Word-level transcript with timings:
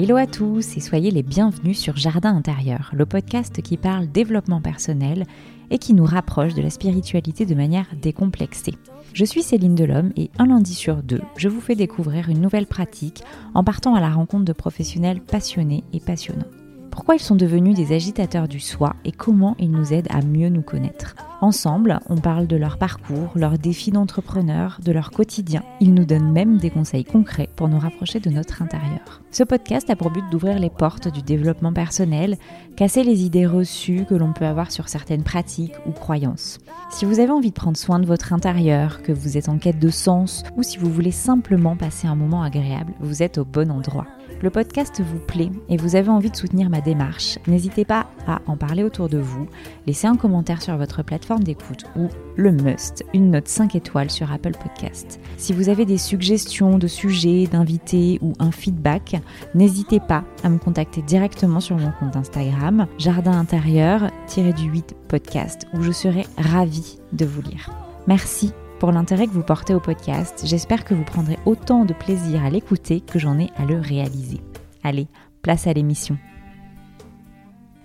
Hello 0.00 0.14
à 0.14 0.28
tous 0.28 0.76
et 0.76 0.80
soyez 0.80 1.10
les 1.10 1.24
bienvenus 1.24 1.76
sur 1.76 1.96
Jardin 1.96 2.36
intérieur, 2.36 2.92
le 2.94 3.04
podcast 3.04 3.60
qui 3.62 3.76
parle 3.76 4.06
développement 4.06 4.60
personnel 4.60 5.24
et 5.72 5.78
qui 5.78 5.92
nous 5.92 6.04
rapproche 6.04 6.54
de 6.54 6.62
la 6.62 6.70
spiritualité 6.70 7.46
de 7.46 7.56
manière 7.56 7.88
décomplexée. 8.00 8.76
Je 9.12 9.24
suis 9.24 9.42
Céline 9.42 9.74
Delhomme 9.74 10.12
et 10.14 10.30
un 10.38 10.46
lundi 10.46 10.74
sur 10.74 11.02
deux, 11.02 11.22
je 11.36 11.48
vous 11.48 11.60
fais 11.60 11.74
découvrir 11.74 12.28
une 12.28 12.40
nouvelle 12.40 12.68
pratique 12.68 13.24
en 13.54 13.64
partant 13.64 13.96
à 13.96 14.00
la 14.00 14.10
rencontre 14.10 14.44
de 14.44 14.52
professionnels 14.52 15.20
passionnés 15.20 15.82
et 15.92 15.98
passionnants 15.98 16.46
pourquoi 16.90 17.14
ils 17.14 17.20
sont 17.20 17.36
devenus 17.36 17.74
des 17.74 17.94
agitateurs 17.94 18.48
du 18.48 18.60
soi 18.60 18.94
et 19.04 19.12
comment 19.12 19.56
ils 19.58 19.70
nous 19.70 19.92
aident 19.92 20.08
à 20.10 20.22
mieux 20.22 20.48
nous 20.48 20.62
connaître. 20.62 21.14
Ensemble, 21.40 22.00
on 22.08 22.16
parle 22.16 22.48
de 22.48 22.56
leur 22.56 22.78
parcours, 22.78 23.30
leurs 23.36 23.58
défis 23.58 23.92
d'entrepreneur, 23.92 24.80
de 24.84 24.90
leur 24.90 25.12
quotidien. 25.12 25.62
Ils 25.80 25.94
nous 25.94 26.04
donnent 26.04 26.32
même 26.32 26.58
des 26.58 26.70
conseils 26.70 27.04
concrets 27.04 27.48
pour 27.54 27.68
nous 27.68 27.78
rapprocher 27.78 28.18
de 28.18 28.30
notre 28.30 28.60
intérieur. 28.60 29.22
Ce 29.30 29.44
podcast 29.44 29.88
a 29.88 29.94
pour 29.94 30.10
but 30.10 30.24
d'ouvrir 30.30 30.58
les 30.58 30.70
portes 30.70 31.06
du 31.06 31.22
développement 31.22 31.72
personnel, 31.72 32.36
casser 32.76 33.04
les 33.04 33.22
idées 33.22 33.46
reçues 33.46 34.04
que 34.04 34.16
l'on 34.16 34.32
peut 34.32 34.46
avoir 34.46 34.72
sur 34.72 34.88
certaines 34.88 35.22
pratiques 35.22 35.76
ou 35.86 35.92
croyances. 35.92 36.58
Si 36.90 37.04
vous 37.04 37.20
avez 37.20 37.30
envie 37.30 37.50
de 37.50 37.54
prendre 37.54 37.76
soin 37.76 38.00
de 38.00 38.06
votre 38.06 38.32
intérieur, 38.32 39.02
que 39.02 39.12
vous 39.12 39.36
êtes 39.36 39.48
en 39.48 39.58
quête 39.58 39.78
de 39.78 39.90
sens 39.90 40.42
ou 40.56 40.64
si 40.64 40.78
vous 40.78 40.90
voulez 40.90 41.12
simplement 41.12 41.76
passer 41.76 42.08
un 42.08 42.16
moment 42.16 42.42
agréable, 42.42 42.94
vous 42.98 43.22
êtes 43.22 43.38
au 43.38 43.44
bon 43.44 43.70
endroit 43.70 44.06
le 44.42 44.50
podcast 44.50 45.00
vous 45.00 45.18
plaît 45.18 45.50
et 45.68 45.76
vous 45.76 45.96
avez 45.96 46.08
envie 46.08 46.30
de 46.30 46.36
soutenir 46.36 46.70
ma 46.70 46.80
démarche, 46.80 47.38
n'hésitez 47.46 47.84
pas 47.84 48.06
à 48.26 48.40
en 48.46 48.56
parler 48.56 48.84
autour 48.84 49.08
de 49.08 49.18
vous, 49.18 49.48
laisser 49.86 50.06
un 50.06 50.16
commentaire 50.16 50.62
sur 50.62 50.76
votre 50.76 51.02
plateforme 51.02 51.42
d'écoute 51.42 51.84
ou, 51.96 52.08
le 52.36 52.52
must, 52.52 53.04
une 53.14 53.30
note 53.30 53.48
5 53.48 53.74
étoiles 53.74 54.10
sur 54.10 54.32
Apple 54.32 54.52
Podcast. 54.62 55.20
Si 55.36 55.52
vous 55.52 55.68
avez 55.68 55.84
des 55.84 55.98
suggestions 55.98 56.78
de 56.78 56.86
sujets, 56.86 57.46
d'invités 57.46 58.18
ou 58.22 58.34
un 58.38 58.52
feedback, 58.52 59.20
n'hésitez 59.54 60.00
pas 60.00 60.24
à 60.44 60.48
me 60.48 60.58
contacter 60.58 61.02
directement 61.02 61.60
sur 61.60 61.76
mon 61.76 61.90
compte 61.92 62.16
Instagram, 62.16 62.86
jardin 62.98 63.32
intérieur-du-8 63.32 64.94
podcast, 65.08 65.66
où 65.74 65.82
je 65.82 65.92
serai 65.92 66.26
ravie 66.36 66.98
de 67.12 67.24
vous 67.24 67.42
lire. 67.42 67.70
Merci 68.06 68.52
pour 68.78 68.92
l'intérêt 68.92 69.26
que 69.26 69.32
vous 69.32 69.42
portez 69.42 69.74
au 69.74 69.80
podcast. 69.80 70.42
J'espère 70.44 70.84
que 70.84 70.94
vous 70.94 71.04
prendrez 71.04 71.38
autant 71.46 71.84
de 71.84 71.94
plaisir 71.94 72.44
à 72.44 72.50
l'écouter 72.50 73.00
que 73.00 73.18
j'en 73.18 73.38
ai 73.38 73.50
à 73.56 73.64
le 73.64 73.78
réaliser. 73.78 74.40
Allez, 74.84 75.08
place 75.42 75.66
à 75.66 75.72
l'émission. 75.72 76.16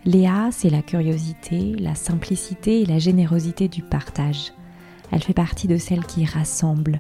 Léa, 0.06 0.50
c'est 0.52 0.70
la 0.70 0.82
curiosité, 0.82 1.76
la 1.80 1.96
simplicité 1.96 2.82
et 2.82 2.86
la 2.86 3.00
générosité 3.00 3.68
du 3.68 3.82
partage. 3.82 4.54
Elle 5.12 5.24
fait 5.24 5.34
partie 5.34 5.68
de 5.68 5.78
celles 5.78 6.06
qui 6.06 6.26
rassemblent. 6.26 7.00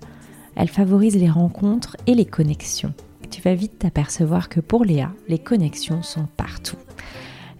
Elle 0.55 0.69
favorise 0.69 1.17
les 1.17 1.29
rencontres 1.29 1.97
et 2.07 2.15
les 2.15 2.25
connexions. 2.25 2.93
Tu 3.29 3.41
vas 3.41 3.55
vite 3.55 3.79
t'apercevoir 3.79 4.49
que 4.49 4.59
pour 4.59 4.85
Léa, 4.85 5.11
les 5.27 5.39
connexions 5.39 6.01
sont 6.01 6.27
partout. 6.37 6.77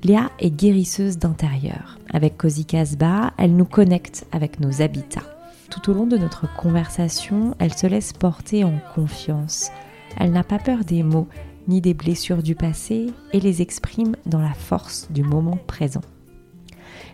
Léa 0.04 0.32
est 0.40 0.52
guérisseuse 0.52 1.18
d'intérieur. 1.18 1.98
Avec 2.12 2.38
Cozy 2.38 2.66
Casbah, 2.66 3.34
elle 3.38 3.56
nous 3.56 3.66
connecte 3.66 4.26
avec 4.32 4.60
nos 4.60 4.82
habitats. 4.82 5.33
Tout 5.74 5.90
au 5.90 5.96
long 5.96 6.06
de 6.06 6.18
notre 6.18 6.46
conversation, 6.56 7.56
elle 7.58 7.74
se 7.74 7.88
laisse 7.88 8.14
porter 8.14 8.64
en 8.64 8.78
confiance. 8.94 9.72
Elle 10.20 10.32
n'a 10.32 10.44
pas 10.44 10.60
peur 10.60 10.86
des 10.86 11.02
mots 11.02 11.28
ni 11.68 11.82
des 11.82 11.96
blessures 11.96 12.44
du 12.44 12.54
passé 12.54 13.08
et 13.32 13.40
les 13.40 13.64
exprime 13.64 14.16
dans 14.28 14.40
la 14.40 14.54
force 14.54 15.08
du 15.10 15.24
moment 15.24 15.58
présent. 15.66 16.04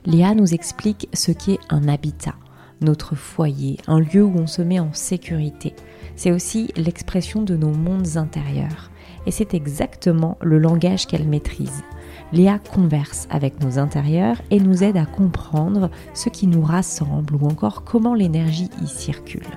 Léa 0.05 0.35
nous 0.35 0.53
explique 0.53 1.07
ce 1.13 1.31
qu'est 1.31 1.59
un 1.69 1.87
habitat, 1.87 2.35
notre 2.81 3.15
foyer, 3.15 3.77
un 3.87 4.01
lieu 4.01 4.25
où 4.25 4.37
on 4.37 4.47
se 4.47 4.61
met 4.61 4.81
en 4.81 4.91
sécurité. 4.91 5.73
C'est 6.17 6.33
aussi 6.33 6.73
l'expression 6.75 7.43
de 7.43 7.55
nos 7.55 7.71
mondes 7.71 8.17
intérieurs. 8.17 8.91
Et 9.25 9.31
c'est 9.31 9.53
exactement 9.53 10.37
le 10.41 10.59
langage 10.59 11.07
qu'elle 11.07 11.29
maîtrise. 11.29 11.81
Léa 12.31 12.59
converse 12.59 13.27
avec 13.29 13.61
nos 13.63 13.79
intérieurs 13.79 14.41
et 14.51 14.59
nous 14.59 14.83
aide 14.83 14.97
à 14.97 15.05
comprendre 15.05 15.89
ce 16.13 16.29
qui 16.29 16.47
nous 16.47 16.61
rassemble 16.61 17.35
ou 17.35 17.47
encore 17.47 17.83
comment 17.83 18.13
l'énergie 18.13 18.69
y 18.83 18.87
circule. 18.87 19.47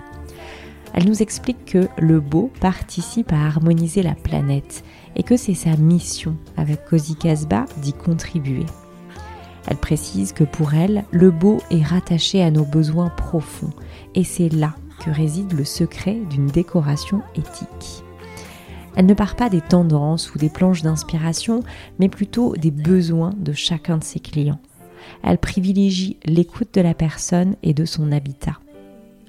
Elle 0.94 1.06
nous 1.06 1.22
explique 1.22 1.65
que 1.65 1.88
le 1.99 2.21
beau 2.21 2.50
participe 2.61 3.32
à 3.32 3.47
harmoniser 3.47 4.03
la 4.03 4.15
planète 4.15 4.84
et 5.16 5.22
que 5.22 5.37
c'est 5.37 5.55
sa 5.55 5.77
mission 5.77 6.37
avec 6.56 6.84
Cozy 6.84 7.16
Casbah 7.16 7.65
d'y 7.82 7.93
contribuer. 7.93 8.66
Elle 9.69 9.77
précise 9.77 10.32
que 10.32 10.44
pour 10.44 10.75
elle, 10.75 11.05
le 11.12 11.31
beau 11.31 11.61
est 11.71 11.82
rattaché 11.82 12.43
à 12.43 12.50
nos 12.50 12.65
besoins 12.65 13.11
profonds 13.11 13.72
et 14.15 14.25
c'est 14.25 14.49
là 14.49 14.75
que 15.05 15.11
réside 15.11 15.53
le 15.53 15.65
secret 15.65 16.19
d'une 16.31 16.47
décoration 16.47 17.22
éthique. 17.34 18.05
Elle 18.97 19.07
ne 19.07 19.15
part 19.15 19.37
pas 19.37 19.49
des 19.49 19.61
tendances 19.61 20.35
ou 20.35 20.39
des 20.39 20.51
planches 20.51 20.83
d'inspiration, 20.83 21.63
mais 21.99 22.09
plutôt 22.09 22.55
des 22.57 22.71
besoins 22.71 23.33
de 23.39 23.53
chacun 23.53 23.99
de 23.99 24.05
ses 24.05 24.21
clients. 24.21 24.61
Elle 25.23 25.39
privilégie 25.39 26.19
l'écoute 26.25 26.75
de 26.75 26.81
la 26.81 26.95
personne 26.95 27.57
et 27.63 27.75
de 27.75 27.85
son 27.85 28.13
habitat. 28.13 28.59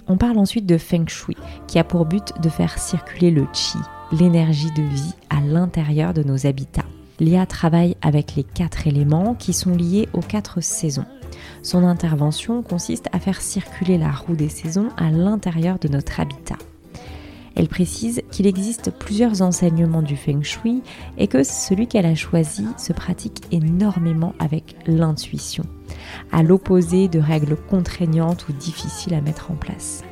On 0.07 0.17
parle 0.17 0.37
ensuite 0.37 0.65
de 0.65 0.77
Feng 0.77 1.07
Shui, 1.07 1.37
qui 1.67 1.79
a 1.79 1.83
pour 1.83 2.05
but 2.05 2.33
de 2.41 2.49
faire 2.49 2.77
circuler 2.77 3.31
le 3.31 3.45
Qi, 3.53 3.77
l'énergie 4.11 4.71
de 4.71 4.81
vie, 4.81 5.13
à 5.29 5.39
l'intérieur 5.39 6.13
de 6.13 6.23
nos 6.23 6.45
habitats. 6.45 6.85
Léa 7.19 7.45
travaille 7.45 7.95
avec 8.01 8.35
les 8.35 8.43
quatre 8.43 8.85
éléments 8.87 9.33
qui 9.33 9.53
sont 9.53 9.75
liés 9.75 10.09
aux 10.13 10.21
quatre 10.21 10.61
saisons. 10.61 11.05
Son 11.61 11.85
intervention 11.85 12.63
consiste 12.63 13.07
à 13.13 13.19
faire 13.19 13.41
circuler 13.41 13.97
la 13.97 14.11
roue 14.11 14.35
des 14.35 14.49
saisons 14.49 14.89
à 14.97 15.09
l'intérieur 15.09 15.79
de 15.79 15.87
notre 15.87 16.19
habitat. 16.19 16.57
Elle 17.55 17.67
précise 17.67 18.21
qu'il 18.31 18.47
existe 18.47 18.91
plusieurs 18.91 19.41
enseignements 19.41 20.01
du 20.01 20.17
feng 20.17 20.41
shui 20.41 20.81
et 21.17 21.27
que 21.27 21.43
celui 21.43 21.87
qu'elle 21.87 22.05
a 22.05 22.15
choisi 22.15 22.65
se 22.77 22.93
pratique 22.93 23.43
énormément 23.51 24.33
avec 24.39 24.75
l'intuition, 24.87 25.63
à 26.31 26.41
l'opposé 26.41 27.07
de 27.07 27.19
règles 27.19 27.55
contraignantes 27.55 28.47
ou 28.49 28.53
difficiles 28.53 29.13
à 29.13 29.21
mettre 29.21 29.51
en 29.51 29.55
place. 29.55 30.03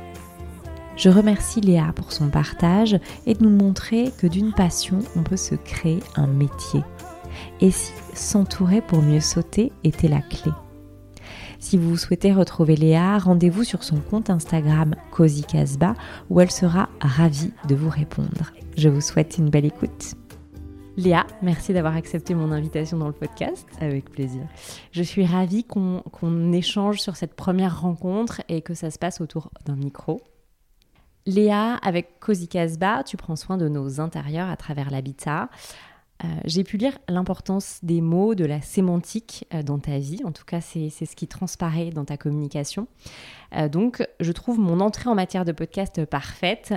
Je 0.96 1.08
remercie 1.08 1.60
Léa 1.60 1.92
pour 1.96 2.12
son 2.12 2.28
partage 2.28 2.98
et 3.26 3.34
de 3.34 3.42
nous 3.42 3.50
montrer 3.50 4.12
que 4.18 4.26
d'une 4.26 4.52
passion, 4.52 5.00
on 5.16 5.22
peut 5.22 5.36
se 5.36 5.54
créer 5.54 6.00
un 6.16 6.26
métier. 6.26 6.82
Et 7.60 7.70
si 7.70 7.92
s'entourer 8.14 8.82
pour 8.82 9.02
mieux 9.02 9.20
sauter 9.20 9.72
était 9.84 10.08
la 10.08 10.20
clé? 10.20 10.52
Si 11.62 11.78
vous 11.78 11.96
souhaitez 11.96 12.32
retrouver 12.32 12.74
Léa, 12.74 13.18
rendez-vous 13.18 13.62
sur 13.62 13.84
son 13.84 14.00
compte 14.00 14.30
Instagram 14.30 14.96
Cozy 15.12 15.44
Casbah 15.44 15.94
où 16.28 16.40
elle 16.40 16.50
sera 16.50 16.88
ravie 17.00 17.52
de 17.68 17.76
vous 17.76 17.88
répondre. 17.88 18.52
Je 18.76 18.88
vous 18.88 19.00
souhaite 19.00 19.38
une 19.38 19.48
belle 19.48 19.66
écoute. 19.66 20.16
Léa, 20.96 21.24
merci 21.40 21.72
d'avoir 21.72 21.94
accepté 21.94 22.34
mon 22.34 22.50
invitation 22.50 22.98
dans 22.98 23.06
le 23.06 23.12
podcast. 23.14 23.66
Avec 23.80 24.10
plaisir. 24.10 24.42
Je 24.90 25.04
suis 25.04 25.24
ravie 25.24 25.62
qu'on 25.62 26.52
échange 26.52 27.00
sur 27.00 27.14
cette 27.14 27.34
première 27.34 27.80
rencontre 27.80 28.42
et 28.48 28.60
que 28.60 28.74
ça 28.74 28.90
se 28.90 28.98
passe 28.98 29.20
autour 29.20 29.50
d'un 29.64 29.76
micro. 29.76 30.20
Léa, 31.26 31.76
avec 31.76 32.18
Cozy 32.18 32.48
Casbah, 32.48 33.04
tu 33.04 33.16
prends 33.16 33.36
soin 33.36 33.56
de 33.56 33.68
nos 33.68 34.00
intérieurs 34.00 34.50
à 34.50 34.56
travers 34.56 34.90
l'habitat. 34.90 35.48
Euh, 36.24 36.28
j'ai 36.44 36.62
pu 36.62 36.76
lire 36.76 36.98
l'importance 37.08 37.80
des 37.82 38.00
mots, 38.00 38.34
de 38.34 38.44
la 38.44 38.60
sémantique 38.60 39.46
euh, 39.52 39.62
dans 39.62 39.78
ta 39.78 39.98
vie. 39.98 40.20
En 40.24 40.32
tout 40.32 40.44
cas, 40.44 40.60
c'est 40.60 40.90
ce 40.90 41.16
qui 41.16 41.26
transparaît 41.26 41.90
dans 41.90 42.04
ta 42.04 42.16
communication. 42.16 42.86
Euh, 43.56 43.68
donc, 43.68 44.06
je 44.20 44.32
trouve 44.32 44.58
mon 44.58 44.80
entrée 44.80 45.10
en 45.10 45.14
matière 45.14 45.44
de 45.44 45.52
podcast 45.52 46.04
parfaite. 46.04 46.74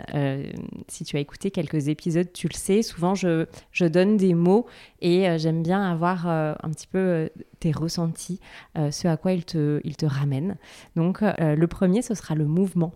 si 0.87 1.03
tu 1.03 1.17
as 1.17 1.19
écouté 1.19 1.51
quelques 1.51 1.87
épisodes, 1.87 2.31
tu 2.33 2.47
le 2.47 2.55
sais. 2.55 2.81
Souvent, 2.81 3.15
je, 3.15 3.45
je 3.71 3.85
donne 3.85 4.17
des 4.17 4.33
mots 4.33 4.65
et 5.01 5.37
j'aime 5.37 5.63
bien 5.63 5.81
avoir 5.81 6.27
un 6.27 6.69
petit 6.71 6.87
peu 6.87 7.29
tes 7.59 7.71
ressentis, 7.71 8.39
ce 8.75 9.07
à 9.07 9.17
quoi 9.17 9.33
ils 9.33 9.45
te, 9.45 9.79
il 9.83 9.95
te 9.95 10.05
ramènent. 10.05 10.57
Donc, 10.95 11.21
le 11.21 11.65
premier, 11.65 12.01
ce 12.01 12.13
sera 12.13 12.35
le 12.35 12.45
mouvement. 12.45 12.93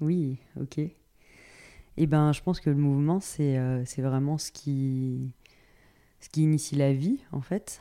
Oui, 0.00 0.38
ok. 0.60 0.80
Eh 1.98 2.06
ben, 2.06 2.32
je 2.32 2.42
pense 2.42 2.60
que 2.60 2.68
le 2.70 2.76
mouvement, 2.76 3.20
c'est 3.20 3.56
vraiment 3.98 4.36
ce 4.36 4.50
qui 4.50 5.32
ce 6.26 6.30
qui 6.30 6.42
initie 6.42 6.74
la 6.74 6.92
vie 6.92 7.20
en 7.30 7.40
fait. 7.40 7.80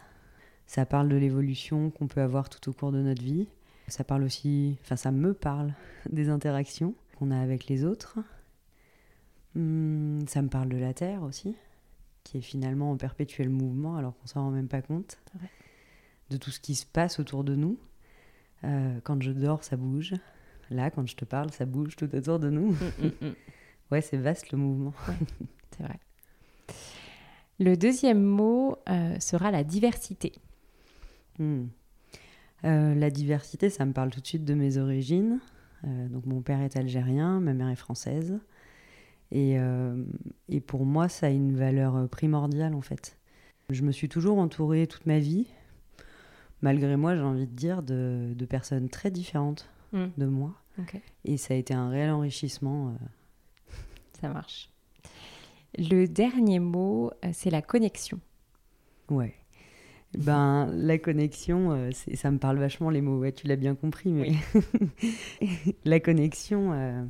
Ça 0.68 0.86
parle 0.86 1.10
de 1.10 1.16
l'évolution 1.16 1.90
qu'on 1.90 2.08
peut 2.08 2.22
avoir 2.22 2.48
tout 2.48 2.70
au 2.70 2.74
cours 2.74 2.92
de 2.92 3.02
notre 3.02 3.24
vie. 3.24 3.48
Ça 3.88 4.04
parle 4.04 4.24
aussi, 4.24 4.78
enfin 4.84 4.96
ça 4.96 5.12
me 5.12 5.34
parle 5.34 5.74
des 6.12 6.30
interactions 6.30 6.94
qu'on 7.18 7.32
a 7.32 7.40
avec 7.40 7.66
les 7.66 7.84
autres. 7.84 8.20
Hmm, 9.56 10.28
ça 10.28 10.44
me 10.44 10.50
parle 10.50 10.70
de 10.70 10.78
la 10.78 10.94
Terre 10.94 11.24
aussi, 11.24 11.56
qui 12.24 12.38
est 12.38 12.42
finalement 12.42 12.92
en 12.92 12.98
perpétuel 12.98 13.50
mouvement 13.50 13.96
alors 13.96 14.16
qu'on 14.20 14.28
s'en 14.28 14.44
rend 14.44 14.52
même 14.52 14.68
pas 14.68 14.84
compte. 14.84 15.18
De 16.30 16.38
tout 16.38 16.52
ce 16.52 16.60
qui 16.60 16.76
se 16.76 16.86
passe 16.86 17.20
autour 17.20 17.44
de 17.44 17.56
nous. 17.56 17.80
Euh, 18.64 19.00
quand 19.04 19.22
je 19.24 19.32
dors, 19.32 19.64
ça 19.64 19.76
bouge. 19.76 20.14
Là, 20.70 20.92
quand 20.92 21.08
je 21.08 21.16
te 21.16 21.26
parle, 21.26 21.52
ça 21.52 21.66
bouge 21.66 21.96
tout 21.96 22.14
autour 22.16 22.40
de 22.40 22.52
nous. 22.52 22.74
Mm, 22.74 22.92
mm, 23.00 23.28
mm. 23.28 23.36
ouais, 23.92 24.02
c'est 24.02 24.18
vaste 24.18 24.52
le 24.52 24.60
mouvement. 24.60 24.94
c'est 25.78 25.84
vrai. 25.84 26.00
Le 27.60 27.78
deuxième 27.78 28.22
mot 28.22 28.78
euh, 28.90 29.18
sera 29.20 29.52
la 29.52 29.64
diversité. 29.64 30.34
Hmm. 31.40 31.66
Euh, 32.66 32.96
la 32.96 33.10
diversité, 33.10 33.70
ça 33.70 33.86
me 33.86 33.94
parle 33.94 34.10
tout 34.10 34.20
de 34.20 34.28
suite 34.28 34.44
de 34.44 34.54
mes 34.54 34.78
origines. 34.78 35.40
Euh, 35.86 36.08
donc 36.10 36.26
mon 36.26 36.42
père 36.42 36.62
est 36.62 36.76
algérien, 36.76 37.40
ma 37.40 37.54
mère 37.54 37.70
est 37.70 37.76
française. 37.76 38.40
Et, 39.32 39.58
et, 40.50 40.62
pour 40.62 40.86
moi, 40.86 41.10
ça 41.10 41.26
a 41.26 41.30
une 41.30 41.58
valeur 41.58 42.08
primordiale 42.08 42.76
en 42.76 42.82
fait. 42.82 43.18
Je 43.70 43.82
me 43.82 43.92
suis 43.92 44.08
toujours 44.08 44.38
entourée 44.38 44.86
toute 44.86 45.08
ma 45.08 45.18
vie, 45.18 45.48
malgré 46.62 46.96
moi, 46.96 47.16
j'ai 47.16 47.24
envie 47.24 47.48
de 47.48 47.52
dire, 47.52 47.82
de, 47.82 48.34
de 48.34 48.46
personnes 48.46 48.88
très 48.88 49.10
différentes 49.10 49.68
mm. 49.94 50.06
de 50.18 50.26
moi. 50.28 50.54
Et 51.26 51.38
ça 51.38 51.56
a 51.56 51.58
été 51.58 51.74
un 51.74 51.90
réel 51.90 52.12
enrichissement. 52.12 52.96
Ça 54.22 54.30
marche. 54.30 54.70
Le 55.78 56.06
dernier 56.06 56.60
mot, 56.60 57.12
c'est 57.34 57.50
la 57.50 57.62
connexion. 57.62 58.20
Ouais. 59.10 59.34
Ben, 60.18 60.70
la 60.74 60.98
connexion, 60.98 61.72
euh, 61.72 61.90
ça 62.14 62.32
me 62.32 62.38
parle 62.38 62.58
vachement 62.58 62.90
les 62.90 63.02
mots, 63.02 63.20
ouais, 63.20 63.32
tu 63.32 63.48
l'as 63.48 63.56
bien 63.56 63.76
compris, 63.76 64.12
mais 64.12 64.34
la 65.86 66.00
connexion, 66.00 66.72
euh, 66.74 67.04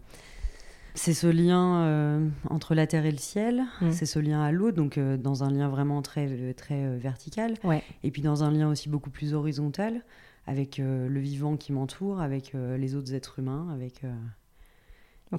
c'est 0.95 1.13
ce 1.13 1.27
lien 1.27 1.83
euh, 1.83 2.27
entre 2.49 2.73
la 2.73 2.87
terre 2.87 3.05
et 3.05 3.11
le 3.11 3.17
ciel, 3.17 3.63
mm. 3.81 3.91
c'est 3.91 4.05
ce 4.05 4.19
lien 4.19 4.41
à 4.41 4.51
l'eau, 4.51 4.71
donc 4.71 4.97
dans 4.99 5.43
un 5.43 5.51
lien 5.51 5.69
vraiment 5.69 6.01
très, 6.01 6.53
très 6.53 6.97
vertical, 6.97 7.55
et 8.03 8.11
puis 8.11 8.21
dans 8.21 8.43
un 8.43 8.51
lien 8.51 8.69
aussi 8.69 8.89
beaucoup 8.89 9.11
plus 9.11 9.33
horizontal, 9.33 10.03
avec 10.47 10.77
le 10.77 11.19
vivant 11.19 11.57
qui 11.57 11.73
m'entoure, 11.73 12.21
avec 12.21 12.53
les 12.53 12.95
autres 12.95 13.13
êtres 13.13 13.39
humains, 13.39 13.67
avec... 13.73 14.01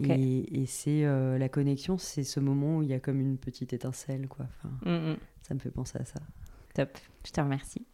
Et, 0.05 0.67
c'est 0.67 1.03
la 1.05 1.49
connexion, 1.49 1.99
c'est 1.99 2.25
ce 2.25 2.41
moment 2.41 2.79
où 2.79 2.83
il 2.83 2.89
y 2.89 2.95
a 2.95 3.01
comme 3.01 3.21
une 3.21 3.39
petite 3.39 3.73
étincelle, 3.73 4.29
quoi. 4.29 4.47
Mm, 4.85 5.13
mm. 5.13 5.17
Ça 5.43 5.55
me 5.55 5.59
fait 5.59 5.71
penser 5.71 5.99
à 5.99 6.05
ça. 6.05 6.21
Top, 6.75 6.91
je 7.25 7.33
te 7.33 7.41
remercie. 7.41 7.87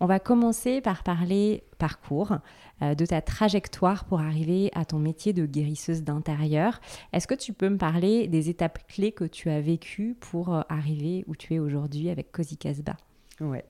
On 0.00 0.06
va 0.06 0.20
commencer 0.20 0.80
par 0.80 1.02
parler 1.02 1.64
parcours, 1.78 2.38
euh, 2.82 2.94
de 2.94 3.06
ta 3.06 3.22
trajectoire 3.22 4.04
pour 4.04 4.20
arriver 4.20 4.70
à 4.74 4.84
ton 4.84 4.98
métier 4.98 5.32
de 5.32 5.46
guérisseuse 5.46 6.02
d'intérieur. 6.02 6.80
Est-ce 7.14 7.26
que 7.26 7.34
tu 7.34 7.54
peux 7.54 7.70
me 7.70 7.78
parler 7.78 8.28
des 8.28 8.50
étapes 8.50 8.86
clés 8.86 9.12
que 9.12 9.24
tu 9.24 9.48
as 9.48 9.60
vécues 9.60 10.14
pour 10.20 10.54
euh, 10.54 10.60
arriver 10.68 11.24
où 11.26 11.34
tu 11.34 11.54
es 11.54 11.58
aujourd'hui 11.58 12.10
avec 12.10 12.30
Cozy 12.32 12.58
Casbah? 12.58 12.98
Ouais. 13.40 13.64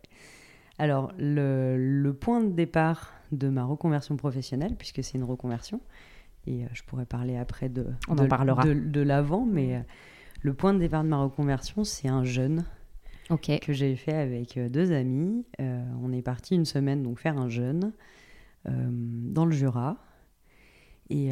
Alors, 0.79 1.13
le, 1.17 2.11
point 2.13 2.41
de 2.41 2.51
départ 2.51 3.13
de 3.31 3.49
ma 3.49 3.65
reconversion 3.65 4.17
professionnelle, 4.17 4.75
puisque 4.77 5.03
c'est 5.05 5.19
une 5.19 5.25
reconversion, 5.25 5.81
et 6.47 6.65
euh, 6.65 6.69
je 6.73 6.83
pourrais 6.83 7.07
parler 7.07 7.37
après 7.37 7.69
de, 7.69 7.87
On 8.09 8.19
en 8.19 8.29
parlera. 8.29 8.65
de 8.65 9.01
l'avant, 9.01 9.45
mais 9.45 9.85
le 10.43 10.55
point 10.55 10.75
de 10.75 10.79
départ 10.79 11.05
de 11.05 11.09
ma 11.09 11.19
reconversion, 11.19 11.85
c'est 11.85 12.09
un 12.09 12.25
jeûne 12.25 12.65
que 13.29 13.73
j'ai 13.73 13.97
fait 13.97 14.15
avec 14.15 14.57
euh, 14.57 14.69
deux 14.69 14.93
amis. 14.93 15.45
Euh, 15.61 15.85
on 16.03 16.13
est 16.13 16.23
parti 16.23 16.55
une 16.55 16.65
semaine 16.65 17.03
donc 17.03 17.19
faire 17.19 17.39
un 17.39 17.49
jeûne 17.49 17.93
euh, 18.69 18.89
dans 18.91 19.45
le 19.45 19.53
Jura. 19.53 19.97
Et 21.09 21.31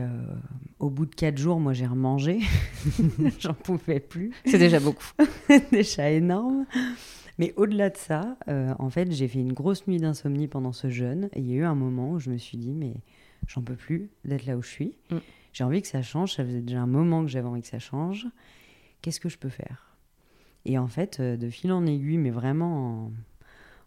au 0.78 0.88
bout 0.88 1.05
de 1.05 1.17
quatre 1.17 1.37
jours, 1.37 1.58
moi 1.58 1.72
j'ai 1.72 1.87
remangé. 1.87 2.38
J'en 3.40 3.55
pouvais 3.55 3.99
plus. 3.99 4.31
C'est 4.44 4.56
déjà 4.56 4.78
beaucoup. 4.78 5.02
déjà 5.72 6.12
énorme. 6.12 6.64
Mais 7.40 7.52
au-delà 7.56 7.90
de 7.90 7.96
ça, 7.96 8.37
en 8.46 8.88
fait, 8.88 9.10
j'ai 9.10 9.26
fait 9.26 9.40
une 9.40 9.52
grosse 9.52 9.88
nuit 9.88 9.96
d'insomnie 9.96 10.46
pendant 10.46 10.70
ce 10.70 10.90
jeûne. 10.90 11.28
Et 11.32 11.40
il 11.40 11.46
y 11.50 11.55
a 11.55 11.56
eu 11.56 11.64
un 11.64 11.75
moment 11.75 12.12
où 12.12 12.20
je 12.20 12.31
me 12.31 12.38
suis 12.38 12.56
dit, 12.56 12.72
mais 12.72 12.94
j'en 13.46 13.62
peux 13.62 13.76
plus 13.76 14.11
d'être 14.25 14.46
là 14.46 14.56
où 14.56 14.62
je 14.62 14.69
suis. 14.69 14.96
Mm. 15.11 15.19
J'ai 15.52 15.64
envie 15.64 15.82
que 15.82 15.88
ça 15.88 16.02
change. 16.02 16.35
Ça 16.35 16.44
faisait 16.44 16.61
déjà 16.61 16.81
un 16.81 16.87
moment 16.87 17.23
que 17.23 17.29
j'avais 17.29 17.49
envie 17.49 17.62
que 17.62 17.69
ça 17.69 17.79
change. 17.79 18.26
Qu'est-ce 19.02 19.20
que 19.20 19.29
je 19.29 19.38
peux 19.38 19.49
faire? 19.49 19.96
Et 20.64 20.79
en 20.79 20.88
fait, 20.88 21.20
euh, 21.20 21.37
de 21.37 21.49
fil 21.50 21.73
en 21.73 21.87
aiguille, 21.87 22.19
mais 22.19 22.31
vraiment 22.31 23.11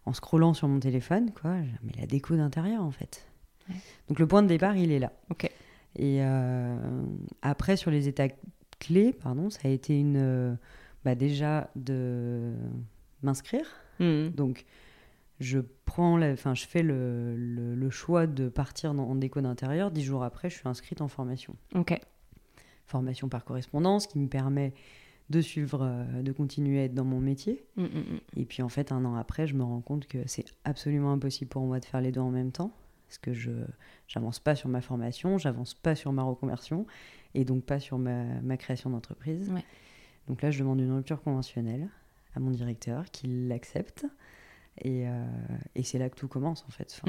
en, 0.06 0.12
scrollant 0.12 0.54
sur 0.54 0.68
mon 0.68 0.80
téléphone, 0.80 1.32
quoi, 1.32 1.56
mais 1.82 1.92
la 1.98 2.06
déco 2.06 2.34
d'intérieur, 2.36 2.82
en 2.82 2.90
fait. 2.90 3.26
Donc 4.08 4.18
le 4.18 4.26
point 4.26 4.42
de 4.42 4.48
départ, 4.48 4.76
il 4.76 4.90
est 4.90 4.98
là. 4.98 5.12
Ok. 5.30 5.44
Et 5.96 6.22
euh, 6.22 6.76
après, 7.42 7.76
sur 7.76 7.90
les 7.90 8.08
étapes 8.08 8.32
clés, 8.78 9.12
pardon, 9.12 9.50
ça 9.50 9.60
a 9.64 9.68
été 9.68 9.98
une, 9.98 10.16
euh, 10.16 10.54
bah 11.04 11.14
déjà 11.14 11.68
de 11.76 12.54
m'inscrire. 13.22 13.66
Mmh. 13.98 14.28
Donc 14.28 14.64
je 15.40 15.60
prends, 15.84 16.20
enfin, 16.20 16.54
je 16.54 16.66
fais 16.66 16.82
le, 16.82 17.36
le, 17.36 17.90
choix 17.90 18.26
de 18.26 18.48
partir 18.48 18.92
en 18.92 19.14
déco 19.14 19.40
d'intérieur. 19.40 19.90
Dix 19.90 20.02
jours 20.02 20.24
après, 20.24 20.50
je 20.50 20.56
suis 20.56 20.68
inscrite 20.68 21.00
en 21.00 21.08
formation. 21.08 21.56
Ok. 21.74 21.98
Formation 22.86 23.28
par 23.28 23.44
correspondance 23.44 24.06
qui 24.06 24.18
me 24.18 24.28
permet 24.28 24.74
de 25.30 25.40
suivre, 25.40 25.80
euh, 25.82 26.22
de 26.22 26.32
continuer 26.32 26.80
à 26.80 26.84
être 26.84 26.94
dans 26.94 27.04
mon 27.04 27.20
métier. 27.20 27.64
Mm, 27.76 27.82
mm, 27.82 27.86
mm. 27.86 28.20
Et 28.36 28.44
puis 28.44 28.62
en 28.62 28.68
fait, 28.68 28.92
un 28.92 29.04
an 29.04 29.14
après, 29.14 29.46
je 29.46 29.54
me 29.54 29.62
rends 29.62 29.80
compte 29.80 30.06
que 30.06 30.18
c'est 30.26 30.46
absolument 30.64 31.12
impossible 31.12 31.50
pour 31.50 31.62
moi 31.62 31.80
de 31.80 31.84
faire 31.84 32.00
les 32.00 32.12
deux 32.12 32.20
en 32.20 32.30
même 32.30 32.52
temps. 32.52 32.72
Parce 33.06 33.18
que 33.18 33.32
je 33.32 33.50
n'avance 34.14 34.38
pas 34.38 34.54
sur 34.54 34.68
ma 34.68 34.82
formation, 34.82 35.38
j'avance 35.38 35.72
pas 35.72 35.94
sur 35.94 36.12
ma 36.12 36.22
reconversion 36.22 36.86
et 37.34 37.44
donc 37.44 37.64
pas 37.64 37.80
sur 37.80 37.98
ma, 37.98 38.56
création 38.58 38.90
d'entreprise. 38.90 39.50
Donc 40.26 40.42
là, 40.42 40.50
je 40.50 40.58
demande 40.58 40.80
une 40.80 40.92
rupture 40.92 41.22
conventionnelle 41.22 41.88
à 42.34 42.40
mon 42.40 42.50
directeur, 42.50 43.10
qui 43.10 43.26
l'accepte. 43.48 44.04
Et, 44.82 45.08
euh, 45.08 45.24
et 45.74 45.82
c'est 45.82 45.98
là 45.98 46.08
que 46.08 46.16
tout 46.16 46.28
commence 46.28 46.64
en 46.66 46.70
fait. 46.70 47.00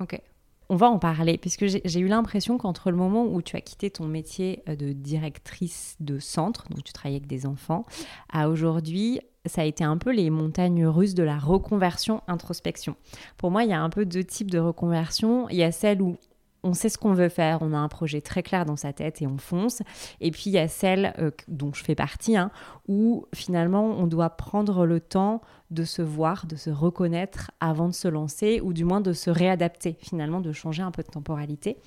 ok 0.00 0.20
on 0.68 0.76
va 0.76 0.88
en 0.88 0.98
parler, 0.98 1.36
puisque 1.36 1.66
j'ai 1.66 2.00
eu 2.00 2.08
l'impression 2.08 2.56
qu'entre 2.56 2.90
le 2.90 2.96
moment 2.96 3.26
où 3.26 3.42
tu 3.42 3.56
as 3.56 3.60
quitté 3.60 3.90
ton 3.90 4.06
métier 4.06 4.62
euh, 4.70 4.74
de 4.74 4.92
directrice 4.92 5.96
de 6.00 6.18
centre, 6.18 6.66
donc 6.70 6.82
tu 6.82 6.94
travaillais 6.94 7.18
avec 7.18 7.28
des 7.28 7.44
enfants, 7.44 7.84
à 8.32 8.48
aujourd'hui, 8.48 9.20
ça 9.44 9.60
a 9.60 9.64
été 9.66 9.84
un 9.84 9.98
peu 9.98 10.10
les 10.10 10.30
montagnes 10.30 10.86
russes 10.86 11.12
de 11.12 11.22
la 11.22 11.38
reconversion 11.38 12.22
introspection. 12.26 12.96
Pour 13.36 13.50
moi, 13.50 13.64
il 13.64 13.70
y 13.70 13.74
a 13.74 13.82
un 13.82 13.90
peu 13.90 14.06
deux 14.06 14.24
types 14.24 14.50
de 14.50 14.58
reconversion. 14.58 15.46
Il 15.50 15.56
y 15.56 15.62
a 15.62 15.72
celle 15.72 16.00
où 16.00 16.16
on 16.62 16.74
sait 16.74 16.88
ce 16.88 16.98
qu'on 16.98 17.12
veut 17.12 17.28
faire, 17.28 17.58
on 17.60 17.72
a 17.72 17.78
un 17.78 17.88
projet 17.88 18.20
très 18.20 18.42
clair 18.42 18.64
dans 18.64 18.76
sa 18.76 18.92
tête 18.92 19.20
et 19.22 19.26
on 19.26 19.38
fonce. 19.38 19.82
Et 20.20 20.30
puis 20.30 20.44
il 20.46 20.52
y 20.52 20.58
a 20.58 20.68
celle 20.68 21.14
euh, 21.18 21.30
dont 21.48 21.72
je 21.72 21.82
fais 21.82 21.94
partie, 21.94 22.36
hein, 22.36 22.50
où 22.88 23.26
finalement 23.34 23.84
on 23.84 24.06
doit 24.06 24.30
prendre 24.30 24.86
le 24.86 25.00
temps 25.00 25.40
de 25.70 25.84
se 25.84 26.02
voir, 26.02 26.46
de 26.46 26.56
se 26.56 26.70
reconnaître 26.70 27.50
avant 27.60 27.88
de 27.88 27.94
se 27.94 28.08
lancer, 28.08 28.60
ou 28.60 28.72
du 28.72 28.84
moins 28.84 29.00
de 29.00 29.12
se 29.12 29.30
réadapter, 29.30 29.96
finalement 30.00 30.40
de 30.40 30.52
changer 30.52 30.82
un 30.82 30.90
peu 30.90 31.02
de 31.02 31.08
temporalité. 31.08 31.78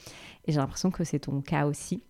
Et 0.46 0.52
j'ai 0.52 0.60
l'impression 0.60 0.92
que 0.92 1.04
c'est 1.04 1.20
ton 1.20 1.42
cas 1.42 1.66
aussi. 1.66 2.04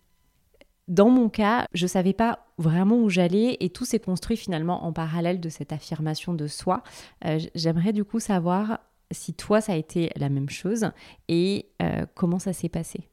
Dans 0.87 1.09
mon 1.09 1.29
cas, 1.29 1.65
je 1.73 1.85
ne 1.85 1.89
savais 1.89 2.13
pas 2.13 2.45
vraiment 2.57 2.97
où 2.97 3.09
j'allais 3.09 3.57
et 3.59 3.69
tout 3.71 3.85
s'est 3.85 3.99
construit 3.99 4.37
finalement 4.37 4.85
en 4.85 4.93
parallèle 4.93 5.39
de 5.39 5.49
cette 5.49 5.73
affirmation 5.73 6.33
de 6.33 6.45
soi. 6.45 6.83
Euh, 7.25 7.39
j'aimerais 7.55 7.91
du 7.91 8.03
coup 8.03 8.19
savoir 8.19 8.79
si 9.15 9.33
toi, 9.33 9.61
ça 9.61 9.73
a 9.73 9.75
été 9.75 10.11
la 10.15 10.29
même 10.29 10.49
chose 10.49 10.91
et 11.27 11.65
euh, 11.81 12.05
comment 12.13 12.39
ça 12.39 12.53
s'est 12.53 12.69
passé? 12.69 13.09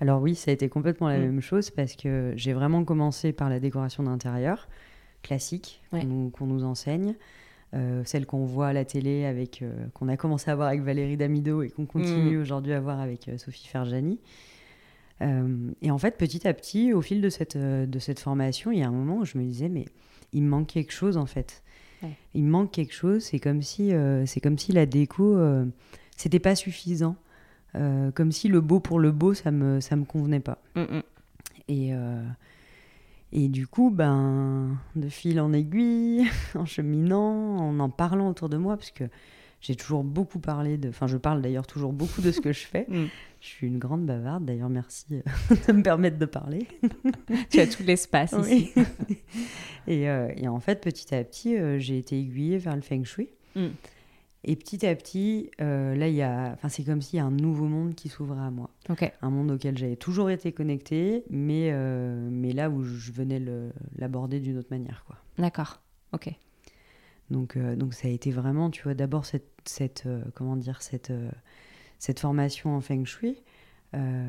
Alors 0.00 0.22
oui, 0.22 0.34
ça 0.34 0.50
a 0.50 0.54
été 0.54 0.68
complètement 0.68 1.08
la 1.08 1.18
mm. 1.18 1.22
même 1.22 1.40
chose 1.40 1.70
parce 1.70 1.94
que 1.94 2.32
j'ai 2.36 2.52
vraiment 2.52 2.84
commencé 2.84 3.32
par 3.32 3.50
la 3.50 3.60
décoration 3.60 4.02
d'intérieur 4.02 4.68
classique 5.22 5.82
qu'on 5.90 6.46
nous, 6.46 6.64
enseigne. 6.64 7.14
Euh, 7.72 8.02
celle 8.04 8.26
qu'on 8.26 8.46
voit 8.46 8.68
à 8.68 8.72
la 8.72 8.84
télé 8.84 9.24
avec 9.26 9.62
euh, 9.62 9.86
qu'on 9.94 10.08
a 10.08 10.16
commencé 10.16 10.50
à 10.50 10.56
voir 10.56 10.66
avec 10.66 10.80
Valérie 10.80 11.16
Damido 11.16 11.62
et 11.62 11.70
qu'on 11.70 11.86
continue 11.86 12.38
mm. 12.38 12.40
aujourd'hui 12.40 12.72
à 12.72 12.80
voir 12.80 13.00
avec 13.00 13.30
Sophie 13.36 13.68
Ferjani. 13.68 14.18
et 15.20 15.90
en 15.90 15.98
fait, 15.98 16.16
petit 16.16 16.48
à 16.48 16.54
petit, 16.54 16.94
au 16.94 17.02
fil 17.02 17.20
de 17.20 17.28
cette, 17.28 17.58
de 17.58 17.98
cette 17.98 18.20
formation, 18.20 18.72
il 18.72 18.78
y 18.78 18.82
a 18.82 18.88
un 18.88 18.92
moment 18.92 19.18
où 19.18 19.24
je 19.26 19.36
me 19.36 19.44
disais, 19.44 19.68
mais 19.68 19.84
il 20.32 20.42
me 20.42 20.48
manque 20.48 20.68
quelque 20.68 20.92
chose 20.92 21.16
en 21.16 21.26
fait. 21.26 21.62
Il 22.34 22.44
manque 22.44 22.72
quelque 22.72 22.94
chose. 22.94 23.22
C'est 23.22 23.38
comme 23.38 23.62
si, 23.62 23.92
euh, 23.92 24.24
c'est 24.26 24.40
comme 24.40 24.58
si 24.58 24.72
la 24.72 24.86
déco, 24.86 25.36
euh, 25.36 25.66
c'était 26.16 26.38
pas 26.38 26.54
suffisant. 26.54 27.16
Euh, 27.76 28.10
comme 28.10 28.32
si 28.32 28.48
le 28.48 28.60
beau 28.60 28.80
pour 28.80 28.98
le 28.98 29.12
beau, 29.12 29.34
ça 29.34 29.50
me, 29.50 29.80
ça 29.80 29.96
me 29.96 30.04
convenait 30.04 30.40
pas. 30.40 30.58
Mm, 30.74 30.80
mm. 30.80 31.02
Et, 31.68 31.92
et 33.32 33.48
du 33.48 33.68
coup, 33.68 33.90
ben, 33.90 34.76
de 34.96 35.08
fil 35.08 35.40
en 35.40 35.52
aiguille, 35.52 36.26
en 36.56 36.66
cheminant, 36.66 37.58
en 37.58 37.78
en 37.78 37.88
parlant 37.88 38.28
autour 38.28 38.48
de 38.48 38.56
moi, 38.56 38.76
parce 38.76 38.90
que 38.90 39.04
j'ai 39.60 39.76
toujours 39.76 40.02
beaucoup 40.02 40.40
parlé 40.40 40.78
de. 40.78 40.88
Enfin, 40.88 41.06
je 41.06 41.16
parle 41.16 41.42
d'ailleurs 41.42 41.66
toujours 41.66 41.92
beaucoup 41.92 42.22
de 42.22 42.32
ce 42.32 42.40
que 42.40 42.52
je 42.52 42.66
fais. 42.66 42.86
Je 43.40 43.46
suis 43.46 43.66
une 43.66 43.78
grande 43.78 44.04
bavarde. 44.04 44.44
D'ailleurs, 44.44 44.68
merci 44.68 45.06
euh, 45.12 45.56
de 45.68 45.72
me 45.72 45.82
permettre 45.82 46.18
de 46.18 46.26
parler. 46.26 46.66
tu 47.50 47.58
as 47.58 47.66
tout 47.66 47.82
l'espace 47.82 48.34
ici. 48.44 48.72
Euh, 49.88 50.30
et, 50.36 50.46
en 50.46 50.60
fait, 50.60 50.80
petit 50.80 51.12
à 51.14 51.24
petit, 51.24 51.56
euh, 51.56 51.78
j'ai 51.80 51.98
été 51.98 52.16
aiguillée 52.16 52.58
vers 52.58 52.76
le 52.76 52.82
feng 52.82 53.02
shui. 53.02 53.30
Mm. 53.56 53.68
Et 54.44 54.54
petit 54.54 54.86
à 54.86 54.94
petit, 54.94 55.50
là, 55.58 56.06
il 56.06 56.14
y 56.14 56.22
a, 56.22 56.52
enfin, 56.52 56.68
c'est 56.68 56.84
comme 56.84 57.00
s'il 57.00 57.16
y 57.16 57.20
a 57.20 57.24
un 57.24 57.32
nouveau 57.32 57.64
monde 57.64 57.96
qui 57.96 58.08
s'ouvrait 58.08 58.38
à 58.38 58.50
moi. 58.50 58.70
Un 59.20 59.30
monde 59.30 59.50
auquel 59.50 59.76
j'avais 59.76 59.96
toujours 59.96 60.30
été 60.30 60.52
connectée, 60.52 61.24
mais, 61.28 61.72
mais 62.30 62.52
là 62.52 62.70
où 62.70 62.84
je 62.84 63.10
venais 63.10 63.42
l'aborder 63.96 64.38
d'une 64.38 64.58
autre 64.58 64.70
manière, 64.70 65.02
quoi. 65.06 65.16
D'accord. 65.38 65.80
Ok. 66.12 66.32
Donc, 67.30 67.58
donc 67.58 67.94
ça 67.94 68.06
a 68.06 68.10
été 68.10 68.30
vraiment, 68.30 68.70
tu 68.70 68.82
vois, 68.82 68.94
d'abord 68.94 69.24
cette, 69.24 69.50
cette 69.64 70.06
comment 70.34 70.56
dire, 70.56 70.82
cette 70.82 71.10
cette 72.00 72.18
formation 72.18 72.74
en 72.74 72.80
feng 72.80 73.04
shui, 73.04 73.36
euh, 73.94 74.26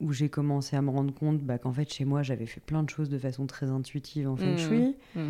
où 0.00 0.12
j'ai 0.12 0.28
commencé 0.28 0.76
à 0.76 0.82
me 0.82 0.90
rendre 0.90 1.14
compte 1.14 1.40
bah, 1.40 1.56
qu'en 1.56 1.72
fait, 1.72 1.90
chez 1.90 2.04
moi, 2.04 2.22
j'avais 2.22 2.46
fait 2.46 2.60
plein 2.60 2.82
de 2.82 2.90
choses 2.90 3.08
de 3.08 3.18
façon 3.18 3.46
très 3.46 3.70
intuitive 3.70 4.28
en 4.28 4.36
feng 4.36 4.54
mmh. 4.54 4.58
shui. 4.58 4.96
Mmh. 5.14 5.20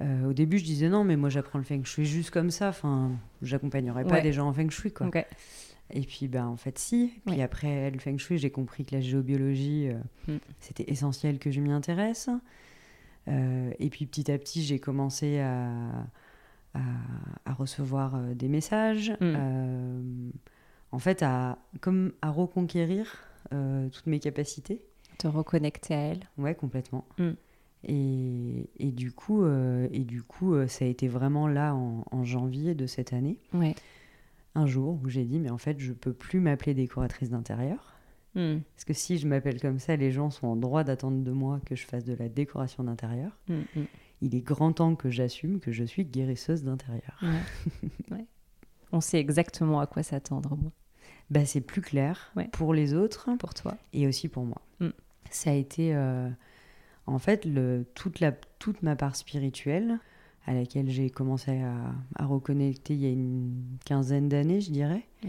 Euh, 0.00 0.24
au 0.26 0.32
début, 0.32 0.58
je 0.58 0.64
disais 0.64 0.88
non, 0.88 1.04
mais 1.04 1.16
moi, 1.16 1.30
j'apprends 1.30 1.58
le 1.58 1.64
feng 1.64 1.84
shui 1.84 2.04
juste 2.04 2.30
comme 2.30 2.50
ça. 2.50 2.68
Enfin, 2.70 3.12
j'accompagnerai 3.40 4.04
pas 4.04 4.20
des 4.20 4.32
gens 4.32 4.48
en 4.48 4.52
feng 4.52 4.68
shui, 4.68 4.92
quoi. 4.92 5.06
Et 5.90 6.00
puis, 6.00 6.26
ben, 6.26 6.46
en 6.46 6.56
fait, 6.56 6.78
si. 6.78 7.12
Puis 7.26 7.40
après, 7.40 7.90
le 7.90 7.98
feng 8.00 8.18
shui, 8.18 8.38
j'ai 8.38 8.50
compris 8.50 8.84
que 8.84 8.96
la 8.96 9.00
géobiologie, 9.00 9.88
euh, 9.88 10.32
Mm. 10.32 10.38
c'était 10.58 10.90
essentiel 10.90 11.38
que 11.38 11.50
je 11.52 11.60
m'y 11.60 11.70
intéresse. 11.70 12.28
Et 13.28 13.90
puis, 13.90 14.06
petit 14.06 14.30
à 14.32 14.38
petit, 14.38 14.64
j'ai 14.64 14.80
commencé 14.80 15.38
à, 15.38 15.70
à, 16.74 16.80
à 17.44 17.52
recevoir 17.52 18.18
des 18.34 18.48
messages. 18.48 19.12
En 20.94 20.98
fait, 21.00 21.22
à, 21.24 21.58
comme 21.80 22.12
à 22.22 22.30
reconquérir 22.30 23.18
euh, 23.52 23.88
toutes 23.88 24.06
mes 24.06 24.20
capacités. 24.20 24.80
Te 25.18 25.26
reconnecter 25.26 25.92
à 25.94 25.98
elle. 25.98 26.20
Ouais, 26.38 26.54
complètement. 26.54 27.04
Mm. 27.18 27.30
Et, 27.86 28.70
et 28.78 28.92
du 28.92 29.10
coup, 29.12 29.42
euh, 29.44 29.88
et 29.92 30.04
du 30.04 30.22
coup 30.22 30.54
euh, 30.54 30.66
ça 30.68 30.84
a 30.84 30.88
été 30.88 31.08
vraiment 31.08 31.48
là, 31.48 31.74
en, 31.74 32.04
en 32.10 32.24
janvier 32.24 32.74
de 32.74 32.86
cette 32.86 33.12
année, 33.12 33.38
Ouais. 33.52 33.74
un 34.54 34.66
jour 34.66 34.98
où 35.02 35.08
j'ai 35.08 35.24
dit, 35.24 35.38
mais 35.40 35.50
en 35.50 35.58
fait, 35.58 35.78
je 35.80 35.92
peux 35.92 36.12
plus 36.12 36.40
m'appeler 36.40 36.74
décoratrice 36.74 37.28
d'intérieur. 37.28 37.94
Mm. 38.36 38.58
Parce 38.74 38.84
que 38.84 38.94
si 38.94 39.18
je 39.18 39.26
m'appelle 39.26 39.60
comme 39.60 39.78
ça, 39.80 39.96
les 39.96 40.12
gens 40.12 40.30
sont 40.30 40.46
en 40.46 40.56
droit 40.56 40.84
d'attendre 40.84 41.22
de 41.24 41.30
moi 41.32 41.60
que 41.66 41.74
je 41.74 41.84
fasse 41.86 42.04
de 42.04 42.14
la 42.14 42.28
décoration 42.28 42.84
d'intérieur. 42.84 43.36
Mm. 43.48 43.62
Il 44.22 44.34
est 44.36 44.40
grand 44.40 44.72
temps 44.72 44.94
que 44.94 45.10
j'assume 45.10 45.58
que 45.58 45.72
je 45.72 45.82
suis 45.84 46.04
guérisseuse 46.04 46.62
d'intérieur. 46.62 47.18
Ouais. 47.20 47.88
Ouais. 48.16 48.24
On 48.92 49.00
sait 49.00 49.18
exactement 49.18 49.80
à 49.80 49.86
quoi 49.88 50.02
s'attendre, 50.04 50.56
Bah, 51.30 51.44
c'est 51.46 51.60
plus 51.60 51.80
clair 51.80 52.32
Ouais. 52.36 52.48
pour 52.52 52.74
les 52.74 52.94
autres 52.94 53.30
pour 53.38 53.54
toi. 53.54 53.76
et 53.92 54.06
aussi 54.06 54.28
pour 54.28 54.44
moi. 54.44 54.60
Mm. 54.80 54.88
Ça 55.30 55.50
a 55.50 55.54
été, 55.54 55.94
euh, 55.94 56.28
en 57.06 57.18
fait, 57.18 57.44
le, 57.44 57.86
toute, 57.94 58.20
la, 58.20 58.32
toute 58.32 58.82
ma 58.82 58.94
part 58.96 59.16
spirituelle, 59.16 59.98
à 60.46 60.52
laquelle 60.52 60.90
j'ai 60.90 61.08
commencé 61.10 61.58
à, 61.62 61.74
à 62.16 62.26
reconnecter 62.26 62.94
il 62.94 63.00
y 63.00 63.06
a 63.06 63.10
une 63.10 63.64
quinzaine 63.84 64.28
d'années, 64.28 64.60
je 64.60 64.70
dirais. 64.70 65.06
Mm. 65.24 65.28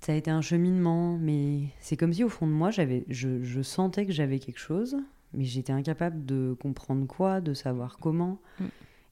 Ça 0.00 0.12
a 0.12 0.16
été 0.16 0.30
un 0.30 0.42
cheminement, 0.42 1.16
mais 1.18 1.60
c'est 1.80 1.96
comme 1.96 2.12
si 2.12 2.22
au 2.24 2.28
fond 2.28 2.46
de 2.46 2.52
moi, 2.52 2.70
j'avais, 2.70 3.04
je, 3.08 3.42
je 3.42 3.62
sentais 3.62 4.04
que 4.06 4.12
j'avais 4.12 4.38
quelque 4.38 4.58
chose, 4.60 4.96
mais 5.32 5.44
j'étais 5.44 5.72
incapable 5.72 6.24
de 6.26 6.54
comprendre 6.60 7.06
quoi, 7.06 7.40
de 7.40 7.54
savoir 7.54 7.98
comment. 7.98 8.38
Mm. 8.60 8.64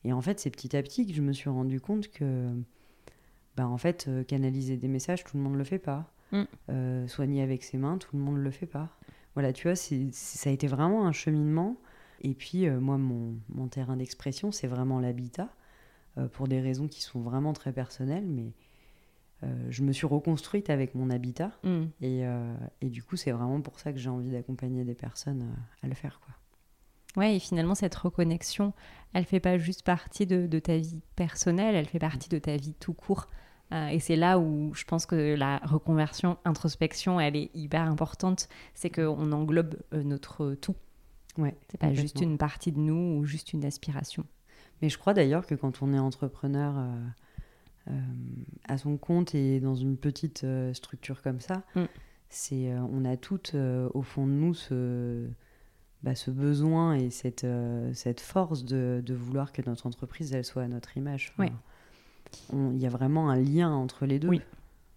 Et 0.04 0.12
en 0.12 0.20
fait, 0.20 0.38
c'est 0.40 0.50
petit 0.50 0.76
à 0.76 0.82
petit 0.82 1.06
que 1.06 1.12
je 1.14 1.22
me 1.22 1.32
suis 1.32 1.48
rendu 1.50 1.80
compte 1.80 2.08
que, 2.08 2.50
bah, 3.56 3.66
en 3.68 3.76
fait, 3.78 4.06
euh, 4.08 4.24
canaliser 4.24 4.76
des 4.76 4.88
messages, 4.88 5.24
tout 5.24 5.36
le 5.36 5.42
monde 5.42 5.52
ne 5.54 5.58
le 5.58 5.64
fait 5.64 5.78
pas. 5.78 6.10
Mm. 6.32 6.42
Euh, 6.70 7.06
soigner 7.08 7.42
avec 7.42 7.62
ses 7.62 7.76
mains, 7.78 7.98
tout 7.98 8.16
le 8.16 8.22
monde 8.22 8.36
ne 8.36 8.42
le 8.42 8.50
fait 8.50 8.66
pas. 8.66 8.88
Voilà, 9.34 9.52
tu 9.52 9.68
vois, 9.68 9.76
c'est, 9.76 10.08
c'est- 10.12 10.38
ça 10.38 10.50
a 10.50 10.52
été 10.52 10.66
vraiment 10.66 11.06
un 11.06 11.12
cheminement. 11.12 11.76
Et 12.22 12.34
puis, 12.34 12.66
euh, 12.66 12.80
moi, 12.80 12.98
mon, 12.98 13.34
mon 13.48 13.68
terrain 13.68 13.96
d'expression, 13.96 14.52
c'est 14.52 14.66
vraiment 14.68 15.00
l'habitat, 15.00 15.48
pour 16.32 16.46
des 16.46 16.60
raisons 16.60 16.88
qui 16.88 17.00
sont 17.00 17.22
vraiment 17.22 17.54
très 17.54 17.72
personnelles, 17.72 18.26
mais 18.26 18.52
je 19.70 19.82
me 19.82 19.92
suis 19.92 20.06
reconstruite 20.06 20.68
avec 20.68 20.94
mon 20.94 21.08
habitat. 21.08 21.52
Mm. 21.64 21.84
Et, 22.02 22.22
et 22.82 22.90
du 22.90 23.02
coup, 23.02 23.16
c'est 23.16 23.32
vraiment 23.32 23.62
pour 23.62 23.80
ça 23.80 23.92
que 23.94 23.98
j'ai 23.98 24.10
envie 24.10 24.30
d'accompagner 24.30 24.84
des 24.84 24.94
personnes 24.94 25.56
à 25.82 25.86
le 25.88 25.94
faire. 25.94 26.20
Quoi. 26.24 26.34
Ouais, 27.16 27.36
et 27.36 27.38
finalement, 27.38 27.74
cette 27.74 27.94
reconnexion, 27.94 28.72
elle 29.12 29.24
fait 29.24 29.40
pas 29.40 29.58
juste 29.58 29.82
partie 29.82 30.26
de, 30.26 30.46
de 30.46 30.58
ta 30.58 30.78
vie 30.78 31.02
personnelle, 31.16 31.74
elle 31.74 31.86
fait 31.86 31.98
partie 31.98 32.28
de 32.30 32.38
ta 32.38 32.56
vie 32.56 32.74
tout 32.74 32.94
court. 32.94 33.26
Euh, 33.72 33.88
et 33.88 34.00
c'est 34.00 34.16
là 34.16 34.38
où 34.38 34.72
je 34.74 34.84
pense 34.84 35.06
que 35.06 35.34
la 35.34 35.58
reconversion, 35.58 36.38
introspection, 36.44 37.20
elle 37.20 37.36
est 37.36 37.50
hyper 37.54 37.82
importante. 37.82 38.48
C'est 38.74 38.90
qu'on 38.90 39.32
englobe 39.32 39.76
euh, 39.94 40.02
notre 40.02 40.54
tout. 40.54 40.74
Ouais, 41.38 41.54
C'est 41.70 41.78
pas 41.80 41.94
juste 41.94 42.20
une 42.20 42.36
partie 42.36 42.72
de 42.72 42.78
nous 42.78 43.18
ou 43.18 43.24
juste 43.24 43.52
une 43.54 43.64
aspiration. 43.64 44.24
Mais 44.82 44.88
je 44.90 44.98
crois 44.98 45.14
d'ailleurs 45.14 45.46
que 45.46 45.54
quand 45.54 45.80
on 45.80 45.94
est 45.94 45.98
entrepreneur 45.98 46.74
euh, 47.88 48.00
à 48.68 48.76
son 48.78 48.96
compte 48.98 49.34
et 49.34 49.60
dans 49.60 49.74
une 49.74 49.96
petite 49.96 50.46
structure 50.72 51.22
comme 51.22 51.40
ça, 51.40 51.62
Mm. 51.74 51.84
c'est, 52.28 52.74
on 52.90 53.04
a 53.04 53.16
toutes 53.16 53.54
au 53.54 54.02
fond 54.02 54.26
de 54.26 54.32
nous 54.32 54.52
ce, 54.54 55.26
bah, 56.02 56.14
ce 56.14 56.30
besoin 56.30 56.94
et 56.94 57.10
cette, 57.10 57.44
euh, 57.44 57.90
cette 57.94 58.20
force 58.20 58.64
de, 58.64 59.02
de 59.04 59.14
vouloir 59.14 59.52
que 59.52 59.62
notre 59.64 59.86
entreprise 59.86 60.32
elle 60.32 60.44
soit 60.44 60.62
à 60.62 60.68
notre 60.68 60.96
image. 60.96 61.32
Enfin, 61.38 61.52
Il 62.52 62.78
y 62.78 62.86
a 62.86 62.90
vraiment 62.90 63.30
un 63.30 63.36
lien 63.36 63.70
entre 63.70 64.06
les 64.06 64.18
deux. 64.18 64.28
Oui. 64.28 64.40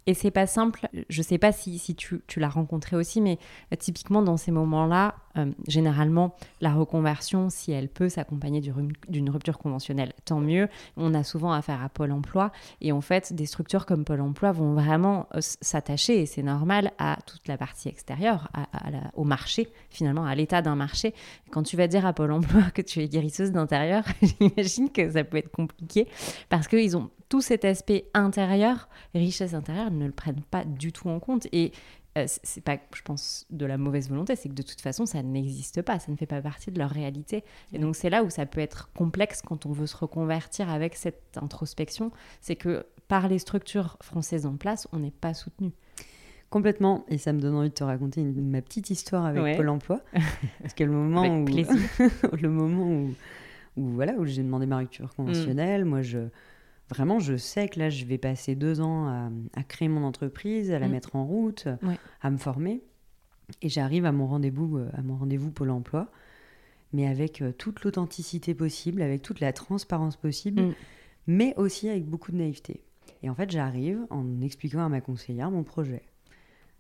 Et 0.08 0.14
c'est 0.14 0.32
pas 0.32 0.48
simple. 0.48 0.88
Je 1.10 1.22
sais 1.22 1.38
pas 1.38 1.52
si, 1.52 1.80
si 1.80 1.96
tu, 1.96 2.22
tu 2.28 2.40
l'as 2.40 2.50
rencontré 2.50 2.96
aussi, 2.96 3.22
mais 3.22 3.40
euh, 3.74 3.76
typiquement 3.76 4.22
dans 4.22 4.38
ces 4.38 4.52
moments-là, 4.52 5.16
euh, 5.38 5.52
généralement, 5.68 6.36
la 6.62 6.74
reconversion, 6.74 7.50
si 7.50 7.72
elle 7.72 7.90
peut 7.90 8.10
s'accompagner 8.10 8.62
d'une 8.62 9.30
rupture 9.30 9.58
conventionnelle, 9.58 10.14
tant 10.26 10.40
mieux. 10.40 10.68
On 10.98 11.14
a 11.14 11.24
souvent 11.24 11.52
affaire 11.52 11.84
à 11.84 11.90
Pôle 11.90 12.12
emploi. 12.12 12.52
Et 12.82 12.92
en 12.92 13.02
fait, 13.02 13.34
des 13.34 13.46
structures 13.46 13.86
comme 13.86 14.06
Pôle 14.06 14.22
emploi 14.22 14.52
vont 14.52 14.74
vraiment 14.74 15.28
euh, 15.36 15.40
s'attacher, 15.42 16.22
et 16.22 16.26
c'est 16.26 16.44
normal, 16.44 16.92
à 16.98 17.18
toute 17.26 17.48
la 17.48 17.58
partie 17.58 17.90
extérieure, 17.90 18.50
au 19.14 19.24
marché, 19.24 19.70
finalement, 19.90 20.26
à 20.26 20.36
l'état 20.36 20.62
d'un 20.62 20.76
marché. 20.76 21.14
Quand 21.52 21.64
tu 21.64 21.78
vas 21.78 21.88
dire 21.88 22.06
à 22.06 22.14
Pôle 22.14 22.32
emploi 22.32 22.64
que 22.74 22.82
tu 22.82 23.02
es 23.02 23.08
guérisseuse 23.08 23.52
d'intérieur, 23.52 24.04
j'imagine 24.22 24.90
que 24.90 25.10
ça 25.10 25.24
peut 25.24 25.38
être 25.38 25.52
compliqué 25.52 26.08
parce 26.50 26.68
qu'ils 26.68 26.98
ont 26.98 27.10
tout 27.30 27.42
cet 27.42 27.66
aspect 27.66 28.06
intérieur, 28.14 28.88
richesse 29.14 29.54
intérieure, 29.54 29.92
ne 29.92 30.06
le 30.06 30.12
prennent 30.12 30.44
pas 30.44 30.64
du 30.64 30.92
tout 30.92 31.10
en 31.10 31.20
compte. 31.20 31.48
Et 31.52 31.72
euh, 32.18 32.26
c'est 32.28 32.62
pas, 32.64 32.78
je 32.96 33.02
pense, 33.02 33.46
de 33.50 33.66
la 33.66 33.78
mauvaise 33.78 34.10
volonté, 34.10 34.36
c'est 34.36 34.48
que 34.50 34.54
de 34.54 34.62
toute 34.64 34.80
façon, 34.82 35.06
ça 35.06 35.22
n'existe 35.22 35.82
pas, 35.82 36.00
ça 36.00 36.12
ne 36.12 36.18
fait 36.18 36.26
pas 36.26 36.42
partie 36.42 36.72
de 36.72 36.80
leur 36.80 36.90
réalité. 36.90 37.44
Et 37.74 37.80
donc, 37.80 37.96
c'est 37.96 38.10
là 38.10 38.24
où 38.24 38.30
ça 38.30 38.46
peut 38.46 38.62
être 38.62 38.90
complexe 38.94 39.42
quand 39.42 39.66
on 39.66 39.72
veut 39.72 39.88
se 39.88 39.98
reconvertir 39.98 40.70
avec 40.70 40.96
cette 40.96 41.38
introspection, 41.42 42.12
c'est 42.42 42.56
que 42.56 42.86
par 43.08 43.28
les 43.28 43.38
structures 43.40 43.98
françaises 44.02 44.46
en 44.46 44.56
place, 44.56 44.88
on 44.94 45.00
n'est 45.00 45.12
pas 45.12 45.34
soutenu. 45.34 45.72
Complètement. 46.50 47.06
Et 47.10 47.18
ça 47.18 47.34
me 47.34 47.40
donne 47.42 47.56
envie 47.56 47.70
de 47.70 47.74
te 47.74 47.84
raconter 47.84 48.22
une- 48.22 48.50
ma 48.50 48.62
petite 48.62 48.90
histoire 48.90 49.26
avec 49.26 49.44
Ouais. 49.44 49.56
Pôle 49.58 49.70
emploi. 49.70 50.00
Parce 50.62 50.74
que 50.74 50.84
le 50.84 50.92
moment 50.92 51.28
où, 51.40 51.46
le 52.42 52.50
moment 52.50 52.86
où, 52.88 53.14
où, 53.78 53.90
voilà, 53.90 54.14
où 54.14 54.26
j'ai 54.26 54.42
demandé 54.44 54.66
ma 54.66 54.78
rupture 54.78 55.14
conventionnelle, 55.16 55.84
moi, 55.86 56.02
je, 56.02 56.20
vraiment, 56.90 57.20
je 57.20 57.36
sais 57.38 57.68
que 57.68 57.80
là, 57.80 57.90
je 57.90 58.06
vais 58.06 58.18
passer 58.18 58.56
deux 58.56 58.82
ans 58.82 59.08
à, 59.08 59.30
à 59.56 59.64
créer 59.64 59.88
mon 59.88 60.04
entreprise, 60.04 60.72
à 60.72 60.80
la 60.80 60.88
Mm. 60.88 60.92
mettre 60.92 61.16
en 61.16 61.26
route, 61.26 61.68
Ouais. 61.84 61.98
à 62.22 62.30
me 62.32 62.38
former. 62.38 62.82
Et 63.62 63.70
j'arrive 63.70 64.06
à 64.06 64.12
mon 64.12 64.28
rendez-vous, 64.28 64.78
euh, 64.78 64.90
à 64.94 65.02
mon 65.02 65.16
rendez-vous 65.18 65.52
Pôle 65.52 65.70
emploi, 65.72 66.10
mais 66.94 67.08
avec 67.08 67.42
euh, 67.42 67.52
toute 67.52 67.84
l'authenticité 67.84 68.54
possible, 68.54 69.02
avec 69.02 69.22
toute 69.22 69.40
la 69.40 69.54
transparence 69.54 70.16
possible, 70.18 70.62
Mm. 70.62 70.74
mais 71.28 71.54
aussi 71.58 71.90
avec 71.90 72.06
beaucoup 72.06 72.32
de 72.32 72.38
naïveté. 72.38 72.82
Et 73.24 73.30
en 73.30 73.36
fait, 73.36 73.50
j'arrive 73.52 74.00
en 74.10 74.42
expliquant 74.42 74.86
à 74.86 74.90
ma 74.90 75.02
conseillère 75.02 75.50
mon 75.52 75.64
projet. 75.64 76.04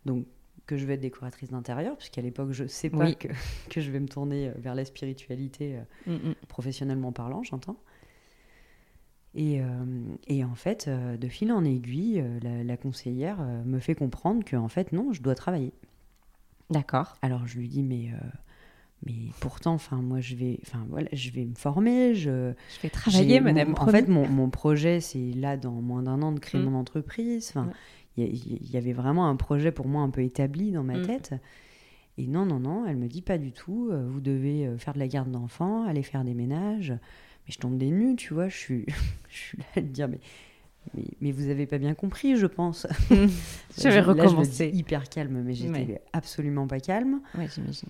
Donc, 0.05 0.25
que 0.67 0.77
je 0.77 0.85
vais 0.87 0.95
être 0.95 1.01
décoratrice 1.01 1.49
d'intérieur, 1.51 1.95
puisqu'à 1.97 2.21
l'époque, 2.21 2.51
je 2.51 2.65
sais 2.65 2.89
pas 2.89 3.05
Oui. 3.05 3.15
que, 3.15 3.27
que 3.69 3.81
je 3.81 3.91
vais 3.91 3.99
me 3.99 4.07
tourner 4.07 4.49
euh, 4.49 4.51
vers 4.57 4.73
la 4.75 4.85
spiritualité 4.85 5.79
mm. 6.07 6.33
professionnellement 6.47 7.11
parlant, 7.11 7.43
j'entends. 7.43 7.77
Et, 9.37 9.59
euh, 9.61 9.65
et 10.27 10.43
en 10.45 10.55
fait, 10.55 10.85
euh, 10.87 11.17
de 11.17 11.27
fil 11.27 11.51
en 11.51 11.65
aiguille, 11.65 12.21
euh, 12.21 12.39
la, 12.41 12.63
la 12.63 12.77
conseillère 12.77 13.37
me 13.65 13.79
fait 13.79 13.93
comprendre 13.95 14.43
que 14.45 14.55
en 14.55 14.69
fait, 14.69 14.93
non, 14.93 15.11
je 15.11 15.21
dois 15.21 15.35
travailler. 15.35 15.73
D'accord. 16.69 17.15
Alors 17.21 17.45
je 17.45 17.57
lui 17.59 17.67
dis, 17.67 17.83
mais, 17.83 18.09
euh, 18.13 18.27
mais 19.05 19.29
pourtant, 19.41 19.73
enfin, 19.73 19.97
moi, 19.97 20.19
je 20.21 20.35
vais, 20.35 20.59
enfin, 20.65 20.85
voilà, 20.89 21.09
je 21.13 21.29
vais 21.31 21.45
me 21.45 21.53
former. 21.55 22.15
Je, 22.15 22.53
Je 22.75 22.81
vais 22.81 22.89
travailler, 22.89 23.39
madame. 23.41 23.69
mon- 23.69 23.75
en 23.81 23.87
fait, 23.87 24.07
mon, 24.07 24.27
mon 24.27 24.49
projet, 24.49 24.99
c'est 25.01 25.31
là, 25.33 25.57
dans 25.57 25.73
moins 25.81 26.01
d'un 26.03 26.21
an, 26.21 26.31
de 26.31 26.39
créer 26.39 26.61
Mm. 26.61 26.65
mon 26.69 26.79
entreprise. 26.79 27.49
Enfin, 27.49 27.67
Ouais. 28.17 28.29
il 28.29 28.71
y, 28.73 28.77
avait 28.77 28.93
vraiment 28.93 29.27
un 29.27 29.35
projet 29.35 29.71
pour 29.71 29.87
moi 29.87 30.01
un 30.01 30.09
peu 30.09 30.21
établi 30.21 30.71
dans 30.71 30.83
ma 30.83 30.97
Mm. 30.97 31.05
tête. 31.07 31.33
Et 32.17 32.27
non, 32.27 32.45
non, 32.45 32.59
non, 32.61 32.85
elle 32.87 32.95
me 32.95 33.07
dit 33.09 33.21
pas 33.21 33.37
du 33.37 33.51
tout. 33.51 33.91
Vous 33.91 34.21
devez 34.21 34.73
faire 34.77 34.93
de 34.93 34.99
la 34.99 35.07
garde 35.09 35.29
d'enfants, 35.29 35.83
aller 35.83 36.01
faire 36.01 36.23
des 36.23 36.33
ménages. 36.33 36.93
Mais 37.47 37.51
je 37.53 37.59
tombe 37.59 37.77
des 37.77 37.91
nues, 37.91 38.15
tu 38.15 38.33
vois. 38.33 38.47
Je 38.49 38.55
suis, 38.57 38.85
je 39.29 39.37
suis 39.37 39.57
là 39.57 39.65
à 39.75 39.81
te 39.81 39.85
dire, 39.87 40.07
mais, 40.07 40.19
mais, 40.95 41.03
mais 41.21 41.31
vous 41.31 41.49
avez 41.49 41.65
pas 41.65 41.77
bien 41.77 41.93
compris, 41.93 42.35
je 42.37 42.47
pense. 42.47 42.87
je 43.09 43.15
vais 43.15 43.25
Là, 43.25 43.29
je 43.77 43.87
le 43.87 44.01
dis 44.01 44.21
recommencer. 44.21 44.71
hyper 44.73 45.07
calme, 45.09 45.41
mais 45.43 45.53
j'étais 45.53 45.69
Ouais. 45.71 46.01
absolument 46.13 46.67
pas 46.67 46.79
calme. 46.79 47.21
Ouais, 47.37 47.47
j'imagine. 47.53 47.89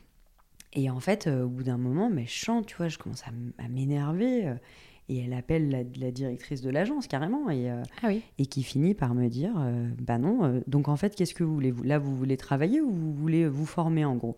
Et 0.74 0.90
en 0.90 1.00
fait, 1.00 1.28
euh, 1.28 1.44
au 1.46 1.48
bout 1.50 1.64
d'un 1.64 1.78
moment, 1.78 2.10
mais 2.10 2.26
je 2.26 2.34
chante, 2.34 2.66
tu 2.66 2.76
vois, 2.76 2.90
je 2.90 2.98
commence 2.98 3.24
à, 3.24 3.68
m'énerver. 3.70 4.48
euh, 4.48 4.56
et 5.08 5.20
elle 5.20 5.34
appelle 5.34 5.70
la, 5.70 5.84
la 6.00 6.10
directrice 6.12 6.62
de 6.62 6.70
l'agence 6.72 7.08
carrément, 7.08 7.50
et, 7.52 7.70
euh, 7.70 7.84
Ah 8.02 8.08
oui. 8.08 8.24
et 8.40 8.48
qui 8.48 8.64
finit 8.64 8.96
par 8.96 9.14
me 9.14 9.28
dire, 9.30 9.54
bah 10.02 10.18
non, 10.18 10.62
donc 10.66 10.88
en 10.88 10.96
fait, 10.98 11.14
qu'est-ce 11.16 11.36
que 11.36 11.44
vous 11.44 11.54
voulez 11.54 11.70
vous, 11.70 11.84
Là, 11.84 12.00
vous 12.00 12.16
voulez 12.18 12.38
travailler 12.38 12.82
ou 12.82 12.90
vous 12.92 13.14
voulez 13.14 13.48
vous 13.48 13.68
former 13.68 14.04
en 14.04 14.16
gros? 14.16 14.36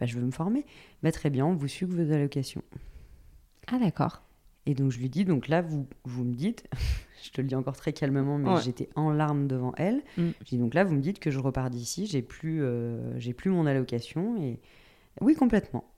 Bah 0.00 0.06
je 0.06 0.18
veux 0.18 0.24
me 0.24 0.30
former. 0.30 0.64
Bah 1.02 1.12
très 1.12 1.28
bien, 1.28 1.44
on 1.44 1.54
vous 1.54 1.68
suit 1.68 1.84
vos 1.84 2.10
allocations. 2.10 2.62
Ah 3.66 3.78
d'accord. 3.78 4.22
Et 4.70 4.74
donc 4.74 4.90
je 4.92 4.98
lui 4.98 5.08
dis, 5.08 5.24
donc 5.24 5.48
là, 5.48 5.62
vous, 5.62 5.86
vous 6.04 6.24
me 6.24 6.34
dites, 6.34 6.68
je 7.24 7.30
te 7.30 7.40
le 7.40 7.46
dis 7.48 7.54
encore 7.54 7.76
très 7.76 7.94
calmement, 7.94 8.36
mais 8.36 8.50
Ouais. 8.50 8.60
j'étais 8.62 8.90
en 8.96 9.10
larmes 9.10 9.46
devant 9.48 9.72
elle. 9.78 10.02
Mm. 10.18 10.28
Je 10.40 10.44
dis, 10.44 10.58
donc 10.58 10.74
là, 10.74 10.84
vous 10.84 10.94
me 10.94 11.00
dites 11.00 11.20
que 11.20 11.30
je 11.30 11.38
repars 11.38 11.70
d'ici, 11.70 12.06
j'ai 12.06 12.20
plus, 12.20 12.62
euh, 12.62 13.18
j'ai 13.18 13.32
plus 13.32 13.50
mon 13.50 13.64
allocation. 13.64 14.36
Et 14.42 14.60
oui, 15.22 15.34
complètement. 15.34 15.90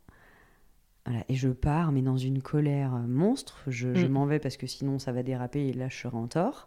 Voilà, 1.06 1.24
et 1.28 1.34
je 1.34 1.48
pars, 1.48 1.90
mais 1.90 2.02
dans 2.02 2.16
une 2.16 2.40
colère 2.42 2.92
monstre. 2.92 3.62
Je, 3.66 3.92
je 3.94 4.06
Mm. 4.06 4.10
m'en 4.10 4.26
vais 4.26 4.38
parce 4.38 4.56
que 4.56 4.66
sinon 4.68 4.98
ça 5.00 5.10
va 5.12 5.22
déraper 5.24 5.66
et 5.68 5.72
là 5.72 5.88
je 5.88 5.96
serai 5.96 6.16
en 6.16 6.28
tort. 6.28 6.66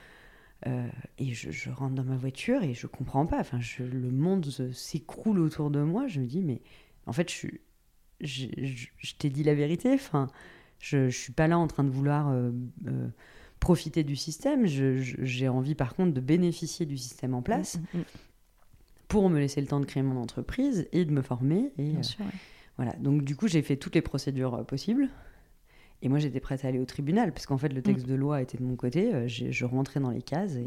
Euh, 0.67 0.88
et 1.19 1.33
je, 1.33 1.69
rentre 1.69 1.93
dans 1.95 2.03
ma 2.03 2.15
voiture 2.17 2.63
et 2.63 2.74
je 2.74 2.88
comprends 2.88 3.25
pas. 3.25 3.39
Enfin, 3.39 3.60
le 3.79 4.12
monde 4.12 4.45
s'écroule 4.74 5.39
autour 5.39 5.69
de 5.72 5.81
moi. 5.81 6.07
Je 6.07 6.19
me 6.19 6.25
dis, 6.25 6.41
mais 6.41 6.62
en 7.05 7.13
fait, 7.13 7.31
je, 7.31 7.48
je, 8.22 8.48
je 8.98 9.13
t'ai 9.15 9.29
dit 9.29 9.43
la 9.43 9.53
vérité. 9.55 9.93
Enfin, 9.93 10.27
je, 10.83 10.97
ne 10.97 11.09
suis 11.09 11.31
pas 11.31 11.47
là 11.47 11.57
en 11.57 11.67
train 11.67 11.85
de 11.85 11.89
vouloir 11.89 12.27
euh, 12.27 12.51
euh, 12.87 13.07
profiter 13.61 14.03
du 14.03 14.17
système. 14.17 14.65
J'ai 14.65 15.47
envie, 15.47 15.75
par 15.75 15.95
contre, 15.95 16.13
de 16.13 16.19
bénéficier 16.19 16.85
du 16.85 16.97
système 16.97 17.33
en 17.33 17.41
place 17.41 17.77
mm, 17.77 17.97
mm, 17.97 18.01
mm. 18.01 18.05
pour 19.07 19.29
me 19.29 19.39
laisser 19.39 19.61
le 19.61 19.67
temps 19.67 19.79
de 19.79 19.85
créer 19.85 20.03
mon 20.03 20.21
entreprise 20.21 20.87
et 20.91 21.05
de 21.05 21.11
me 21.11 21.21
former. 21.21 21.71
Et, 21.77 21.91
Bien 21.91 22.03
sûr, 22.03 22.25
Voilà. 22.75 22.91
Donc, 22.99 23.23
du 23.23 23.37
coup, 23.37 23.47
j'ai 23.47 23.61
fait 23.61 23.77
toutes 23.77 23.95
les 23.95 24.01
procédures 24.01 24.65
possibles. 24.65 25.09
Et 26.03 26.09
moi, 26.09 26.19
j'étais 26.19 26.41
prête 26.41 26.65
à 26.65 26.67
aller 26.67 26.79
au 26.79 26.85
tribunal, 26.85 27.31
parce 27.31 27.45
qu'en 27.45 27.57
fait, 27.57 27.69
le 27.69 27.81
texte 27.81 28.05
de 28.05 28.13
loi 28.13 28.41
était 28.41 28.57
de 28.57 28.63
mon 28.63 28.75
côté. 28.75 29.15
Euh, 29.15 29.27
je 29.27 29.65
rentrais 29.65 30.01
dans 30.01 30.09
les 30.09 30.21
cases. 30.21 30.57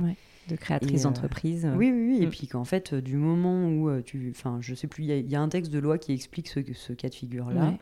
De 0.49 0.56
créatrice 0.56 1.02
euh, 1.02 1.08
d'entreprise. 1.08 1.68
Oui, 1.76 1.92
oui, 1.92 2.16
oui. 2.16 2.23
Et 2.23 2.26
puis 2.28 2.46
qu'en 2.46 2.64
fait, 2.64 2.94
euh, 2.94 3.02
du 3.02 3.16
moment 3.16 3.68
où 3.68 4.00
tu. 4.00 4.32
Enfin, 4.35 4.58
je 4.62 4.75
sais 4.75 4.87
plus, 4.87 5.04
il 5.04 5.30
y, 5.30 5.37
a 5.37 5.40
un 5.42 5.50
texte 5.50 5.70
de 5.70 5.78
loi 5.78 5.99
qui 5.99 6.12
explique 6.12 6.49
ce, 6.49 6.61
ce 6.73 6.94
cas 6.94 7.11
de 7.11 7.14
figure-là. 7.14 7.75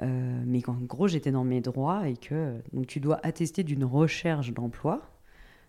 Mais 0.00 0.62
qu'en 0.62 0.74
gros, 0.74 1.08
j'étais 1.08 1.32
dans 1.32 1.44
mes 1.44 1.60
droits 1.60 2.08
et 2.08 2.16
que. 2.16 2.60
Donc, 2.72 2.86
tu 2.86 3.00
dois 3.00 3.18
attester 3.22 3.62
d'une 3.64 3.84
recherche 3.84 4.52
d'emploi. 4.52 4.96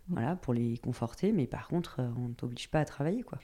Mm. 0.07 0.13
Voilà, 0.13 0.35
pour 0.35 0.53
les 0.53 0.77
conforter. 0.77 1.31
Mais 1.31 1.47
par 1.47 1.67
contre, 1.67 1.99
on 2.17 2.29
ne 2.29 2.33
t'oblige 2.33 2.69
pas 2.69 2.79
à 2.79 2.85
travailler, 2.85 3.23
quoi. 3.23 3.39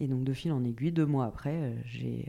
Et 0.00 0.06
donc, 0.06 0.24
de 0.24 0.32
fil 0.32 0.52
en 0.52 0.64
aiguille, 0.64 0.92
deux 0.92 1.06
mois 1.06 1.26
après, 1.26 1.54
euh, 1.54 1.72
j'ai 1.86 2.28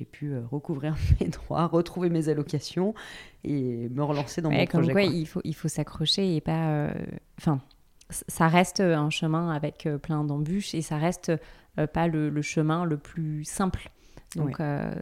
euh, 0.00 0.04
pu 0.10 0.32
euh, 0.32 0.42
recouvrir 0.50 0.96
mes 1.20 1.28
droits, 1.28 1.66
retrouver 1.66 2.10
mes 2.10 2.28
allocations 2.28 2.94
et 3.44 3.88
me 3.88 4.02
relancer 4.02 4.40
dans 4.40 4.50
mon 4.50 4.64
projet. 4.66 4.92
Quoi, 4.92 5.02
il 5.02 5.26
faut, 5.26 5.40
il 5.44 5.54
faut 5.54 5.68
s'accrocher 5.68 6.36
et 6.36 6.40
pas. 6.40 6.90
Enfin, 7.38 7.60
ça 8.10 8.48
reste 8.48 8.80
un 8.80 9.10
chemin 9.10 9.50
avec 9.50 9.88
plein 10.02 10.24
d'embûches 10.24 10.74
et 10.74 10.82
ça 10.82 10.96
reste 10.96 11.32
pas 11.92 12.08
le, 12.08 12.42
chemin 12.42 12.84
le 12.84 12.96
plus 12.96 13.44
simple. 13.44 13.90
Donc, 14.36 14.58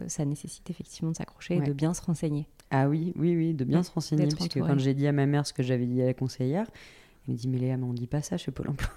ça 0.07 0.25
nécessite 0.25 0.69
effectivement 0.69 1.11
de 1.11 1.17
s'accrocher 1.17 1.55
et 1.55 1.61
de 1.61 1.73
bien 1.73 1.93
se 1.93 2.01
renseigner. 2.01 2.47
Ah 2.69 2.89
oui, 2.89 3.13
oui, 3.15 3.35
oui, 3.35 3.53
de 3.53 3.63
bien 3.63 3.83
se 3.83 3.91
renseigner. 3.91 4.27
Parce 4.27 4.47
que 4.47 4.59
quand 4.59 4.77
j'ai 4.77 4.93
dit 4.93 5.07
à 5.07 5.11
ma 5.11 5.25
mère 5.25 5.45
ce 5.47 5.53
que 5.53 5.63
j'avais 5.63 5.85
dit 5.85 6.01
à 6.01 6.05
la 6.05 6.13
conseillère, 6.13 6.67
il 7.27 7.33
me 7.33 7.37
dit, 7.37 7.47
mais 7.49 7.57
Léa, 7.57 7.75
mais 7.75 7.83
on 7.83 7.93
dit 7.93 8.07
pas 8.07 8.21
ça 8.21 8.37
chez 8.37 8.51
Pôle 8.51 8.69
emploi. 8.69 8.89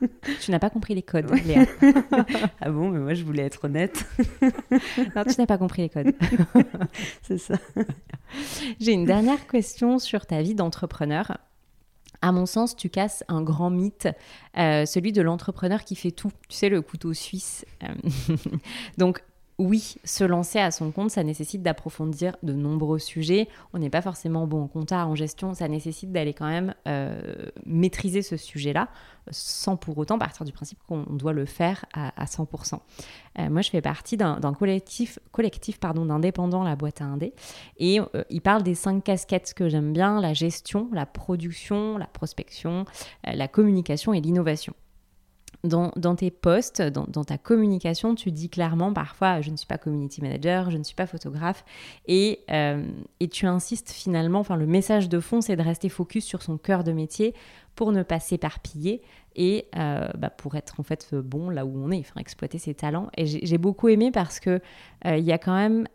tu 0.40 0.50
n'as 0.50 0.58
pas 0.58 0.68
compris 0.68 0.96
les 0.96 1.02
codes, 1.02 1.30
Léa. 1.44 1.64
ah 2.60 2.70
bon, 2.70 2.90
mais 2.90 2.98
moi 2.98 3.14
je 3.14 3.22
voulais 3.22 3.44
être 3.44 3.64
honnête. 3.66 4.04
non, 4.42 5.24
tu 5.24 5.38
n'as 5.38 5.46
pas 5.46 5.58
compris 5.58 5.82
les 5.82 5.88
codes. 5.88 6.12
C'est 7.22 7.38
ça. 7.38 7.54
J'ai 8.80 8.92
une 8.92 9.04
dernière 9.04 9.46
question 9.46 10.00
sur 10.00 10.26
ta 10.26 10.42
vie 10.42 10.56
d'entrepreneur. 10.56 11.38
À 12.20 12.32
mon 12.32 12.46
sens, 12.46 12.74
tu 12.74 12.90
casses 12.90 13.22
un 13.28 13.42
grand 13.42 13.70
mythe, 13.70 14.08
euh, 14.56 14.84
celui 14.84 15.12
de 15.12 15.22
l'entrepreneur 15.22 15.84
qui 15.84 15.94
fait 15.94 16.10
tout. 16.10 16.32
Tu 16.48 16.56
sais, 16.56 16.68
le 16.68 16.82
couteau 16.82 17.14
suisse. 17.14 17.64
Euh, 17.84 17.86
donc, 18.98 19.22
oui, 19.58 19.96
se 20.04 20.22
lancer 20.22 20.60
à 20.60 20.70
son 20.70 20.92
compte, 20.92 21.10
ça 21.10 21.24
nécessite 21.24 21.64
d'approfondir 21.64 22.36
de 22.44 22.52
nombreux 22.52 23.00
sujets. 23.00 23.48
On 23.72 23.80
n'est 23.80 23.90
pas 23.90 24.02
forcément 24.02 24.46
bon 24.46 24.62
en 24.62 24.68
compta, 24.68 25.04
en 25.04 25.16
gestion, 25.16 25.52
ça 25.52 25.66
nécessite 25.66 26.12
d'aller 26.12 26.32
quand 26.32 26.46
même 26.46 26.74
euh, 26.86 27.20
maîtriser 27.66 28.22
ce 28.22 28.36
sujet-là, 28.36 28.88
sans 29.32 29.76
pour 29.76 29.98
autant 29.98 30.16
partir 30.16 30.44
du 30.44 30.52
principe 30.52 30.78
qu'on 30.86 31.02
doit 31.02 31.32
le 31.32 31.44
faire 31.44 31.86
à, 31.92 32.24
100%. 32.24 32.78
Euh, 33.40 33.50
moi, 33.50 33.62
je 33.62 33.70
fais 33.70 33.80
partie 33.80 34.16
d'un 34.16 34.38
collectif, 34.54 35.18
pardon, 35.80 36.06
d'indépendants, 36.06 36.62
la 36.62 36.76
boîte 36.76 37.02
à 37.02 37.06
indé, 37.06 37.34
et 37.78 37.98
euh, 37.98 38.22
il 38.30 38.40
parle 38.40 38.62
des 38.62 38.76
cinq 38.76 39.02
casquettes 39.02 39.54
que 39.54 39.68
j'aime 39.68 39.92
bien, 39.92 40.20
la 40.20 40.34
gestion, 40.34 40.88
la 40.92 41.04
production, 41.04 41.98
la 41.98 42.06
prospection, 42.06 42.84
la 43.24 43.48
communication 43.48 44.14
et 44.14 44.20
l'innovation 44.20 44.74
dans, 45.68 46.14
tes 46.16 46.30
posts, 46.30 46.82
dans, 46.82 47.24
ta 47.24 47.38
communication, 47.38 48.14
tu 48.14 48.32
dis 48.32 48.48
clairement 48.48 48.92
parfois 48.92 49.40
je 49.40 49.50
ne 49.50 49.56
suis 49.56 49.66
pas 49.66 49.78
community 49.78 50.20
manager, 50.22 50.70
je 50.70 50.78
ne 50.78 50.82
suis 50.82 50.94
pas 50.94 51.06
photographe, 51.06 51.64
et, 52.06 52.40
euh, 52.50 52.86
et 53.20 53.28
tu 53.28 53.46
insistes 53.46 53.90
finalement, 53.90 54.40
enfin 54.40 54.56
le 54.56 54.66
message 54.66 55.08
de 55.08 55.20
fond 55.20 55.40
c'est 55.40 55.56
de 55.56 55.62
rester 55.62 55.88
focus 55.88 56.24
sur 56.24 56.42
son 56.42 56.58
cœur 56.58 56.84
de 56.84 56.92
métier 56.92 57.34
pour 57.74 57.92
ne 57.92 58.02
pas 58.02 58.18
s'éparpiller 58.18 59.02
et 59.36 59.66
euh, 59.76 60.08
bah, 60.18 60.30
pour 60.30 60.56
être 60.56 60.80
en 60.80 60.82
fait 60.82 61.14
bon 61.14 61.50
là 61.50 61.64
où 61.64 61.72
on 61.76 61.90
est, 61.92 62.00
enfin 62.00 62.20
exploiter 62.20 62.58
ses 62.58 62.74
talents. 62.74 63.08
Et 63.16 63.26
j'ai 63.26 63.58
beaucoup 63.58 63.88
aimé 63.88 64.10
parce 64.10 64.40
que 64.40 64.60
euh, 65.06 65.16
il 65.16 65.24
y 65.24 65.32
a 65.32 65.38
quand 65.38 65.54
même 65.54 65.86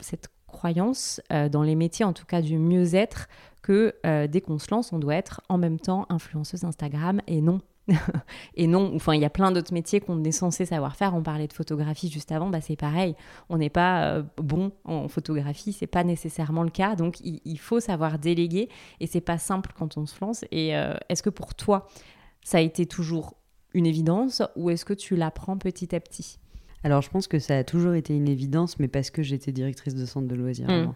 cette 0.00 0.28
croyance 0.46 1.20
dans 1.50 1.62
les 1.62 1.74
métiers, 1.74 2.06
en 2.06 2.14
tout 2.14 2.24
cas 2.24 2.40
du 2.40 2.56
mieux-être, 2.58 3.28
que 3.62 3.94
dès 4.26 4.40
qu'on 4.40 4.58
se 4.58 4.70
lance, 4.70 4.94
on 4.94 4.98
doit 4.98 5.14
être 5.14 5.42
en 5.50 5.58
même 5.58 5.78
temps 5.78 6.06
influenceuse 6.08 6.64
Instagram 6.64 7.20
et 7.26 7.42
non 7.42 7.60
et 8.54 8.66
non, 8.66 8.92
enfin, 8.94 9.14
il 9.14 9.20
y 9.20 9.24
a 9.24 9.30
plein 9.30 9.50
d'autres 9.50 9.72
métiers 9.72 10.00
qu'on 10.00 10.22
est 10.24 10.32
censé 10.32 10.64
savoir 10.66 10.96
faire. 10.96 11.14
On 11.14 11.22
parlait 11.22 11.46
de 11.46 11.52
photographie 11.52 12.10
juste 12.10 12.32
avant, 12.32 12.50
bah, 12.50 12.60
c'est 12.60 12.76
pareil. 12.76 13.14
On 13.48 13.58
n'est 13.58 13.70
pas 13.70 14.04
euh, 14.04 14.22
bon 14.36 14.72
en 14.84 15.08
photographie, 15.08 15.72
c'est 15.72 15.86
pas 15.86 16.04
nécessairement 16.04 16.62
le 16.62 16.70
cas. 16.70 16.96
Donc, 16.96 17.20
il, 17.20 17.58
faut 17.58 17.80
savoir 17.80 18.18
déléguer 18.18 18.68
et 19.00 19.06
c'est 19.06 19.20
pas 19.20 19.38
simple 19.38 19.72
quand 19.76 19.96
on 19.96 20.06
se 20.06 20.16
lance. 20.20 20.44
Et 20.50 20.76
euh, 20.76 20.94
est-ce 21.08 21.22
que 21.22 21.30
pour 21.30 21.54
toi, 21.54 21.88
ça 22.44 22.58
a 22.58 22.60
été 22.60 22.86
toujours 22.86 23.34
une 23.74 23.86
évidence 23.86 24.42
ou 24.56 24.70
est-ce 24.70 24.84
que 24.84 24.94
tu 24.94 25.16
l'apprends 25.16 25.58
petit 25.58 25.94
à 25.94 26.00
petit? 26.00 26.38
Alors, 26.84 27.02
je 27.02 27.10
pense 27.10 27.26
que 27.26 27.38
ça 27.38 27.58
a 27.58 27.64
toujours 27.64 27.94
été 27.94 28.14
une 28.14 28.28
évidence, 28.28 28.78
mais 28.78 28.88
parce 28.88 29.10
que 29.10 29.22
j'étais 29.22 29.50
directrice 29.50 29.94
de 29.94 30.06
centre 30.06 30.28
de 30.28 30.34
loisirs. 30.34 30.68
Mmh. 30.68 30.94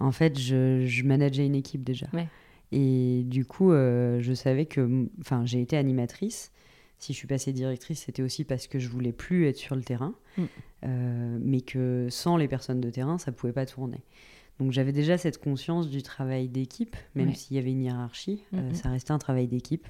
En 0.00 0.10
fait, 0.10 0.38
je, 0.38 0.84
je 0.86 1.04
manageais 1.04 1.44
une 1.44 1.54
équipe 1.54 1.84
déjà. 1.84 2.06
Ouais. 2.12 2.28
Et 2.72 3.22
du 3.24 3.44
coup, 3.44 3.70
euh, 3.70 4.18
je 4.20 4.32
savais 4.32 4.64
que, 4.64 5.06
enfin, 5.20 5.44
j'ai 5.44 5.60
été 5.60 5.76
animatrice. 5.76 6.50
Si 6.98 7.12
je 7.12 7.18
suis 7.18 7.26
passée 7.26 7.52
directrice, 7.52 8.00
c'était 8.00 8.22
aussi 8.22 8.44
parce 8.44 8.66
que 8.66 8.78
je 8.78 8.88
voulais 8.88 9.12
plus 9.12 9.46
être 9.46 9.58
sur 9.58 9.76
le 9.76 9.82
terrain, 9.82 10.14
mm. 10.38 10.42
euh, 10.84 11.38
mais 11.40 11.60
que 11.60 12.06
sans 12.10 12.36
les 12.36 12.48
personnes 12.48 12.80
de 12.80 12.90
terrain, 12.90 13.18
ça 13.18 13.30
pouvait 13.30 13.52
pas 13.52 13.66
tourner. 13.66 14.00
Donc 14.58 14.72
j'avais 14.72 14.92
déjà 14.92 15.18
cette 15.18 15.38
conscience 15.38 15.90
du 15.90 16.02
travail 16.02 16.48
d'équipe, 16.48 16.96
même 17.14 17.34
s'il 17.34 17.56
y 17.56 17.58
avait 17.58 17.72
une 17.72 17.82
hiérarchie, 17.82 18.44
euh, 18.54 18.72
ça 18.72 18.90
restait 18.90 19.12
un 19.12 19.18
travail 19.18 19.48
d'équipe. 19.48 19.88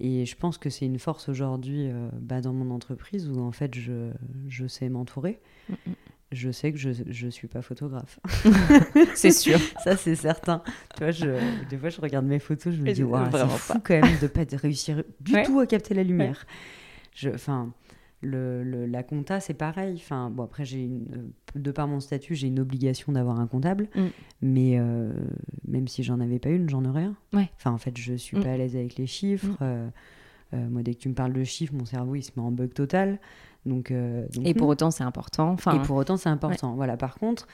Et 0.00 0.24
je 0.24 0.34
pense 0.34 0.58
que 0.58 0.70
c'est 0.70 0.86
une 0.86 0.98
force 0.98 1.28
aujourd'hui 1.28 1.90
bah, 2.20 2.40
dans 2.40 2.52
mon 2.52 2.74
entreprise 2.74 3.28
où 3.28 3.38
en 3.40 3.52
fait 3.52 3.74
je, 3.74 4.10
je 4.48 4.66
sais 4.66 4.88
m'entourer. 4.88 5.38
Je 6.36 6.50
sais 6.50 6.72
que 6.72 6.78
je 6.78 7.26
ne 7.26 7.30
suis 7.30 7.48
pas 7.48 7.62
photographe. 7.62 8.20
c'est 9.14 9.30
sûr. 9.30 9.58
Ça, 9.82 9.96
c'est 9.96 10.14
certain. 10.14 10.62
Tu 10.96 11.04
vois, 11.04 11.10
je, 11.10 11.38
des 11.68 11.76
fois, 11.76 11.88
je 11.88 12.00
regarde 12.00 12.26
mes 12.26 12.38
photos, 12.38 12.74
je 12.74 12.80
me 12.80 12.92
dis, 12.92 13.02
waouh, 13.02 13.30
c'est 13.30 13.46
fou 13.48 13.78
quand 13.82 14.00
même 14.00 14.18
de 14.18 14.24
ne 14.24 14.28
pas 14.28 14.44
réussir 14.56 15.02
du 15.20 15.32
tout 15.44 15.60
à 15.60 15.66
capter 15.66 15.94
la 15.94 16.02
lumière. 16.02 16.46
Enfin, 17.34 17.72
le, 18.22 18.62
le, 18.62 18.86
la 18.86 19.02
compta, 19.02 19.40
c'est 19.40 19.54
pareil. 19.54 19.94
Enfin, 19.96 20.30
bon, 20.30 20.44
après, 20.44 20.64
j'ai 20.64 20.88
de 21.54 21.70
par 21.70 21.88
mon 21.88 22.00
statut, 22.00 22.34
j'ai 22.34 22.46
une 22.46 22.60
obligation 22.60 23.12
d'avoir 23.12 23.40
un 23.40 23.46
comptable. 23.46 23.88
Mm. 23.94 24.06
Mais 24.42 24.78
euh, 24.78 25.12
même 25.66 25.88
si 25.88 26.02
j'en 26.02 26.20
avais 26.20 26.38
pas 26.38 26.50
une, 26.50 26.68
j'en 26.68 26.84
aurais 26.84 27.04
un. 27.04 27.16
Ouais. 27.32 27.50
Enfin, 27.56 27.72
en 27.72 27.78
fait, 27.78 27.96
je 27.98 28.14
suis 28.14 28.36
mm. 28.36 28.42
pas 28.42 28.52
à 28.52 28.56
l'aise 28.56 28.76
avec 28.76 28.96
les 28.96 29.06
chiffres. 29.06 29.48
Mm. 29.48 29.56
Euh, 29.62 29.88
euh, 30.54 30.68
moi, 30.68 30.82
dès 30.82 30.94
que 30.94 31.00
tu 31.00 31.08
me 31.08 31.14
parles 31.14 31.32
de 31.32 31.44
chiffres, 31.44 31.74
mon 31.74 31.84
cerveau, 31.84 32.14
il 32.14 32.22
se 32.22 32.30
met 32.36 32.42
en 32.42 32.52
bug 32.52 32.72
total. 32.72 33.18
Donc, 33.64 33.90
euh, 33.90 34.26
et 34.44 34.54
pour 34.54 34.68
autant, 34.68 34.90
c'est 34.90 35.04
important. 35.04 35.50
Enfin, 35.50 35.80
et 35.80 35.86
pour 35.86 35.96
autant, 35.96 36.16
c'est 36.16 36.28
important. 36.28 36.74
Voilà. 36.74 36.96
Par 36.96 37.14
contre, 37.14 37.46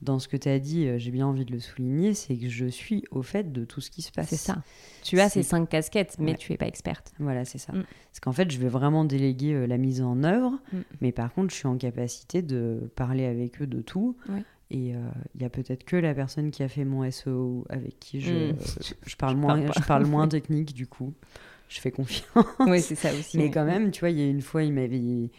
dans 0.00 0.18
ce 0.18 0.28
que 0.28 0.36
tu 0.36 0.48
as 0.48 0.58
dit, 0.58 0.86
euh, 0.86 0.98
j'ai 0.98 1.10
bien 1.10 1.26
envie 1.26 1.44
de 1.44 1.52
le 1.52 1.60
souligner, 1.60 2.14
c'est 2.14 2.36
que 2.36 2.48
je 2.48 2.66
suis 2.66 3.04
au 3.10 3.22
fait 3.22 3.52
de 3.52 3.64
tout 3.64 3.80
ce 3.80 3.90
qui 3.90 4.00
se 4.00 4.10
passe. 4.10 4.30
C'est 4.30 4.36
ça. 4.36 4.62
Tu 5.02 5.20
as 5.20 5.28
ces 5.28 5.42
cinq 5.42 5.68
casquettes, 5.68 6.16
mais 6.18 6.34
tu 6.34 6.52
es 6.52 6.56
pas 6.56 6.66
experte. 6.66 7.12
Voilà, 7.18 7.44
c'est 7.44 7.58
ça. 7.58 7.72
Mm. 7.72 7.84
Parce 8.10 8.20
qu'en 8.20 8.32
fait, 8.32 8.50
je 8.50 8.58
vais 8.58 8.68
vraiment 8.68 9.04
déléguer 9.04 9.52
euh, 9.52 9.66
la 9.66 9.76
mise 9.76 10.00
en 10.00 10.24
œuvre, 10.24 10.58
mm. 10.72 10.78
mais 11.02 11.12
par 11.12 11.32
contre, 11.32 11.50
je 11.50 11.56
suis 11.56 11.68
en 11.68 11.76
capacité 11.76 12.40
de 12.40 12.90
parler 12.96 13.26
avec 13.26 13.60
eux 13.60 13.66
de 13.66 13.82
tout. 13.82 14.16
Et 14.72 14.94
il 15.34 15.42
y 15.42 15.44
a 15.44 15.50
peut-être 15.50 15.82
que 15.82 15.96
la 15.96 16.14
personne 16.14 16.52
qui 16.52 16.62
a 16.62 16.68
fait 16.68 16.84
mon 16.84 17.10
SEO 17.10 17.66
avec 17.70 17.98
qui 17.98 18.20
je, 18.20 18.32
mm. 18.52 18.56
je 19.04 19.16
parle, 19.16 19.36
moins, 19.36 19.60
je 19.60 19.82
parle 19.82 20.06
moins 20.06 20.28
technique, 20.28 20.72
du 20.72 20.86
coup. 20.86 21.12
Je 21.68 21.80
fais 21.80 21.90
confiance. 21.90 22.46
Oui, 22.60 22.80
c'est 22.80 22.96
ça 22.96 23.12
aussi. 23.12 23.38
Mais 23.38 23.50
quand 23.50 23.64
même, 23.64 23.92
tu 23.92 24.00
vois, 24.00 24.10
il 24.10 24.18
y 24.18 24.22
a 24.22 24.26
une 24.26 24.42
fois, 24.42 24.64
il 24.64 24.72
m'avait 24.72 25.30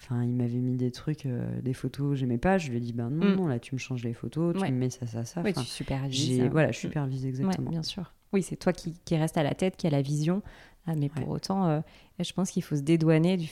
Enfin, 0.00 0.22
il 0.22 0.34
m'avait 0.34 0.58
mis 0.58 0.76
des 0.76 0.90
trucs, 0.90 1.24
euh, 1.24 1.60
des 1.62 1.72
photos, 1.72 2.18
j'aimais 2.18 2.38
pas. 2.38 2.58
Je 2.58 2.70
lui 2.70 2.76
ai 2.76 2.80
dit, 2.80 2.92
ben 2.92 3.10
non, 3.10 3.26
mm. 3.26 3.34
non, 3.36 3.46
là, 3.46 3.58
tu 3.58 3.74
me 3.74 3.78
changes 3.78 4.04
les 4.04 4.12
photos, 4.12 4.54
tu 4.56 4.72
me 4.72 4.78
mets 4.78 4.90
ça, 4.90 5.06
ça, 5.06 5.24
ça. 5.24 5.42
Oui, 5.42 5.54
tu 5.54 5.64
supervises. 5.64 6.42
Voilà, 6.50 6.72
je 6.72 6.78
mm. 6.78 6.80
supervise 6.80 7.26
exactement. 7.26 7.70
bien 7.70 7.82
sûr. 7.82 8.12
Oui, 8.32 8.42
c'est 8.42 8.56
toi 8.56 8.72
qui, 8.72 8.94
qui, 9.04 9.16
reste 9.16 9.38
à 9.38 9.42
la 9.42 9.54
tête, 9.54 9.76
qui 9.76 9.86
a 9.86 9.90
la 9.90 10.02
vision. 10.02 10.42
Ah, 10.86 10.94
mais 10.96 11.08
pour 11.08 11.28
autant, 11.30 11.66
euh, 11.68 11.80
je 12.18 12.32
pense 12.32 12.50
qu'il 12.50 12.62
faut 12.62 12.76
se 12.76 12.82
dédouaner 12.82 13.38
du, 13.38 13.48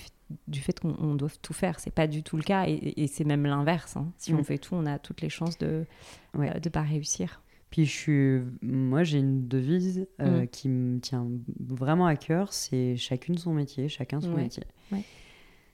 du 0.48 0.60
fait 0.60 0.78
qu'on 0.78 1.14
doit 1.14 1.30
tout 1.40 1.54
faire. 1.54 1.80
C'est 1.80 1.94
pas 1.94 2.06
du 2.06 2.22
tout 2.22 2.36
le 2.36 2.42
cas. 2.42 2.66
Et, 2.66 3.06
c'est 3.06 3.24
même 3.24 3.44
l'inverse. 3.44 3.96
Hein. 3.96 4.12
Si 4.18 4.34
on 4.34 4.40
mm. 4.40 4.44
fait 4.44 4.58
tout, 4.58 4.74
on 4.74 4.84
a 4.84 4.98
toutes 4.98 5.22
les 5.22 5.30
chances 5.30 5.56
de 5.56 5.86
ne 6.36 6.46
euh, 6.46 6.70
pas 6.70 6.82
réussir. 6.82 7.42
Puis 7.70 7.86
je 7.86 7.90
suis, 7.90 8.40
moi 8.60 9.02
j'ai 9.02 9.16
une 9.16 9.48
devise 9.48 10.06
qui 10.50 10.68
me 10.68 10.98
tient 10.98 11.26
vraiment 11.58 12.04
à 12.04 12.16
cœur, 12.16 12.52
c'est 12.52 12.98
chacune 12.98 13.38
son 13.38 13.54
métier, 13.54 13.88
chacun 13.88 14.20
son 14.20 14.34
métier. 14.34 14.64
Ouais 14.90 15.02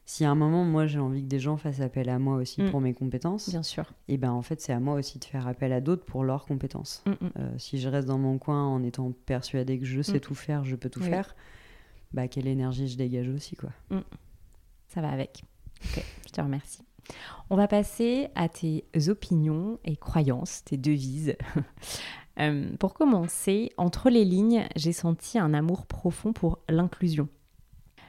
si 0.09 0.25
à 0.25 0.31
un 0.31 0.35
moment, 0.35 0.65
moi, 0.65 0.87
j'ai 0.87 0.99
envie 0.99 1.21
que 1.23 1.29
des 1.29 1.39
gens 1.39 1.59
fassent 1.59 1.83
appel 1.83 2.09
à 2.09 2.19
moi 2.19 2.37
aussi 2.37 2.63
mm. 2.63 2.71
pour 2.71 2.81
mes 2.81 2.95
compétences, 2.95 3.51
bien 3.51 3.63
sûr. 3.63 3.93
Et 4.09 4.17
ben 4.17 4.33
en 4.33 4.41
fait, 4.41 4.59
c'est 4.59 4.73
à 4.73 4.81
moi 4.81 4.95
aussi 4.95 5.19
de 5.19 5.25
faire 5.27 5.47
appel 5.47 5.71
à 5.71 5.83
d'autres 5.83 6.07
pour 6.07 6.25
leurs 6.25 6.47
compétences. 6.47 7.05
Mm, 7.05 7.11
mm. 7.11 7.31
Euh, 7.39 7.59
si 7.59 7.79
je 7.79 7.91
reste 7.91 8.09
dans 8.09 8.17
mon 8.17 8.39
coin 8.39 8.65
en 8.65 8.83
étant 8.83 9.13
persuadée 9.27 9.79
que 9.79 9.85
je 9.85 10.01
sais 10.01 10.19
tout 10.19 10.35
faire, 10.35 10.65
je 10.65 10.77
peux 10.77 10.89
tout 10.89 11.03
faire, 11.03 11.37
bah, 12.15 12.27
quelle 12.27 12.47
énergie 12.47 12.89
je 12.89 12.97
dégage 12.97 13.29
aussi. 13.29 13.55
quoi. 13.55 13.69
Ça 14.87 15.03
va 15.03 15.11
avec. 15.11 15.45
Ok, 15.85 16.03
je 16.27 16.33
te 16.33 16.41
remercie. 16.41 16.81
On 17.51 17.57
va 17.57 17.69
passer 17.69 18.29
à 18.35 18.49
tes 18.49 18.87
opinions 19.09 19.79
et 19.85 19.97
croyances, 19.97 20.65
tes 20.65 20.79
devises. 20.79 21.37
Euh, 22.41 22.71
pour 22.79 22.95
commencer, 22.95 23.73
entre 23.79 24.11
les 24.11 24.25
lignes, 24.25 24.65
j'ai 24.77 24.93
senti 24.93 25.41
un 25.41 25.53
amour 25.55 25.87
profond 25.87 26.33
pour 26.33 26.61
l'inclusion. 26.69 27.29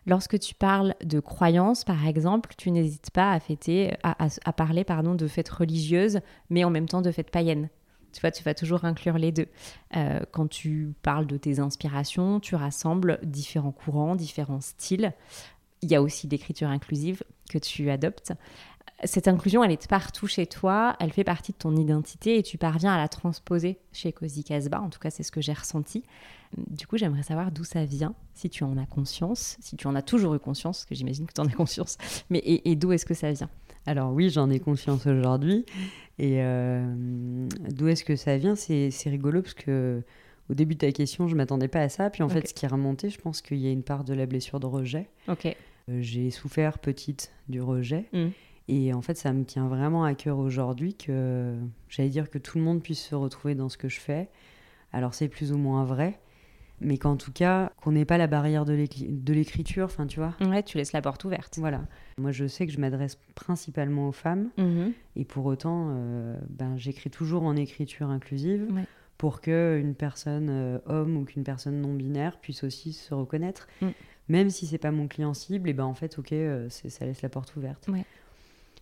Lorsque 0.05 0.39
tu 0.39 0.55
parles 0.55 0.95
de 1.03 1.19
croyances, 1.19 1.83
par 1.83 2.07
exemple, 2.07 2.53
tu 2.57 2.71
n'hésites 2.71 3.11
pas 3.11 3.31
à, 3.31 3.39
fêter, 3.39 3.93
à, 4.03 4.53
parler 4.53 4.83
pardon, 4.83 5.15
de 5.15 5.27
fêtes 5.27 5.49
religieuses, 5.49 6.19
mais 6.49 6.63
en 6.63 6.69
même 6.69 6.87
temps 6.87 7.01
de 7.01 7.11
fêtes 7.11 7.31
païennes. 7.31 7.69
Tu 8.11 8.21
vois, 8.21 8.31
tu 8.31 8.43
vas 8.43 8.53
toujours 8.53 8.85
inclure 8.85 9.17
les 9.17 9.31
deux. 9.31 9.47
Euh, 9.95 10.19
quand 10.31 10.47
tu 10.47 10.93
parles 11.03 11.27
de 11.27 11.37
tes 11.37 11.59
inspirations, 11.59 12.39
tu 12.39 12.55
rassembles 12.55 13.19
différents 13.23 13.71
courants, 13.71 14.15
différents 14.15 14.61
styles. 14.61 15.13
Il 15.81 15.91
y 15.91 15.95
a 15.95 16.01
aussi 16.01 16.27
l'écriture 16.27 16.69
inclusive 16.69 17.23
que 17.49 17.57
tu 17.57 17.89
adoptes. 17.89 18.33
Cette 19.05 19.27
inclusion, 19.27 19.63
elle 19.63 19.71
est 19.71 19.87
partout 19.87 20.27
chez 20.27 20.45
toi, 20.45 20.95
elle 20.99 21.11
fait 21.11 21.23
partie 21.23 21.53
de 21.53 21.57
ton 21.57 21.75
identité 21.75 22.37
et 22.37 22.43
tu 22.43 22.57
parviens 22.57 22.93
à 22.93 22.97
la 22.97 23.07
transposer 23.07 23.77
chez 23.93 24.11
Cozy 24.11 24.43
Casbah. 24.43 24.81
En 24.81 24.89
tout 24.89 24.99
cas, 24.99 25.09
c'est 25.09 25.23
ce 25.23 25.31
que 25.31 25.39
j'ai 25.41 25.53
ressenti. 25.53 26.03
Du 26.57 26.85
coup, 26.85 26.97
j'aimerais 26.97 27.23
savoir 27.23 27.51
d'où 27.51 27.63
ça 27.63 27.85
vient, 27.85 28.13
si 28.33 28.49
tu 28.49 28.63
en 28.63 28.75
as 28.77 28.85
conscience, 28.85 29.55
si 29.61 29.77
tu 29.77 29.87
en 29.87 29.95
as 29.95 30.01
toujours 30.01 30.35
eu 30.35 30.39
conscience, 30.39 30.79
parce 30.79 30.85
que 30.89 30.95
j'imagine 30.95 31.27
que 31.27 31.33
tu 31.33 31.41
en 31.41 31.45
as 31.45 31.51
conscience, 31.53 31.97
mais 32.29 32.39
et, 32.39 32.71
et 32.71 32.75
d'où 32.75 32.91
est-ce 32.91 33.05
que 33.05 33.13
ça 33.13 33.31
vient? 33.31 33.49
Alors 33.85 34.11
oui, 34.11 34.29
j'en 34.29 34.49
ai 34.49 34.59
conscience 34.59 35.05
aujourd'hui. 35.07 35.65
Et 36.17 36.41
euh, 36.43 37.47
d'où 37.69 37.87
est-ce 37.87 38.03
que 38.03 38.15
ça 38.15 38.37
vient? 38.37 38.55
C'est 38.55 38.91
rigolo 39.05 39.41
parce 39.41 39.53
que 39.53 40.03
au 40.49 40.53
début 40.55 40.73
de 40.73 40.79
ta 40.79 40.91
question, 40.91 41.27
je 41.27 41.35
m'attendais 41.35 41.67
pas 41.67 41.79
à 41.81 41.89
ça. 41.89 42.09
Puis 42.09 42.23
en 42.23 42.29
fait, 42.29 42.47
ce 42.47 42.53
qui 42.53 42.65
est 42.65 42.69
remonté, 42.69 43.09
je 43.09 43.19
pense 43.19 43.41
qu'il 43.41 43.57
y 43.59 43.67
a 43.67 43.71
une 43.71 43.83
part 43.83 44.03
de 44.03 44.13
la 44.13 44.25
blessure 44.25 44.59
de 44.59 44.65
rejet. 44.65 45.07
Ok. 45.27 45.45
Euh, 45.45 46.01
J'ai 46.01 46.31
souffert 46.31 46.79
petite 46.79 47.31
du 47.47 47.61
rejet. 47.61 48.05
Mm. 48.13 48.27
Et 48.71 48.93
en 48.93 49.01
fait, 49.01 49.17
ça 49.17 49.33
me 49.33 49.43
tient 49.45 49.67
vraiment 49.67 50.03
à 50.03 50.13
cœur 50.13 50.37
aujourd'hui 50.37 50.93
que 50.93 51.55
j'allais 51.87 52.09
dire 52.09 52.29
que 52.29 52.37
tout 52.37 52.57
le 52.59 52.63
monde 52.63 52.83
puisse 52.83 53.01
se 53.03 53.15
retrouver 53.15 53.55
dans 53.55 53.67
ce 53.67 53.77
que 53.77 53.89
je 53.89 53.99
fais. 53.99 54.29
Alors 54.93 55.13
c'est 55.15 55.27
plus 55.27 55.51
ou 55.51 55.57
moins 55.57 55.83
vrai, 55.85 56.19
mais 56.79 56.97
qu'en 56.99 57.15
tout 57.17 57.31
cas, 57.31 57.71
qu'on 57.81 57.91
n'ait 57.93 58.05
pas 58.05 58.17
la 58.19 58.27
barrière 58.27 58.65
de 58.65 58.73
l'écri- 58.73 59.07
de 59.09 59.33
l'écriture, 59.33 59.85
enfin 59.85 60.05
tu 60.05 60.19
vois. 60.19 60.35
Ouais, 60.41 60.61
tu 60.61 60.77
laisses 60.77 60.93
la 60.93 61.01
porte 61.01 61.23
ouverte. 61.25 61.57
Voilà. 61.57 61.81
Moi, 62.19 62.31
je 62.31 62.45
sais 62.47 62.67
que 62.67 62.71
je 62.71 62.79
m'adresse 62.79 63.17
principalement 63.35 64.07
aux 64.07 64.11
femmes, 64.11 64.49
Mhm. 64.57 64.93
et 65.15 65.25
pour 65.25 65.45
autant, 65.47 65.87
euh, 65.91 66.37
ben, 66.49 66.77
j'écris 66.77 67.09
toujours 67.09 67.43
en 67.43 67.55
écriture 67.55 68.09
inclusive 68.09 68.67
Ouais. 68.71 68.85
pour 69.17 69.41
que 69.41 69.79
une 69.81 69.95
personne 69.95 70.49
euh, 70.51 70.77
homme 70.85 71.17
ou 71.17 71.25
qu'une 71.25 71.43
personne 71.43 71.81
non 71.81 71.93
binaire 71.95 72.37
puisse 72.39 72.63
aussi 72.63 72.93
se 72.93 73.13
reconnaître. 73.15 73.67
Mm. 73.81 73.87
Même 74.29 74.49
si 74.51 74.67
c'est 74.67 74.77
pas 74.77 74.91
mon 74.91 75.07
client 75.07 75.33
cible, 75.33 75.67
et 75.69 75.73
ben 75.73 75.85
en 75.85 75.95
fait, 75.95 76.19
ok, 76.19 76.33
euh, 76.33 76.69
ça 76.69 77.03
laisse 77.07 77.23
la 77.23 77.29
porte 77.29 77.55
ouverte. 77.55 77.87
Ouais. 77.87 78.05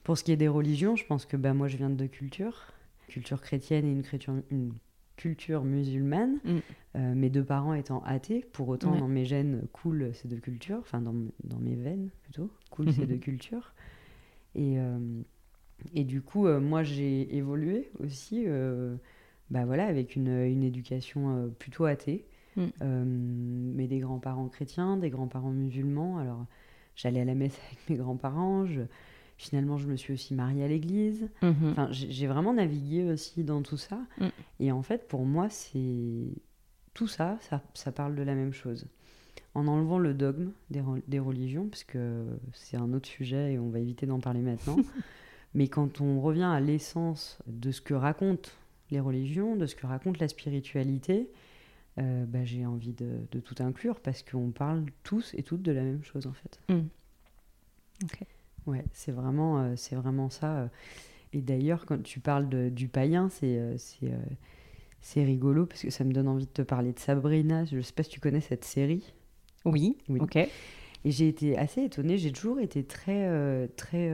Pour 0.07 0.17
ce 0.17 0.23
qui 0.23 0.31
est 0.31 0.37
des 0.37 0.47
religions, 0.47 0.95
je 0.95 1.05
pense 1.05 1.25
que 1.25 1.35
ben, 1.35 1.53
moi, 1.53 1.67
je 1.67 1.75
viens 1.75 1.89
de 1.89 1.95
deux 1.95 2.07
cultures, 2.07 2.71
culture 3.09 3.41
chrétienne 3.41 3.85
et 3.85 3.91
une, 3.91 4.03
culture- 4.03 4.41
une 4.51 4.71
culture 5.17 5.65
musulmane. 5.65 6.37
Mm. 6.45 6.57
Euh, 6.95 7.13
mes 7.13 7.29
deux 7.29 7.43
parents 7.43 7.73
étant 7.73 8.01
athées, 8.05 8.45
pour 8.53 8.69
autant 8.69 8.93
Ouais. 8.93 8.99
dans 8.99 9.09
mes 9.09 9.25
gènes 9.25 9.63
coulent 9.73 10.11
ces 10.13 10.29
deux 10.29 10.37
cultures, 10.37 10.77
enfin 10.79 11.01
dans, 11.01 11.13
dans 11.43 11.59
mes 11.59 11.75
veines 11.75 12.09
plutôt, 12.23 12.49
coulent 12.71 12.93
ces 12.93 13.05
deux 13.05 13.17
cultures. 13.17 13.73
Et, 14.55 14.79
euh, 14.79 14.97
et 15.93 16.05
du 16.05 16.21
coup, 16.21 16.47
euh, 16.47 16.61
moi 16.61 16.83
j'ai 16.83 17.35
évolué 17.35 17.91
aussi 17.99 18.45
bah 19.49 19.65
voilà, 19.65 19.87
avec 19.87 20.15
une, 20.15 20.29
une 20.29 20.63
éducation 20.63 21.51
plutôt 21.59 21.83
athée, 21.85 22.25
Mm. 22.55 22.65
Euh, 22.81 23.03
mais 23.05 23.85
des 23.87 23.99
grands-parents 23.99 24.47
chrétiens, 24.47 24.97
des 24.97 25.11
grands-parents 25.11 25.51
musulmans. 25.51 26.17
Alors 26.17 26.43
j'allais 26.95 27.19
à 27.21 27.25
la 27.25 27.35
messe 27.35 27.59
avec 27.67 27.87
mes 27.87 27.97
grands-parents, 27.97 28.65
je- 28.65 28.81
finalement 29.38 29.78
je 29.78 29.88
me 29.88 29.95
suis 29.95 30.13
aussi 30.13 30.34
mariée 30.34 30.63
à 30.63 30.67
l'église. 30.67 31.30
Mhm. 31.41 31.71
Enfin, 31.71 31.88
j'ai 31.91 32.28
vraiment 32.28 32.54
navigué 32.54 33.04
aussi 33.04 33.43
dans 33.43 33.62
tout 33.62 33.78
ça. 33.78 34.00
Mm. 34.19 34.28
Et 34.60 34.71
en 34.71 34.82
fait, 34.82 35.08
pour 35.08 35.26
moi, 35.26 35.50
c'est 35.50 36.34
tout 36.93 37.08
ça, 37.08 37.38
ça, 37.41 37.62
ça 37.73 37.91
parle 37.91 38.15
de 38.15 38.23
la 38.23 38.36
même 38.36 38.54
chose. 38.54 38.88
En 39.54 39.67
enlevant 39.67 40.00
le 40.00 40.13
dogme 40.13 40.52
des, 40.69 40.82
des 41.08 41.19
religions, 41.19 41.67
parce 41.67 41.84
que 41.84 42.26
c'est 42.54 42.78
un 42.78 42.93
autre 42.93 43.08
sujet 43.08 43.54
et 43.54 43.60
on 43.60 43.69
va 43.69 43.80
éviter 43.80 44.06
d'en 44.06 44.19
parler 44.19 44.41
maintenant. 44.41 44.78
Mais 45.54 45.67
quand 45.67 46.02
on 46.02 46.19
revient 46.19 46.43
à 46.43 46.60
l'essence 46.60 47.39
de 47.47 47.71
ce 47.71 47.82
que 47.82 47.93
racontent 47.93 48.50
les 48.91 49.00
religions, 49.00 49.56
de 49.56 49.65
ce 49.65 49.76
que 49.76 49.88
raconte 49.88 50.19
la 50.19 50.28
spiritualité, 50.28 51.30
euh, 51.97 52.26
bah, 52.26 52.45
j'ai 52.45 52.65
envie 52.65 52.93
de, 52.93 53.21
de 53.32 53.39
tout 53.39 53.56
inclure 53.60 54.00
parce 54.00 54.21
qu'on 54.21 54.52
parle 54.52 54.86
tous 55.04 55.34
et 55.34 55.41
toutes 55.41 55.63
de 55.63 55.71
la 55.71 55.82
même 55.82 56.04
chose 56.04 56.28
en 56.28 56.34
fait. 56.34 56.60
Mm. 56.69 56.88
Ok. 58.04 58.28
Ouais, 58.67 58.86
c'est 58.93 59.12
vraiment, 59.12 59.60
euh, 59.60 59.73
c'est 59.75 59.95
vraiment 59.95 60.30
ça. 60.30 60.58
euh. 60.60 60.67
Et 61.34 61.41
d'ailleurs, 61.41 61.86
quand 61.86 62.01
tu 62.03 62.19
parles 62.19 62.47
de- 62.49 62.69
du 62.69 62.88
païen, 62.88 63.30
c'est 63.30 63.58
euh, 63.58 63.75
c'est 63.77 64.12
euh, 64.12 64.17
c'est 65.01 65.23
rigolo 65.23 65.65
parce 65.65 65.82
que 65.82 65.89
ça 65.89 66.03
me 66.03 66.13
donne 66.13 66.27
envie 66.27 66.45
de 66.45 66.51
te 66.51 66.62
parler 66.62 66.93
de 66.93 66.99
Sabrina. 66.99 67.65
Je 67.65 67.80
sais 67.82 67.93
pas 67.93 68.03
si 68.03 68.10
tu 68.10 68.19
connais 68.19 68.41
cette 68.41 68.63
série. 68.65 69.13
Oui, 69.65 69.97
Oui. 70.10 70.19
ok. 70.21 70.36
Et 70.38 70.49
j'ai 71.12 71.27
été 71.27 71.58
assez 71.58 71.84
étonnée. 71.84 72.17
J'ai 72.17 72.32
toujours 72.32 72.60
été 72.60 72.84
très, 72.84 73.67
très 73.77 74.12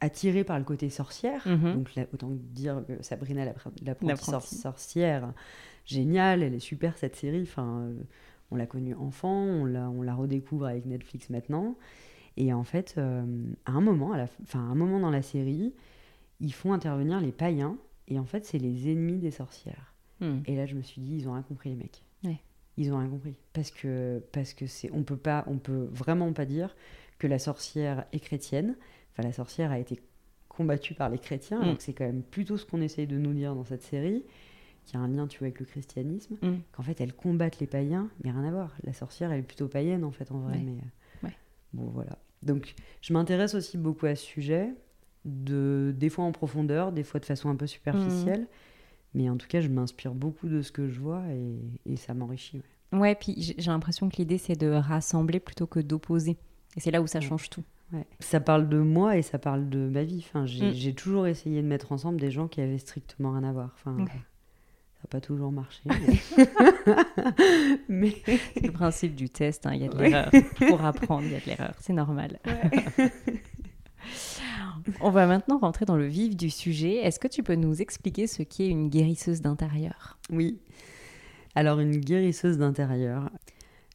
attirée 0.00 0.44
par 0.44 0.58
le 0.58 0.64
côté 0.64 0.90
sorcière. 0.90 1.46
Mhm. 1.46 1.74
Donc 1.74 1.94
là, 1.94 2.06
autant 2.12 2.30
dire 2.32 2.82
que 2.86 3.02
Sabrina 3.02 3.44
l'appre- 3.44 3.70
l'apprentie 3.84 4.06
L'apprenti. 4.10 4.30
sor- 4.54 4.60
sorcière, 4.72 5.32
géniale, 5.84 6.42
elle 6.42 6.54
est 6.54 6.58
super 6.60 6.96
cette 6.98 7.16
série. 7.16 7.42
Enfin, 7.42 7.90
on 8.50 8.56
l'a 8.56 8.66
connue 8.66 8.94
enfant, 8.94 9.34
on 9.42 9.64
la, 9.64 9.88
on 9.90 10.02
la 10.02 10.14
redécouvre 10.14 10.66
avec 10.66 10.86
Netflix 10.86 11.30
maintenant. 11.30 11.76
Et 12.36 12.52
en 12.52 12.64
fait, 12.64 12.94
euh, 12.98 13.24
à 13.64 13.72
un 13.72 13.80
moment, 13.80 14.12
à 14.12 14.18
la, 14.18 14.26
à 14.52 14.58
un 14.58 14.74
moment 14.74 15.00
dans 15.00 15.10
la 15.10 15.22
série, 15.22 15.72
ils 16.40 16.52
font 16.52 16.72
intervenir 16.72 17.20
les 17.20 17.32
païens. 17.32 17.76
Et 18.08 18.18
en 18.18 18.24
fait, 18.24 18.44
c'est 18.44 18.58
les 18.58 18.90
ennemis 18.90 19.18
des 19.18 19.30
sorcières. 19.30 19.94
Hmm. 20.20 20.38
Et 20.46 20.56
là, 20.56 20.66
je 20.66 20.74
me 20.74 20.82
suis 20.82 21.00
dit, 21.00 21.16
ils 21.16 21.28
ont 21.28 21.32
rien 21.32 21.42
compris, 21.42 21.70
les 21.70 21.76
mecs. 21.76 22.02
Ouais. 22.24 22.40
Ils 22.76 22.92
ont 22.92 22.98
rien 22.98 23.08
compris. 23.08 23.36
Parce 23.52 23.70
que, 23.70 24.22
parce 24.32 24.54
que 24.54 24.66
c'est, 24.66 24.90
on 24.92 25.02
peut 25.02 25.16
pas, 25.16 25.44
on 25.46 25.58
peut 25.58 25.88
vraiment 25.92 26.32
pas 26.32 26.44
dire 26.44 26.76
que 27.18 27.26
la 27.26 27.38
sorcière 27.38 28.04
est 28.12 28.20
chrétienne. 28.20 28.76
Enfin, 29.12 29.26
la 29.26 29.32
sorcière 29.32 29.70
a 29.72 29.78
été 29.78 30.00
combattue 30.48 30.94
par 30.94 31.08
les 31.08 31.18
chrétiens. 31.18 31.60
Mm. 31.60 31.64
Donc, 31.64 31.80
c'est 31.80 31.94
quand 31.94 32.04
même 32.04 32.22
plutôt 32.22 32.56
ce 32.56 32.66
qu'on 32.66 32.80
essaye 32.80 33.06
de 33.06 33.18
nous 33.18 33.32
dire 33.32 33.54
dans 33.54 33.64
cette 33.64 33.82
série, 33.82 34.24
qui 34.84 34.96
a 34.96 35.00
un 35.00 35.08
lien, 35.08 35.26
tu 35.26 35.38
vois, 35.38 35.46
avec 35.46 35.58
le 35.58 35.66
christianisme. 35.66 36.36
Mm. 36.42 36.56
Qu'en 36.72 36.82
fait, 36.82 37.00
elles 37.00 37.14
combattent 37.14 37.58
les 37.60 37.66
païens, 37.66 38.08
mais 38.22 38.30
rien 38.30 38.44
à 38.44 38.50
voir. 38.50 38.74
La 38.84 38.92
sorcière, 38.92 39.32
elle 39.32 39.40
est 39.40 39.42
plutôt 39.42 39.68
païenne, 39.68 40.04
en 40.04 40.12
fait, 40.12 40.30
en 40.30 40.38
vrai. 40.38 40.58
Ouais. 40.58 40.62
Mais, 40.62 40.72
euh, 40.78 41.26
Ouais. 41.26 41.34
bon, 41.72 41.86
voilà. 41.86 42.18
Donc, 42.46 42.74
je 43.02 43.12
m'intéresse 43.12 43.54
aussi 43.54 43.76
beaucoup 43.76 44.06
à 44.06 44.14
ce 44.14 44.24
sujet, 44.24 44.70
de, 45.24 45.92
des 45.96 46.08
fois 46.08 46.24
en 46.24 46.32
profondeur, 46.32 46.92
des 46.92 47.02
fois 47.02 47.20
de 47.20 47.24
façon 47.26 47.48
un 47.50 47.56
peu 47.56 47.66
superficielle. 47.66 48.46
Mais 49.14 49.28
en 49.30 49.36
tout 49.36 49.46
cas, 49.48 49.60
je 49.60 49.68
m'inspire 49.68 50.14
beaucoup 50.14 50.48
de 50.48 50.62
ce 50.62 50.70
que 50.72 50.88
je 50.88 51.00
vois 51.00 51.22
et, 51.32 51.92
et 51.92 51.96
ça 51.96 52.14
m'enrichit. 52.14 52.58
ouais. 52.92 52.98
Ouais, 52.98 53.14
puis 53.16 53.34
j'ai 53.58 53.70
l'impression 53.70 54.08
que 54.08 54.16
l'idée 54.16 54.38
c'est 54.38 54.54
de 54.54 54.68
rassembler 54.68 55.40
plutôt 55.40 55.66
que 55.66 55.80
d'opposer. 55.80 56.36
Et 56.76 56.80
c'est 56.80 56.90
là 56.92 57.02
où 57.02 57.06
ça 57.08 57.18
Ouais. 57.18 57.24
change 57.24 57.50
tout. 57.50 57.64
Ouais. 57.92 58.06
Ça 58.20 58.38
parle 58.40 58.68
de 58.68 58.78
moi 58.78 59.16
et 59.16 59.22
ça 59.22 59.38
parle 59.38 59.68
de 59.68 59.78
ma 59.88 60.04
vie. 60.04 60.24
Enfin, 60.28 60.46
j'ai 60.46 60.70
Mm. 60.70 60.74
j'ai 60.74 60.94
toujours 60.94 61.26
essayé 61.26 61.62
de 61.62 61.66
mettre 61.66 61.90
ensemble 61.92 62.20
des 62.20 62.30
gens 62.30 62.46
qui 62.48 62.60
avaient 62.60 62.78
strictement 62.78 63.32
rien 63.32 63.44
à 63.44 63.52
voir. 63.52 63.70
Enfin. 63.74 63.96
Ça 64.96 65.02
n'a 65.04 65.08
pas 65.10 65.20
toujours 65.20 65.52
marché. 65.52 65.82
Mais... 65.86 66.46
mais- 67.88 68.16
C'est 68.54 68.66
le 68.66 68.72
principe 68.72 69.14
du 69.14 69.28
test, 69.28 69.66
hein, 69.66 69.72
il 69.74 69.82
y 69.82 69.84
a 69.84 69.88
de 69.88 69.96
Ouais. 69.96 70.08
l'erreur. 70.10 70.30
Pour 70.68 70.84
apprendre, 70.84 71.24
il 71.26 71.32
y 71.32 71.36
a 71.36 71.40
de 71.40 71.46
l'erreur, 71.46 71.74
c'est 71.80 71.92
normal. 71.92 72.38
On 75.00 75.10
va 75.10 75.26
maintenant 75.26 75.58
rentrer 75.58 75.84
dans 75.84 75.96
le 75.96 76.06
vif 76.06 76.36
du 76.36 76.48
sujet. 76.50 76.96
Est-ce 76.96 77.18
que 77.18 77.28
tu 77.28 77.42
peux 77.42 77.56
nous 77.56 77.82
expliquer 77.82 78.26
ce 78.26 78.42
qu'est 78.42 78.68
une 78.68 78.88
guérisseuse 78.88 79.40
d'intérieur? 79.42 80.18
Oui. 80.30 80.58
Alors, 81.54 81.80
une 81.80 81.96
guérisseuse 81.98 82.58
d'intérieur, 82.58 83.30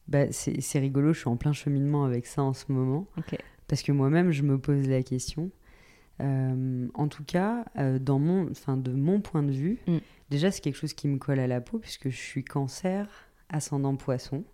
bah, 0.08 0.26
c'est 0.30 0.78
rigolo, 0.78 1.12
je 1.14 1.20
suis 1.20 1.28
en 1.28 1.36
plein 1.36 1.52
cheminement 1.52 2.04
avec 2.04 2.26
ça 2.26 2.42
en 2.42 2.52
ce 2.52 2.70
moment. 2.70 3.06
Parce 3.68 3.82
que 3.82 3.92
moi-même, 3.92 4.32
je 4.32 4.42
me 4.42 4.58
pose 4.58 4.86
la 4.88 5.02
question. 5.02 5.50
Euh, 6.20 6.88
en 6.94 7.08
tout 7.08 7.24
cas, 7.24 7.64
euh, 7.78 7.98
dans 7.98 8.18
mon, 8.18 8.50
enfin, 8.50 8.76
de 8.76 8.92
mon 8.92 9.20
point 9.20 9.42
de 9.42 9.50
vue, 9.52 9.78
Mm. 9.86 9.98
déjà, 10.30 10.50
c'est 10.50 10.60
quelque 10.60 10.76
chose 10.76 10.92
qui 10.92 11.08
me 11.08 11.18
colle 11.18 11.40
à 11.40 11.46
la 11.46 11.60
peau, 11.60 11.78
puisque 11.78 12.10
je 12.10 12.16
suis 12.16 12.44
cancer, 12.44 13.08
ascendant 13.48 13.96
poisson. 13.96 14.44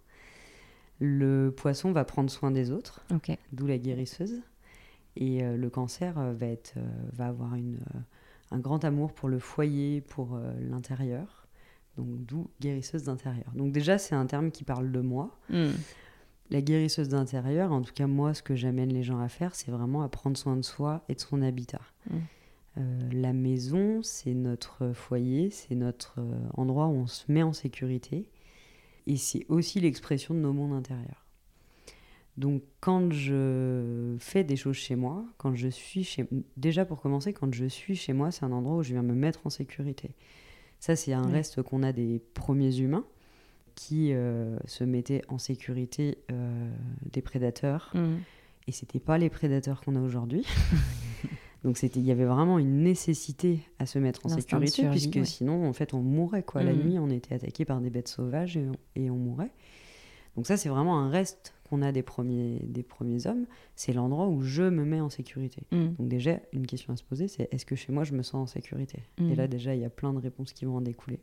Le 1.01 1.51
poisson 1.51 1.93
va 1.93 2.05
prendre 2.05 2.31
soin 2.31 2.51
des 2.51 2.71
autres, 2.71 3.05
d'où 3.53 3.67
la 3.67 3.79
guérisseuse. 3.79 4.43
Et 5.17 5.43
euh, 5.45 5.57
le 5.57 5.71
cancer 5.71 6.15
va, 6.15 6.47
être, 6.47 6.75
va 7.13 7.27
avoir 7.27 7.55
une, 7.55 7.79
un 8.51 8.59
grand 8.59 8.85
amour 8.85 9.13
pour 9.13 9.29
le 9.29 9.39
foyer, 9.39 10.01
pour 10.01 10.39
l'intérieur. 10.61 11.47
Donc, 11.97 12.25
d'où 12.25 12.49
guérisseuse 12.61 13.05
d'intérieur. 13.05 13.51
Donc, 13.55 13.73
déjà, 13.73 13.99
c'est 13.99 14.15
un 14.15 14.27
terme 14.27 14.51
qui 14.53 14.65
parle 14.65 14.91
de 14.93 15.01
moi. 15.01 15.37
Hmm. 15.51 15.71
La 16.51 16.63
guérisseuse 16.63 17.09
d'intérieur, 17.09 17.73
en 17.73 17.83
tout 17.83 17.93
cas, 17.93 18.07
moi, 18.07 18.33
ce 18.33 18.43
que 18.43 18.57
j'amène 18.57 18.93
les 18.93 19.03
gens 19.03 19.21
à 19.21 19.29
faire, 19.29 19.55
c'est 19.55 19.71
vraiment 19.71 20.03
à 20.03 20.09
prendre 20.09 20.37
soin 20.37 20.57
de 20.57 20.63
soi 20.63 21.05
et 21.09 21.15
de 21.15 21.21
son 21.21 21.43
habitat. 21.43 21.83
Mm. 22.11 22.17
Euh, 22.79 23.01
la 23.13 23.33
maison, 23.33 24.03
c'est 24.03 24.35
notre 24.35 24.93
foyer, 24.93 25.51
c'est 25.51 25.75
notre 25.75 26.15
euh, 26.19 26.39
endroit 26.57 26.87
où 26.87 26.93
on 26.93 27.07
se 27.07 27.31
met 27.31 27.43
en 27.43 27.53
sécurité. 27.53 28.29
et 29.07 29.17
c'est 29.17 29.45
aussi 29.49 29.81
l'expression 29.81 30.35
de 30.35 30.41
nos 30.41 30.53
mondes 30.53 30.73
intérieurs. 30.73 31.25
Donc 32.37 32.63
quand 32.81 33.13
je 33.13 34.15
fais 34.21 34.45
des 34.45 34.55
choses 34.55 34.77
chez 34.77 34.95
moi, 34.95 35.25
quand 35.39 35.57
je 35.57 35.67
suis 35.67 36.05
chez 36.05 36.29
déjà 36.57 36.85
pour 36.85 37.01
commencer, 37.01 37.33
quand 37.33 37.53
je 37.53 37.65
suis 37.65 37.97
chez 37.97 38.13
moi, 38.13 38.31
c'est 38.31 38.45
un 38.45 38.53
endroit 38.53 38.77
où 38.77 38.83
je 38.85 38.93
viens 38.93 39.03
me 39.03 39.15
mettre 39.15 39.41
en 39.45 39.51
sécurité. 39.51 40.13
Ça 40.79 40.95
c'est 40.95 41.13
un 41.13 41.27
reste 41.27 41.63
qu'on 41.63 41.83
a 41.83 41.93
des 41.93 42.23
premiers 42.35 42.79
humains 42.79 43.05
qui 43.79 44.13
euh, 44.13 44.59
se 44.65 44.83
mettaient 44.83 45.23
en 45.29 45.39
sécurité 45.39 46.19
euh, 46.33 46.69
des 47.13 47.23
prédateurs. 47.23 47.93
Mmh. 47.95 48.17
Et 48.67 48.73
c'était 48.73 48.99
pas 48.99 49.19
les 49.19 49.31
prédateurs 49.31 49.81
qu'on 49.83 49.95
a 49.95 50.01
aujourd'hui. 50.01 50.45
Donc 51.65 51.81
il 51.83 52.03
y 52.03 52.11
avait 52.11 52.25
vraiment 52.25 52.59
une 52.59 52.83
nécessité 52.83 53.61
à 53.79 53.87
se 53.87 54.01
mettre 54.01 54.27
en 54.27 54.31
sécurité, 54.31 54.89
puisque 54.91 55.25
sinon, 55.25 55.69
en 55.69 55.73
fait, 55.73 55.95
on 55.95 56.01
mourrait. 56.01 56.43
Quoi. 56.43 56.65
La 56.65 56.73
mmh. 56.73 56.83
nuit, 56.83 56.99
on 56.99 57.09
était 57.09 57.37
attaqué 57.37 57.65
par 57.65 57.81
des 57.81 57.91
bêtes 57.91 58.09
sauvages 58.09 58.57
et 58.57 58.67
et 58.97 59.11
on 59.11 59.17
mourait. 59.17 59.53
Donc 60.35 60.47
ça, 60.47 60.57
c'est 60.57 60.69
vraiment 60.69 60.99
un 60.99 61.09
reste 61.09 61.55
qu'on 61.69 61.83
a 61.83 61.93
des 61.93 62.03
premiers, 62.03 62.61
des 62.65 62.83
premiers 62.83 63.27
hommes, 63.27 63.47
c'est 63.77 63.93
l'endroit 63.93 64.29
où 64.29 64.41
je 64.41 64.63
me 64.63 64.85
mets 64.85 65.01
en 65.01 65.11
sécurité. 65.11 65.63
Mm. 65.71 65.95
Donc 65.99 66.09
déjà, 66.09 66.41
une 66.53 66.67
question 66.67 66.93
à 66.93 66.97
se 66.97 67.03
poser, 67.03 67.29
c'est 67.29 67.49
est-ce 67.53 67.67
que 67.67 67.77
chez 67.77 67.93
moi, 67.93 68.05
je 68.05 68.15
me 68.15 68.23
sens 68.23 68.35
en 68.35 68.47
sécurité? 68.47 69.03
Et 69.19 69.35
là, 69.35 69.47
mm. 69.47 69.51
déjà, 69.51 69.75
il 69.75 69.81
y 69.81 69.85
a 69.85 69.91
plein 69.91 70.13
de 70.13 70.19
réponses 70.19 70.53
qui 70.53 70.65
vont 70.65 70.77
en 70.77 70.81
découler. 70.81 71.21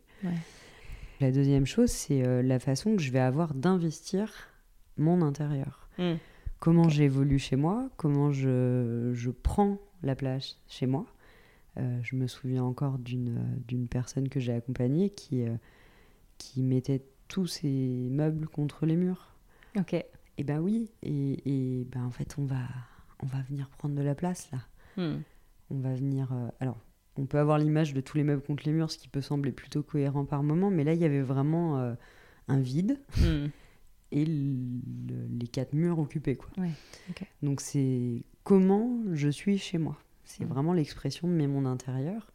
La 1.21 1.31
deuxième 1.31 1.65
chose, 1.65 1.89
c'est 1.89 2.25
euh, 2.25 2.41
la 2.41 2.59
façon 2.59 2.95
que 2.95 3.01
je 3.01 3.11
vais 3.11 3.19
avoir 3.19 3.53
d'investir 3.53 4.31
mon 4.97 5.21
intérieur. 5.21 5.87
Mm. 5.97 6.15
Comment 6.59 6.89
j'évolue 6.89 7.39
chez 7.39 7.55
moi, 7.55 7.89
comment 7.97 8.31
je, 8.31 9.11
je, 9.13 9.29
prends 9.29 9.77
la 10.03 10.15
place 10.15 10.57
chez 10.67 10.87
moi. 10.87 11.05
Euh, 11.77 11.99
je 12.03 12.15
me 12.15 12.27
souviens 12.27 12.63
encore 12.63 12.97
d'une 12.97 13.87
personne 13.89 14.29
que 14.29 14.39
j'ai 14.39 14.53
accompagnée 14.53 15.09
qui, 15.09 15.43
euh, 15.43 15.55
qui 16.37 16.63
mettait 16.63 17.03
tous 17.27 17.47
ses 17.47 18.07
meubles 18.09 18.47
contre 18.47 18.85
les 18.85 18.95
murs. 18.95 19.35
Ok. 19.77 19.93
Et 20.37 20.43
ben 20.43 20.59
oui, 20.59 20.91
et, 21.01 21.39
et 21.45 21.85
ben 21.85 22.03
en 22.03 22.11
fait 22.11 22.35
on 22.37 22.45
va, 22.45 22.63
on 23.21 23.25
va 23.25 23.41
venir 23.41 23.69
prendre 23.69 23.95
de 23.95 24.01
la 24.01 24.15
place 24.15 24.49
là. 24.51 24.59
Hmm. 24.97 25.21
On 25.69 25.79
va 25.79 25.93
venir. 25.93 26.31
Euh, 26.31 26.47
alors, 26.59 26.77
on 27.17 27.25
peut 27.25 27.39
avoir 27.39 27.57
l'image 27.57 27.93
de 27.93 28.01
tous 28.01 28.17
les 28.17 28.23
meubles 28.23 28.41
contre 28.41 28.63
les 28.65 28.71
murs, 28.71 28.91
ce 28.91 28.97
qui 28.97 29.07
peut 29.07 29.21
sembler 29.21 29.51
plutôt 29.51 29.83
cohérent 29.83 30.25
par 30.25 30.43
moment, 30.43 30.69
mais 30.69 30.83
là 30.83 30.93
il 30.93 30.99
y 30.99 31.05
avait 31.05 31.21
vraiment 31.21 31.79
euh, 31.79 31.93
un 32.47 32.59
vide 32.59 32.99
hmm. 33.17 33.47
et 34.11 34.25
les 34.25 35.47
quatre 35.51 35.73
murs 35.73 35.99
occupés 35.99 36.35
quoi. 36.35 36.49
Ouais, 36.57 36.71
Donc 37.41 37.61
c'est 37.61 38.23
comment 38.43 38.99
je 39.13 39.29
suis 39.29 39.57
chez 39.57 39.77
moi. 39.77 39.97
C'est 40.23 40.45
hmm. 40.45 40.49
vraiment 40.49 40.73
l'expression 40.73 41.27
de 41.27 41.33
mes 41.33 41.47
mondes 41.47 41.67
intérieurs. 41.67 42.31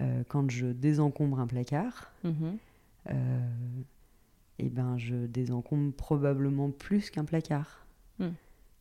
Euh, 0.00 0.24
quand 0.28 0.50
je 0.50 0.66
désencombre 0.66 1.38
un 1.38 1.46
placard, 1.46 2.12
mhm 2.24 2.58
eh 4.58 4.68
ben, 4.68 4.96
je 4.98 5.14
désencombre 5.26 5.92
probablement 5.92 6.70
plus 6.70 7.10
qu'un 7.10 7.24
placard. 7.24 7.86
Hmm. 8.18 8.30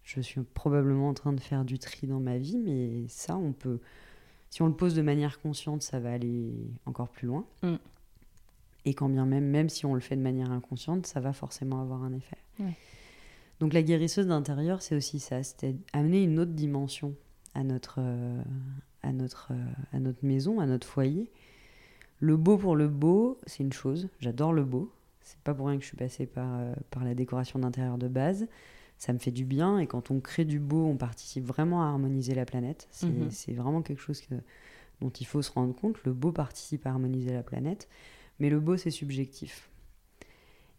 Je 0.03 0.21
suis 0.21 0.41
probablement 0.41 1.10
en 1.10 1.13
train 1.13 1.34
de 1.34 1.39
faire 1.39 1.65
du 1.65 1.79
tri 1.79 2.08
dans 2.08 2.19
ma 2.19 2.38
vie, 2.38 2.58
mais 2.58 3.06
ça, 3.08 3.38
on 3.38 3.53
peut. 3.53 3.79
Si 4.54 4.62
on 4.62 4.68
le 4.68 4.76
pose 4.76 4.94
de 4.94 5.02
manière 5.02 5.42
consciente, 5.42 5.82
ça 5.82 6.00
va 6.00 6.13
aller 6.13 6.54
encore 6.86 7.10
plus 7.10 7.26
loin. 7.26 7.44
Hmm. 7.63 7.78
Et 8.86 8.94
quand 8.94 9.10
bien 9.10 9.26
même, 9.26 9.48
même 9.48 9.68
si 9.68 9.88
on 9.88 9.96
le 9.96 10.00
fait 10.00 10.16
de 10.16 10.22
manière 10.22 10.52
inconsciente, 10.52 11.08
ça 11.08 11.20
va 11.20 11.34
forcément 11.34 11.82
avoir 11.82 12.04
un 12.04 12.13
effet. 12.13 12.38
Donc 13.60 13.74
la 13.74 13.82
guérisseuse 13.82 14.28
d'intérieur, 14.28 14.84
c'est 14.84 14.96
aussi 14.96 15.20
ça, 15.20 15.42
c'était 15.42 15.76
amener 15.92 16.22
une 16.22 16.38
autre 16.38 16.52
dimension 16.52 17.16
à 17.56 17.63
notre, 17.63 17.96
euh, 17.98 18.44
à, 19.02 19.12
notre, 19.12 19.54
euh, 19.54 19.74
à 19.92 20.00
notre 20.00 20.24
maison, 20.24 20.60
à 20.60 20.68
notre 20.68 20.86
foyer. 20.86 21.32
Le 22.20 22.38
beau 22.38 22.56
pour 22.56 22.76
le 22.76 22.88
beau, 22.88 23.39
c'est 23.48 23.63
une 23.63 23.74
chose, 23.74 24.08
j'adore 24.20 24.54
le 24.54 24.63
beau, 24.63 24.94
c'est 25.22 25.39
pas 25.39 25.56
pour 25.56 25.66
rien 25.66 25.78
que 25.78 25.82
je 25.82 25.88
suis 25.88 25.98
passée 25.98 26.28
par, 26.28 26.60
euh, 26.60 26.76
par 26.92 27.04
la 27.04 27.16
décoration 27.16 27.58
d'intérieur 27.58 27.98
de 27.98 28.08
base. 28.08 28.48
Ça 29.04 29.12
me 29.12 29.18
fait 29.18 29.32
du 29.32 29.44
bien 29.44 29.80
et 29.80 29.86
quand 29.86 30.12
on 30.12 30.22
crée 30.22 30.46
du 30.46 30.62
beau, 30.62 30.86
on 30.86 30.96
participe 30.96 31.44
vraiment 31.44 31.84
à 31.84 31.88
harmoniser 31.88 32.34
la 32.36 32.46
planète. 32.46 32.88
C'est 32.89 33.08
mhm. 33.10 33.58
vraiment 33.58 33.82
quelque 33.82 34.00
chose 34.00 34.22
dont 35.02 35.10
il 35.10 35.26
faut 35.26 35.42
se 35.42 35.52
rendre 35.52 35.76
compte. 35.76 36.02
Le 36.06 36.13
beau 36.13 36.32
participe 36.32 36.88
à 36.88 36.92
harmoniser 36.92 37.34
la 37.34 37.44
planète, 37.44 37.89
mais 38.39 38.50
le 38.50 38.62
beau, 38.62 38.78
c'est 38.78 38.92
subjectif. 38.92 39.70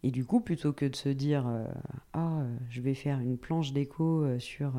Et 0.01 0.09
du 0.09 0.25
coup, 0.25 0.39
plutôt 0.39 0.73
que 0.73 0.85
de 0.85 0.95
se 0.95 1.09
dire 1.09 1.45
euh, 1.47 1.67
Ah, 2.13 2.41
je 2.71 2.81
vais 2.81 2.95
faire 2.95 3.19
une 3.19 3.37
planche 3.37 3.73
déco 3.73 4.23
euh, 4.23 4.39
sur. 4.39 4.69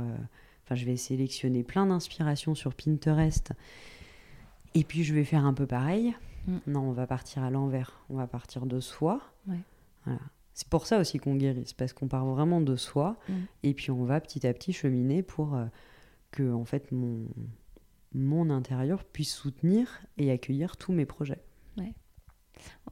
Enfin, 0.64 0.74
je 0.74 0.84
vais 0.84 0.96
sélectionner 0.96 1.62
plein 1.62 1.86
d'inspirations 1.86 2.56
sur 2.56 2.74
Pinterest 2.74 3.52
et 4.74 4.82
puis 4.82 5.04
je 5.04 5.14
vais 5.14 5.22
faire 5.22 5.46
un 5.46 5.54
peu 5.54 5.68
pareil. 5.68 6.16
Mm. 6.48 6.56
Non, 6.66 6.80
on 6.80 6.92
va 6.92 7.06
partir 7.06 7.44
à 7.44 7.50
l'envers. 7.52 8.02
On 8.10 8.16
va 8.16 8.26
partir 8.26 8.66
de 8.66 8.80
soi. 8.80 9.22
C'est 10.56 10.68
pour 10.68 10.86
ça 10.86 10.98
aussi 10.98 11.18
qu'on 11.18 11.34
guérit, 11.34 11.74
parce 11.76 11.92
qu'on 11.92 12.08
part 12.08 12.24
vraiment 12.24 12.62
de 12.62 12.76
soi, 12.76 13.18
mm. 13.28 13.34
et 13.62 13.74
puis 13.74 13.90
on 13.90 14.04
va 14.04 14.22
petit 14.22 14.46
à 14.46 14.54
petit 14.54 14.72
cheminer 14.72 15.22
pour 15.22 15.54
euh, 15.54 15.66
que 16.30 16.50
en 16.50 16.64
fait 16.64 16.92
mon, 16.92 17.26
mon 18.14 18.48
intérieur 18.48 19.04
puisse 19.04 19.34
soutenir 19.34 20.00
et 20.16 20.30
accueillir 20.30 20.78
tous 20.78 20.92
mes 20.92 21.04
projets. 21.04 21.42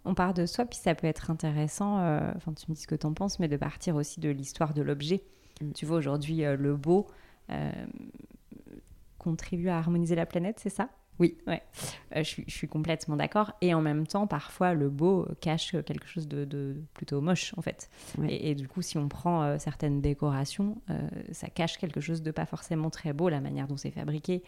On 0.04 0.14
part 0.14 0.34
de 0.34 0.44
soi, 0.44 0.66
puis 0.66 0.78
ça 0.78 0.94
peut 0.94 1.06
être 1.06 1.30
intéressant, 1.30 2.00
euh, 2.00 2.30
enfin 2.36 2.52
tu 2.52 2.66
me 2.68 2.74
dis 2.74 2.82
ce 2.82 2.86
que 2.86 2.94
tu 2.94 3.06
en 3.06 3.14
penses, 3.14 3.38
mais 3.38 3.48
de 3.48 3.56
partir 3.56 3.96
aussi 3.96 4.20
de 4.20 4.28
l'histoire 4.28 4.74
de 4.74 4.82
l'objet. 4.82 5.24
Mm. 5.62 5.72
Tu 5.72 5.86
vois, 5.86 5.96
aujourd'hui, 5.96 6.44
euh, 6.44 6.56
le 6.56 6.76
beau 6.76 7.06
contribue 9.16 9.70
à 9.70 9.78
harmoniser 9.78 10.16
la 10.16 10.26
planète, 10.26 10.60
c'est 10.60 10.68
ça? 10.68 10.90
Oui, 11.20 11.36
ouais. 11.46 11.62
Euh, 12.16 12.24
je, 12.24 12.42
suis, 12.48 12.68
complètement 12.68 13.16
d'accord. 13.16 13.52
Et 13.60 13.72
en 13.72 13.80
même 13.80 14.06
temps, 14.06 14.26
parfois, 14.26 14.74
le 14.74 14.90
beau 14.90 15.26
cache 15.40 15.76
quelque 15.86 16.08
chose 16.08 16.26
de, 16.26 16.76
plutôt 16.92 17.20
moche, 17.20 17.54
en 17.56 17.62
fait. 17.62 17.88
Et, 18.28 18.54
du 18.54 18.66
coup, 18.66 18.82
si 18.82 18.98
on 18.98 19.08
prend 19.08 19.42
euh, 19.42 19.58
certaines 19.58 20.00
décorations, 20.00 20.80
euh, 20.90 21.00
ça 21.30 21.48
cache 21.48 21.78
quelque 21.78 22.00
chose 22.00 22.22
de 22.22 22.30
pas 22.30 22.46
forcément 22.46 22.90
très 22.90 23.12
beau, 23.12 23.28
la 23.28 23.40
manière 23.40 23.68
dont 23.68 23.76
c'est 23.76 23.92
fabriqué, 23.92 24.42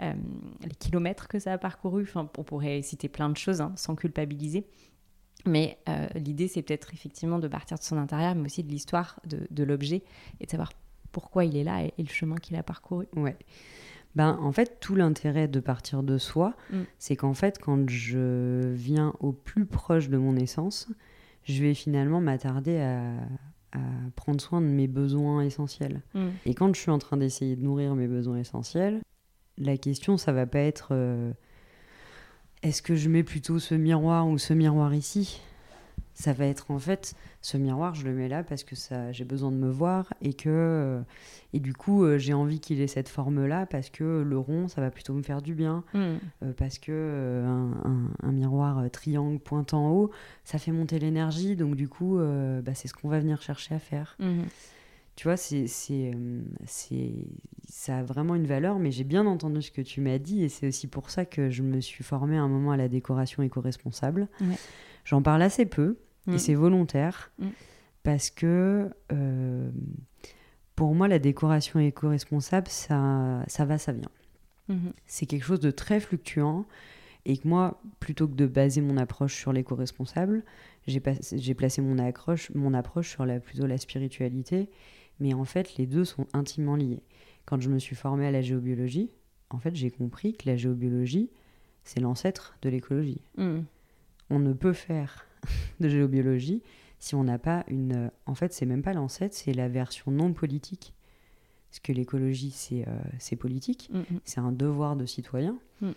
les 0.00 0.74
kilomètres 0.78 1.28
que 1.28 1.38
ça 1.38 1.52
a 1.54 1.58
parcouru. 1.58 2.02
Enfin, 2.02 2.28
on 2.38 2.44
pourrait 2.44 2.82
citer 2.82 3.08
plein 3.08 3.28
de 3.28 3.36
choses 3.36 3.60
hein, 3.60 3.72
sans 3.76 3.96
culpabiliser. 3.96 4.66
Mais 5.44 5.78
l'idée, 6.14 6.46
c'est 6.46 6.62
peut-être 6.62 6.94
effectivement 6.94 7.40
de 7.40 7.48
partir 7.48 7.78
de 7.78 7.82
son 7.82 7.96
intérieur, 7.96 8.34
mais 8.36 8.46
aussi 8.46 8.62
de 8.62 8.68
l'histoire 8.68 9.18
de, 9.24 9.64
l'objet 9.64 10.04
et 10.40 10.46
de 10.46 10.50
savoir 10.50 10.72
pourquoi 11.10 11.44
il 11.44 11.56
est 11.56 11.64
là 11.64 11.84
et, 11.84 11.92
et 11.98 12.02
le 12.02 12.08
chemin 12.08 12.36
qu'il 12.36 12.56
a 12.56 12.62
parcouru. 12.62 13.06
Ouais 13.16 13.36
ben, 14.14 14.38
En 14.40 14.52
fait, 14.52 14.78
tout 14.80 14.94
l'intérêt 14.94 15.48
de 15.48 15.60
partir 15.60 16.02
de 16.02 16.18
soi, 16.18 16.54
mm. 16.70 16.82
c'est 16.98 17.16
qu'en 17.16 17.34
fait, 17.34 17.58
quand 17.58 17.88
je 17.88 18.72
viens 18.72 19.14
au 19.20 19.32
plus 19.32 19.66
proche 19.66 20.08
de 20.08 20.16
mon 20.16 20.36
essence, 20.36 20.88
je 21.44 21.62
vais 21.62 21.74
finalement 21.74 22.20
m'attarder 22.20 22.80
à, 22.80 23.12
prendre 24.16 24.38
soin 24.38 24.60
de 24.60 24.66
mes 24.66 24.86
besoins 24.86 25.40
essentiels. 25.40 26.02
Mm. 26.14 26.28
Et 26.44 26.54
quand 26.54 26.74
je 26.74 26.80
suis 26.80 26.90
en 26.90 26.98
train 26.98 27.16
d'essayer 27.16 27.56
de 27.56 27.62
nourrir 27.62 27.94
mes 27.94 28.06
besoins 28.06 28.38
essentiels, 28.38 29.00
la 29.56 29.78
question, 29.78 30.18
ça 30.18 30.32
va 30.32 30.46
pas 30.46 30.58
être 30.58 30.88
euh, 30.92 31.32
est-ce 32.62 32.82
que 32.82 32.94
je 32.94 33.08
mets 33.08 33.22
plutôt 33.22 33.58
ce 33.58 33.74
miroir 33.74 34.28
ou 34.28 34.38
ce 34.38 34.52
miroir 34.52 34.94
ici? 34.94 35.40
Ça 36.14 36.32
va 36.32 36.46
être 36.46 36.70
en 36.70 36.78
fait 36.78 37.14
ce 37.40 37.56
miroir, 37.56 37.94
je 37.94 38.04
le 38.04 38.12
mets 38.12 38.28
là 38.28 38.42
parce 38.42 38.64
que 38.64 38.76
ça, 38.76 39.12
j'ai 39.12 39.24
besoin 39.24 39.50
de 39.50 39.56
me 39.56 39.70
voir 39.70 40.12
et 40.20 40.34
que 40.34 40.48
euh, 40.48 41.00
et 41.52 41.60
du 41.60 41.72
coup 41.74 42.04
euh, 42.04 42.18
j'ai 42.18 42.32
envie 42.32 42.60
qu'il 42.60 42.80
ait 42.80 42.86
cette 42.86 43.08
forme 43.08 43.46
là 43.46 43.66
parce 43.66 43.90
que 43.90 44.22
le 44.22 44.38
rond 44.38 44.68
ça 44.68 44.80
va 44.80 44.90
plutôt 44.90 45.14
me 45.14 45.22
faire 45.22 45.42
du 45.42 45.54
bien 45.54 45.84
hmm. 45.94 45.98
euh, 46.42 46.52
parce 46.56 46.78
que 46.78 47.42
un, 48.22 48.32
miroir 48.32 48.90
triangle 48.90 49.38
pointant 49.38 49.86
en 49.86 49.90
haut 49.92 50.10
ça 50.44 50.58
fait 50.58 50.72
monter 50.72 50.98
l'énergie 50.98 51.56
donc 51.56 51.76
du 51.76 51.88
coup 51.88 52.18
bah, 52.18 52.74
c'est 52.74 52.88
ce 52.88 52.94
qu'on 52.94 53.08
va 53.08 53.18
venir 53.20 53.40
chercher 53.42 53.74
à 53.74 53.78
faire. 53.78 54.16
Hmm. 54.18 54.42
Tu 55.14 55.24
vois, 55.24 55.36
c'est, 55.36 55.66
c'est, 55.66 56.12
ça 57.68 57.98
a 57.98 58.02
vraiment 58.02 58.34
une 58.34 58.46
valeur, 58.46 58.78
mais 58.78 58.90
j'ai 58.90 59.04
bien 59.04 59.26
entendu 59.26 59.60
ce 59.60 59.70
que 59.70 59.82
tu 59.82 60.00
m'as 60.00 60.16
dit, 60.16 60.42
et 60.42 60.48
c'est 60.48 60.66
aussi 60.66 60.86
pour 60.86 61.10
ça 61.10 61.26
que 61.26 61.50
je 61.50 61.62
me 61.62 61.80
suis 61.80 62.02
formée 62.02 62.38
un 62.38 62.48
moment 62.48 62.72
à 62.72 62.78
la 62.78 62.88
décoration 62.88 63.42
éco-responsable. 63.42 64.26
J'en 65.04 65.22
parle 65.22 65.42
assez 65.42 65.66
peu, 65.66 65.98
et 66.28 66.32
mm. 66.32 66.38
c'est 66.38 66.54
volontaire, 66.54 67.32
mm. 67.38 67.48
parce 68.02 68.30
que 68.30 68.90
euh, 69.12 69.70
pour 70.76 70.94
moi, 70.94 71.08
la 71.08 71.18
décoration 71.18 71.80
éco-responsable, 71.80 72.68
ça, 72.68 73.44
ça 73.46 73.64
va, 73.64 73.78
ça 73.78 73.92
vient. 73.92 74.10
Mm-hmm. 74.70 74.92
C'est 75.06 75.26
quelque 75.26 75.44
chose 75.44 75.60
de 75.60 75.70
très 75.70 76.00
fluctuant, 76.00 76.66
et 77.24 77.36
que 77.36 77.46
moi, 77.46 77.80
plutôt 78.00 78.26
que 78.26 78.34
de 78.34 78.46
baser 78.46 78.80
mon 78.80 78.96
approche 78.96 79.36
sur 79.36 79.52
l'éco-responsable, 79.52 80.42
j'ai, 80.86 81.00
placé 81.54 81.80
mon, 81.80 81.98
accroche, 81.98 82.50
mon 82.54 82.74
approche 82.74 83.10
sur 83.10 83.24
la, 83.24 83.38
plutôt 83.38 83.66
la 83.66 83.78
spiritualité, 83.78 84.68
mais 85.20 85.34
en 85.34 85.44
fait, 85.44 85.76
les 85.76 85.86
deux 85.86 86.04
sont 86.04 86.26
intimement 86.32 86.74
liés. 86.74 87.02
Quand 87.44 87.60
je 87.60 87.68
me 87.68 87.78
suis 87.78 87.94
formée 87.94 88.26
à 88.26 88.30
la 88.30 88.42
géobiologie, 88.42 89.10
en 89.50 89.58
fait, 89.58 89.74
j'ai 89.76 89.90
compris 89.90 90.34
que 90.34 90.48
la 90.48 90.56
géobiologie, 90.56 91.30
c'est 91.84 92.00
l'ancêtre 92.00 92.56
de 92.62 92.68
l'écologie. 92.68 93.20
Mm. 93.36 93.60
On 94.32 94.38
ne 94.38 94.52
peut 94.52 94.72
faire 94.72 95.26
de 95.80 95.88
géobiologie 95.88 96.62
si 96.98 97.14
on 97.14 97.24
n'a 97.24 97.38
pas 97.38 97.64
une. 97.68 98.10
En 98.26 98.34
fait, 98.34 98.52
c'est 98.52 98.66
même 98.66 98.82
pas 98.82 98.92
l'ancêtre, 98.92 99.34
c'est 99.34 99.52
la 99.52 99.68
version 99.68 100.10
non 100.10 100.32
politique. 100.32 100.94
Parce 101.68 101.80
que 101.80 101.92
l'écologie, 101.92 102.50
c'est 102.50 102.86
euh, 102.86 103.36
politique, 103.36 103.90
mm, 103.92 103.98
mm. 103.98 104.20
c'est 104.24 104.40
un 104.40 104.52
devoir 104.52 104.94
de 104.94 105.06
citoyen. 105.06 105.58
Mm. 105.80 105.90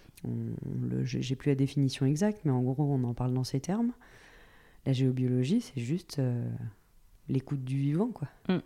J'ai 1.03 1.35
plus 1.35 1.49
la 1.49 1.55
définition 1.55 2.05
exacte, 2.05 2.39
mais 2.45 2.51
en 2.51 2.61
gros, 2.61 2.75
on 2.83 3.03
en 3.03 3.13
parle 3.13 3.33
dans 3.33 3.43
ces 3.43 3.59
termes. 3.59 3.91
La 4.85 4.93
géobiologie, 4.93 5.61
c'est 5.61 5.81
juste 5.81 6.19
euh, 6.19 6.47
l'écoute 7.27 7.63
du 7.63 7.77
vivant, 7.77 8.07
quoi. 8.07 8.29
Mm. 8.47 8.59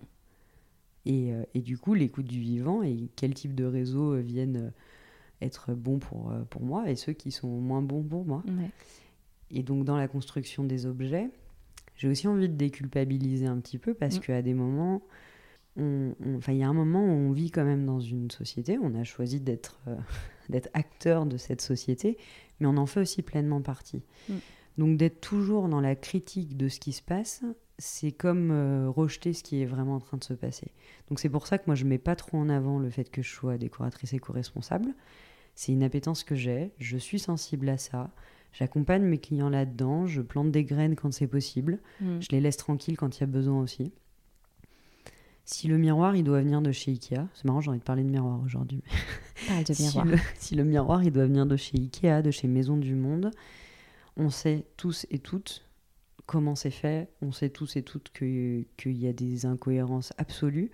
Et, 1.06 1.34
euh, 1.34 1.44
et, 1.56 1.62
du 1.62 1.78
coup, 1.78 1.94
l'écoute 1.94 2.28
du 2.28 2.40
vivant 2.40 2.84
et 2.84 3.10
quel 3.16 3.34
type 3.34 3.56
de 3.56 3.66
réseaux 3.66 4.14
euh, 4.14 4.22
viennent 4.22 4.72
être 5.42 5.74
bons 5.74 6.00
pour, 6.00 6.32
pour 6.50 6.62
moi 6.62 6.90
et 6.90 6.96
ceux 6.96 7.14
qui 7.14 7.32
sont 7.32 7.48
moins 7.48 7.82
bons 7.82 8.04
pour 8.04 8.26
moi. 8.26 8.44
Et 9.52 9.64
donc, 9.64 9.86
dans 9.86 9.98
la 9.98 10.08
construction 10.08 10.64
des 10.64 10.86
objets, 10.86 11.30
j'ai 11.96 12.08
aussi 12.08 12.28
envie 12.28 12.50
de 12.50 12.56
déculpabiliser 12.56 13.46
un 13.46 13.60
petit 13.60 13.78
peu 13.78 13.94
parce 13.94 14.18
mm. 14.18 14.22
qu'à 14.22 14.42
des 14.42 14.54
moments, 14.54 15.02
enfin, 15.78 16.54
il 16.54 16.58
y 16.58 16.64
a 16.64 16.68
un 16.68 16.74
moment 16.74 17.04
où 17.04 17.10
on 17.10 17.32
vit 17.32 17.52
quand 17.52 17.66
même 17.66 17.86
dans 17.86 18.00
une 18.00 18.32
société, 18.32 18.78
on 18.82 18.96
a 18.96 19.04
choisi 19.04 19.40
d'être 19.40 19.80
d'être 20.50 20.70
acteur 20.74 21.26
de 21.26 21.38
cette 21.38 21.62
société, 21.62 22.18
mais 22.60 22.68
on 22.68 22.78
en 22.78 22.86
fait 22.86 23.02
aussi 23.02 23.22
pleinement 23.22 23.62
partie. 23.62 24.02
Mm. 24.28 24.34
Donc 24.78 24.98
d'être 24.98 25.20
toujours 25.20 25.68
dans 25.68 25.82
la 25.82 25.96
critique 25.96 26.56
de 26.56 26.70
ce 26.70 26.80
qui 26.80 26.94
se 26.94 27.02
passe, 27.02 27.44
c'est 27.78 28.12
comme 28.12 28.52
euh, 28.52 28.90
rejeter 28.90 29.34
ce 29.34 29.44
qui 29.44 29.62
est 29.62 29.66
vraiment 29.66 29.96
en 29.96 30.00
train 30.00 30.18
de 30.18 30.24
se 30.24 30.34
passer. 30.34 30.72
Donc 31.10 31.20
c'est 31.20 31.30
pour 31.30 31.48
ça 31.48 31.58
que 31.58 31.64
moi 31.68 31.76
je 31.76 31.86
mets 31.86 31.98
pas 31.98 32.16
trop 32.16 32.38
en 32.38 32.50
avant 32.50 32.80
le 32.80 32.90
fait 32.90 33.10
que 33.10 33.22
je 33.22 33.30
sois 33.30 33.58
décoratrice 33.58 34.14
éco-responsable. 34.14 34.94
C'est 35.56 35.74
une 35.74 35.84
appétence 35.84 36.24
que 36.24 36.36
j'ai, 36.36 36.72
je 36.78 36.98
suis 36.98 37.20
sensible 37.20 37.68
à 37.68 37.78
ça. 37.78 38.12
J'accompagne 38.52 39.04
mes 39.04 39.20
clients 39.20 39.50
là-dedans, 39.50 40.08
je 40.08 40.22
plante 40.22 40.52
des 40.52 40.64
graines 40.64 40.96
quand 40.96 41.14
c'est 41.14 41.28
possible, 41.28 41.80
mm. 42.02 42.20
je 42.22 42.28
les 42.32 42.42
laisse 42.42 42.58
tranquilles 42.58 42.98
quand 42.98 43.18
il 43.18 43.22
y 43.22 43.24
a 43.24 43.28
besoin 43.28 43.62
aussi. 43.62 43.92
Si 45.46 45.68
le 45.68 45.78
miroir, 45.78 46.16
il 46.16 46.24
doit 46.24 46.42
venir 46.42 46.62
de 46.62 46.72
chez 46.72 46.92
Ikea, 46.92 47.28
c'est 47.34 47.46
marrant, 47.46 47.62
j'ai 47.62 47.70
envie 47.70 47.80
de 47.80 47.84
parler 47.84 48.04
de 48.04 48.10
miroir 48.10 48.40
aujourd'hui. 48.44 48.84
Parle 49.48 49.64
de 49.64 49.74
miroir. 49.82 50.06
si, 50.06 50.12
le, 50.12 50.18
si 50.36 50.56
le 50.56 50.64
miroir, 50.64 51.04
il 51.04 51.12
doit 51.12 51.26
venir 51.26 51.46
de 51.46 51.56
chez 51.56 51.78
Ikea, 51.78 52.22
de 52.22 52.32
chez 52.32 52.48
Maison 52.48 52.78
du 52.78 52.96
Monde, 52.96 53.32
on 54.18 54.30
sait 54.30 54.66
tous 54.78 55.06
et 55.10 55.20
toutes 55.20 55.64
comment 56.30 56.54
c'est 56.54 56.70
fait, 56.70 57.10
on 57.24 57.32
sait 57.32 57.50
tous 57.50 57.76
et 57.76 57.82
toutes 57.82 58.12
qu'il 58.12 58.68
y 58.86 59.08
a 59.08 59.14
des 59.14 59.48
incohérences 59.48 60.14
absolues. 60.20 60.70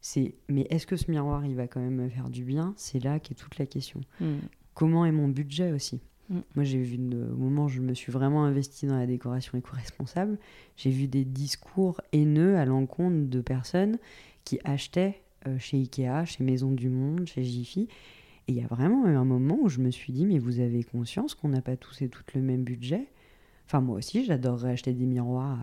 C'est, 0.00 0.34
mais 0.48 0.66
est-ce 0.70 0.86
que 0.86 0.96
ce 0.96 1.10
miroir, 1.10 1.44
il 1.44 1.54
va 1.54 1.66
quand 1.66 1.80
même 1.80 1.96
me 1.96 2.08
faire 2.08 2.30
du 2.30 2.44
bien? 2.44 2.72
C'est 2.78 2.98
là 2.98 3.20
qu'est 3.20 3.34
toute 3.34 3.58
la 3.58 3.66
question. 3.66 4.00
Hmm. 4.20 4.38
Comment 4.72 5.04
est 5.04 5.12
mon 5.12 5.28
budget 5.28 5.72
aussi? 5.72 6.00
Hmm. 6.30 6.40
Moi, 6.54 6.64
j'ai 6.64 6.80
vu, 6.82 6.96
au 6.96 7.36
moment 7.36 7.64
où 7.64 7.68
je 7.68 7.80
me 7.80 7.94
suis 7.94 8.12
vraiment 8.12 8.44
investi 8.44 8.86
dans 8.86 8.96
la 8.96 9.06
décoration 9.06 9.58
éco-responsable, 9.58 10.38
j'ai 10.76 10.90
vu 10.90 11.06
des 11.06 11.24
discours 11.24 12.00
haineux 12.12 12.56
à 12.56 12.64
l'encontre 12.64 13.28
de 13.28 13.40
personnes 13.40 13.98
qui 14.44 14.58
achetaient 14.64 15.20
euh, 15.46 15.58
chez 15.58 15.78
Ikea, 15.78 16.24
chez 16.24 16.44
Maison 16.44 16.70
du 16.70 16.88
Monde, 16.88 17.26
chez 17.26 17.42
Jiffy, 17.44 17.88
et 18.48 18.52
il 18.52 18.54
y 18.56 18.62
a 18.62 18.66
vraiment 18.66 19.06
eu 19.06 19.14
un 19.14 19.24
moment 19.24 19.58
où 19.60 19.68
je 19.68 19.80
me 19.80 19.90
suis 19.90 20.12
dit, 20.12 20.26
mais 20.26 20.38
vous 20.38 20.60
avez 20.60 20.82
conscience 20.82 21.34
qu'on 21.34 21.48
n'a 21.48 21.62
pas 21.62 21.76
tous 21.76 22.02
et 22.02 22.08
toutes 22.08 22.34
le 22.34 22.42
même 22.42 22.64
budget? 22.64 23.06
Enfin, 23.66 23.80
moi 23.80 23.98
aussi, 23.98 24.24
j'adorerais 24.24 24.72
acheter 24.72 24.92
des 24.92 25.06
miroirs 25.06 25.58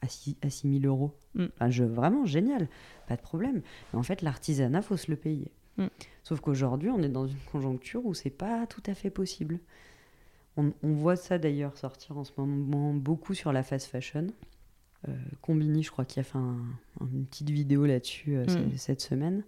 à, 0.00 0.06
à, 0.06 0.08
6, 0.08 0.36
000 0.80 0.84
euros. 0.84 1.12
Mm. 1.34 1.46
Enfin, 1.54 1.70
je, 1.70 1.84
vraiment, 1.84 2.24
génial, 2.24 2.68
pas 3.08 3.16
de 3.16 3.20
problème. 3.20 3.62
Mais 3.92 3.98
en 3.98 4.02
fait, 4.02 4.22
l'artisanat, 4.22 4.82
faut 4.82 4.96
se 4.96 5.10
le 5.10 5.16
payer. 5.16 5.50
Mm. 5.78 5.86
Sauf 6.22 6.40
qu'aujourd'hui, 6.40 6.90
on 6.90 7.02
est 7.02 7.08
dans 7.08 7.26
une 7.26 7.34
conjoncture 7.50 8.06
où 8.06 8.14
c'est 8.14 8.30
pas 8.30 8.66
tout 8.66 8.82
à 8.86 8.94
fait 8.94 9.10
possible. 9.10 9.58
On, 10.56 10.72
voit 10.82 11.16
ça 11.16 11.38
d'ailleurs 11.38 11.76
sortir 11.78 12.18
en 12.18 12.24
ce 12.24 12.32
moment 12.36 12.92
beaucoup 12.92 13.34
sur 13.34 13.52
la 13.52 13.62
fast 13.62 13.86
fashion. 13.86 14.26
Euh, 15.08 15.12
Combini, 15.40 15.82
je 15.82 15.90
crois, 15.90 16.04
qui 16.04 16.20
a 16.20 16.22
fait 16.22 16.38
une 16.38 17.26
petite 17.26 17.50
vidéo 17.50 17.86
là-dessus 17.86 18.36
euh, 18.36 18.44
mm. 18.44 18.76
cette 18.76 19.00
semaine 19.00 19.44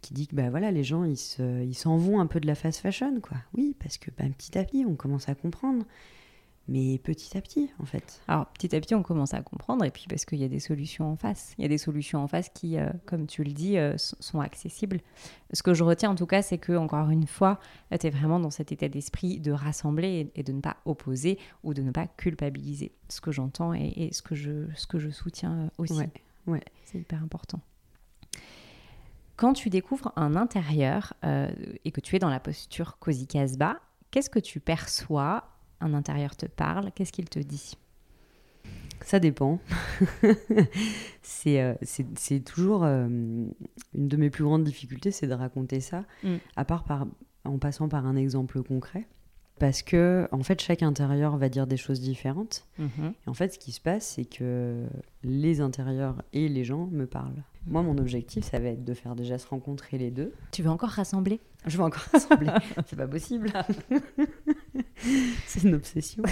qui 0.00 0.14
dit 0.14 0.26
que 0.26 0.34
bah, 0.34 0.50
voilà, 0.50 0.70
les 0.70 0.84
gens, 0.84 1.04
ils, 1.04 1.16
se, 1.16 1.62
ils 1.62 1.74
s'en 1.74 1.96
vont 1.96 2.20
un 2.20 2.26
peu 2.26 2.40
de 2.40 2.46
la 2.46 2.54
fast 2.54 2.80
fashion. 2.80 3.20
quoi. 3.20 3.36
Oui, 3.54 3.76
parce 3.78 3.98
que 3.98 4.10
bah, 4.16 4.24
petit 4.36 4.56
à 4.58 4.64
petit, 4.64 4.84
on 4.86 4.94
commence 4.94 5.28
à 5.28 5.34
comprendre. 5.34 5.84
Mais 6.70 6.98
petit 6.98 7.36
à 7.36 7.40
petit, 7.40 7.68
en 7.80 7.84
fait. 7.84 8.22
Alors, 8.28 8.46
petit 8.46 8.74
à 8.76 8.80
petit, 8.80 8.94
on 8.94 9.02
commence 9.02 9.34
à 9.34 9.42
comprendre, 9.42 9.84
et 9.84 9.90
puis 9.90 10.04
parce 10.08 10.24
qu'il 10.24 10.38
y 10.38 10.44
a 10.44 10.48
des 10.48 10.60
solutions 10.60 11.10
en 11.10 11.16
face. 11.16 11.52
Il 11.58 11.62
y 11.62 11.64
a 11.64 11.68
des 11.68 11.78
solutions 11.78 12.22
en 12.22 12.28
face 12.28 12.48
qui, 12.48 12.78
euh, 12.78 12.88
comme 13.06 13.26
tu 13.26 13.42
le 13.42 13.50
dis, 13.50 13.76
euh, 13.76 13.96
sont 13.98 14.40
accessibles. 14.40 15.00
Ce 15.52 15.64
que 15.64 15.74
je 15.74 15.82
retiens, 15.82 16.10
en 16.10 16.14
tout 16.14 16.26
cas, 16.26 16.42
c'est 16.42 16.58
que, 16.58 16.72
encore 16.76 17.10
une 17.10 17.26
fois, 17.26 17.58
tu 17.98 18.06
es 18.06 18.10
vraiment 18.10 18.38
dans 18.38 18.50
cet 18.50 18.70
état 18.70 18.88
d'esprit 18.88 19.40
de 19.40 19.50
rassembler 19.50 20.30
et, 20.36 20.42
de 20.44 20.52
ne 20.52 20.60
pas 20.60 20.76
opposer 20.84 21.40
ou 21.64 21.74
de 21.74 21.82
ne 21.82 21.90
pas 21.90 22.06
culpabiliser. 22.06 22.92
Ce 23.08 23.20
que 23.20 23.32
j'entends 23.32 23.74
et, 23.74 24.10
ce, 24.12 24.22
que 24.22 24.36
je, 24.36 24.72
ce 24.76 24.86
que 24.86 25.00
je 25.00 25.10
soutiens 25.10 25.52
euh, 25.52 25.68
aussi. 25.78 25.94
Ouais, 25.94 26.10
ouais. 26.46 26.64
C'est 26.84 26.98
hyper 26.98 27.20
important. 27.20 27.60
Quand 29.34 29.54
tu 29.54 29.70
découvres 29.70 30.12
un 30.14 30.36
intérieur 30.36 31.14
euh, 31.24 31.50
et 31.84 31.90
que 31.90 32.00
tu 32.00 32.14
es 32.14 32.20
dans 32.20 32.28
la 32.28 32.40
posture 32.40 32.98
Cozy 33.00 33.26
Casbah, 33.26 33.80
qu'est-ce 34.10 34.30
que 34.30 34.38
tu 34.38 34.60
perçois 34.60 35.49
Un 35.80 35.94
intérieur 35.94 36.36
te 36.36 36.46
parle, 36.46 36.90
qu'est-ce 36.92 37.12
qu'il 37.12 37.28
te 37.28 37.38
dit? 37.38 37.76
Ça 39.02 39.18
dépend. 39.18 39.58
Euh, 41.46 41.74
c'est 41.82 42.40
toujours 42.40 42.84
euh, 42.84 43.06
une 43.06 43.54
de 43.94 44.16
mes 44.16 44.28
plus 44.28 44.44
grandes 44.44 44.64
difficultés, 44.64 45.10
c'est 45.10 45.26
de 45.26 45.32
raconter 45.32 45.80
ça, 45.80 46.04
mm. 46.22 46.36
à 46.56 46.64
part 46.66 46.84
par, 46.84 47.06
en 47.44 47.58
passant 47.58 47.88
par 47.88 48.04
un 48.04 48.16
exemple 48.16 48.62
concret 48.62 49.06
parce 49.60 49.82
que 49.82 50.26
en 50.32 50.42
fait 50.42 50.60
chaque 50.60 50.82
intérieur 50.82 51.36
va 51.36 51.48
dire 51.48 51.68
des 51.68 51.76
choses 51.76 52.00
différentes. 52.00 52.66
Mhm. 52.78 53.12
Et 53.26 53.28
en 53.28 53.34
fait, 53.34 53.54
ce 53.54 53.58
qui 53.58 53.70
se 53.70 53.80
passe, 53.80 54.14
c'est 54.16 54.24
que 54.24 54.86
les 55.22 55.60
intérieurs 55.60 56.24
et 56.32 56.48
les 56.48 56.64
gens 56.64 56.88
me 56.90 57.06
parlent. 57.06 57.44
Moi, 57.66 57.82
mon 57.82 57.98
objectif, 57.98 58.44
ça 58.44 58.58
va 58.58 58.70
être 58.70 58.84
de 58.84 58.94
faire 58.94 59.14
déjà 59.14 59.38
se 59.38 59.46
rencontrer 59.46 59.98
les 59.98 60.10
deux. 60.10 60.32
Tu 60.50 60.62
veux 60.62 60.70
encore 60.70 60.88
rassembler? 60.88 61.40
Je 61.66 61.76
veux 61.76 61.84
encore 61.84 62.02
rassembler. 62.12 62.50
c'est 62.86 62.96
pas 62.96 63.08
possible. 63.08 63.52
c'est 65.46 65.62
une 65.64 65.74
obsession. 65.74 66.22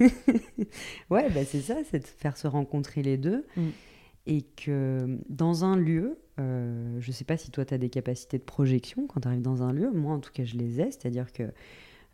ouais, 1.10 1.30
bah 1.30 1.44
c'est 1.44 1.60
ça, 1.60 1.76
c'est 1.90 2.00
de 2.00 2.06
faire 2.06 2.36
se 2.36 2.46
rencontrer 2.46 3.02
les 3.02 3.16
deux. 3.16 3.46
Mm. 3.56 3.68
Et 4.26 4.42
que 4.42 5.18
dans 5.30 5.64
un 5.64 5.74
lieu, 5.76 6.18
euh, 6.38 6.98
je 7.00 7.12
sais 7.12 7.24
pas 7.24 7.38
si 7.38 7.50
toi 7.50 7.64
tu 7.64 7.72
as 7.72 7.78
des 7.78 7.88
capacités 7.88 8.36
de 8.36 8.42
projection 8.42 9.06
quand 9.06 9.20
tu 9.20 9.28
arrives 9.28 9.42
dans 9.42 9.62
un 9.62 9.72
lieu, 9.72 9.90
moi 9.90 10.14
en 10.14 10.20
tout 10.20 10.32
cas 10.32 10.44
je 10.44 10.56
les 10.56 10.82
ai, 10.82 10.90
c'est-à-dire 10.90 11.32
que 11.32 11.44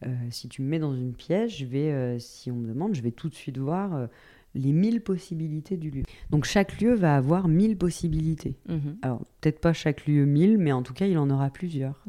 euh, 0.07 0.09
si 0.31 0.49
tu 0.49 0.63
me 0.63 0.69
mets 0.69 0.79
dans 0.79 0.95
une 0.95 1.15
pièce, 1.15 1.57
je 1.57 1.65
vais, 1.65 1.91
euh, 1.91 2.19
si 2.19 2.51
on 2.51 2.57
me 2.57 2.69
demande, 2.69 2.95
je 2.95 3.03
vais 3.03 3.11
tout 3.11 3.29
de 3.29 3.35
suite 3.35 3.59
voir 3.59 3.95
euh, 3.95 4.07
les 4.55 4.73
mille 4.73 5.01
possibilités 5.01 5.77
du 5.77 5.91
lieu. 5.91 6.03
Donc 6.31 6.45
chaque 6.45 6.81
lieu 6.81 6.95
va 6.95 7.17
avoir 7.17 7.49
mille 7.49 7.77
possibilités. 7.77 8.57
Mhm. 8.69 8.99
Alors 9.03 9.21
peut-être 9.41 9.61
pas 9.61 9.73
chaque 9.73 10.07
lieu 10.07 10.25
mille, 10.27 10.59
mais 10.59 10.73
en 10.73 10.83
tout 10.83 10.95
cas 10.95 11.07
il 11.07 11.17
en 11.19 11.31
aura 11.31 11.51
plusieurs. 11.51 12.05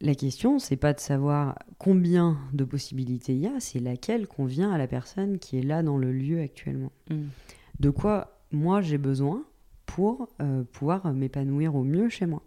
La 0.00 0.14
question, 0.14 0.58
c'est 0.58 0.76
pas 0.76 0.92
de 0.92 1.00
savoir 1.00 1.58
combien 1.78 2.38
de 2.52 2.64
possibilités 2.64 3.34
il 3.34 3.40
y 3.40 3.46
a, 3.46 3.60
c'est 3.60 3.78
laquelle 3.78 4.26
convient 4.26 4.70
à 4.70 4.78
la 4.78 4.86
personne 4.86 5.38
qui 5.38 5.58
est 5.58 5.62
là 5.62 5.82
dans 5.82 5.96
le 5.96 6.12
lieu 6.12 6.40
actuellement. 6.40 6.92
Mhm. 7.10 7.28
De 7.80 7.90
quoi 7.90 8.40
moi 8.52 8.80
j'ai 8.80 8.98
besoin 8.98 9.44
pour 9.86 10.28
pouvoir 10.72 11.12
m'épanouir 11.12 11.74
au 11.74 11.84
mieux 11.84 12.08
chez 12.08 12.26
moi. 12.26 12.42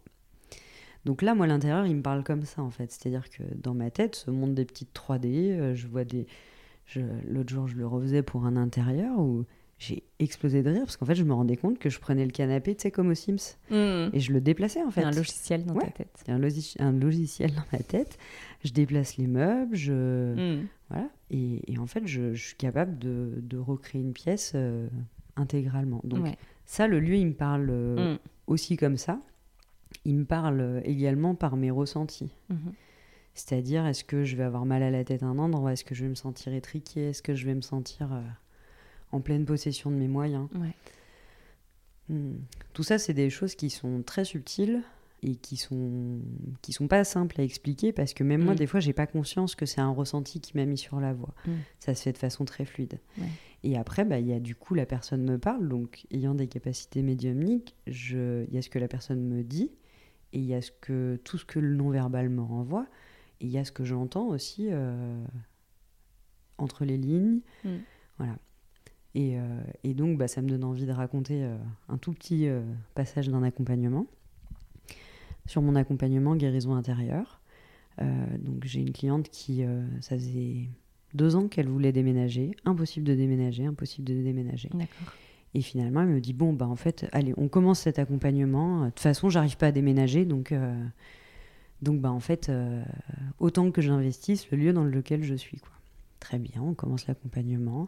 Donc 1.07 1.21
là, 1.21 1.35
moi, 1.35 1.47
l'intérieur, 1.47 1.85
il 1.85 1.95
me 1.95 2.01
parle 2.01 2.21
comme 2.21 2.43
ça, 2.43 2.61
en 2.61 2.69
fait. 2.69 2.91
C'est-à-dire 2.91 3.29
que 3.29 3.41
dans 3.55 3.73
ma 3.73 3.89
tête 3.89 4.15
ce 4.15 4.29
monde 4.29 4.53
des 4.53 4.65
petites 4.65 4.93
3D. 4.93 5.51
Euh, 5.51 5.73
je 5.73 5.87
vois 5.87 6.03
des. 6.03 6.27
L'autre 7.25 7.49
jour, 7.49 7.65
je 7.67 7.77
le 7.77 7.87
refaisais 7.87 8.23
pour 8.23 8.45
un 8.45 8.57
intérieur 8.57 9.17
où 9.19 9.45
j'ai 9.79 10.03
explosé 10.19 10.63
de 10.63 10.69
rire 10.69 10.81
parce 10.81 10.97
qu'en 10.97 11.05
fait, 11.05 11.15
je 11.15 11.23
me 11.23 11.33
rendais 11.33 11.57
compte 11.57 11.77
que 11.77 11.89
je 11.89 11.99
prenais 11.99 12.25
le 12.25 12.31
canapé, 12.31 12.75
tu 12.75 12.83
sais, 12.83 12.91
comme 12.91 13.09
aux 13.09 13.15
Sims. 13.15 13.57
Mmh. 13.69 14.09
Et 14.13 14.19
je 14.19 14.33
le 14.33 14.41
déplaçais, 14.41 14.81
en 14.83 14.91
fait. 14.91 15.03
un 15.03 15.11
logiciel 15.11 15.65
dans 15.65 15.75
ta 15.75 15.87
tête. 15.87 16.23
un, 16.27 16.35
un, 16.79 16.91
logiciel 16.91 17.53
dans 17.53 17.65
ma 17.71 17.79
tête. 17.79 18.17
Je 18.63 18.73
déplace 18.73 19.17
les 19.17 19.27
meubles, 19.27 19.75
je. 19.75 20.33
Mmh. 20.33 20.67
Voilà. 20.89 21.09
Et, 21.29 21.77
en 21.77 21.85
fait, 21.85 22.07
je, 22.07 22.33
suis 22.33 22.55
capable 22.55 22.97
de, 22.97 23.35
de, 23.41 23.57
recréer 23.57 24.01
une 24.01 24.13
pièce 24.13 24.53
euh, 24.55 24.87
intégralement. 25.35 26.01
Donc, 26.03 26.25
ça, 26.65 26.87
le 26.87 26.99
lieu, 26.99 27.15
il 27.15 27.27
me 27.27 27.33
parle 27.33 27.67
euh, 27.69 28.15
mmh. 28.15 28.19
aussi 28.47 28.77
comme 28.77 28.97
ça 28.97 29.19
il 30.05 30.15
me 30.15 30.25
parle 30.25 30.81
également 30.85 31.35
par 31.35 31.57
mes 31.57 31.71
ressentis. 31.71 32.31
Mhm. 32.49 32.73
C'est-à-dire, 33.33 33.85
est-ce 33.85 34.03
que 34.03 34.23
je 34.23 34.35
vais 34.35 34.43
avoir 34.43 34.65
mal 34.65 34.81
à 34.81 34.89
la 34.89 35.03
tête 35.03 35.21
un 35.21 35.37
endroit? 35.37 35.73
Est-ce 35.73 35.85
que 35.85 35.93
je 35.93 36.03
vais 36.03 36.09
me 36.09 36.15
sentir 36.15 36.53
étriqué? 36.53 37.09
Est-ce 37.09 37.21
que 37.21 37.35
je 37.35 37.45
vais 37.45 37.53
me 37.53 37.61
sentir 37.61 38.11
euh, 38.11 38.21
en 39.11 39.21
pleine 39.21 39.45
possession 39.45 39.91
de 39.91 39.95
mes 39.95 40.07
moyens. 40.07 40.47
Hmm. 42.09 42.35
Tout 42.73 42.83
ça, 42.83 42.97
c'est 42.97 43.13
des 43.13 43.29
choses 43.29 43.55
qui 43.55 43.69
sont 43.69 44.03
très 44.03 44.25
subtiles 44.25 44.83
et 45.23 45.35
qui 45.35 45.57
sont 45.57 46.19
qui 46.61 46.73
sont 46.73 46.87
pas 46.87 47.03
simples 47.03 47.39
à 47.41 47.43
expliquer 47.43 47.91
parce 47.91 48.13
que 48.13 48.23
même 48.23 48.43
moi 48.43 48.53
mm. 48.53 48.57
des 48.57 48.67
fois 48.67 48.79
j'ai 48.79 48.93
pas 48.93 49.07
conscience 49.07 49.55
que 49.55 49.65
c'est 49.65 49.81
un 49.81 49.89
ressenti 49.89 50.39
qui 50.39 50.55
m'a 50.55 50.65
mis 50.65 50.77
sur 50.77 50.99
la 50.99 51.13
voie. 51.13 51.33
Mm. 51.45 51.51
ça 51.79 51.95
se 51.95 52.03
fait 52.03 52.13
de 52.13 52.17
façon 52.17 52.45
très 52.45 52.65
fluide. 52.65 52.99
Et 53.63 53.77
après 53.77 54.05
bah 54.05 54.19
il 54.19 54.27
y 54.27 54.33
a 54.33 54.39
du 54.39 54.55
coup 54.55 54.75
la 54.75 54.85
personne 54.85 55.23
me 55.23 55.37
parle. 55.37 55.67
Donc 55.67 56.05
ayant 56.11 56.35
des 56.35 56.47
capacités 56.47 57.01
médiumniques 57.01 57.75
je 57.87 58.45
il 58.47 58.53
y 58.53 58.57
a 58.57 58.61
ce 58.61 58.69
que 58.69 58.79
la 58.79 58.87
personne 58.87 59.21
me 59.21 59.43
dit 59.43 59.71
et 60.33 60.39
il 60.39 60.45
y 60.45 60.53
a 60.53 60.61
ce 60.61 60.71
que 60.71 61.19
tout 61.23 61.37
ce 61.37 61.45
que 61.45 61.59
le 61.59 61.73
non 61.73 61.89
verbal 61.89 62.29
me 62.29 62.41
renvoie. 62.41 62.87
Et 63.39 63.45
il 63.45 63.51
y 63.51 63.57
a 63.57 63.65
ce 63.65 63.71
que 63.71 63.85
j'entends 63.85 64.27
aussi 64.27 64.67
euh, 64.71 65.23
entre 66.57 66.85
les 66.85 66.97
lignes. 66.97 67.41
Voilà 68.17 68.37
et, 69.17 69.37
euh, 69.37 69.61
et, 69.83 69.93
donc 69.93 70.17
bah, 70.17 70.27
ça 70.27 70.41
me 70.41 70.49
donne 70.49 70.63
envie 70.63 70.85
de 70.85 70.91
raconter 70.91 71.43
euh, 71.43 71.57
un 71.89 71.97
tout 71.97 72.13
petit 72.13 72.47
passage 72.95 73.29
d'un 73.29 73.43
accompagnement 73.43 74.07
sur 75.47 75.61
mon 75.61 75.75
accompagnement 75.75 76.35
guérison 76.35 76.75
intérieure. 76.75 77.41
Euh, 77.99 78.25
donc 78.39 78.63
j'ai 78.65 78.81
une 78.81 78.91
cliente 78.91 79.29
qui, 79.29 79.63
euh, 79.63 79.83
ça 80.01 80.15
faisait 80.15 80.67
deux 81.13 81.35
ans 81.35 81.47
qu'elle 81.47 81.67
voulait 81.67 81.91
déménager, 81.91 82.51
impossible 82.65 83.07
de 83.07 83.15
déménager, 83.15 83.65
impossible 83.65 84.07
de 84.07 84.21
déménager. 84.21 84.69
D'accord. 84.73 85.13
Et 85.53 85.61
finalement, 85.61 86.01
elle 86.01 86.09
me 86.09 86.21
dit 86.21 86.33
bon 86.33 86.53
bah 86.53 86.67
en 86.67 86.75
fait, 86.75 87.07
allez, 87.13 87.33
on 87.37 87.47
commence 87.47 87.79
cet 87.79 87.97
accompagnement. 87.97 88.85
De 88.85 88.89
toute 88.89 88.99
façon, 88.99 89.29
j'arrive 89.29 89.57
pas 89.57 89.67
à 89.67 89.71
déménager, 89.71 90.25
donc 90.25 90.51
euh, 90.51 90.75
donc 91.81 92.01
bah 92.01 92.11
en 92.11 92.19
fait, 92.19 92.49
euh, 92.49 92.83
autant 93.39 93.71
que 93.71 93.81
j'investisse 93.81 94.51
le 94.51 94.57
lieu 94.57 94.73
dans 94.73 94.83
lequel 94.83 95.23
je 95.23 95.33
suis 95.33 95.57
quoi. 95.57 95.71
Très 96.19 96.37
bien, 96.37 96.61
on 96.61 96.73
commence 96.73 97.07
l'accompagnement. 97.07 97.87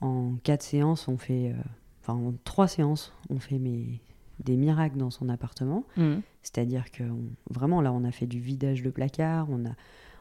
En 0.00 0.36
quatre 0.44 0.62
séances, 0.62 1.08
on 1.08 1.16
fait, 1.18 1.50
euh, 1.50 1.62
enfin 2.02 2.14
en 2.14 2.32
trois 2.44 2.68
séances, 2.68 3.12
on 3.30 3.38
fait 3.40 3.58
mes, 3.58 4.00
des 4.40 4.56
miracles 4.56 4.96
dans 4.96 5.10
son 5.10 5.28
appartement. 5.28 5.84
Mhm. 5.96 6.22
C'est-à-dire 6.42 6.90
que 6.90 7.02
on- 7.04 7.30
vraiment 7.50 7.80
là, 7.80 7.92
on 7.92 8.04
a 8.04 8.12
fait 8.12 8.26
du 8.26 8.38
vidage 8.40 8.82
de 8.82 8.90
placard, 8.90 9.48
on 9.50 9.64
a, 9.66 9.72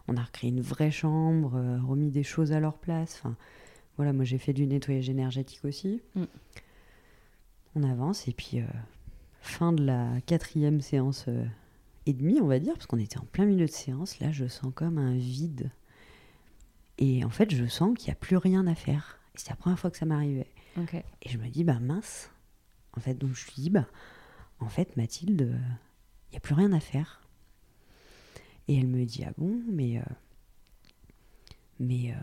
on 0.07 0.17
a 0.17 0.21
recréé 0.23 0.51
une 0.51 0.61
vraie 0.61 0.91
chambre, 0.91 1.55
euh, 1.55 1.79
remis 1.85 2.09
des 2.09 2.23
choses 2.23 2.51
à 2.53 2.59
leur 2.59 2.77
place. 2.77 3.19
Enfin, 3.21 3.35
voilà, 3.97 4.13
moi 4.13 4.25
j'ai 4.25 4.37
fait 4.39 4.53
du 4.53 4.65
nettoyage 4.65 5.09
énergétique 5.09 5.63
aussi. 5.63 6.01
Mm. 6.15 6.23
On 7.75 7.83
avance 7.83 8.27
et 8.27 8.31
puis 8.33 8.59
euh, 8.59 8.65
fin 9.41 9.71
de 9.73 9.83
la 9.85 10.07
quatrième 10.25 10.81
séance 10.81 11.25
euh, 11.27 11.45
et 12.07 12.13
demie, 12.13 12.39
on 12.41 12.47
va 12.47 12.57
dire, 12.59 12.73
parce 12.73 12.87
qu'on 12.87 12.97
était 12.99 13.19
en 13.19 13.25
plein 13.31 13.45
milieu 13.45 13.65
de 13.67 13.71
séance. 13.71 14.19
Là, 14.19 14.31
je 14.31 14.47
sens 14.47 14.71
comme 14.73 14.97
un 14.97 15.13
vide. 15.15 15.69
Et 16.97 17.23
en 17.23 17.29
fait, 17.29 17.53
je 17.53 17.65
sens 17.67 17.95
qu'il 17.95 18.07
n'y 18.07 18.13
a 18.13 18.15
plus 18.15 18.37
rien 18.37 18.65
à 18.65 18.73
faire. 18.73 19.16
C'est 19.37 19.49
la 19.49 19.55
première 19.55 19.79
fois 19.79 19.89
que 19.91 19.97
ça 19.97 20.05
m'arrivait. 20.05 20.49
Et 21.21 21.29
je 21.29 21.37
me 21.37 21.47
dis, 21.47 21.63
bah 21.63 21.79
mince. 21.79 22.29
En 22.95 22.99
fait, 22.99 23.13
donc 23.15 23.33
je 23.33 23.45
lui 23.45 23.53
dis, 23.55 23.69
bah, 23.69 23.87
en 24.59 24.67
fait, 24.69 24.97
Mathilde, 24.97 25.59
il 26.29 26.31
n'y 26.31 26.37
a 26.37 26.39
plus 26.39 26.55
rien 26.55 26.73
à 26.73 26.79
faire. 26.79 27.21
Et 28.67 28.77
elle 28.77 28.87
me 28.87 29.05
dit, 29.05 29.23
ah 29.23 29.31
bon, 29.37 29.61
mais. 29.71 29.99
euh, 29.99 30.03
mais. 31.79 32.11
euh, 32.11 32.15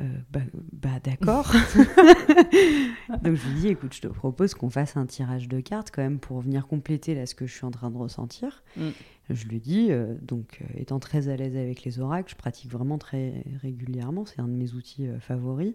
euh, 0.00 0.04
bah, 0.30 0.40
bah, 0.72 1.00
d'accord. 1.02 1.52
donc 3.22 3.36
je 3.36 3.48
lui 3.48 3.60
dis, 3.60 3.68
écoute, 3.68 3.94
je 3.94 4.00
te 4.00 4.08
propose 4.08 4.54
qu'on 4.54 4.70
fasse 4.70 4.96
un 4.96 5.06
tirage 5.06 5.48
de 5.48 5.60
cartes 5.60 5.90
quand 5.92 6.02
même 6.02 6.18
pour 6.18 6.40
venir 6.40 6.66
compléter 6.66 7.14
là 7.14 7.26
ce 7.26 7.34
que 7.34 7.46
je 7.46 7.52
suis 7.54 7.64
en 7.64 7.70
train 7.70 7.90
de 7.90 7.96
ressentir. 7.96 8.62
Mm. 8.76 8.88
Je 9.30 9.46
lui 9.46 9.60
dis, 9.60 9.88
euh, 9.90 10.14
donc 10.22 10.60
euh, 10.62 10.78
étant 10.80 10.98
très 10.98 11.28
à 11.28 11.36
l'aise 11.36 11.56
avec 11.56 11.84
les 11.84 12.00
oracles, 12.00 12.30
je 12.30 12.36
pratique 12.36 12.70
vraiment 12.70 12.98
très 12.98 13.44
régulièrement, 13.62 14.24
c'est 14.26 14.40
un 14.40 14.48
de 14.48 14.54
mes 14.54 14.72
outils 14.74 15.06
favoris. 15.20 15.74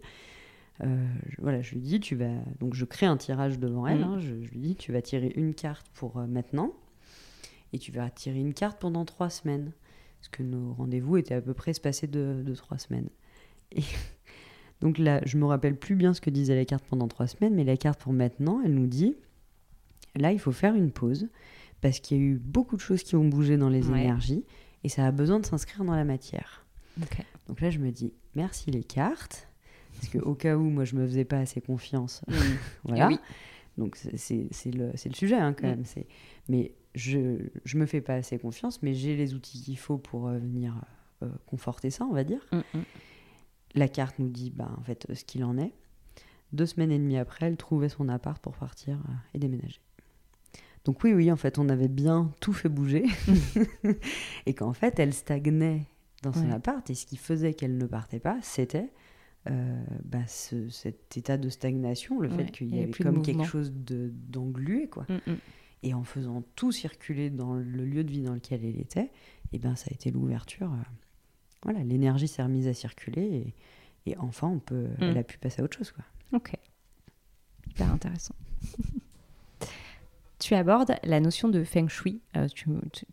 Je- 0.82 0.88
voilà, 1.39 1.61
je 1.61 1.71
lui 1.76 1.80
dis, 1.82 1.99
tu 2.01 2.15
vas. 2.15 2.34
Donc, 2.59 2.73
je 2.73 2.84
crée 2.84 3.05
un 3.05 3.15
tirage 3.15 3.59
devant 3.59 3.88
elle. 3.88 3.99
Mhm. 3.99 4.03
hein, 4.03 4.19
je, 4.19 4.41
je 4.43 4.51
lui 4.51 4.59
dis, 4.59 4.76
tu 4.76 4.91
vas 4.91 5.01
tirer 5.01 5.32
une 5.36 5.53
carte 5.53 5.88
pour 5.93 6.17
maintenant. 6.17 6.73
Et 7.71 7.80
tu 7.80 7.93
vas 7.93 8.09
tirer 8.09 8.39
une 8.39 8.53
carte 8.53 8.80
pendant 8.82 9.05
trois 9.05 9.30
semaines. 9.30 9.71
Parce 10.19 10.28
que 10.30 10.43
nos 10.43 10.73
rendez-vous 10.73 11.15
étaient 11.15 11.34
à 11.36 11.41
peu 11.41 11.53
près 11.53 11.71
espacés 11.71 12.07
de, 12.07 12.41
de 12.45 12.55
trois 12.55 12.78
semaines. 12.78 13.07
Et 13.71 13.84
donc 14.86 14.99
là, 14.99 15.19
je 15.25 15.38
me 15.39 15.45
rappelle 15.45 15.75
plus 15.75 15.95
bien 15.95 16.13
ce 16.13 16.21
que 16.21 16.29
disait 16.29 16.53
la 16.55 16.63
carte 16.63 16.86
pendant 16.88 17.07
trois 17.07 17.25
semaines, 17.25 17.55
mais 17.55 17.63
la 17.63 17.75
carte 17.75 17.99
pour 17.99 18.13
maintenant, 18.13 18.61
elle 18.63 18.75
nous 18.75 18.86
dit 18.86 19.15
là, 20.15 20.31
il 20.31 20.38
faut 20.39 20.51
faire 20.51 20.75
une 20.75 20.91
pause. 20.91 21.27
Parce 21.81 21.99
qu'il 21.99 22.17
y 22.17 22.19
a 22.19 22.23
eu 22.23 22.36
beaucoup 22.36 22.75
de 22.75 22.81
choses 22.81 23.01
qui 23.03 23.15
ont 23.15 23.27
bougé 23.27 23.57
dans 23.57 23.69
les 23.69 23.88
Ouais. 23.89 24.01
énergies. 24.01 24.43
Et 24.83 24.89
ça 24.89 25.05
a 25.07 25.11
besoin 25.11 25.39
de 25.39 25.45
s'inscrire 25.45 25.83
dans 25.83 25.95
la 25.95 26.03
matière. 26.05 26.65
Donc 27.47 27.61
là, 27.61 27.69
je 27.71 27.79
me 27.79 27.91
dis 27.91 28.13
merci 28.36 28.69
les 28.69 28.83
cartes. 28.83 29.47
Parce 29.95 30.09
qu'au 30.13 30.33
cas 30.36 30.55
où, 30.55 30.69
moi, 30.69 30.86
je 30.86 30.95
me 30.95 31.05
faisais 31.07 31.25
pas 31.25 31.39
assez 31.39 31.61
confiance. 31.61 32.21
Voilà. 32.83 33.07
Oui. 33.07 33.17
Donc 33.77 33.97
c'est- 33.97 34.71
le, 34.71 34.91
sujet 35.13 35.36
hein, 35.36 35.53
quand 35.53 35.67
Mm. 35.67 35.69
même. 35.71 35.83
Mais 36.47 36.73
je, 36.93 37.39
je 37.65 37.77
me 37.77 37.86
fais 37.88 38.01
pas 38.01 38.13
assez 38.15 38.38
confiance, 38.38 38.81
mais 38.83 38.93
j'ai 38.93 39.15
les 39.17 39.33
outils 39.33 39.61
qu'il 39.61 39.77
faut 39.79 39.97
pour 39.97 40.27
euh, 40.27 40.38
venir 40.38 40.75
euh, 41.23 41.29
conforter 41.47 41.89
ça, 41.89 42.05
on 42.05 42.13
va 42.13 42.23
dire. 42.23 42.45
Mhm. 42.51 42.83
La 43.76 43.88
carte 43.88 44.17
nous 44.19 44.30
dit 44.30 44.51
bah, 44.51 44.71
en 44.78 44.84
fait 44.84 45.05
ce 45.13 45.23
qu'il 45.26 45.43
en 45.43 45.57
est. 45.57 45.73
Deux 46.53 46.65
semaines 46.65 46.91
et 46.91 46.97
demie 46.99 47.17
après, 47.17 47.47
elle 47.47 47.57
trouvait 47.57 47.89
son 47.89 48.07
appart 48.07 48.41
pour 48.41 48.53
partir 48.53 48.97
euh, 48.97 49.13
et 49.34 49.39
déménager. 49.39 49.80
Donc 50.86 51.03
oui, 51.03 51.13
oui, 51.13 51.32
en 51.32 51.36
fait, 51.36 51.57
on 51.57 51.67
avait 51.69 51.88
bien 51.88 52.32
tout 52.39 52.53
fait 52.53 52.69
bouger. 52.69 53.05
et 54.45 54.53
qu'en 54.53 54.73
fait, 54.73 54.99
elle 54.99 55.13
stagnait 55.13 55.82
dans 56.21 56.32
son 56.32 56.45
Ouais. 56.47 56.53
appart. 56.53 56.88
Et 56.89 56.95
ce 56.95 57.05
qui 57.05 57.17
faisait 57.17 57.53
qu'elle 57.53 57.78
ne 57.78 57.86
partait 57.88 58.19
pas, 58.19 58.38
c'était 58.41 58.91
euh, 59.49 59.84
bah, 60.05 60.26
ce- 60.28 60.69
cet 60.69 61.17
état 61.17 61.38
de 61.38 61.49
stagnation, 61.49 62.19
le 62.19 62.30
Ouais, 62.30 62.45
fait 62.45 62.51
qu'il 62.51 62.67
il 62.67 62.73
y 62.76 62.78
y 62.80 62.84
avait 62.84 62.91
de 62.91 62.97
comme 62.97 63.21
quelque 63.21 63.43
chose 63.43 63.71
de- 63.73 64.11
d'englué, 64.30 64.88
quoi. 64.88 65.05
Mhm. 65.09 65.38
Et 65.84 65.93
en 65.93 66.03
faisant 66.03 66.43
tout 66.55 66.71
circuler 66.71 67.30
dans 67.30 67.53
le 67.55 67.86
lieu 67.86 68.03
de 68.03 68.09
vie 68.11 68.23
dans 68.23 68.34
lequel 68.34 68.63
elle 68.65 68.80
était, 68.80 69.11
et 69.53 69.59
ben 69.59 69.76
ça 69.76 69.88
a 69.91 69.93
été 69.93 70.09
l'ouverture. 70.09 70.71
Voilà, 71.64 71.80
l'énergie 71.84 72.28
s'est 72.28 72.43
remise 72.43 72.68
à 72.68 72.74
circuler 72.74 73.53
et, 74.06 74.12
et 74.12 74.18
enfin 74.18 74.47
on 74.47 74.60
peut, 74.60 74.88
Mm. 74.99 75.03
elle 75.03 75.18
a 75.18 75.24
pu 75.24 75.38
passer 75.38 75.62
à 75.62 75.66
autre 75.66 75.78
chose, 75.78 75.91
quoi. 75.91 76.03
Ok. 76.34 76.53
Hyper 77.68 77.91
intéressant. 77.91 78.36
tu 80.39 80.53
abordes 80.53 80.95
la 81.03 81.20
notion 81.20 81.49
de 81.49 81.64
feng 81.64 81.88
shui. 81.88 82.22
euh, 82.38 82.47
tu 82.49 82.68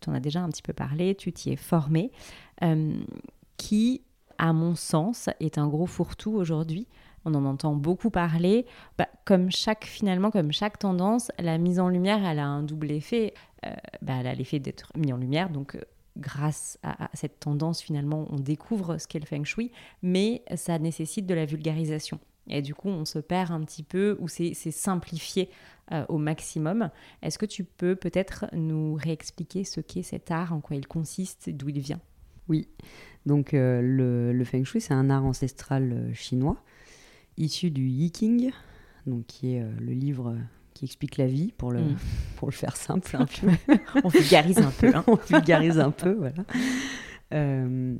en 0.07 0.13
as 0.13 0.19
déjà 0.19 0.41
un 0.41 0.49
petit 0.49 0.61
peu 0.61 0.73
parlé, 0.73 1.15
tu 1.15 1.31
t'y 1.31 1.51
es 1.51 1.55
formé, 1.55 2.11
euh, 2.63 2.93
qui, 3.57 4.01
à 4.37 4.53
mon 4.53 4.75
sens, 4.75 5.29
est 5.39 5.57
un 5.57 5.67
gros 5.67 5.85
fourre-tout 5.87 6.31
aujourd'hui. 6.33 6.87
On 7.25 7.33
en 7.35 7.45
entend 7.45 7.73
beaucoup 7.73 8.09
parler. 8.09 8.65
Bah, 8.97 9.07
comme 9.25 9.49
chaque, 9.49 9.85
finalement, 9.85 10.29
comme 10.29 10.51
chaque 10.51 10.77
tendance, 10.77 11.31
la 11.39 11.57
mise 11.57 11.79
en 11.79 11.87
lumière, 11.87 12.23
elle 12.25 12.39
a 12.39 12.45
un 12.45 12.63
double 12.63 12.91
effet. 12.91 13.33
Euh, 13.65 13.71
bah, 14.01 14.15
elle 14.19 14.27
a 14.27 14.35
l'effet 14.35 14.59
d'être 14.59 14.91
mis 14.97 15.13
en 15.13 15.17
lumière, 15.17 15.49
donc 15.49 15.77
grâce 16.17 16.77
à, 16.83 17.09
cette 17.13 17.39
tendance, 17.39 17.81
finalement, 17.81 18.27
on 18.29 18.39
découvre 18.39 18.97
ce 18.97 19.07
qu'est 19.07 19.19
le 19.19 19.25
feng 19.25 19.43
shui, 19.43 19.71
mais 20.01 20.43
ça 20.55 20.79
nécessite 20.79 21.25
de 21.25 21.33
la 21.33 21.45
vulgarisation. 21.45 22.19
Et 22.47 22.61
du 22.61 22.75
coup, 22.75 22.89
on 22.89 23.05
se 23.05 23.19
perd 23.19 23.51
un 23.51 23.61
petit 23.61 23.83
peu, 23.83 24.17
ou 24.19 24.27
c'est 24.27 24.53
simplifié 24.53 25.49
euh, 25.91 26.05
au 26.09 26.17
maximum. 26.17 26.89
Est-ce 27.21 27.37
que 27.37 27.45
tu 27.45 27.63
peux 27.63 27.95
peut-être 27.95 28.45
nous 28.53 28.95
réexpliquer 28.95 29.63
ce 29.63 29.79
qu'est 29.81 30.03
cet 30.03 30.31
art, 30.31 30.53
en 30.53 30.59
quoi 30.59 30.75
il 30.75 30.87
consiste, 30.87 31.49
d'où 31.49 31.69
il 31.69 31.79
vient? 31.79 32.01
Oui, 32.49 32.67
donc 33.25 33.53
euh, 33.53 33.81
le, 33.81 34.43
feng 34.43 34.65
shui, 34.65 34.81
c'est 34.81 34.93
un 34.93 35.09
art 35.09 35.25
ancestral 35.25 35.93
euh, 35.93 36.13
chinois 36.13 36.61
issu 37.37 37.71
du 37.71 37.87
Yiking, 37.87 38.51
donc 39.07 39.25
qui 39.25 39.55
est 39.55 39.63
le 39.79 39.93
livre 39.93 40.37
qui 40.73 40.85
explique 40.85 41.17
la 41.17 41.27
vie 41.27 41.51
pour 41.57 41.71
le, 41.71 41.81
Mm. 41.81 41.95
pour 42.37 42.47
le 42.49 42.53
faire 42.53 42.75
simple 42.75 43.15
un 43.15 43.25
peu. 43.25 43.49
On 44.03 44.09
vulgarise 44.09 44.59
un 44.59 44.71
peu. 44.71 44.91
Hein. 44.95 45.03
on 45.07 45.15
vulgarise 45.15 45.79
un 45.79 45.91
peu, 45.91 46.13
voilà. 46.13 46.43
Euh, 47.33 47.95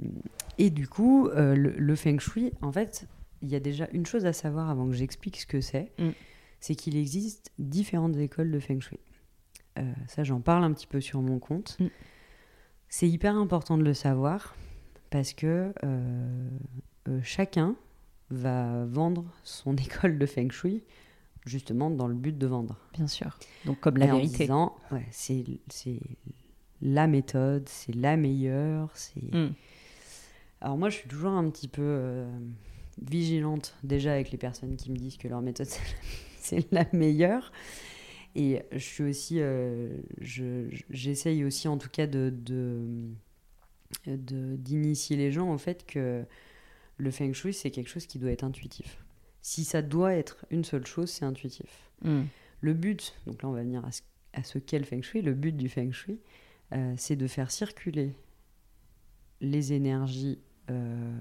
et 0.58 0.70
du 0.70 0.88
coup, 0.88 1.28
euh, 1.30 1.56
le, 1.56 1.72
le 1.78 1.96
feng 1.96 2.20
shui, 2.20 2.52
en 2.62 2.72
fait, 2.72 3.08
il 3.42 3.50
y 3.50 3.56
a 3.56 3.60
déjà 3.60 3.88
une 3.92 4.06
chose 4.06 4.26
à 4.26 4.34
savoir 4.34 4.70
avant 4.70 4.86
que 4.88 4.94
j'explique 4.94 5.38
ce 5.40 5.46
que 5.48 5.62
c'est, 5.62 5.92
Mm. 5.98 6.10
c'est 6.60 6.76
qu'il 6.76 6.96
existe 6.98 7.52
différentes 7.60 8.16
écoles 8.18 8.52
de 8.52 8.60
feng 8.60 8.80
shui. 8.80 9.00
Euh, 9.80 9.92
ça, 10.08 10.24
j'en 10.24 10.40
parle 10.40 10.64
un 10.64 10.72
petit 10.72 10.88
peu 10.88 11.02
sur 11.02 11.22
mon 11.22 11.40
compte. 11.40 11.78
Mm. 11.80 11.88
C'est 12.90 13.10
hyper 13.10 13.36
important 13.36 13.78
de 13.78 13.84
le 13.84 13.94
savoir 13.96 14.56
parce 15.10 15.34
que 15.34 15.74
chacun 17.24 17.76
va 18.30 18.86
vendre 18.86 19.26
son 19.44 19.76
école 19.78 20.18
de 20.20 20.26
feng 20.26 20.50
shui 20.52 20.84
justement 21.46 21.90
dans 21.90 22.08
le 22.08 22.16
but 22.16 22.38
de 22.38 22.48
vendre. 22.48 22.78
Bien 22.94 23.08
sûr. 23.08 23.38
Donc 23.66 23.80
comme 23.80 23.98
la 23.98 24.06
Et 24.08 24.12
en 24.12 24.16
vérité. 24.18 24.40
disant, 24.46 24.76
ouais, 24.92 25.06
c'est 25.12 25.44
c'est 25.70 26.00
la 26.82 27.08
méthode, 27.08 27.68
c'est 27.70 27.96
la 27.96 28.18
meilleure. 28.18 28.90
C'est. 28.96 29.34
Mm. 29.34 29.54
Alors 30.62 30.78
moi, 30.78 30.90
je 30.90 30.98
suis 30.98 31.10
toujours 31.10 31.32
un 31.32 31.50
petit 31.50 31.68
peu 31.68 31.82
euh, 31.84 32.26
vigilante 33.02 33.76
déjà 33.84 34.14
avec 34.14 34.32
les 34.32 34.38
personnes 34.38 34.76
qui 34.78 34.92
me 34.92 34.98
disent 34.98 35.18
que 35.18 35.28
leur 35.28 35.42
méthode 35.42 35.68
c'est 36.40 36.72
la- 36.72 36.88
meilleure. 36.94 37.52
Et 38.36 38.64
je 38.72 38.78
suis 38.80 39.04
aussi, 39.04 39.38
euh, 39.40 39.96
je- 40.20 40.68
j'essaye 40.90 41.44
aussi 41.46 41.68
en 41.68 41.78
tout 41.78 41.90
cas 41.90 42.08
de 42.08 42.34
de- 42.36 43.10
de- 44.08 44.56
d'initier 44.56 45.18
les 45.18 45.32
gens 45.32 45.54
au 45.54 45.58
fait 45.58 45.86
que 45.86 46.24
le 46.98 47.12
feng 47.12 47.32
shui 47.34 47.54
c'est 47.54 47.70
quelque 47.72 47.90
chose 47.90 48.08
qui 48.08 48.18
doit 48.20 48.32
être 48.32 48.44
intuitif. 48.44 49.04
Si 49.44 49.64
ça 49.66 49.82
doit 49.84 50.14
être 50.16 50.46
une 50.50 50.64
seule 50.64 50.88
chose, 50.88 51.10
c'est 51.12 51.26
intuitif. 51.26 51.90
Mm. 52.02 52.22
Le 52.62 52.74
but, 52.74 53.14
donc 53.28 53.44
là 53.44 53.50
on 53.50 53.52
va 53.52 53.62
venir 53.62 53.86
à 53.86 53.92
ce, 53.92 54.02
à 54.34 54.42
ce 54.42 54.58
qu'est 54.58 54.80
le 54.80 54.86
feng 54.86 55.02
shui, 55.04 55.22
le 55.22 55.34
but 55.34 55.56
du 55.56 55.68
feng 55.70 55.92
shui, 55.92 56.20
euh, 56.72 56.94
c'est 56.98 57.16
de 57.18 57.28
faire 57.28 57.52
circuler 57.52 58.14
les 59.42 59.74
énergies, 59.74 60.40
euh, 60.72 61.16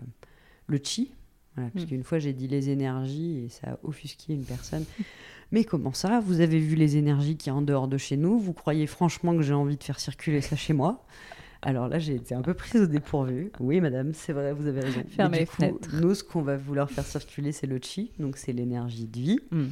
le 0.69 0.81
chi, 0.83 1.13
voilà, 1.57 1.71
parce 1.71 1.85
Mm. 1.85 1.89
qu'une 1.89 2.05
fois 2.05 2.19
j'ai 2.21 2.33
dit 2.33 2.47
les 2.49 2.71
énergies 2.71 3.39
et 3.45 3.49
ça 3.49 3.73
a 3.73 3.79
offusqué 3.83 4.33
une 4.33 4.45
personne. 4.45 4.85
Mais 5.51 5.65
comment 5.65 5.93
ça? 5.93 6.21
Vous 6.21 6.41
avez 6.41 6.59
vu 6.61 6.77
les 6.77 6.97
énergies 6.97 7.37
qui 7.37 7.51
sont 7.51 7.57
en 7.57 7.63
dehors 7.63 7.89
de 7.89 7.99
chez 7.99 8.17
nous? 8.17 8.39
Vous 8.39 8.53
croyez 8.55 8.87
franchement 8.87 9.37
que 9.37 9.43
j'ai 9.43 9.53
envie 9.53 9.77
de 9.77 9.83
faire 9.85 10.01
circuler 10.01 10.41
ça 10.41 10.57
chez 10.57 10.73
moi? 10.73 11.05
Alors 11.63 11.89
là, 11.89 11.99
j'ai 11.99 12.15
été 12.17 12.35
un 12.35 12.43
peu 12.43 12.55
prise 12.55 12.83
au 12.83 12.87
dépourvu. 12.87 13.53
Oui, 13.61 13.81
madame, 13.81 14.13
c'est 14.15 14.33
vrai, 14.33 14.53
vous 14.53 14.67
avez 14.67 14.81
raison. 14.81 15.03
Fermez 15.09 15.31
Mais 15.31 15.39
les 15.41 15.47
coup, 15.47 15.57
fenêtres. 15.57 15.89
Nous, 16.01 16.15
ce 16.15 16.25
qu'on 16.25 16.43
va 16.43 16.57
vouloir 16.57 16.91
faire 16.91 17.07
circuler, 17.07 17.53
c'est 17.53 17.67
le 17.69 17.79
chi, 17.81 18.11
donc 18.19 18.37
c'est 18.37 18.53
l'énergie 18.53 19.07
de 19.07 19.19
vie. 19.21 19.39
Mm. 19.53 19.67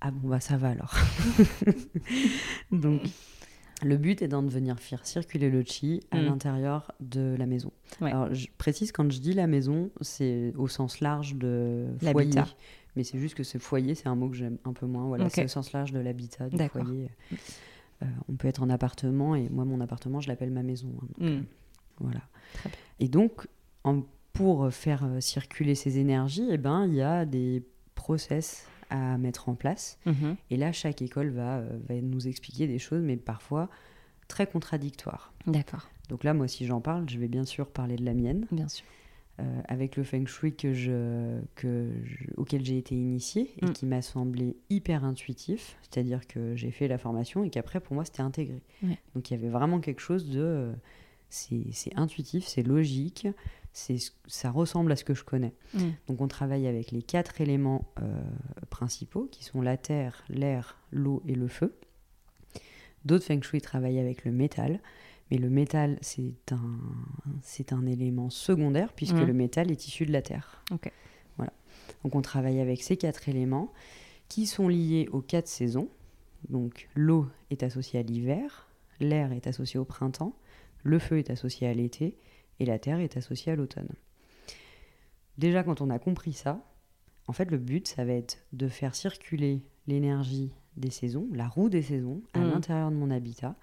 Ah 0.00 0.10
bon, 0.10 0.28
bah 0.28 0.40
ça 0.40 0.56
va 0.56 0.70
alors. 0.70 0.94
donc, 2.72 3.02
Le 3.84 3.96
but 3.96 4.22
étant 4.22 4.42
de 4.44 4.48
venir 4.48 4.78
faire 4.78 5.04
circuler 5.06 5.50
le 5.50 5.62
chi 5.64 6.00
à 6.12 6.18
Mm. 6.20 6.24
l'intérieur 6.26 6.92
de 7.00 7.34
la 7.38 7.46
maison. 7.46 7.72
Ouais. 8.00 8.10
Alors, 8.10 8.32
je 8.32 8.46
précise, 8.56 8.92
quand 8.92 9.10
je 9.12 9.18
dis 9.18 9.32
la 9.34 9.46
maison, 9.48 9.90
c'est 10.00 10.52
au 10.56 10.68
sens 10.68 11.00
large 11.00 11.34
de 11.34 11.86
foyer. 12.12 12.30
Mais 12.94 13.04
c'est 13.04 13.18
juste 13.18 13.34
que 13.34 13.42
ce 13.42 13.58
foyer, 13.58 13.94
c'est 13.94 14.06
un 14.08 14.14
mot 14.14 14.28
que 14.28 14.36
j'aime 14.36 14.58
un 14.64 14.72
peu 14.72 14.86
moins. 14.86 15.06
Voilà, 15.06 15.28
c'est 15.30 15.44
au 15.44 15.48
sens 15.48 15.72
large 15.72 15.92
de 15.92 15.98
l'habitat, 15.98 16.48
du 16.48 16.56
D'accord. 16.56 16.84
foyer. 16.84 17.08
Euh, 18.02 18.06
on 18.28 18.34
peut 18.34 18.48
être 18.48 18.62
en 18.62 18.68
appartement, 18.70 19.34
et 19.36 19.48
moi, 19.48 19.64
mon 19.64 19.80
appartement, 19.80 20.20
je 20.20 20.28
l'appelle 20.28 20.50
ma 20.50 20.62
maison. 20.62 20.92
hein. 21.02 21.06
Donc, 21.18 21.30
Mm. 21.30 21.44
Voilà. 22.00 22.20
Et 23.00 23.08
donc, 23.08 23.46
en- 23.84 24.02
pour 24.32 24.72
faire 24.72 25.04
euh, 25.04 25.20
circuler 25.20 25.74
ces 25.74 25.98
énergies, 25.98 26.48
eh 26.50 26.58
ben, 26.58 26.86
il 26.86 26.94
y 26.94 27.02
a 27.02 27.24
des 27.26 27.62
process 27.94 28.66
à 28.90 29.16
mettre 29.18 29.48
en 29.48 29.54
place. 29.54 29.98
Mhm. 30.06 30.36
Et 30.50 30.56
là, 30.56 30.72
chaque 30.72 31.00
école 31.02 31.28
va, 31.30 31.58
euh, 31.58 31.78
va 31.88 31.94
nous 32.00 32.26
expliquer 32.28 32.66
des 32.66 32.78
choses, 32.78 33.02
mais 33.02 33.16
parfois 33.16 33.68
très 34.28 34.46
contradictoires. 34.46 35.32
D'accord, 35.46 35.88
Donc 36.08 36.24
là, 36.24 36.34
moi, 36.34 36.48
si 36.48 36.66
j'en 36.66 36.80
parle, 36.80 37.08
je 37.08 37.18
vais 37.18 37.28
bien 37.28 37.44
sûr 37.44 37.68
parler 37.68 37.96
de 37.96 38.04
la 38.04 38.14
mienne, 38.14 38.46
bien 38.50 38.68
sûr. 38.68 38.84
Euh, 39.42 39.60
avec 39.68 39.96
le 39.96 40.04
feng 40.04 40.26
shui 40.26 40.54
que 40.54 40.72
je, 40.72 41.40
que 41.56 41.90
je- 42.04 42.26
auquel 42.36 42.64
j'ai 42.64 42.78
été 42.78 42.94
initiée 42.94 43.50
et 43.60 43.66
Mm. 43.66 43.72
qui 43.72 43.86
m'a 43.86 44.00
semblé 44.02 44.56
hyper 44.70 45.04
intuitif. 45.04 45.76
C'est-à-dire 45.82 46.26
que 46.26 46.54
j'ai 46.56 46.70
fait 46.70 46.88
la 46.88 46.98
formation 46.98 47.42
et 47.44 47.50
qu'après, 47.50 47.80
pour 47.80 47.94
moi, 47.94 48.04
c'était 48.04 48.22
intégré. 48.22 48.62
Ouais. 48.82 48.98
Donc 49.14 49.30
il 49.30 49.34
y 49.34 49.36
avait 49.36 49.48
vraiment 49.50 49.80
quelque 49.80 50.00
chose 50.00 50.30
de... 50.30 50.40
euh, 50.40 50.72
c'est 51.28 51.96
intuitif, 51.96 52.46
c'est 52.46 52.62
logique, 52.62 53.26
ça 53.72 54.50
ressemble 54.50 54.92
à 54.92 54.96
ce 54.96 55.04
que 55.04 55.14
je 55.14 55.24
connais. 55.24 55.54
Mm. 55.72 55.80
Donc 56.08 56.20
on 56.20 56.28
travaille 56.28 56.66
avec 56.66 56.90
les 56.90 57.00
quatre 57.02 57.40
éléments 57.40 57.90
euh, 58.02 58.22
principaux 58.68 59.28
qui 59.32 59.42
sont 59.44 59.62
la 59.62 59.78
terre, 59.78 60.24
l'air, 60.28 60.78
l'eau 60.90 61.22
et 61.26 61.34
le 61.34 61.48
feu. 61.48 61.74
D'autres 63.04 63.24
feng 63.24 63.40
shui 63.42 63.60
travaillent 63.60 63.98
avec 63.98 64.24
le 64.24 64.30
métal, 64.32 64.78
mais 65.32 65.38
le 65.38 65.48
métal 65.48 65.96
c'est 66.02 66.52
un, 66.52 66.78
c'est 67.40 67.72
un 67.72 67.86
élément 67.86 68.28
secondaire 68.28 68.92
puisque 68.92 69.14
Mhm. 69.16 69.26
le 69.26 69.32
métal 69.32 69.70
est 69.70 69.86
issu 69.86 70.04
de 70.04 70.12
la 70.12 70.20
terre. 70.20 70.62
Voilà. 71.38 71.52
Donc 72.04 72.14
on 72.14 72.20
travaille 72.20 72.60
avec 72.60 72.82
ces 72.82 72.98
quatre 72.98 73.30
éléments 73.30 73.72
qui 74.28 74.46
sont 74.46 74.68
liés 74.68 75.08
aux 75.10 75.22
quatre 75.22 75.48
saisons. 75.48 75.88
Donc 76.50 76.88
l'eau 76.94 77.28
est 77.50 77.62
associée 77.62 77.98
à 78.00 78.02
l'hiver, 78.02 78.68
l'air 79.00 79.32
est 79.32 79.46
associé 79.46 79.80
au 79.80 79.86
printemps, 79.86 80.36
le 80.82 80.98
feu 80.98 81.16
est 81.18 81.30
associé 81.30 81.66
à 81.66 81.72
l'été 81.72 82.16
et 82.60 82.66
la 82.66 82.78
terre 82.78 82.98
est 83.00 83.16
associée 83.16 83.52
à 83.52 83.56
l'automne. 83.56 83.88
Déjà, 85.38 85.62
quand 85.62 85.80
on 85.80 85.88
a 85.88 85.98
compris 85.98 86.34
ça, 86.34 86.62
en 87.26 87.32
fait, 87.32 87.50
le 87.50 87.56
but, 87.58 87.88
ça 87.88 88.04
va 88.04 88.12
être 88.12 88.38
de 88.52 88.68
faire 88.68 88.94
circuler 88.94 89.62
l'énergie 89.86 90.52
des 90.76 90.90
saisons, 90.90 91.26
la 91.32 91.48
roue 91.48 91.68
des 91.70 91.82
saisons, 91.82 92.20
à 92.34 92.40
Mm. 92.40 92.50
l'intérieur 92.50 92.90
de 92.90 92.96
mon 92.96 93.10
habitat, 93.10 93.54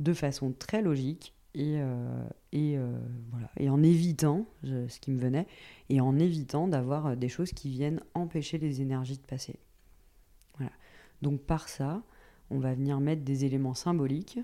de 0.00 0.12
façon 0.12 0.52
très 0.52 0.82
logique 0.82 1.34
et, 1.54 1.76
euh, 1.78 2.24
et, 2.52 2.76
euh, 2.78 2.98
voilà. 3.30 3.50
et 3.58 3.68
en 3.68 3.82
évitant 3.82 4.46
je- 4.64 4.88
ce 4.88 5.00
qui 5.00 5.10
me 5.10 5.18
venait, 5.18 5.46
et 5.90 6.00
en 6.00 6.18
évitant 6.18 6.66
d'avoir 6.68 7.06
euh, 7.08 7.14
des 7.16 7.28
choses 7.28 7.52
qui 7.52 7.68
viennent 7.68 8.00
empêcher 8.14 8.58
les 8.58 8.80
énergies 8.80 9.18
de 9.18 9.22
passer. 9.26 9.56
Voilà. 10.56 10.72
Donc 11.20 11.40
par 11.42 11.68
ça, 11.68 12.02
on 12.50 12.58
va 12.58 12.74
venir 12.74 13.00
mettre 13.00 13.22
des 13.22 13.44
éléments 13.44 13.74
symboliques 13.74 14.38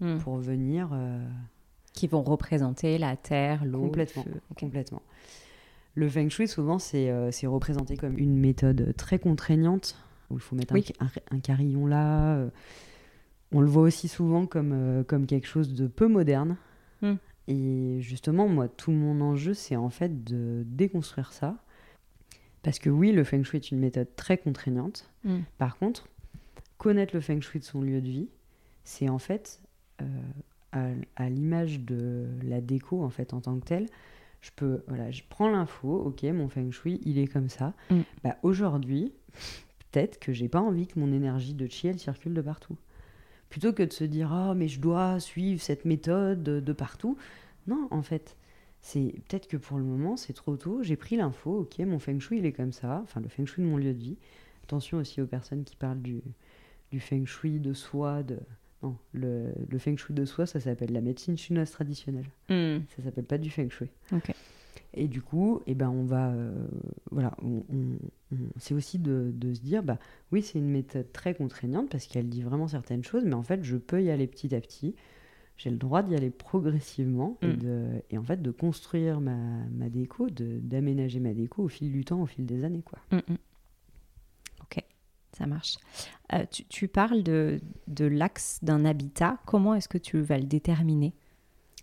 Mm. 0.00 0.18
pour 0.18 0.36
venir 0.38 0.90
euh, 0.92 1.24
Qui 1.92 2.08
vont 2.08 2.22
représenter 2.22 2.98
la 2.98 3.16
terre, 3.16 3.64
l'eau, 3.64 3.82
Complètement. 3.82 4.24
le 4.26 4.32
feu. 4.32 4.40
Complètement. 4.58 5.02
Le 5.94 6.08
feng 6.08 6.28
shui, 6.28 6.48
souvent, 6.48 6.80
c'est 6.80 7.12
représenté 7.46 7.96
comme 7.96 8.18
une 8.18 8.36
méthode 8.36 8.92
très 8.96 9.20
contraignante, 9.20 9.96
où 10.30 10.34
il 10.34 10.40
faut 10.40 10.56
mettre 10.56 10.74
Oui. 10.74 10.84
un, 10.98 11.06
un 11.30 11.38
carillon 11.38 11.86
là. 11.86 12.44
On 13.54 13.60
le 13.60 13.68
voit 13.68 13.82
aussi 13.82 14.08
souvent 14.08 14.46
comme, 14.46 14.72
euh, 14.72 15.04
comme 15.04 15.26
quelque 15.26 15.46
chose 15.46 15.72
de 15.72 15.86
peu 15.86 16.08
moderne. 16.08 16.56
Hmm. 17.00 17.14
Et 17.48 17.98
justement, 18.00 18.48
moi, 18.48 18.68
tout 18.68 18.90
mon 18.90 19.20
enjeu, 19.20 19.54
c'est 19.54 19.76
en 19.76 19.90
fait 19.90 20.24
de 20.24 20.64
déconstruire 20.66 21.32
ça. 21.32 21.56
Parce 22.62 22.78
que 22.78 22.90
oui, 22.90 23.12
le 23.12 23.24
feng 23.24 23.44
shui 23.44 23.58
est 23.58 23.70
une 23.70 23.78
méthode 23.78 24.08
très 24.16 24.38
contraignante. 24.38 25.10
Mm. 25.24 25.40
Par 25.58 25.76
contre, 25.76 26.08
connaître 26.78 27.14
le 27.14 27.20
feng 27.20 27.40
shui 27.40 27.60
de 27.60 27.64
son 27.64 27.82
lieu 27.82 28.00
de 28.00 28.08
vie, 28.08 28.28
c'est 28.84 29.10
en 29.10 29.18
fait, 29.18 29.60
euh, 30.00 30.06
à, 30.72 30.88
à 31.16 31.28
l'image 31.28 31.80
de 31.80 32.26
la 32.42 32.62
déco 32.62 33.02
en 33.02 33.10
fait 33.10 33.34
en 33.34 33.42
tant 33.42 33.58
que 33.58 33.66
telle, 33.66 33.86
je 34.40 34.50
peux, 34.56 34.82
voilà, 34.88 35.10
je 35.10 35.22
prends 35.28 35.50
l'info, 35.50 35.94
ok, 36.06 36.22
mon 36.24 36.48
feng 36.48 36.70
shui, 36.70 37.00
il 37.04 37.18
est 37.18 37.26
comme 37.26 37.50
ça. 37.50 37.74
Mm. 37.90 38.00
Bah, 38.22 38.36
aujourd'hui, 38.42 39.12
peut-être 39.92 40.18
que 40.18 40.32
j'ai 40.32 40.48
pas 40.48 40.60
envie 40.60 40.86
que 40.86 40.98
mon 40.98 41.12
énergie 41.12 41.52
de 41.52 41.66
chi 41.66 41.88
elle 41.88 41.98
circule 41.98 42.32
de 42.32 42.40
partout. 42.40 42.76
Plutôt 43.54 43.72
que 43.72 43.84
de 43.84 43.92
se 43.92 44.02
dire 44.02 44.32
ah 44.32 44.52
mais 44.56 44.66
je 44.66 44.80
dois 44.80 45.20
suivre 45.20 45.62
cette 45.62 45.84
méthode 45.84 46.42
de, 46.42 46.58
de 46.58 46.72
partout. 46.72 47.16
Non, 47.68 47.86
en 47.92 48.02
fait, 48.02 48.36
c'est 48.80 49.14
peut-être 49.28 49.46
que 49.46 49.56
pour 49.56 49.78
le 49.78 49.84
moment 49.84 50.16
c'est 50.16 50.32
trop 50.32 50.56
tôt. 50.56 50.82
J'ai 50.82 50.96
pris 50.96 51.14
l'info, 51.14 51.60
ok, 51.60 51.78
mon 51.86 52.00
feng 52.00 52.18
shui 52.18 52.38
il 52.38 52.46
est 52.46 52.52
comme 52.52 52.72
ça, 52.72 52.98
enfin 53.04 53.20
le 53.20 53.28
feng 53.28 53.46
shui 53.46 53.62
de 53.62 53.68
mon 53.68 53.76
lieu 53.76 53.94
de 53.94 54.02
vie. 54.02 54.16
Attention 54.64 54.98
aussi 54.98 55.20
aux 55.22 55.26
personnes 55.26 55.62
qui 55.62 55.76
parlent 55.76 56.02
du, 56.02 56.20
du 56.90 56.98
feng 56.98 57.26
shui 57.26 57.60
de 57.60 57.74
soi, 57.74 58.24
de 58.24 58.40
non, 58.82 58.96
le, 59.12 59.52
le 59.70 59.78
feng 59.78 59.96
shui 59.96 60.14
de 60.14 60.24
soi, 60.24 60.46
ça 60.46 60.58
s'appelle 60.58 60.92
la 60.92 61.00
médecine 61.00 61.38
chinoise 61.38 61.70
traditionnelle. 61.70 62.26
Mm. 62.48 62.78
Ça 62.96 63.04
s'appelle 63.04 63.24
pas 63.24 63.38
du 63.38 63.50
feng 63.50 63.70
shui. 63.70 63.88
Ok. 64.10 64.32
Et 64.96 65.08
du 65.08 65.20
coup, 65.22 65.60
eh 65.66 65.74
ben, 65.74 65.88
on 65.90 66.04
va, 66.04 66.30
euh, 66.30 66.66
voilà, 67.10 67.36
on- 67.42 67.64
on- 67.72 67.98
on- 68.32 68.36
c'est 68.58 68.74
aussi 68.74 68.98
de, 68.98 69.32
de 69.34 69.52
se 69.52 69.60
dire, 69.60 69.82
bah 69.82 69.98
oui, 70.30 70.40
c'est 70.42 70.58
une 70.58 70.70
méthode 70.70 71.10
très 71.12 71.34
contraignante 71.34 71.90
parce 71.90 72.06
qu'elle 72.06 72.28
dit 72.28 72.42
vraiment 72.42 72.68
certaines 72.68 73.02
choses, 73.02 73.24
mais 73.24 73.34
en 73.34 73.42
fait, 73.42 73.64
je 73.64 73.76
peux 73.76 74.02
y 74.02 74.10
aller 74.10 74.26
petit 74.28 74.54
à 74.54 74.60
petit. 74.60 74.94
J'ai 75.56 75.70
le 75.70 75.76
droit 75.76 76.02
d'y 76.02 76.14
aller 76.16 76.30
progressivement 76.30 77.38
et, 77.42 77.46
Mm. 77.48 77.56
de, 77.56 77.86
et 78.10 78.18
en 78.18 78.22
fait 78.24 78.40
de 78.42 78.50
construire 78.50 79.20
ma, 79.20 79.36
ma 79.72 79.88
déco, 79.88 80.28
d'aménager 80.30 81.20
ma 81.20 81.32
déco 81.34 81.62
au 81.64 81.68
fil 81.68 81.90
du 81.92 82.04
temps, 82.04 82.20
au 82.22 82.26
fil 82.26 82.46
des 82.46 82.64
années, 82.64 82.82
quoi. 82.82 82.98
Mm, 83.12 83.32
mm. 83.32 83.36
Ok, 84.62 84.84
ça 85.36 85.46
marche. 85.46 85.76
Euh, 86.32 86.44
tu, 86.50 86.64
tu 86.66 86.88
parles 86.88 87.22
de, 87.22 87.60
de 87.88 88.04
l'axe 88.04 88.58
d'un 88.62 88.84
habitat. 88.84 89.38
Comment 89.46 89.74
est-ce 89.74 89.88
que 89.88 89.98
tu 89.98 90.20
vas 90.20 90.38
le 90.38 90.44
déterminer? 90.44 91.12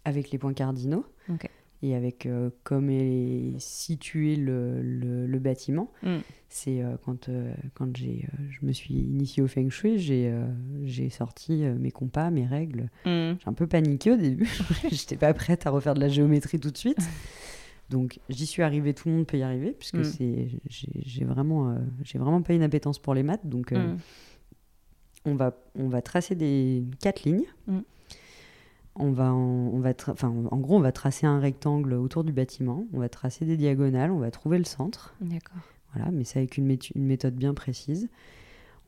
Avec 0.04 0.32
les 0.32 0.38
points 0.38 0.54
cardinaux 0.54 1.06
Ok. 1.30 1.50
Et 1.84 1.96
avec 1.96 2.26
euh, 2.26 2.50
comme 2.64 2.90
est 2.90 3.56
situé 3.60 4.36
le, 4.36 4.82
le- 4.82 5.26
le 5.26 5.40
bâtiment. 5.40 5.92
Mm. 6.04 6.18
C'est 6.50 6.82
euh, 6.84 6.96
quand, 7.04 7.30
euh, 7.30 7.54
quand 7.74 7.96
j'ai, 7.96 8.28
je 8.50 8.66
me 8.66 8.72
suis 8.74 8.94
initiée 8.94 9.42
au 9.42 9.48
feng 9.48 9.70
shui, 9.70 9.98
j'ai, 9.98 10.32
j'ai 10.84 11.10
sorti 11.10 11.54
mes 11.80 11.92
compas, 11.92 12.30
mes 12.30 12.46
règles. 12.46 12.90
Mm. 13.06 13.34
J'ai 13.40 13.48
un 13.48 13.54
peu 13.54 13.68
paniqué 13.68 14.12
au 14.12 14.18
début. 14.18 14.50
J'étais 14.92 15.16
pas 15.18 15.34
prête 15.34 15.66
à 15.66 15.70
refaire 15.72 15.94
de 15.94 16.02
la 16.02 16.10
géométrie 16.10 16.60
tout 16.60 16.72
de 16.72 16.78
suite. 16.78 17.00
Donc 17.90 18.20
j'y 18.30 18.46
suis 18.46 18.62
arrivée, 18.64 18.94
tout 18.94 19.10
le 19.10 19.16
monde 19.16 19.28
peut 19.28 19.38
y 19.38 19.44
arriver, 19.44 19.72
puisque 19.72 19.98
Mm. 20.00 20.04
c'est, 20.04 20.48
j'ai, 20.70 20.88
j'ai 21.06 21.26
vraiment, 21.26 21.76
j'ai 22.04 22.20
vraiment 22.20 22.42
pas 22.42 22.54
une 22.54 22.64
appétence 22.64 23.00
pour 23.00 23.14
les 23.14 23.24
maths. 23.24 23.46
Donc 23.48 23.72
Mm. 23.72 23.98
on, 25.26 25.36
va, 25.36 25.56
on 25.76 25.88
va 25.90 26.02
tracer 26.02 26.36
des 26.36 26.84
quatre 27.02 27.24
lignes. 27.24 27.46
On 29.02 29.12
va, 29.12 29.34
en, 29.34 29.38
on 29.74 29.80
va 29.80 29.94
tra- 29.94 30.12
enfin, 30.12 30.30
en 30.30 30.58
gros, 30.58 30.78
on 30.78 30.82
va 30.82 30.92
tracer 30.92 31.26
un 31.26 31.40
rectangle 31.40 31.94
autour 31.94 32.24
du 32.24 32.32
bâtiment. 32.32 32.86
On 32.94 33.00
va 33.00 33.10
tracer 33.10 33.46
des 33.46 33.58
diagonales. 33.58 34.12
On 34.12 34.20
va 34.20 34.32
trouver 34.32 34.58
le 34.58 34.64
centre. 34.64 35.16
D'accord. 35.22 35.62
Voilà, 35.94 36.12
mais 36.12 36.24
c'est 36.24 36.40
avec 36.40 36.58
une, 36.58 36.78
méthode 36.96 37.36
bien 37.36 37.54
précise. 37.54 38.08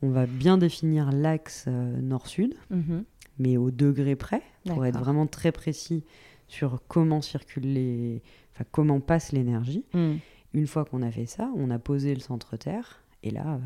On 0.02 0.10
va 0.10 0.26
bien 0.26 0.56
définir 0.58 1.10
l'axe 1.12 1.64
euh, 1.68 2.00
nord-sud, 2.00 2.54
Mhm. 2.70 3.04
mais 3.38 3.56
au 3.56 3.70
degré 3.70 4.16
près, 4.16 4.42
pour 4.66 4.84
être 4.86 4.98
vraiment 4.98 5.26
très 5.26 5.52
précis 5.52 6.04
sur 6.48 6.82
comment 6.88 7.20
circulent 7.22 7.72
les... 7.72 8.22
Enfin, 8.54 8.64
comment 8.70 9.00
passe 9.00 9.32
l'énergie. 9.32 9.84
Mm. 9.94 10.14
Une 10.52 10.66
fois 10.66 10.84
qu'on 10.84 11.02
a 11.02 11.10
fait 11.10 11.26
ça, 11.26 11.50
on 11.56 11.70
a 11.70 11.78
posé 11.78 12.14
le 12.14 12.20
centre-terre, 12.20 13.02
et 13.22 13.30
là, 13.30 13.54
euh, 13.54 13.58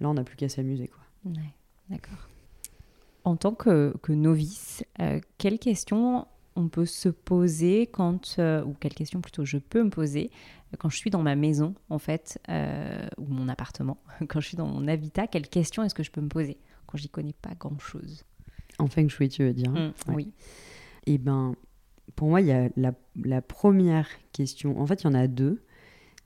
là, 0.00 0.08
on 0.10 0.14
n'a 0.14 0.22
plus 0.22 0.36
qu'à 0.36 0.48
s'amuser, 0.48 0.86
quoi. 0.88 1.02
Ouais, 1.32 1.54
d'accord. 1.90 2.28
En 3.24 3.36
tant 3.36 3.54
que, 3.54 3.94
que 4.02 4.12
novice, 4.12 4.84
euh, 5.00 5.20
quelles 5.38 5.58
questions 5.58 6.26
on 6.56 6.68
peut 6.68 6.86
se 6.86 7.08
poser 7.08 7.86
quand, 7.86 8.36
euh, 8.38 8.62
ou 8.64 8.74
quelles 8.74 8.94
questions 8.94 9.20
plutôt 9.20 9.44
je 9.44 9.56
peux 9.58 9.82
me 9.82 9.90
poser 9.90 10.30
euh, 10.72 10.76
quand 10.78 10.88
je 10.90 10.96
suis 10.96 11.10
dans 11.10 11.22
ma 11.22 11.34
maison, 11.36 11.74
en 11.88 11.98
fait, 11.98 12.38
euh, 12.48 13.06
ou 13.18 13.24
mon 13.26 13.48
appartement, 13.48 13.98
quand 14.28 14.40
je 14.40 14.48
suis 14.48 14.56
dans 14.56 14.66
mon 14.66 14.86
habitat, 14.88 15.26
quelles 15.28 15.48
questions 15.48 15.82
est-ce 15.82 15.94
que 15.94 16.02
je 16.02 16.10
peux 16.10 16.20
me 16.20 16.28
poser 16.28 16.58
quand 16.86 16.98
j'y 16.98 17.08
connais 17.08 17.32
pas 17.32 17.54
grand-chose? 17.58 18.24
En 18.78 18.86
feng 18.88 19.08
shui, 19.08 19.28
tu 19.28 19.44
veux 19.44 19.52
dire 19.54 19.70
hein 19.74 19.92
Mm, 20.08 20.10
Ouais. 20.10 20.14
Oui. 20.16 20.32
Eh 21.06 21.18
ben, 21.18 21.54
pour 22.16 22.28
moi, 22.28 22.40
il 22.40 22.48
y 22.48 22.52
a 22.52 22.68
la, 22.76 22.92
la 23.24 23.40
première 23.42 24.08
question. 24.32 24.80
En 24.80 24.86
fait, 24.86 25.02
il 25.02 25.04
y 25.04 25.10
en 25.10 25.14
a 25.14 25.26
deux. 25.26 25.62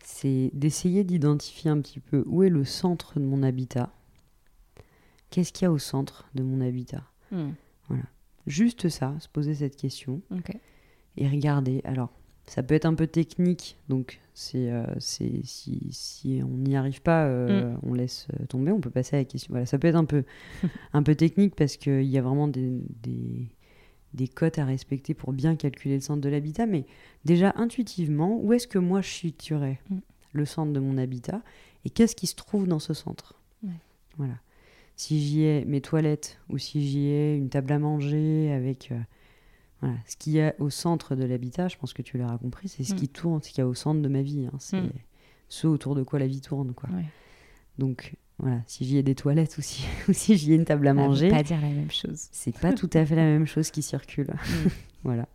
C'est 0.05 0.51
d'essayer 0.55 1.05
d'identifier 1.05 1.71
un 1.71 1.81
petit 1.81 2.01
peu 2.01 2.23
où 2.27 2.43
est 2.43 2.49
le 2.49 2.65
centre 2.65 3.19
de 3.19 3.25
mon 3.25 3.43
habitat. 3.43 3.91
Qu'est-ce 5.31 5.53
qu'il 5.53 5.65
y 5.65 5.69
a 5.69 5.73
au 5.73 5.79
centre 5.79 6.29
de 6.35 6.43
mon 6.43 6.61
habitat 6.61 7.03
Mm, 7.33 7.51
Juste 8.47 8.89
ça, 8.89 9.15
se 9.19 9.29
poser 9.29 9.55
cette 9.55 9.75
question 9.77 10.21
et 11.17 11.27
regarder. 11.29 11.81
Alors, 11.85 12.13
Ça 12.49 12.63
peut 12.63 12.77
être 12.77 12.85
un 12.87 12.95
peu 12.95 13.09
technique, 13.09 13.77
donc 13.89 14.21
c'est 14.33 14.71
euh, 14.71 14.85
si, 15.01 15.43
si 15.91 16.41
on 16.45 16.57
n'y 16.59 16.77
arrive 16.77 17.03
pas, 17.03 17.25
euh, 17.27 17.73
Mm. 17.73 17.79
on 17.83 17.95
laisse 17.95 18.29
euh, 18.41 18.47
tomber, 18.47 18.71
on 18.71 18.81
peut 18.81 18.91
passer 18.91 19.17
à 19.17 19.19
la 19.19 19.25
question. 19.25 19.51
Voilà, 19.51 19.67
ça 19.67 19.81
peut 19.81 19.89
être 19.89 19.97
un 19.97 20.05
peu, 20.05 20.23
un 20.93 21.03
peu 21.03 21.17
technique 21.17 21.57
parce 21.57 21.77
qu'il 21.77 22.05
y 22.05 22.17
a 22.19 22.23
vraiment 22.23 22.47
des, 22.47 22.81
des, 23.03 23.49
des 24.15 24.29
cotes 24.29 24.61
à 24.61 24.65
respecter 24.65 25.13
pour 25.13 25.33
bien 25.33 25.57
calculer 25.57 25.97
le 25.97 26.01
centre 26.01 26.21
de 26.21 26.29
l'habitat, 26.29 26.67
mais 26.67 26.87
déjà 27.25 27.53
intuitivement, 27.57 28.39
où 28.41 28.53
est-ce 28.53 28.69
que 28.69 28.79
moi 28.79 29.01
je 29.01 29.09
situerais 29.11 29.81
Mm. 29.91 29.97
le 30.35 30.45
centre 30.45 30.73
de 30.73 30.79
mon 30.79 30.99
habitat 30.99 31.43
et 31.85 31.91
qu'est-ce 31.91 32.15
qui 32.15 32.29
se 32.29 32.37
trouve 32.37 32.69
dans 32.69 32.79
ce 32.79 32.95
centre? 32.95 33.35
Ouais. 33.65 33.71
Voilà. 34.19 34.35
Si 34.97 35.21
j'y 35.21 35.43
ai 35.43 35.65
mes 35.67 35.81
toilettes 35.83 36.39
ou 36.49 36.57
si 36.59 36.87
j'y 36.89 37.07
ai 37.09 37.37
une 37.37 37.49
table 37.51 37.71
à 37.73 37.79
manger 37.79 38.51
avec 38.53 38.91
euh, 38.93 38.99
voilà, 39.83 39.97
ce 40.07 40.17
qu'il 40.17 40.33
y 40.33 40.41
a 40.41 40.55
au 40.59 40.71
centre 40.71 41.15
de 41.15 41.25
l'habitat, 41.25 41.69
je 41.69 41.77
pense 41.77 41.93
que 41.93 42.01
tu 42.03 42.17
l'auras 42.17 42.39
compris, 42.39 42.69
c'est 42.69 42.83
ce 42.83 42.95
Mm. 42.95 42.97
qui 42.97 43.09
tourne, 43.09 43.43
ce 43.43 43.51
qu'il 43.51 43.59
y 43.59 43.61
a 43.61 43.69
au 43.69 43.75
centre 43.75 44.01
de 44.01 44.09
ma 44.09 44.23
vie. 44.23 44.47
hein. 44.47 44.57
C'est 44.59 44.81
Mm. 44.81 44.91
ce 45.49 45.67
autour 45.67 45.95
de 45.95 46.03
quoi 46.03 46.19
la 46.19 46.27
vie 46.27 46.41
tourne. 46.41 46.73
Quoi. 46.73 46.89
Ouais. 46.91 47.05
Donc 47.79 48.15
voilà, 48.39 48.61
si 48.67 48.87
j'y 48.87 48.97
ai 48.97 49.03
des 49.03 49.15
toilettes 49.15 49.59
ou 49.59 49.63
si, 49.63 49.85
ou 50.09 50.13
si 50.15 50.37
j'y 50.39 50.53
ai 50.53 50.57
une 50.57 50.65
table 50.65 50.89
à 50.89 50.95
manger, 50.95 51.29
pas 51.29 51.43
dire 51.43 51.61
la 51.61 51.69
même 51.69 51.91
chose. 51.91 52.29
c'est 52.33 52.59
pas 52.59 52.73
tout 52.73 52.91
à 52.95 53.05
fait 53.05 53.17
la 53.17 53.25
même 53.25 53.47
chose 53.47 53.71
qui 53.71 53.83
circule. 53.83 54.29
Mm. 54.31 54.69
voilà. 55.05 55.29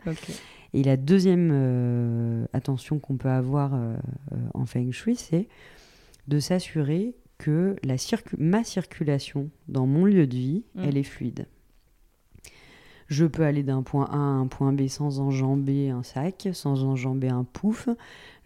Et 0.74 0.82
la 0.82 0.96
deuxième 0.96 1.50
euh, 1.52 2.46
attention 2.52 2.98
qu'on 2.98 3.16
peut 3.16 3.28
avoir 3.30 3.74
euh, 3.74 3.94
en 4.54 4.66
Feng 4.66 4.90
Shui, 4.90 5.14
c'est 5.16 5.46
de 6.28 6.40
s'assurer 6.40 7.14
que 7.38 7.76
la 7.82 7.96
circu- 7.96 8.36
ma 8.38 8.62
circulation 8.64 9.50
dans 9.68 9.86
mon 9.86 10.04
lieu 10.04 10.26
de 10.26 10.36
vie, 10.36 10.64
Mm. 10.74 10.80
elle 10.84 10.96
est 10.96 11.02
fluide. 11.02 11.46
Je 13.08 13.26
peux 13.26 13.42
aller 13.44 13.62
d'un 13.62 13.82
point 13.82 14.06
A 14.06 14.14
à 14.14 14.18
un 14.18 14.46
point 14.46 14.72
B 14.72 14.86
sans 14.88 15.20
enjamber 15.20 15.90
un 15.90 16.02
sac, 16.02 16.48
sans 16.52 16.84
enjamber 16.84 17.28
un 17.28 17.44
pouf. 17.44 17.88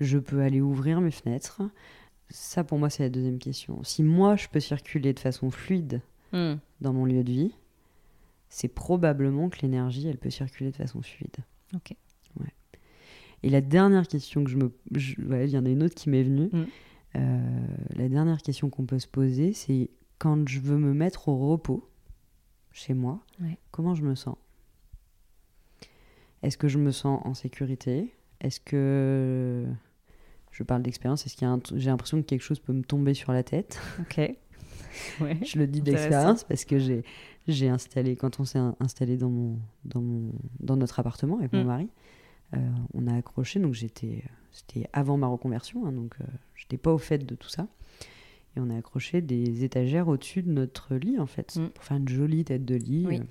Je 0.00 0.18
peux 0.18 0.40
aller 0.40 0.60
ouvrir 0.60 1.00
mes 1.00 1.10
fenêtres. 1.12 1.62
Ça, 2.30 2.64
pour 2.64 2.78
moi, 2.78 2.90
c'est 2.90 3.04
la 3.04 3.08
deuxième 3.10 3.38
question. 3.38 3.84
Si 3.84 4.02
moi, 4.02 4.34
je 4.34 4.48
peux 4.48 4.58
circuler 4.60 5.12
de 5.12 5.20
façon 5.20 5.50
fluide 5.50 6.00
Mm. 6.32 6.54
dans 6.80 6.92
mon 6.92 7.04
lieu 7.04 7.22
de 7.22 7.30
vie, 7.30 7.52
c'est 8.48 8.66
probablement 8.68 9.48
que 9.48 9.58
l'énergie, 9.62 10.08
elle 10.08 10.18
peut 10.18 10.30
circuler 10.30 10.70
de 10.70 10.76
façon 10.76 11.00
fluide. 11.02 11.36
Ok. 11.74 11.94
Et 13.42 13.50
la 13.50 13.60
dernière 13.60 14.08
question 14.08 14.42
que 14.42 14.50
je 14.50 14.56
me... 14.56 14.72
je- 14.92 15.20
ouais, 15.20 15.44
il 15.46 15.50
y 15.50 15.58
en 15.58 15.64
a 15.66 15.68
une 15.68 15.82
autre 15.84 15.94
qui 15.94 16.08
m'est 16.08 16.22
venue. 16.24 16.48
Mm. 16.52 16.64
Euh, 17.16 17.66
la 17.94 18.08
dernière 18.08 18.42
question 18.42 18.68
qu'on 18.70 18.84
peut 18.86 18.98
se 18.98 19.08
poser, 19.08 19.52
c'est 19.52 19.90
quand 20.18 20.48
je 20.48 20.60
veux 20.60 20.76
me 20.78 20.92
mettre 20.94 21.28
au 21.28 21.36
repos 21.50 21.88
chez 22.72 22.94
moi, 22.94 23.20
Ouais. 23.40 23.58
comment 23.70 23.94
je 23.94 24.02
me 24.02 24.14
sens? 24.14 24.36
Est-ce 26.42 26.58
que 26.58 26.68
je 26.68 26.78
me 26.78 26.90
sens 26.92 27.20
en 27.24 27.34
sécurité? 27.34 28.12
Est-ce 28.40 28.60
que... 28.60 29.66
Je 30.52 30.62
parle 30.62 30.82
d'expérience, 30.82 31.26
est-ce 31.26 31.36
qu'il 31.36 31.46
y 31.46 31.50
a 31.50 31.52
un 31.52 31.60
j'ai 31.74 31.90
l'impression 31.90 32.16
que 32.22 32.26
quelque 32.26 32.40
chose 32.42 32.60
peut 32.60 32.72
me 32.72 32.82
tomber 32.82 33.12
sur 33.12 33.32
la 33.32 33.42
tête? 33.42 33.78
Ok. 34.00 34.20
Ouais. 35.20 35.36
Je 35.44 35.58
le 35.58 35.66
dis 35.66 35.82
d'expérience 35.82 36.42
parce 36.44 36.64
que 36.64 36.78
j'ai 36.78 37.04
j'ai 37.48 37.68
installé 37.68 38.16
quand 38.16 38.40
on 38.40 38.44
s'est 38.46 38.58
in- 38.58 38.74
installé 38.80 39.18
dans 39.18 39.28
mon 39.28 39.58
dans 39.84 40.00
mon 40.00 40.32
dans 40.60 40.76
notre 40.76 40.98
appartement 40.98 41.36
avec 41.38 41.52
mon 41.52 41.64
Mm. 41.64 41.66
mari, 41.66 41.88
on 42.94 43.06
a 43.06 43.14
accroché 43.16 43.58
donc 43.60 43.74
j'étais 43.74 44.22
c'était 44.52 44.88
avant 44.92 45.16
ma 45.18 45.26
reconversion 45.26 45.84
hein, 45.86 45.92
donc 45.92 46.14
euh, 46.20 46.24
j'étais 46.54 46.76
pas 46.78 46.92
au 46.92 46.98
fait 46.98 47.18
de 47.18 47.34
tout 47.34 47.48
ça 47.48 47.66
et 48.56 48.60
on 48.60 48.70
a 48.70 48.76
accroché 48.78 49.20
des 49.20 49.64
étagères 49.64 50.08
au-dessus 50.08 50.42
de 50.42 50.50
notre 50.50 50.94
lit 50.94 51.18
en 51.18 51.26
fait 51.26 51.56
Mm. 51.56 51.68
pour 51.68 51.84
faire 51.84 51.96
une 51.98 52.08
jolie 52.08 52.44
tête 52.44 52.64
de 52.64 52.74
lit. 52.76 53.04
Oui. 53.06 53.18
euh. 53.18 53.24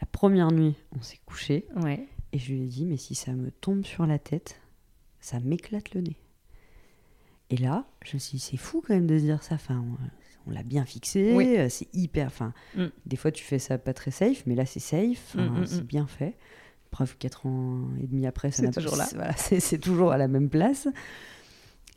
La 0.00 0.06
première 0.06 0.50
nuit, 0.52 0.74
on 0.98 1.02
s'est 1.02 1.20
couché 1.24 1.66
Ouais. 1.76 2.06
et 2.32 2.38
je 2.38 2.52
lui 2.52 2.62
ai 2.62 2.66
dit 2.66 2.84
mais 2.84 2.96
si 2.96 3.14
ça 3.14 3.32
me 3.32 3.50
tombe 3.50 3.84
sur 3.84 4.06
la 4.06 4.18
tête, 4.18 4.60
ça 5.20 5.40
m'éclate 5.40 5.94
le 5.94 6.02
nez. 6.02 6.16
Et 7.50 7.56
là, 7.56 7.86
je 8.04 8.14
me 8.14 8.18
suis 8.18 8.38
dit, 8.38 8.42
c'est 8.42 8.56
fou 8.56 8.82
quand 8.86 8.94
même 8.94 9.06
de 9.06 9.16
se 9.18 9.22
dire 9.24 9.42
ça. 9.42 9.54
Enfin, 9.54 9.82
on, 10.46 10.50
on 10.50 10.50
l'a 10.50 10.62
bien 10.62 10.84
fixé, 10.84 11.34
Oui. 11.34 11.56
euh, 11.56 11.68
c'est 11.68 11.88
hyper. 11.94 12.26
Enfin, 12.26 12.52
Mm. 12.76 12.86
des 13.06 13.16
fois 13.16 13.30
tu 13.30 13.44
fais 13.44 13.58
ça 13.58 13.78
pas 13.78 13.94
très 13.94 14.10
safe, 14.10 14.44
mais 14.46 14.54
là 14.54 14.66
c'est 14.66 14.80
safe, 14.80 15.36
Mm, 15.36 15.64
c'est 15.66 15.86
bien 15.86 16.06
fait. 16.06 16.36
Preuve, 16.94 17.16
quatre 17.18 17.46
ans 17.46 17.80
et 18.00 18.06
demi 18.06 18.24
après, 18.24 18.52
ça 18.52 18.62
n'a 18.62 18.70
toujours 18.70 18.94
là. 18.96 19.04
c'est- 19.06 19.16
voilà, 19.16 19.32
c'est 19.36 19.58
c'est 19.58 19.78
toujours 19.78 20.12
à 20.12 20.16
la 20.16 20.28
même 20.28 20.48
place. 20.48 20.86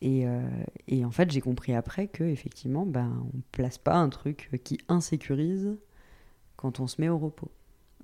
Et, 0.02 0.28
euh, 0.28 0.42
et 0.88 1.06
en 1.06 1.12
fait, 1.12 1.30
j'ai 1.32 1.42
compris 1.42 1.74
après 1.76 2.08
que 2.08 2.24
effectivement, 2.24 2.86
ben, 2.86 3.24
on 3.34 3.40
place 3.52 3.78
pas 3.78 3.96
un 3.96 4.10
truc 4.10 4.50
qui 4.64 4.80
insécurise 4.88 5.76
quand 6.56 6.80
on 6.80 6.88
se 6.88 7.00
met 7.02 7.10
au 7.10 7.18
repos. 7.18 7.52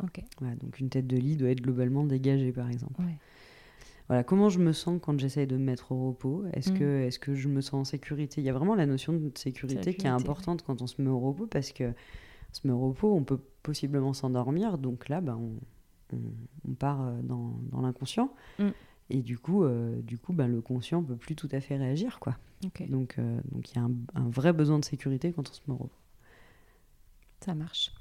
Ok. 0.03 0.21
Voilà, 0.39 0.55
donc 0.55 0.79
une 0.79 0.89
tête 0.89 1.07
de 1.07 1.17
lit 1.17 1.35
doit 1.35 1.49
être 1.49 1.61
globalement 1.61 2.03
dégagée, 2.03 2.51
par 2.51 2.69
exemple. 2.69 2.99
Ouais. 3.01 3.17
Voilà, 4.07 4.23
comment 4.23 4.49
je 4.49 4.59
me 4.59 4.71
sens 4.73 4.99
quand 5.01 5.19
j'essaye 5.19 5.47
de 5.47 5.55
me 5.57 5.63
mettre 5.63 5.91
au 5.91 6.07
repos? 6.09 6.43
Est-ce 6.53 6.71
Mm. 6.71 6.77
que, 6.79 7.01
est 7.07 7.19
que 7.19 7.33
je 7.35 7.47
me 7.47 7.61
sens 7.61 7.73
en 7.73 7.83
sécurité? 7.85 8.41
Il 8.41 8.43
y 8.43 8.49
a 8.49 8.53
vraiment 8.53 8.75
la 8.75 8.85
notion 8.85 9.13
de 9.13 9.31
sécurité, 9.35 9.93
qui 9.95 10.05
est 10.05 10.09
importante 10.09 10.61
quand 10.63 10.81
on 10.81 10.87
se 10.87 11.01
met 11.01 11.09
au 11.09 11.19
repos 11.19 11.47
parce 11.47 11.71
que 11.71 11.85
on 11.85 12.53
se 12.53 12.67
met 12.67 12.73
au 12.73 12.79
repos, 12.89 13.15
on 13.15 13.23
peut 13.23 13.39
possiblement 13.63 14.13
s'endormir. 14.13 14.77
Donc 14.77 15.09
là, 15.09 15.21
ben, 15.21 15.35
on, 15.39 15.53
on- 16.11 16.69
on 16.69 16.73
part 16.73 17.01
euh, 17.01 17.21
dans, 17.23 17.53
dans 17.71 17.81
l'inconscient. 17.81 18.33
Mm. 18.59 18.69
Et 19.09 19.21
du 19.21 19.37
coup, 19.37 19.63
euh, 19.63 20.01
du 20.01 20.17
coup 20.17 20.33
ben, 20.33 20.47
le 20.47 20.61
conscient 20.61 21.03
peut 21.03 21.15
plus 21.15 21.35
tout 21.35 21.49
à 21.51 21.59
fait 21.59 21.77
réagir. 21.77 22.19
Quoi. 22.19 22.35
Donc 22.87 23.15
euh, 23.19 23.39
donc 23.51 23.71
il 23.71 23.75
y 23.75 23.79
a 23.79 23.83
un, 23.83 23.91
un 24.15 24.29
vrai 24.29 24.53
besoin 24.53 24.79
de 24.79 24.85
sécurité 24.85 25.31
quand 25.33 25.49
on 25.49 25.53
se 25.53 25.61
met 25.67 25.73
au. 25.73 25.89
Ça 27.41 27.53
marche. 27.53 27.91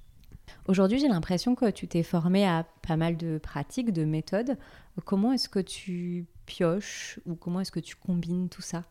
Aujourd'hui, 0.69 0.99
j'ai 0.99 1.09
l'impression 1.09 1.55
que 1.55 1.71
tu 1.71 1.89
t'es 1.89 2.03
formé 2.03 2.47
à 2.47 2.65
pas 2.87 2.97
mal 2.97 3.17
de 3.17 3.39
pratiques, 3.39 3.93
de 3.93 4.05
méthodes. 4.05 4.57
Comment 5.05 5.33
est-ce 5.33 5.49
que 5.49 5.59
tu 5.61 6.27
pioches 6.47 7.19
ou 7.27 7.35
comment 7.35 7.61
est-ce 7.61 7.73
que 7.73 7.81
tu 7.81 7.97
combines 7.97 8.49
tout 8.49 8.63
ça? 8.63 8.85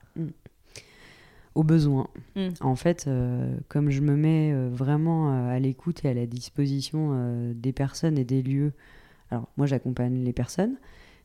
Au 1.55 1.63
besoin. 1.63 2.07
Mm. 2.35 2.49
En 2.61 2.75
fait, 2.75 3.05
euh, 3.07 3.55
comme 3.69 3.89
je 3.89 4.01
me 4.01 4.15
mets 4.15 4.53
vraiment 4.69 5.49
à 5.49 5.59
l'écoute 5.59 6.03
et 6.05 6.09
à 6.09 6.13
la 6.13 6.25
disposition 6.25 7.51
des 7.53 7.73
personnes 7.73 8.17
et 8.17 8.25
des 8.25 8.41
lieux, 8.41 8.73
alors 9.31 9.47
moi 9.57 9.65
j'accompagne 9.65 10.23
les 10.23 10.33
personnes, 10.33 10.75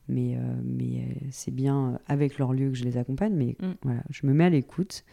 mais, 0.07 0.35
euh, 0.37 0.39
mais 0.63 0.85
euh, 1.01 1.25
c'est 1.31 1.51
bien 1.53 1.93
euh, 1.93 1.97
avec 2.07 2.37
leur 2.39 2.53
lieu 2.53 2.69
que 2.69 2.75
je 2.77 2.83
les 2.85 2.97
accompagne, 2.97 3.33
mais 3.35 3.55
Mm. 3.61 3.73
voilà, 3.83 4.03
je 4.09 4.25
me 4.25 4.33
mets 4.33 4.45
à 4.45 4.49
l'écoute. 4.49 5.03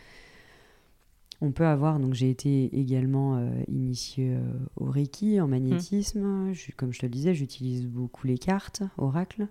On 1.40 1.50
peut 1.50 1.66
avoir, 1.66 1.98
donc 1.98 2.14
j'ai 2.14 2.30
été 2.30 2.78
également 2.78 3.36
euh, 3.36 3.50
initiée 3.68 4.36
au 4.76 4.84
Reiki, 4.86 5.40
en 5.40 5.48
magnétisme. 5.48 6.52
Je- 6.52 6.70
comme 6.76 6.92
je 6.92 7.00
te 7.00 7.06
le 7.06 7.10
disais, 7.10 7.34
j'utilise 7.34 7.86
beaucoup 7.86 8.26
les 8.26 8.38
cartes, 8.38 8.82
oracle. 8.96 9.48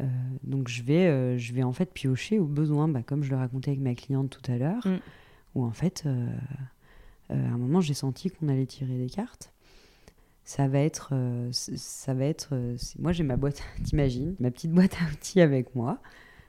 Euh, 0.00 0.04
donc 0.42 0.68
je 0.68 0.82
vais, 0.82 1.06
euh, 1.06 1.38
je 1.38 1.54
vais 1.54 1.62
en 1.62 1.72
fait 1.72 1.90
piocher 1.94 2.38
au 2.38 2.44
besoin, 2.44 2.86
bah, 2.88 3.02
comme 3.02 3.22
je 3.22 3.30
le 3.30 3.36
racontais 3.36 3.70
avec 3.70 3.80
ma 3.80 3.94
cliente 3.94 4.28
tout 4.30 4.50
à 4.52 4.58
l'heure, 4.58 4.86
Mm. 4.86 4.96
où 5.54 5.64
en 5.64 5.70
fait, 5.70 6.02
euh, 6.06 6.26
à 7.30 7.34
un 7.34 7.56
moment, 7.56 7.80
j'ai 7.80 7.94
senti 7.94 8.28
qu'on 8.30 8.48
allait 8.48 8.66
tirer 8.66 8.98
des 8.98 9.08
cartes. 9.08 9.52
Ça 10.46 10.68
va 10.68 10.78
être, 10.78 11.10
euh, 11.12 11.48
ça 11.50 12.14
va 12.14 12.24
être. 12.24 12.50
euh, 12.52 12.76
moi, 13.00 13.10
j'ai 13.12 13.24
ma 13.24 13.36
boîte, 13.36 13.62
t'imagines, 13.84 14.34
ma 14.40 14.50
petite 14.50 14.70
boîte 14.72 14.96
à 15.02 15.12
outils 15.12 15.40
avec 15.40 15.74
moi. 15.74 16.00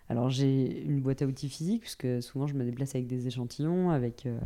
Alors 0.07 0.29
j'ai 0.29 0.83
une 0.83 1.01
boîte 1.01 1.21
à 1.21 1.25
outils 1.25 1.49
physique 1.49 1.81
puisque 1.81 2.23
souvent 2.23 2.47
je 2.47 2.53
me 2.53 2.63
déplace 2.63 2.95
avec 2.95 3.07
des 3.07 3.27
échantillons, 3.27 3.89
avec 3.89 4.25
euh, 4.25 4.39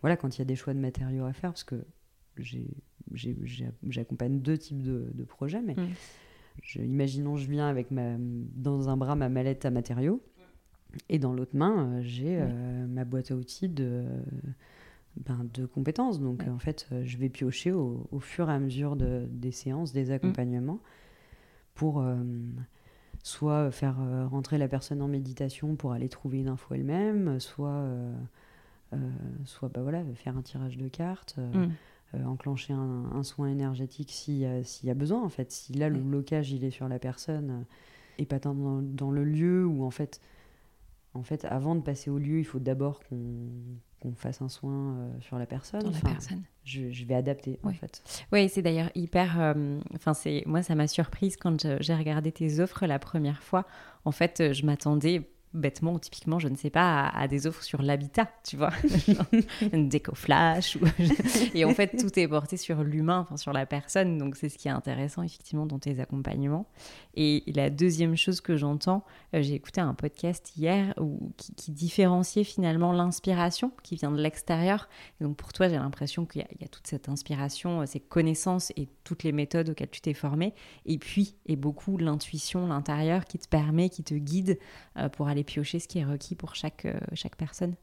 voilà 0.00 0.16
quand 0.16 0.34
il 0.34 0.38
y 0.38 0.42
a 0.42 0.46
des 0.46 0.56
choix 0.56 0.72
de 0.72 0.78
matériaux 0.78 1.26
à 1.26 1.34
faire 1.34 1.50
parce 1.50 1.64
que 1.64 1.84
j'accompagne 3.12 4.40
deux 4.40 4.56
types 4.58 4.80
de, 4.82 5.10
de 5.12 5.24
projets, 5.24 5.60
mais 5.60 5.74
Mm. 5.74 5.88
je, 6.62 6.80
imaginons 6.80 7.36
je 7.36 7.50
viens 7.50 7.68
avec 7.68 7.90
ma, 7.90 8.14
dans 8.18 8.88
un 8.88 8.96
bras 8.96 9.14
ma 9.16 9.28
mallette 9.28 9.64
à 9.66 9.70
matériaux 9.70 10.22
et 11.08 11.18
dans 11.18 11.32
l'autre 11.34 11.54
main 11.56 11.98
euh, 11.98 12.02
j'ai 12.02 12.40
ma 12.88 13.04
boîte 13.04 13.30
à 13.30 13.34
outils 13.36 13.68
de, 13.68 14.04
ben, 15.16 15.46
de 15.54 15.66
compétences. 15.66 16.20
Donc 16.20 16.40
Ouais. 16.40 16.48
en 16.48 16.58
fait 16.58 16.86
euh, 16.92 17.02
je 17.04 17.16
vais 17.18 17.28
piocher 17.28 17.72
au, 17.72 18.06
au 18.12 18.20
fur 18.20 18.50
et 18.50 18.52
à 18.52 18.58
mesure 18.58 18.96
de- 18.96 19.26
des 19.30 19.52
séances, 19.52 19.92
des 19.92 20.10
accompagnements 20.10 20.80
pour 21.74 22.00
euh, 22.00 22.16
soit 23.22 23.70
faire 23.70 23.96
euh, 24.00 24.26
rentrer 24.26 24.58
la 24.58 24.68
personne 24.68 25.00
en 25.02 25.08
méditation 25.08 25.76
pour 25.76 25.92
aller 25.92 26.08
trouver 26.08 26.38
une 26.40 26.48
info 26.48 26.74
elle-même, 26.74 27.40
soit, 27.40 27.70
euh, 27.70 28.12
soit 29.44 29.68
bah 29.70 29.82
voilà, 29.82 30.02
faire 30.14 30.36
un 30.36 30.42
tirage 30.42 30.76
de 30.76 30.88
cartes. 30.88 31.36
Mm. 31.38 32.26
enclencher 32.26 32.72
un, 32.72 33.10
un 33.12 33.24
soin 33.24 33.48
énergétique 33.48 34.12
s'il 34.12 34.36
y, 34.38 34.46
a- 34.46 34.62
s'il 34.62 34.86
y 34.86 34.90
a 34.90 34.94
besoin 34.94 35.20
en 35.22 35.28
fait. 35.28 35.50
Si 35.50 35.72
là 35.72 35.88
le 35.88 35.98
blocage 35.98 36.52
il 36.52 36.62
est 36.62 36.70
sur 36.70 36.86
la 36.88 37.00
personne 37.00 37.64
et 38.18 38.24
pas 38.26 38.38
tant 38.38 38.54
dans, 38.54 38.80
dans 38.82 39.10
le 39.10 39.24
lieu 39.24 39.66
où 39.66 39.82
en 39.84 39.90
fait, 39.90 40.20
en 41.14 41.24
fait 41.24 41.44
avant 41.46 41.74
de 41.74 41.80
passer 41.80 42.10
au 42.10 42.18
lieu 42.18 42.38
il 42.38 42.44
faut 42.44 42.60
d'abord 42.60 43.00
qu'on 43.00 43.48
qu'on 44.04 44.14
fasse 44.14 44.42
un 44.42 44.48
soin 44.48 44.96
euh, 44.98 45.10
sur 45.20 45.38
la 45.38 45.46
personne. 45.46 45.80
Dans 45.82 45.90
la 45.90 45.96
Enfin, 45.96 46.10
personne. 46.12 46.42
Je, 46.64 46.90
je 46.90 47.04
vais 47.04 47.14
adapter 47.14 47.58
en 47.62 47.72
fait. 47.72 48.02
Oui, 48.32 48.48
c'est 48.48 48.62
d'ailleurs 48.62 48.90
hyper. 48.94 49.40
euh, 49.40 49.80
Enfin, 49.94 50.14
c'est 50.14 50.42
moi, 50.46 50.62
ça 50.62 50.74
m'a 50.74 50.86
surprise 50.86 51.36
quand 51.36 51.66
j'ai 51.80 51.94
regardé 51.94 52.30
tes 52.32 52.60
offres 52.60 52.86
la 52.86 52.98
première 52.98 53.42
fois. 53.42 53.66
En 54.04 54.12
fait, 54.12 54.40
euh, 54.40 54.52
je 54.52 54.64
m'attendais 54.66 55.28
bêtement 55.54 55.94
ou 55.94 55.98
typiquement, 55.98 56.38
je 56.38 56.48
ne 56.48 56.56
sais 56.56 56.70
pas, 56.70 57.06
à, 57.06 57.28
des 57.28 57.46
offres 57.46 57.62
sur 57.62 57.80
l'habitat, 57.82 58.28
tu 58.44 58.56
vois, 58.56 58.70
une 59.72 59.88
déco 59.88 60.14
flash. 60.14 60.76
et 61.54 61.64
en 61.64 61.72
fait, 61.74 61.96
tout 61.96 62.18
est 62.18 62.28
porté 62.28 62.56
sur 62.56 62.82
l'humain, 62.82 63.20
enfin 63.20 63.36
sur 63.36 63.52
la 63.52 63.64
personne. 63.64 64.18
Donc 64.18 64.36
c'est 64.36 64.48
ce 64.48 64.58
qui 64.58 64.68
est 64.68 64.72
intéressant 64.72 65.22
effectivement 65.22 65.66
dans 65.66 65.78
tes 65.78 66.00
accompagnements. 66.00 66.66
Et 67.14 67.44
la 67.54 67.70
deuxième 67.70 68.16
chose 68.16 68.40
que 68.40 68.56
j'entends, 68.56 69.04
euh, 69.34 69.42
j'ai 69.42 69.54
écouté 69.54 69.80
un 69.80 69.94
podcast 69.94 70.52
hier 70.56 70.92
où, 71.00 71.32
qui, 71.36 71.54
qui 71.54 71.70
différenciait 71.70 72.44
finalement 72.44 72.92
l'inspiration 72.92 73.72
qui 73.82 73.96
vient 73.96 74.10
de 74.10 74.20
l'extérieur. 74.20 74.88
donc 75.20 75.36
pour 75.36 75.52
toi, 75.52 75.68
j'ai 75.68 75.76
l'impression 75.76 76.26
qu'il 76.26 76.42
y, 76.60 76.64
a 76.64 76.68
toute 76.68 76.86
cette 76.86 77.08
inspiration, 77.08 77.82
euh, 77.82 77.86
ces 77.86 78.00
connaissances 78.00 78.72
et 78.76 78.88
toutes 79.04 79.22
les 79.22 79.32
méthodes 79.32 79.70
auxquelles 79.70 79.90
tu 79.90 80.00
t'es 80.00 80.14
formé. 80.14 80.54
Et 80.86 80.98
puis, 80.98 81.36
et 81.46 81.56
beaucoup 81.56 81.96
l'intuition, 81.96 82.66
l'intérieur 82.66 83.24
qui 83.24 83.38
te 83.38 83.48
permet, 83.48 83.88
qui 83.88 84.02
te 84.02 84.14
guide 84.14 84.58
euh, 84.96 85.08
pour 85.08 85.28
aller 85.28 85.43
piocher 85.44 85.78
ce 85.78 85.88
qui 85.88 85.98
est 85.98 86.04
requis 86.04 86.34
pour 86.34 86.54
chaque, 86.54 86.86
chaque 87.12 87.36
personne. 87.36 87.74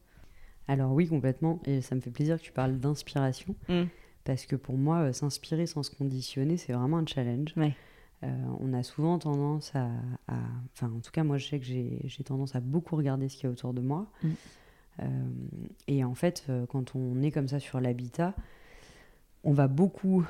Alors 0.68 0.92
oui, 0.92 1.08
complètement. 1.08 1.60
Et 1.66 1.82
ça 1.82 1.96
me 1.96 2.02
fait 2.02 2.12
plaisir 2.12 2.38
que 2.38 2.44
tu 2.44 2.52
parles 2.52 2.78
d'inspiration. 2.78 3.56
Mm. 3.70 3.84
Parce 4.24 4.46
que 4.46 4.56
pour 4.56 4.78
moi, 4.78 5.14
s'inspirer 5.14 5.66
sans 5.66 5.84
se 5.84 5.92
conditionner, 5.92 6.58
c'est 6.58 6.74
vraiment 6.74 6.98
un 6.98 7.06
challenge. 7.06 7.54
Ouais. 7.58 7.74
Euh, 8.24 8.28
on 8.60 8.74
a 8.74 8.84
souvent 8.84 9.18
tendance 9.18 9.76
à, 9.76 9.90
Enfin, 10.74 10.92
en 10.96 11.00
tout 11.00 11.12
cas, 11.12 11.24
moi, 11.24 11.38
je 11.38 11.48
sais 11.48 11.60
que 11.60 11.66
j'ai 11.66 12.24
tendance 12.24 12.56
à 12.56 12.60
beaucoup 12.60 12.96
regarder 12.96 13.30
ce 13.30 13.36
qu'il 13.36 13.46
y 13.46 13.48
a 13.48 13.52
autour 13.52 13.74
de 13.74 13.82
moi. 13.82 14.08
Mm. 14.24 14.30
Euh, 15.00 15.06
et 15.88 16.04
en 16.04 16.14
fait, 16.14 16.46
euh, 16.50 16.66
quand 16.68 16.96
on 16.96 17.22
est 17.22 17.32
comme 17.32 17.48
ça 17.48 17.60
sur 17.60 17.82
l'habitat, 17.82 18.34
on 19.44 19.54
va 19.54 19.68
beaucoup. 19.68 20.26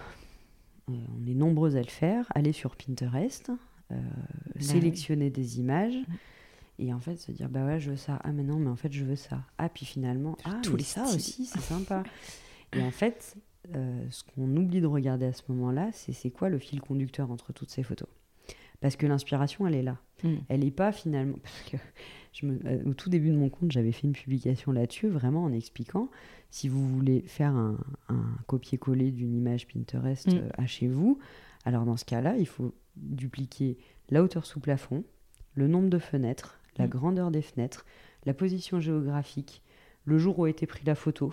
on 0.88 1.28
est 1.28 1.34
nombreux 1.34 1.76
à 1.76 1.82
le 1.82 1.88
faire, 1.90 2.26
aller 2.34 2.54
sur 2.54 2.76
Pinterest, 2.76 3.52
bah 3.90 3.98
sélectionner 4.60 5.30
des 5.30 5.60
images. 5.60 5.96
Mm. 5.96 6.14
Et 6.80 6.94
en 6.94 7.00
fait, 7.00 7.18
se 7.18 7.32
dire, 7.32 7.50
bah 7.50 7.66
ouais, 7.66 7.80
je 7.80 7.92
veux 7.92 7.98
ça. 7.98 8.20
Ah, 8.24 8.32
mais 8.32 8.44
non, 8.44 8.58
mais 8.58 8.70
en 8.70 8.76
fait, 8.76 8.92
je 8.92 9.04
veux 9.04 9.16
ça. 9.16 9.44
Ah, 9.58 9.70
puis 9.70 9.86
finalement, 9.86 10.38
ah, 10.46 10.60
tout 10.64 10.78
ça 10.80 11.06
aussi, 11.14 11.46
c'est 11.46 11.62
sympa. 11.62 12.04
et 12.74 12.82
en 12.82 12.92
fait, 12.92 13.38
euh, 13.76 14.06
ce 14.10 14.24
qu'on 14.24 14.56
oublie 14.56 14.82
de 14.82 14.88
regarder 14.88 15.26
à 15.26 15.34
ce 15.34 15.44
moment-là, 15.50 15.90
c'est 15.94 16.14
c'est 16.14 16.32
quoi 16.32 16.50
le 16.50 16.58
fil 16.58 16.82
conducteur 16.82 17.30
entre 17.30 17.54
toutes 17.54 17.70
ces 17.70 17.84
photos? 17.84 18.10
Parce 18.80 18.96
que 18.96 19.06
l'inspiration, 19.06 19.68
elle 19.68 19.76
est 19.76 19.84
là. 19.84 20.00
Hmm. 20.24 20.38
Elle 20.50 20.62
n'est 20.62 20.72
pas 20.72 20.92
finalement. 20.92 21.38
Parce 21.44 21.62
que 21.70 21.78
je 22.34 22.48
me, 22.48 22.60
euh, 22.66 22.84
au 22.86 22.94
tout 22.96 23.10
début 23.10 23.30
de 23.30 23.36
mon 23.38 23.50
compte, 23.50 23.72
j'avais 23.72 23.92
fait 23.92 24.08
une 24.08 24.14
publication 24.14 24.72
là-dessus, 24.72 25.08
vraiment 25.08 25.44
en 25.44 25.54
expliquant 25.54 26.10
si 26.50 26.68
vous 26.68 26.86
voulez 26.88 27.22
faire 27.22 27.56
un, 27.56 27.78
copier-coller 28.48 29.12
d'une 29.12 29.34
image 29.34 29.68
Pinterest 29.68 30.28
hmm. 30.28 30.38
euh, 30.38 30.50
à 30.58 30.68
chez 30.68 30.88
vous, 30.88 31.18
alors 31.64 31.86
dans 31.86 31.98
ce 31.98 32.06
cas-là, 32.06 32.36
il 32.38 32.48
faut 32.48 32.76
dupliquer 32.98 33.78
la 34.10 34.22
hauteur 34.22 34.46
sous 34.46 34.60
plafond, 34.60 35.04
le 35.56 35.68
nombre 35.68 35.90
de 35.90 35.98
fenêtres, 36.00 36.60
la 36.78 36.88
hmm. 36.88 36.90
grandeur 36.90 37.32
des 37.32 37.42
fenêtres, 37.42 37.86
la 38.26 38.34
position 38.34 38.80
géographique, 38.80 39.62
le 40.06 40.18
jour 40.18 40.40
où 40.40 40.46
a 40.46 40.50
été 40.50 40.66
prise 40.66 40.86
la 40.86 40.96
photo. 40.96 41.32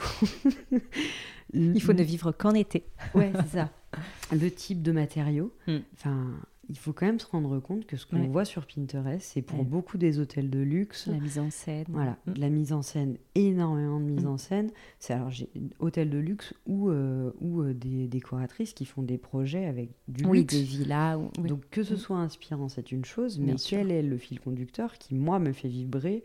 Il 1.52 1.80
faut 1.80 1.94
ne 1.94 2.02
vivre 2.02 2.32
qu'en 2.32 2.52
été. 2.52 2.84
Ouais, 3.14 3.32
c'est 3.34 3.58
ça. 3.58 3.70
Le 4.32 4.50
type 4.50 4.82
de 4.82 4.92
matériaux. 4.92 5.54
Hmm. 5.66 5.78
Enfin, 5.94 6.26
il 6.68 6.76
faut 6.76 6.92
quand 6.92 7.06
même 7.06 7.18
se 7.18 7.26
rendre 7.26 7.58
compte 7.60 7.86
que 7.86 7.96
ce 7.96 8.06
qu'on 8.06 8.26
voit 8.26 8.44
sur 8.44 8.66
Pinterest, 8.66 9.22
c'est 9.22 9.42
pour 9.42 9.64
beaucoup 9.64 9.96
des 9.96 10.18
hôtels 10.18 10.50
de 10.50 10.58
luxe. 10.58 11.06
La 11.06 11.18
mise 11.18 11.38
en 11.38 11.50
scène. 11.50 11.86
Voilà, 11.88 12.18
hmm. 12.26 12.32
la 12.36 12.48
mise 12.50 12.72
en 12.72 12.82
scène, 12.82 13.16
énormément 13.34 14.00
de 14.00 14.04
mise 14.04 14.24
hmm. 14.24 14.28
en 14.28 14.38
scène. 14.38 14.70
C'est 14.98 15.14
alors 15.14 15.30
j'ai 15.30 15.48
hôtel 15.78 16.10
de 16.10 16.18
luxe 16.18 16.52
ou, 16.66 16.90
euh, 16.90 17.32
ou 17.40 17.62
euh, 17.62 17.72
des 17.72 18.06
décoratrices 18.06 18.74
qui 18.74 18.84
font 18.84 19.02
des 19.02 19.16
projets 19.18 19.64
avec 19.64 19.90
du 20.08 20.24
oui, 20.26 20.40
luxe. 20.40 20.54
des 20.54 20.62
villas. 20.62 21.18
Donc 21.38 21.68
que 21.70 21.82
ce 21.82 21.96
soit 21.96 22.18
inspirant, 22.18 22.68
c'est 22.68 22.92
une 22.92 23.04
chose, 23.04 23.38
mais 23.38 23.54
quel 23.54 23.90
est 23.90 24.02
le 24.02 24.18
fil 24.18 24.38
conducteur 24.38 24.98
qui, 24.98 25.14
moi, 25.14 25.38
me 25.38 25.52
fait 25.52 25.68
vibrer 25.68 26.22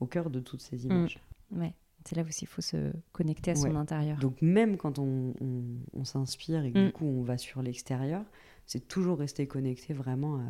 au 0.00 0.06
cœur 0.06 0.28
de 0.28 0.40
toutes 0.40 0.60
ces 0.60 0.84
images? 0.84 1.18
Ouais. 1.50 1.72
C'est 2.04 2.14
là 2.14 2.22
aussi 2.22 2.44
il 2.44 2.48
faut 2.48 2.62
se 2.62 2.92
connecter 3.10 3.50
à 3.50 3.54
son 3.56 3.74
intérieur. 3.74 4.18
Donc 4.18 4.40
même 4.40 4.76
quand 4.76 5.00
on, 5.00 5.34
s'inspire 6.04 6.64
et 6.64 6.70
que 6.70 6.78
du 6.78 6.86
mm. 6.86 6.92
coup 6.92 7.04
on 7.04 7.22
va 7.22 7.36
sur 7.36 7.62
l'extérieur, 7.62 8.22
c'est 8.66 8.88
toujours 8.88 9.18
rester 9.18 9.46
connecté 9.46 9.94
vraiment 9.94 10.40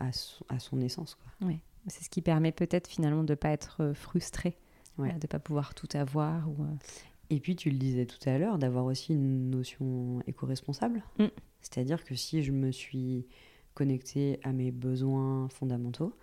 à, 0.00 0.10
à, 0.48 0.58
son 0.58 0.80
essence. 0.80 1.14
Quoi. 1.14 1.48
Ouais. 1.48 1.60
C'est 1.88 2.04
ce 2.04 2.10
qui 2.10 2.22
permet 2.22 2.52
peut-être 2.52 2.88
finalement 2.88 3.24
de 3.24 3.32
ne 3.32 3.36
pas 3.36 3.50
être 3.50 3.82
euh, 3.82 3.94
frustré, 3.94 4.56
euh, 5.00 5.08
de 5.08 5.14
ne 5.14 5.26
pas 5.26 5.38
pouvoir 5.38 5.74
tout 5.74 5.88
avoir. 5.94 6.48
Ou, 6.48 6.62
euh, 6.62 6.66
Et 7.30 7.40
puis 7.40 7.56
tu 7.56 7.70
le 7.70 7.78
disais 7.78 8.06
tout 8.06 8.28
à 8.28 8.38
l'heure, 8.38 8.58
d'avoir 8.58 8.84
aussi 8.84 9.14
une 9.14 9.50
notion 9.50 10.20
éco-responsable. 10.26 11.02
Mm. 11.18 11.26
C'est-à-dire 11.60 12.04
que 12.04 12.14
si 12.14 12.42
je 12.42 12.52
me 12.52 12.70
suis 12.70 13.26
connecté 13.74 14.38
à 14.42 14.52
mes 14.52 14.70
besoins 14.70 15.48
fondamentaux, 15.48 16.14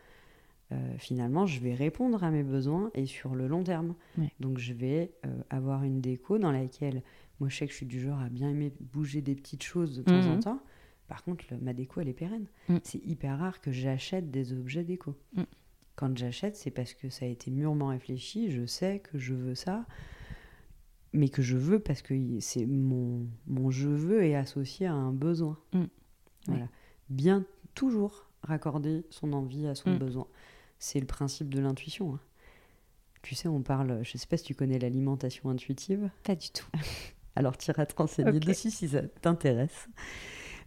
euh, 0.72 0.76
finalement, 0.98 1.48
je 1.48 1.60
vais 1.60 1.74
répondre 1.74 2.24
à 2.24 2.30
mes 2.30 2.44
besoins 2.44 2.92
et 2.94 3.06
sur 3.06 3.34
le 3.34 3.48
long 3.48 3.64
terme. 3.64 3.96
Donc, 4.40 4.60
je 4.60 4.74
vais 4.74 5.12
euh, 5.26 5.42
avoir 5.50 5.84
une 5.84 6.00
déco 6.00 6.38
dans 6.38 6.52
laquelle, 6.52 7.02
moi, 7.40 7.50
je 7.50 7.58
sais 7.58 7.66
que 7.66 7.72
je 7.72 7.78
suis 7.78 7.86
du 7.86 8.00
genre 8.00 8.20
à 8.20 8.30
bien 8.30 8.50
aimer 8.50 8.72
bouger 8.80 9.22
des 9.22 9.34
petites 9.34 9.64
choses 9.64 9.98
de 9.98 10.04
temps 10.04 10.22
en 10.28 10.36
mhm. 10.36 10.40
temps. 10.40 10.60
Par 11.10 11.24
contre, 11.24 11.44
ma 11.62 11.74
déco, 11.74 12.00
elle 12.00 12.08
est 12.08 12.14
pérenne. 12.14 12.48
Mm. 12.70 12.78
C'est 12.84 13.06
hyper 13.06 13.38
rare 13.38 13.60
que 13.60 13.72
j'achète 13.72 14.32
des 14.32 14.54
objets 14.54 14.86
déco. 14.86 15.16
Mm. 15.34 15.44
Quand 15.96 16.18
j'achète, 16.18 16.56
c'est 16.56 16.72
parce 16.72 16.94
que 16.94 17.10
ça 17.10 17.26
a 17.26 17.28
été 17.28 17.52
mûrement 17.52 17.88
réfléchi. 17.88 18.50
Je 18.52 18.66
sais 18.66 19.00
que 19.00 19.20
je 19.20 19.34
veux 19.34 19.56
ça, 19.56 19.86
mais 21.12 21.28
que 21.28 21.42
je 21.42 21.58
veux 21.58 21.80
parce 21.80 22.02
que 22.02 22.16
c'est 22.40 22.66
mon, 22.66 23.28
mon 23.48 23.70
je 23.70 23.90
veux 23.90 24.24
est 24.24 24.36
associé 24.36 24.88
à 24.88 24.94
un 24.94 25.12
besoin. 25.12 25.58
Mm. 25.74 25.84
Voilà. 26.48 26.70
Bien 27.10 27.46
toujours 27.76 28.30
raccorder 28.44 29.04
son 29.10 29.34
envie 29.34 29.68
à 29.68 29.76
son 29.76 29.98
besoin 29.98 30.28
c'est 30.80 31.00
le 31.00 31.06
principe 31.06 31.54
de 31.54 31.60
l'intuition. 31.60 32.16
Hein. 32.16 32.20
Tu 33.22 33.36
sais, 33.36 33.50
on 33.50 33.62
parle, 33.62 34.00
je 34.04 34.14
ne 34.16 34.18
sais 34.18 34.28
pas 34.28 34.38
si 34.38 34.46
tu 34.46 34.56
connais 34.56 34.80
l'alimentation 34.80 35.50
intuitive. 35.50 36.10
Pas 36.24 36.36
du 36.36 36.50
tout. 36.50 36.66
Alors, 37.36 37.58
tu 37.58 37.70
iras 37.70 37.86
te 37.86 37.96
renseigner 37.96 38.40
dessus 38.40 38.72
si 38.72 38.88
ça 38.88 39.02
t'intéresse. 39.22 39.88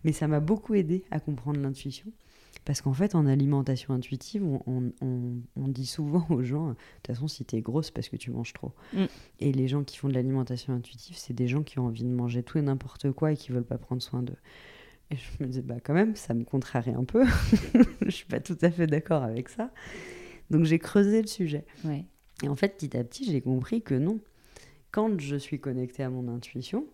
Mais 0.05 0.13
ça 0.13 0.29
m'a 0.29 0.41
beaucoup 0.41 0.75
aidé 0.75 1.05
à 1.11 1.21
comprendre 1.21 1.61
l'intuition. 1.61 2.11
Parce 2.65 2.81
qu'en 2.81 2.93
fait, 2.93 3.15
en 3.15 3.27
alimentation 3.27 3.93
intuitive, 3.95 4.45
on, 4.45 5.69
dit 5.69 5.87
souvent 5.87 6.27
aux 6.31 6.43
gens, 6.43 6.69
de 6.69 6.75
toute 6.75 7.07
façon, 7.09 7.27
si 7.27 7.45
tu 7.45 7.57
es 7.57 7.61
grosse, 7.61 7.91
parce 7.91 8.09
que 8.09 8.17
tu 8.17 8.31
manges 8.31 8.53
trop. 8.53 8.73
Mm. 8.93 9.05
Et 9.41 9.53
les 9.53 9.69
gens 9.69 9.83
qui 9.83 9.97
font 9.97 10.09
de 10.09 10.15
l'alimentation 10.15 10.73
intuitive, 10.73 11.17
c'est 11.17 11.33
des 11.33 11.49
gens 11.49 11.63
qui 11.63 11.79
ont 11.79 11.87
envie 11.87 12.05
de 12.05 12.09
manger 12.09 12.43
tout 12.43 12.59
et 12.59 12.63
n'importe 12.63 13.11
quoi 13.13 13.33
et 13.33 13.37
qui 13.37 13.53
veulent 13.53 13.65
pas 13.65 13.79
prendre 13.79 14.03
soin 14.03 14.23
d'eux. 14.23 14.37
Et 15.11 15.17
je 15.17 15.43
me 15.43 15.49
disais, 15.49 15.63
bah 15.63 15.77
quand 15.83 15.95
même, 15.95 16.15
ça 16.15 16.35
me 16.35 16.45
contrarie 16.45 16.93
un 16.93 17.05
peu. 17.05 17.25
je 18.03 18.11
suis 18.11 18.27
pas 18.27 18.41
tout 18.41 18.57
à 18.63 18.71
fait 18.71 18.87
d'accord 18.87 19.23
avec 19.23 19.49
ça. 19.49 19.71
Donc 20.51 20.65
j'ai 20.65 20.79
creusé 20.79 21.21
le 21.21 21.29
sujet. 21.29 21.65
Et 22.43 22.49
en 22.49 22.55
fait, 22.55 22.77
petit 22.77 22.97
à 22.97 23.05
petit, 23.05 23.25
j'ai 23.25 23.41
compris 23.41 23.83
que 23.83 23.95
non. 23.95 24.21
Quand 24.91 25.19
je 25.21 25.37
suis 25.37 25.59
connectée 25.59 26.03
à 26.03 26.11
mon 26.11 26.29
intuition, 26.29 26.87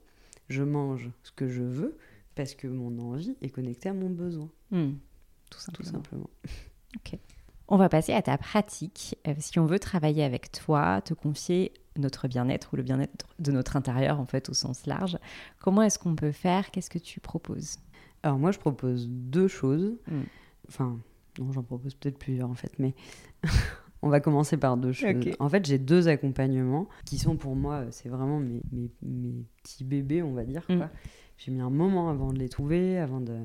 je 0.49 0.63
mange 0.63 1.11
ce 1.23 1.33
que 1.33 1.49
je 1.49 1.63
veux 1.63 1.97
parce 2.39 2.55
que 2.55 2.69
mon 2.69 2.97
envie 3.01 3.37
est 3.43 3.49
connectée 3.49 3.89
à 3.89 3.93
mon 3.93 4.11
besoin. 4.11 4.49
Hmm. 4.71 4.93
Tout 5.51 5.59
simplement. 5.59 6.31
Ok. 6.97 7.19
On 7.67 7.77
va 7.77 7.89
passer 7.89 8.13
à 8.13 8.23
ta 8.23 8.39
pratique. 8.39 9.19
Euh, 9.27 9.35
si 9.39 9.59
on 9.59 9.67
veut 9.67 9.81
travailler 9.81 10.23
avec 10.23 10.53
toi, 10.53 11.01
te 11.01 11.15
confier 11.15 11.73
notre 11.97 12.29
bien-être 12.29 12.73
ou 12.73 12.77
le 12.77 12.85
bien-être 12.85 13.27
de 13.41 13.51
notre 13.51 13.75
intérieur 13.77 14.21
en 14.21 14.25
fait 14.25 14.49
au 14.51 14.55
sens 14.55 14.87
large, 14.87 15.19
comment 15.59 15.83
est-ce 15.83 15.99
qu'on 15.99 16.15
peut 16.15 16.31
faire? 16.31 16.71
Qu'est-ce 16.71 16.91
que 16.91 17.01
tu 17.01 17.19
proposes? 17.19 17.79
Alors 18.23 18.39
moi, 18.39 18.53
je 18.53 18.59
propose 18.61 19.09
deux 19.09 19.49
choses. 19.49 19.99
Mm. 20.07 20.21
Enfin, 20.69 21.01
non, 21.41 21.51
j'en 21.51 21.65
propose 21.65 21.97
peut-être 21.97 22.19
plusieurs 22.19 22.49
en 22.49 22.55
fait, 22.55 22.73
mais 22.79 22.95
on 24.03 24.11
va 24.11 24.21
commencer 24.21 24.57
par 24.57 24.77
deux 24.77 24.93
choses. 24.93 25.35
En 25.41 25.49
fait, 25.49 25.67
j'ai 25.67 25.79
deux 25.79 26.07
accompagnements 26.07 26.89
qui 27.05 27.19
sont 27.19 27.37
pour 27.37 27.57
moi, 27.57 27.87
c'est 27.91 28.09
vraiment 28.09 28.39
mes, 28.39 28.63
mes, 28.71 29.45
petits 29.61 29.83
bébés, 29.83 30.23
on 30.23 30.35
va 30.35 30.45
dire. 30.45 30.63
Mm. 30.69 30.85
J'ai 31.39 31.51
mis 31.51 31.61
un 31.61 31.71
moment 31.71 32.11
avant 32.11 32.33
de 32.33 32.39
les 32.39 32.49
trouver, 32.49 32.99
avant 32.99 33.21
de... 33.21 33.39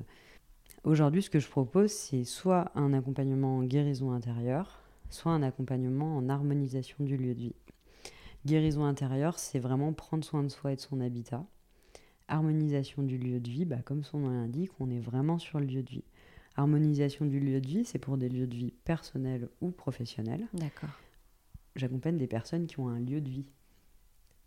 Aujourd'hui, 0.84 1.24
ce 1.24 1.30
que 1.30 1.40
je 1.40 1.48
propose, 1.48 1.92
c'est 1.92 2.26
soit 2.26 2.72
un 2.76 2.92
accompagnement 2.92 3.58
en 3.58 3.64
guérison 3.64 4.12
intérieure, 4.12 4.82
soit 5.10 5.32
un 5.32 5.44
accompagnement 5.44 6.18
en 6.18 6.28
harmonisation 6.28 7.06
du 7.06 7.16
lieu 7.16 7.34
de 7.34 7.40
vie. 7.40 7.56
Guérison 8.46 8.84
intérieure, 8.84 9.40
c'est 9.40 9.60
vraiment 9.60 9.94
prendre 9.94 10.26
soin 10.26 10.44
de 10.44 10.50
soi 10.50 10.74
et 10.74 10.76
de 10.76 10.82
son 10.82 11.00
habitat 11.00 11.46
harmonisation 12.28 13.04
du 13.04 13.18
lieu 13.18 13.40
de 13.40 13.50
vie, 13.50 13.66
bah, 13.66 13.82
comme 13.84 14.04
son 14.04 14.20
nom 14.20 14.30
l'indique, 14.30 14.72
on 14.80 14.90
est 14.90 15.00
vraiment 15.00 15.38
sur 15.38 15.60
le 15.60 15.66
lieu 15.66 15.84
de 15.84 15.90
vie. 15.90 16.04
Harmonisation 16.56 17.26
du 17.26 17.40
lieu 17.40 17.62
de 17.62 17.68
vie, 17.68 17.86
c'est 17.86 18.00
pour 18.00 18.18
des 18.18 18.30
lieux 18.30 18.48
de 18.48 18.56
vie 18.56 18.74
personnels 18.84 19.50
ou 19.62 19.72
professionnels. 19.72 20.48
D'accord. 20.54 20.90
J'accompagne 21.76 22.18
des 22.18 22.28
personnes 22.28 22.68
qui 22.68 22.80
ont 22.80 22.88
un 22.88 23.00
lieu 23.00 23.22
de 23.22 23.30
vie. 23.30 23.46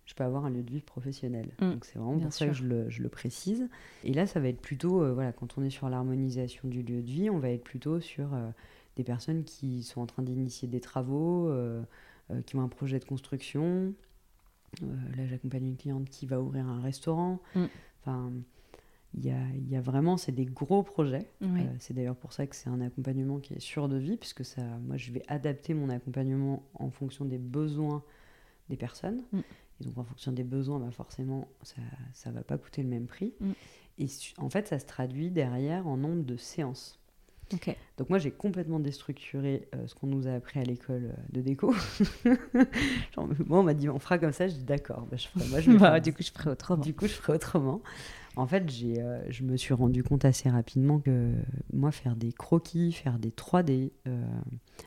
Je 0.07 0.15
peux 0.15 0.23
avoir 0.23 0.45
un 0.45 0.51
lieu 0.51 0.63
de 0.63 0.71
vie 0.71 0.81
professionnel. 0.81 1.49
Mm. 1.61 1.73
Donc 1.73 1.85
c'est 1.85 1.99
vraiment 1.99 2.19
pour 2.19 2.33
ça 2.33 2.47
que 2.47 2.53
je 2.53 2.65
le, 2.65 3.09
précise. 3.09 3.69
Et 4.05 4.15
là, 4.15 4.27
ça 4.27 4.41
va 4.41 4.49
être 4.49 4.61
plutôt, 4.61 5.03
euh, 5.03 5.13
voilà, 5.13 5.33
quand 5.33 5.59
on 5.59 5.65
est 5.65 5.71
sur 5.71 5.89
l'harmonisation 5.89 6.69
du 6.69 6.83
lieu 6.83 7.03
de 7.03 7.11
vie, 7.11 7.29
on 7.29 7.39
va 7.39 7.51
être 7.51 7.65
plutôt 7.65 8.01
sur 8.01 8.33
euh, 8.33 8.49
des 8.95 9.05
personnes 9.05 9.45
qui 9.45 9.83
sont 9.83 10.01
en 10.01 10.07
train 10.07 10.23
d'initier 10.23 10.69
des 10.69 10.81
travaux, 10.81 11.49
euh, 11.49 11.83
qui 12.47 12.57
ont 12.57 12.63
un 12.63 12.69
projet 12.69 12.99
de 12.99 13.05
construction, 13.05 13.95
là, 14.81 15.27
j'accompagne 15.27 15.67
une 15.67 15.77
cliente 15.77 16.09
qui 16.09 16.27
va 16.27 16.41
ouvrir 16.41 16.67
un 16.67 16.81
restaurant. 16.81 17.41
Mm. 17.55 17.65
Enfin, 18.01 18.33
il 19.15 19.25
y 19.25 19.31
a, 19.31 19.41
il 19.55 19.69
y 19.69 19.77
a 19.77 19.81
vraiment, 19.81 20.17
c'est 20.17 20.33
des 20.33 20.45
gros 20.45 20.83
projets. 20.83 21.27
C'est 21.79 21.95
d'ailleurs 21.95 22.17
pour 22.17 22.33
ça 22.33 22.47
que 22.47 22.55
c'est 22.55 22.69
un 22.69 22.81
accompagnement 22.81 23.39
qui 23.39 23.55
est 23.55 23.61
sûr 23.61 23.89
de 23.89 23.97
vie, 23.97 24.17
puisque 24.17 24.45
ça, 24.45 24.63
moi, 24.87 24.97
je 24.97 25.11
vais 25.11 25.23
adapter 25.27 25.75
mon 25.75 25.89
accompagnement 25.89 26.63
en 26.75 26.91
fonction 26.91 27.25
des 27.25 27.39
besoins 27.39 28.05
des 28.69 28.77
personnes. 28.77 29.23
Mm. 29.33 29.41
Et 29.81 29.85
donc, 29.85 29.99
en 29.99 30.05
fonction 30.05 30.33
des 30.33 30.45
besoins, 30.45 30.79
bah, 30.79 30.91
forcément, 30.91 31.49
ça 31.63 32.31
ne 32.31 32.35
va 32.35 32.43
pas 32.43 32.59
coûter 32.59 32.83
le 32.83 32.89
même 32.89 33.07
prix. 33.07 33.35
Mm. 33.41 33.53
Et 33.99 34.07
en 34.39 34.51
fait, 34.51 34.69
ça 34.69 34.79
se 34.79 34.87
traduit 34.87 35.31
derrière 35.31 35.87
en 35.87 35.97
nombre 35.97 36.25
de 36.25 36.37
séances. 36.37 36.99
Donc 37.97 38.11
moi 38.11 38.19
j'ai 38.19 38.33
complètement 38.33 38.81
déstructuré 38.81 39.69
euh, 39.75 39.87
ce 39.87 39.95
qu'on 39.95 40.09
nous 40.09 40.27
a 40.27 40.33
appris 40.33 40.59
à 40.59 40.65
l'école 40.65 41.13
euh, 41.13 41.33
de 41.33 41.41
déco. 41.41 41.73
Genre, 43.15 43.29
moi 43.47 43.61
on 43.61 43.63
m'a 43.63 43.75
dit 43.75 43.89
on 43.89 43.99
fera 43.99 44.19
comme 44.19 44.33
ça, 44.33 44.49
je 44.49 44.55
dis 44.55 44.65
d'accord, 44.65 45.07
bah, 45.11 45.17
Bah, 45.79 46.01
du 46.01 46.13
coup, 46.13 46.23
je 46.23 46.33
ferai 46.33 46.51
autrement. 46.51 46.83
du 46.83 46.95
coup 46.95 47.07
je 47.07 47.13
ferai 47.13 47.35
autrement. 47.35 47.83
En 48.35 48.47
fait 48.47 48.69
j'ai, 48.69 49.01
euh, 49.01 49.21
je 49.31 49.45
me 49.45 49.57
suis 49.57 49.75
rendu 49.75 50.03
compte 50.03 50.25
assez 50.25 50.51
rapidement 50.51 50.99
que 50.99 51.33
moi 51.73 51.93
faire 51.93 52.17
des 52.17 52.33
croquis, 52.33 52.93
faire 52.93 53.19
des 53.19 53.31
3D, 53.31 53.93
euh, 54.09 54.25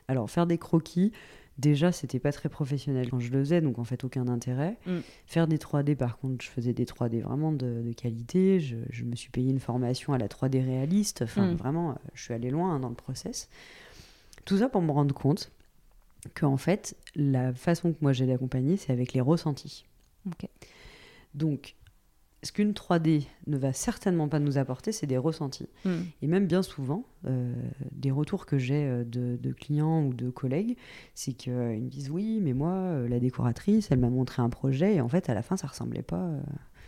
alors 0.10 0.30
faire 0.30 0.46
des 0.46 0.58
croquis, 0.58 1.14
déjà 1.60 1.91
c'était 1.91 2.20
pas 2.20 2.32
très 2.32 2.49
professionnel 2.49 3.10
quand 3.10 3.20
je 3.20 3.30
le 3.32 3.39
faisais, 3.39 3.62
donc 3.62 3.78
en 3.80 3.84
fait 3.84 4.03
aucun 4.03 4.28
intérêt. 4.28 4.78
Mm. 4.86 4.97
Faire 5.28 5.47
des 5.47 5.57
3D 5.57 5.95
par 5.95 6.18
contre, 6.18 6.43
je 6.43 6.49
faisais 6.49 6.74
des 6.74 6.86
3D 6.86 7.22
vraiment 7.22 7.51
de, 7.51 7.82
de 7.82 7.93
qualité, 7.93 8.60
je, 8.60 8.78
je 8.89 9.03
me 9.03 9.16
suis 9.16 9.30
payé 9.30 9.51
une 9.51 9.60
formation 9.60 10.14
à 10.14 10.18
la 10.18 10.28
3D 10.28 10.64
réaliste, 10.66 11.22
enfin 11.24 11.51
Mm. 11.51 11.55
vraiment 11.55 11.91
euh, 11.91 11.95
je 12.14 12.24
suis 12.24 12.34
allée 12.34 12.49
loin 12.49 12.74
hein, 12.76 12.80
dans 12.80 12.89
le 12.89 12.95
process. 12.95 13.49
Tout 14.45 14.57
ça 14.57 14.70
pour 14.70 14.82
me 14.82 14.91
rendre 14.91 15.14
compte 15.14 15.51
que 16.34 16.45
en 16.45 16.57
fait 16.57 16.95
la 17.16 17.53
façon 17.53 17.93
que 17.93 17.97
moi 18.01 18.14
j'ai 18.14 18.26
d'accompagner 18.26 18.78
c'est 18.78 18.91
avec 18.91 19.14
les 19.14 19.22
ressentis. 19.22 19.86
Donc 21.34 21.76
ce 22.44 22.52
qu'une 22.54 22.72
3D 22.72 23.26
ne 23.48 23.58
va 23.58 23.74
certainement 23.74 24.30
pas 24.30 24.40
nous 24.40 24.58
apporter, 24.58 24.92
c'est 24.94 25.08
des 25.08 25.18
ressentis. 25.18 25.68
Mm. 25.84 25.90
Et 26.22 26.28
même 26.28 26.48
bien 26.48 26.62
souvent, 26.64 27.04
euh, 27.26 27.54
des 27.92 28.12
retours 28.12 28.46
que 28.46 28.58
j'ai 28.58 28.86
euh, 28.86 29.04
de, 29.04 29.38
de 29.42 29.52
clients 29.52 30.04
ou 30.06 30.14
de 30.14 30.30
collègues, 30.30 30.78
c'est 31.16 31.34
qu'ils 31.34 31.52
me 31.54 31.90
disent 31.90 32.10
oui, 32.10 32.40
mais 32.42 32.54
moi, 32.54 32.72
euh, 32.72 33.08
la 33.10 33.20
décoratrice, 33.20 33.90
elle 33.92 34.00
m'a 34.00 34.10
montré 34.10 34.42
un 34.42 34.50
projet 34.50 34.96
et 34.96 35.02
en 35.02 35.10
fait, 35.10 35.30
à 35.30 35.34
la 35.34 35.42
fin, 35.42 35.58
ça 35.58 35.68
ressemblait 35.68 36.02
pas. 36.02 36.30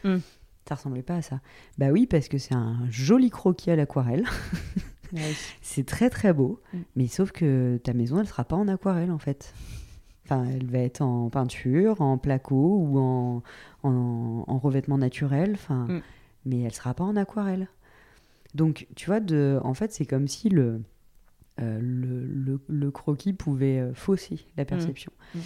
euh, 0.05 0.17
Mm. 0.17 0.21
Ça 0.69 0.75
ressemblait 0.75 1.01
pas 1.03 1.15
à 1.17 1.21
ça. 1.21 1.41
Bah 1.77 1.89
oui, 1.91 2.07
parce 2.07 2.27
que 2.27 2.37
c'est 2.37 2.53
un 2.55 2.77
joli 2.89 3.29
croquis 3.29 3.71
à 3.71 3.75
l'aquarelle. 3.75 4.23
c'est 5.61 5.85
très 5.85 6.09
très 6.09 6.33
beau, 6.33 6.61
Mm. 6.73 6.77
mais 6.95 7.07
sauf 7.07 7.31
que 7.31 7.79
ta 7.83 7.93
maison, 7.93 8.19
elle 8.19 8.27
sera 8.27 8.43
pas 8.45 8.55
en 8.55 8.67
aquarelle 8.67 9.11
en 9.11 9.17
fait. 9.19 9.53
Enfin, 10.25 10.45
elle 10.45 10.67
va 10.67 10.79
être 10.79 11.01
en 11.01 11.29
peinture, 11.29 11.99
en 12.01 12.17
placo 12.17 12.77
ou 12.79 12.97
en, 12.99 13.43
en, 13.83 14.43
en 14.47 14.57
revêtement 14.59 14.97
naturel. 14.97 15.51
Enfin, 15.55 15.87
Mm. 15.89 16.01
mais 16.45 16.59
elle 16.61 16.73
sera 16.73 16.93
pas 16.93 17.03
en 17.03 17.15
aquarelle. 17.15 17.67
Donc, 18.53 18.87
tu 18.95 19.07
vois, 19.07 19.19
de, 19.19 19.59
en 19.63 19.73
fait, 19.73 19.91
c'est 19.93 20.05
comme 20.05 20.27
si 20.27 20.49
le, 20.49 20.81
euh, 21.59 21.79
le, 21.81 22.25
le- 22.25 22.61
le 22.67 22.91
croquis 22.91 23.33
pouvait 23.33 23.79
euh, 23.79 23.93
fausser 23.93 24.39
la 24.57 24.65
perception. 24.65 25.11
Mm. 25.35 25.39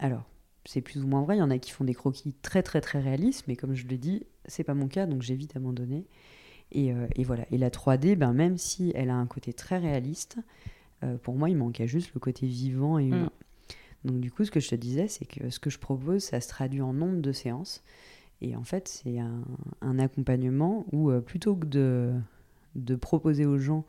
Alors, 0.00 0.24
c'est 0.66 0.80
plus 0.80 1.02
ou 1.02 1.06
moins 1.06 1.22
vrai. 1.22 1.36
Il 1.36 1.40
y 1.40 1.42
en 1.42 1.50
a 1.50 1.58
qui 1.58 1.70
font 1.70 1.84
des 1.84 1.94
croquis 1.94 2.34
très, 2.42 2.62
très, 2.62 2.80
très 2.80 3.00
réalistes, 3.00 3.44
mais 3.48 3.56
comme 3.56 3.74
je 3.74 3.86
l'ai 3.86 3.98
dit, 3.98 4.24
c'est 4.46 4.64
pas 4.64 4.74
mon 4.74 4.88
cas, 4.88 5.06
donc 5.06 5.22
j'ai 5.22 5.34
vite 5.34 5.56
abandonné. 5.56 6.06
Et, 6.72 6.92
euh, 6.92 7.06
et 7.16 7.24
voilà. 7.24 7.44
Et 7.50 7.58
la 7.58 7.70
3D, 7.70 8.16
ben, 8.16 8.32
même 8.32 8.56
si 8.58 8.92
elle 8.94 9.10
a 9.10 9.14
un 9.16 9.26
côté 9.26 9.52
très 9.52 9.78
réaliste, 9.78 10.36
euh, 11.02 11.16
pour 11.18 11.34
moi, 11.36 11.48
il 11.50 11.56
manquait 11.56 11.88
juste 11.88 12.12
le 12.14 12.20
côté 12.20 12.46
vivant 12.46 12.98
et 12.98 13.04
humain. 13.06 13.30
Donc, 14.04 14.20
du 14.20 14.30
coup, 14.30 14.44
ce 14.44 14.50
que 14.50 14.60
je 14.60 14.68
te 14.68 14.74
disais, 14.74 15.08
c'est 15.08 15.26
que 15.26 15.50
ce 15.50 15.58
que 15.58 15.70
je 15.70 15.78
propose, 15.78 16.22
ça 16.24 16.40
se 16.40 16.48
traduit 16.48 16.80
en 16.80 16.92
nombre 16.92 17.20
de 17.20 17.32
séances. 17.32 17.82
Et 18.40 18.56
en 18.56 18.64
fait, 18.64 18.88
c'est 18.88 19.18
un, 19.18 19.42
un 19.82 19.98
accompagnement 19.98 20.86
où, 20.92 21.10
euh, 21.10 21.20
plutôt 21.20 21.54
que 21.56 21.66
de, 21.66 22.12
de 22.74 22.96
proposer 22.96 23.44
aux 23.44 23.58
gens 23.58 23.84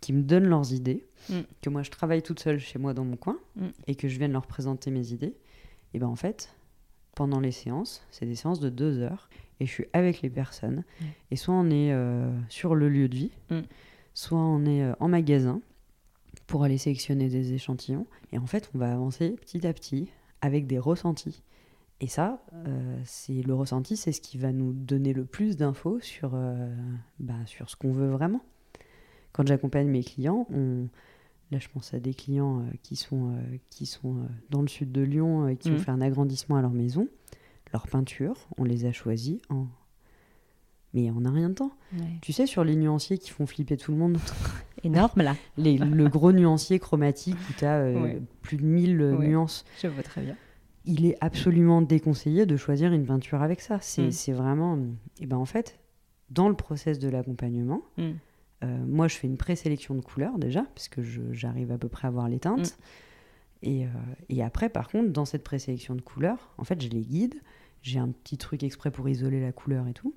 qui 0.00 0.12
me 0.12 0.22
donnent 0.22 0.48
leurs 0.48 0.72
idées, 0.72 1.04
Mm. 1.28 1.34
que 1.60 1.70
moi 1.70 1.84
je 1.84 1.90
travaille 1.92 2.20
toute 2.22 2.40
seule 2.40 2.58
chez 2.58 2.80
moi 2.80 2.94
dans 2.94 3.04
mon 3.04 3.14
coin 3.16 3.38
Mm. 3.54 3.66
et 3.86 3.94
que 3.94 4.08
je 4.08 4.18
vienne 4.18 4.32
leur 4.32 4.46
présenter 4.48 4.90
mes 4.90 5.12
idées, 5.12 5.34
et 5.94 6.00
ben 6.00 6.08
en 6.08 6.16
fait, 6.16 6.52
pendant 7.14 7.38
les 7.38 7.52
séances, 7.52 8.04
c'est 8.10 8.26
des 8.26 8.34
séances 8.34 8.58
de 8.58 8.70
deux 8.70 8.98
heures 8.98 9.28
et 9.60 9.66
je 9.66 9.70
suis 9.70 9.84
avec 9.92 10.20
les 10.22 10.30
personnes. 10.30 10.82
Mm. 11.00 11.04
Et 11.30 11.36
soit 11.36 11.54
on 11.54 11.66
est 11.70 11.92
euh, 11.92 12.28
sur 12.48 12.74
le 12.74 12.88
lieu 12.88 13.08
de 13.08 13.14
vie, 13.14 13.30
soit 14.14 14.38
on 14.38 14.64
est 14.64 14.82
euh, 14.82 14.94
en 14.98 15.06
magasin 15.08 15.60
pour 16.52 16.64
aller 16.64 16.76
sélectionner 16.76 17.30
des 17.30 17.54
échantillons. 17.54 18.06
Et 18.30 18.36
en 18.36 18.44
fait, 18.44 18.70
on 18.74 18.78
va 18.78 18.92
avancer 18.92 19.30
petit 19.40 19.66
à 19.66 19.72
petit 19.72 20.10
avec 20.42 20.66
des 20.66 20.78
ressentis. 20.78 21.42
Et 22.00 22.08
ça, 22.08 22.44
euh, 22.66 23.00
c'est 23.06 23.40
le 23.40 23.54
ressenti, 23.54 23.96
c'est 23.96 24.12
ce 24.12 24.20
qui 24.20 24.36
va 24.36 24.52
nous 24.52 24.74
donner 24.74 25.14
le 25.14 25.24
plus 25.24 25.56
d'infos 25.56 25.98
sur, 26.00 26.32
euh, 26.34 26.70
bah, 27.20 27.38
sur 27.46 27.70
ce 27.70 27.76
qu'on 27.76 27.94
veut 27.94 28.10
vraiment. 28.10 28.44
Quand 29.32 29.46
j'accompagne 29.46 29.88
mes 29.88 30.04
clients, 30.04 30.46
on... 30.52 30.88
là 31.52 31.58
je 31.58 31.68
pense 31.70 31.94
à 31.94 32.00
des 32.00 32.12
clients 32.12 32.60
euh, 32.60 32.64
qui 32.82 32.96
sont, 32.96 33.34
qui 33.70 33.86
sont 33.86 34.16
dans 34.50 34.60
le 34.60 34.68
sud 34.68 34.92
de 34.92 35.00
Lyon 35.00 35.48
et 35.48 35.56
qui 35.56 35.70
ont 35.70 35.78
fait 35.78 35.90
un 35.90 36.02
agrandissement 36.02 36.56
à 36.56 36.60
leur 36.60 36.72
maison. 36.72 37.08
Leurs 37.72 37.86
peintures, 37.86 38.46
on 38.58 38.64
les 38.64 38.84
a 38.84 38.92
choisies 38.92 39.40
en... 39.48 39.68
Mais 40.94 41.10
en 41.10 41.24
un 41.24 41.30
rien 41.32 41.48
de 41.48 41.54
temps. 41.54 41.72
Ouais. 41.94 42.04
Tu 42.20 42.32
sais, 42.32 42.46
sur 42.46 42.64
les 42.64 42.76
nuanciers 42.76 43.16
qui 43.18 43.30
font 43.30 43.46
flipper 43.46 43.76
tout 43.76 43.92
le 43.92 43.98
monde, 43.98 44.18
Énorme 44.84 45.22
là. 45.22 45.36
les- 45.56 45.78
le 45.78 46.08
gros 46.08 46.32
nuancier 46.32 46.78
chromatique 46.78 47.36
où 47.48 47.52
tu 47.56 47.64
as 47.64 47.82
Ouais. 47.84 48.20
plus 48.42 48.56
de 48.58 48.64
1000 48.64 49.00
euh, 49.00 49.16
Ouais. 49.16 49.28
nuances, 49.28 49.64
Je 49.82 49.86
vois 49.88 50.02
très 50.02 50.20
bien. 50.22 50.36
il 50.84 51.06
est 51.06 51.16
absolument 51.20 51.80
déconseillé 51.82 52.44
de 52.46 52.56
choisir 52.56 52.92
une 52.92 53.06
peinture 53.06 53.42
avec 53.42 53.60
ça. 53.60 53.78
C'est 53.80 54.32
Mm. 54.32 54.34
vraiment. 54.34 54.78
Et 55.20 55.26
ben 55.26 55.36
en 55.38 55.44
fait, 55.46 55.78
dans 56.30 56.48
le 56.48 56.54
process 56.56 56.98
de 56.98 57.08
l'accompagnement, 57.08 57.82
Mm. 57.96 58.02
euh, 58.64 58.84
moi 58.86 59.08
je 59.08 59.16
fais 59.16 59.26
une 59.28 59.36
présélection 59.38 59.94
de 59.94 60.00
couleurs 60.02 60.38
déjà, 60.38 60.62
parce 60.74 60.88
que 60.88 61.00
j'arrive 61.32 61.70
à 61.72 61.78
peu 61.78 61.88
près 61.88 62.08
à 62.08 62.10
voir 62.10 62.28
les 62.28 62.38
teintes. 62.40 62.76
Et, 63.62 63.84
euh, 63.86 63.88
et 64.28 64.42
après, 64.42 64.68
par 64.68 64.88
contre, 64.88 65.10
dans 65.10 65.24
cette 65.24 65.44
présélection 65.44 65.94
de 65.94 66.00
couleurs, 66.00 66.52
en 66.58 66.64
fait, 66.64 66.82
je 66.82 66.88
les 66.88 67.02
guide. 67.02 67.36
J'ai 67.82 67.98
un 68.00 68.08
petit 68.08 68.36
truc 68.36 68.62
exprès 68.64 68.90
pour 68.90 69.08
isoler 69.08 69.40
la 69.40 69.52
couleur 69.52 69.86
et 69.86 69.92
tout. 69.92 70.14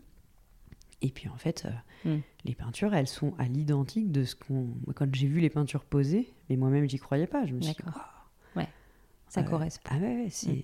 Et 1.02 1.10
puis 1.10 1.28
en 1.30 1.38
fait, 1.38 1.66
euh, 1.66 2.10
Mm. 2.10 2.22
les 2.46 2.56
peintures, 2.56 2.94
elles 2.94 3.08
sont 3.08 3.34
à 3.38 3.46
l'identique 3.46 4.12
de 4.12 4.24
ce 4.24 4.36
qu'on. 4.36 4.68
Quand 4.96 5.14
j'ai 5.14 5.28
vu 5.28 5.40
les 5.40 5.50
peintures 5.50 5.84
posées, 5.84 6.32
mais 6.50 6.56
moi-même, 6.56 6.88
j'y 6.90 6.98
croyais 6.98 7.28
pas. 7.28 7.46
Je 7.46 7.54
me 7.54 7.62
suis 7.62 7.74
dit, 7.74 7.78
D'accord. 7.84 8.02
Waouh. 8.56 8.66
Ça 9.28 9.42
Euh, 9.42 9.44
correspond. 9.44 9.90
Ah 9.94 9.98
ouais, 9.98 10.24
ouais, 10.24 10.28
c'est. 10.30 10.64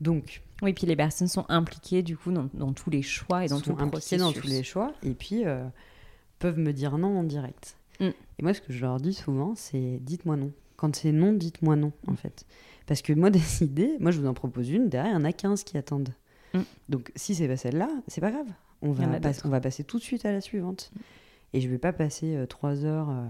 Donc, 0.00 0.42
Oui, 0.62 0.72
puis 0.72 0.86
les 0.86 0.96
personnes 0.96 1.28
sont 1.28 1.46
impliquées 1.48 2.02
du 2.02 2.16
coup 2.16 2.30
dans, 2.32 2.48
dans 2.54 2.72
tous 2.72 2.90
les 2.90 3.02
choix 3.02 3.44
et 3.44 3.48
dans 3.48 3.60
tout 3.60 3.74
le 3.74 3.90
processus. 3.90 4.18
dans 4.18 4.32
tous 4.32 4.46
les 4.46 4.62
choix 4.62 4.92
et 5.02 5.14
puis 5.14 5.44
euh, 5.46 5.64
peuvent 6.38 6.58
me 6.58 6.72
dire 6.72 6.98
non 6.98 7.18
en 7.18 7.24
direct. 7.24 7.76
Mm. 8.00 8.04
Et 8.38 8.42
moi, 8.42 8.52
ce 8.54 8.60
que 8.60 8.72
je 8.72 8.80
leur 8.82 8.98
dis 9.00 9.14
souvent, 9.14 9.54
c'est 9.54 9.98
dites-moi 10.02 10.36
non. 10.36 10.52
Quand 10.76 10.94
c'est 10.94 11.12
non, 11.12 11.32
dites-moi 11.32 11.76
non, 11.76 11.92
en 12.06 12.12
Mm. 12.12 12.16
fait. 12.16 12.46
Parce 12.86 13.00
que 13.02 13.12
moi, 13.14 13.30
des 13.30 13.62
idées, 13.64 13.96
moi, 14.00 14.10
je 14.10 14.20
vous 14.20 14.26
en 14.26 14.34
propose 14.34 14.70
une, 14.70 14.88
derrière, 14.88 15.12
il 15.12 15.16
y 15.16 15.18
en 15.18 15.24
a 15.24 15.32
15 15.32 15.64
qui 15.64 15.76
attendent. 15.78 16.14
Mm. 16.54 16.60
Donc, 16.90 17.10
si 17.16 17.34
c'est 17.34 17.48
pas 17.48 17.56
celle-là, 17.56 17.88
c'est 18.06 18.20
pas 18.20 18.30
grave. 18.30 18.48
On 18.86 18.92
va, 18.92 19.02
pas- 19.20 19.28
on 19.44 19.50
va 19.50 19.60
passer 19.60 19.84
tout 19.84 19.98
de 19.98 20.02
suite 20.02 20.24
à 20.24 20.32
la 20.32 20.40
suivante. 20.40 20.90
Et 21.52 21.60
je 21.60 21.68
vais 21.68 21.78
pas 21.78 21.92
passer 21.92 22.36
3 22.48 22.84
heures, 22.84 23.10
euh, 23.10 23.26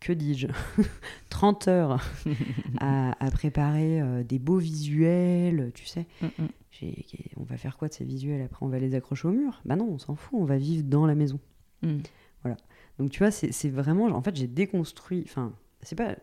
que 0.00 0.12
dis-je, 0.12 0.46
30 1.30 1.68
heures 1.68 2.00
à, 2.80 3.12
à 3.24 3.30
préparer 3.30 4.00
euh, 4.00 4.22
des 4.22 4.38
beaux 4.38 4.58
visuels, 4.58 5.70
tu 5.74 5.86
sais. 5.86 6.06
Mm, 6.22 6.26
mm. 6.38 6.48
On 7.38 7.44
va 7.44 7.56
faire 7.56 7.76
quoi 7.78 7.88
de 7.88 7.94
ces 7.94 8.04
visuels 8.04 8.42
après? 8.42 8.58
On 8.64 8.68
va 8.68 8.78
les 8.78 8.94
accrocher 8.94 9.28
au 9.28 9.32
mur? 9.32 9.60
Bah 9.64 9.76
non, 9.76 9.88
on 9.90 9.98
s'en 9.98 10.14
fout, 10.14 10.38
on 10.40 10.44
va 10.44 10.58
vivre 10.58 10.84
dans 10.84 11.06
la 11.06 11.14
maison. 11.14 11.40
Mm. 11.82 11.98
Donc 12.98 13.10
tu 13.10 13.18
vois, 13.18 13.30
c'est 13.30 13.68
vraiment. 13.68 14.06
En 14.06 14.22
fait, 14.22 14.34
j'ai 14.36 14.46
déconstruit. 14.46 15.22
Enfin, 15.26 15.52
c'est 15.82 15.96
pas. 15.96 16.16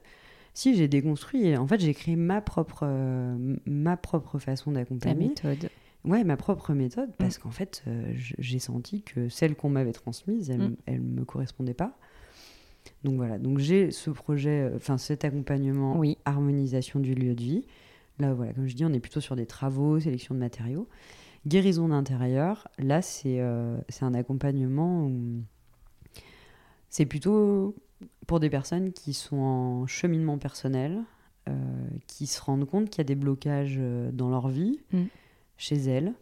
Si 0.56 0.76
j'ai 0.76 0.88
déconstruit, 0.88 1.56
en 1.58 1.68
fait, 1.68 1.80
j'ai 1.80 1.94
créé 1.94 2.16
ma 2.16 2.42
propre, 2.42 2.82
euh, 2.84 3.56
ma 3.66 3.98
propre 3.98 4.38
façon 4.40 4.72
La 4.72 4.80
d'accompagner. 4.82 5.30
méthode. 5.30 5.70
Ouais, 6.06 6.24
ma 6.26 6.36
propre 6.36 6.74
méthode, 6.74 7.12
parce 7.18 7.38
qu'en 7.38 7.52
fait, 7.52 7.82
euh, 7.88 8.12
j'ai 8.16 8.60
senti 8.60 9.02
que 9.04 9.30
celle 9.30 9.56
qu'on 9.56 9.70
m'avait 9.70 9.94
transmise, 9.94 10.50
elle, 10.50 10.62
Mm. 10.72 10.76
elle 10.86 11.02
me 11.02 11.24
correspondait 11.26 11.74
pas. 11.74 11.98
Donc 13.06 13.16
voilà, 13.16 13.38
donc 13.38 13.60
j'ai 13.60 13.92
ce 13.92 14.10
projet, 14.10 14.64
euh, 14.64 14.76
enfin 14.76 14.98
cet 14.98 15.24
accompagnement 15.24 15.98
Oui. 15.98 16.18
harmonisation 16.26 17.00
du 17.00 17.16
lieu 17.16 17.34
de 17.36 17.42
vie. 17.42 17.66
Là, 18.20 18.34
voilà, 18.34 18.54
comme 18.54 18.68
je 18.68 18.76
dis, 18.76 18.84
on 18.84 18.92
est 18.92 19.00
plutôt 19.00 19.22
sur 19.22 19.36
des 19.38 19.46
travaux, 19.46 20.00
sélection 20.00 20.36
de 20.36 20.40
matériaux. 20.40 20.88
Guérison 21.48 21.88
d'intérieur, 21.90 22.68
là, 22.78 23.02
c'est 23.02 23.40
euh, 23.40 23.78
un 24.02 24.14
accompagnement 24.14 25.06
où 25.08 25.42
c'est 26.90 27.06
plutôt 27.06 27.76
pour 28.28 28.40
des 28.40 28.50
personnes 28.50 28.92
qui 28.92 29.14
sont 29.14 29.38
en 29.38 29.88
cheminement 29.88 30.38
personnel, 30.38 31.02
euh, 31.50 31.54
qui 32.08 32.28
se 32.28 32.42
rendent 32.42 32.66
compte 32.66 32.90
qu'il 32.90 33.00
y 33.00 33.02
a 33.02 33.06
des 33.06 33.16
blocages 33.16 33.80
dans 34.14 34.30
leur 34.30 34.50
vie, 34.50 34.80
Mm. 34.92 35.04
Chez 35.58 35.76
elles, 35.78 36.14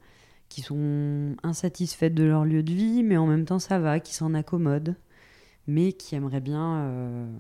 qui 0.49 0.61
sont 0.61 1.36
insatisfaites 1.43 2.13
de 2.13 2.23
leur 2.23 2.45
lieu 2.45 2.63
de 2.63 2.71
vie, 2.73 3.03
mais 3.03 3.17
en 3.17 3.25
même 3.27 3.45
temps 3.45 3.59
ça 3.59 3.79
va, 3.79 3.99
qui 3.99 4.13
s'en 4.13 4.34
accommodent, 4.34 4.95
mais 5.67 5.93
qui 5.93 6.15
aimeraient 6.15 6.41
bien 6.41 6.75
euh, 6.79 7.32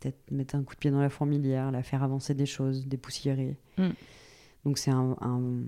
peut-être 0.00 0.30
mettre 0.30 0.54
un 0.54 0.62
coup 0.62 0.74
de 0.74 0.78
pied 0.80 0.90
dans 0.90 1.00
la 1.00 1.08
fourmilière, 1.10 1.70
la 1.70 1.82
faire 1.82 2.02
avancer 2.02 2.34
des 2.34 2.46
choses, 2.46 2.86
dépoussiérer. 2.86 3.56
Mm. 3.78 3.88
Donc 4.64 4.78
c'est 4.78 4.90
un, 4.90 5.16
un- 5.20 5.62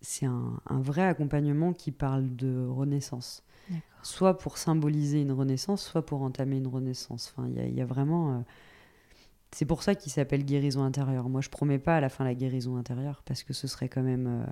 c'est 0.00 0.26
un, 0.26 0.60
un 0.66 0.80
vrai 0.80 1.02
accompagnement 1.02 1.72
qui 1.72 1.90
parle 1.90 2.34
de 2.36 2.66
renaissance. 2.66 3.42
Soit 4.02 4.36
pour 4.36 4.58
symboliser 4.58 5.22
une 5.22 5.32
renaissance, 5.32 5.82
soit 5.82 6.04
pour 6.04 6.20
entamer 6.20 6.58
une 6.58 6.66
renaissance. 6.66 7.32
Enfin, 7.34 7.48
il 7.48 7.54
y, 7.56 7.60
a- 7.60 7.66
il 7.66 7.74
y 7.74 7.80
a 7.80 7.86
vraiment. 7.86 8.32
euh, 8.34 8.38
C'est 9.52 9.64
pour 9.64 9.82
ça 9.82 9.94
qu'il 9.94 10.12
s'appelle 10.12 10.44
guérison 10.44 10.82
intérieure. 10.84 11.30
Moi, 11.30 11.40
je 11.40 11.48
promets 11.48 11.78
pas 11.78 11.96
à 11.96 12.00
la 12.00 12.10
fin 12.10 12.22
la 12.24 12.34
guérison 12.34 12.76
intérieure 12.76 13.22
parce 13.24 13.42
que 13.44 13.54
ce 13.54 13.66
serait 13.66 13.88
quand 13.88 14.02
même, 14.02 14.26
euh, 14.26 14.44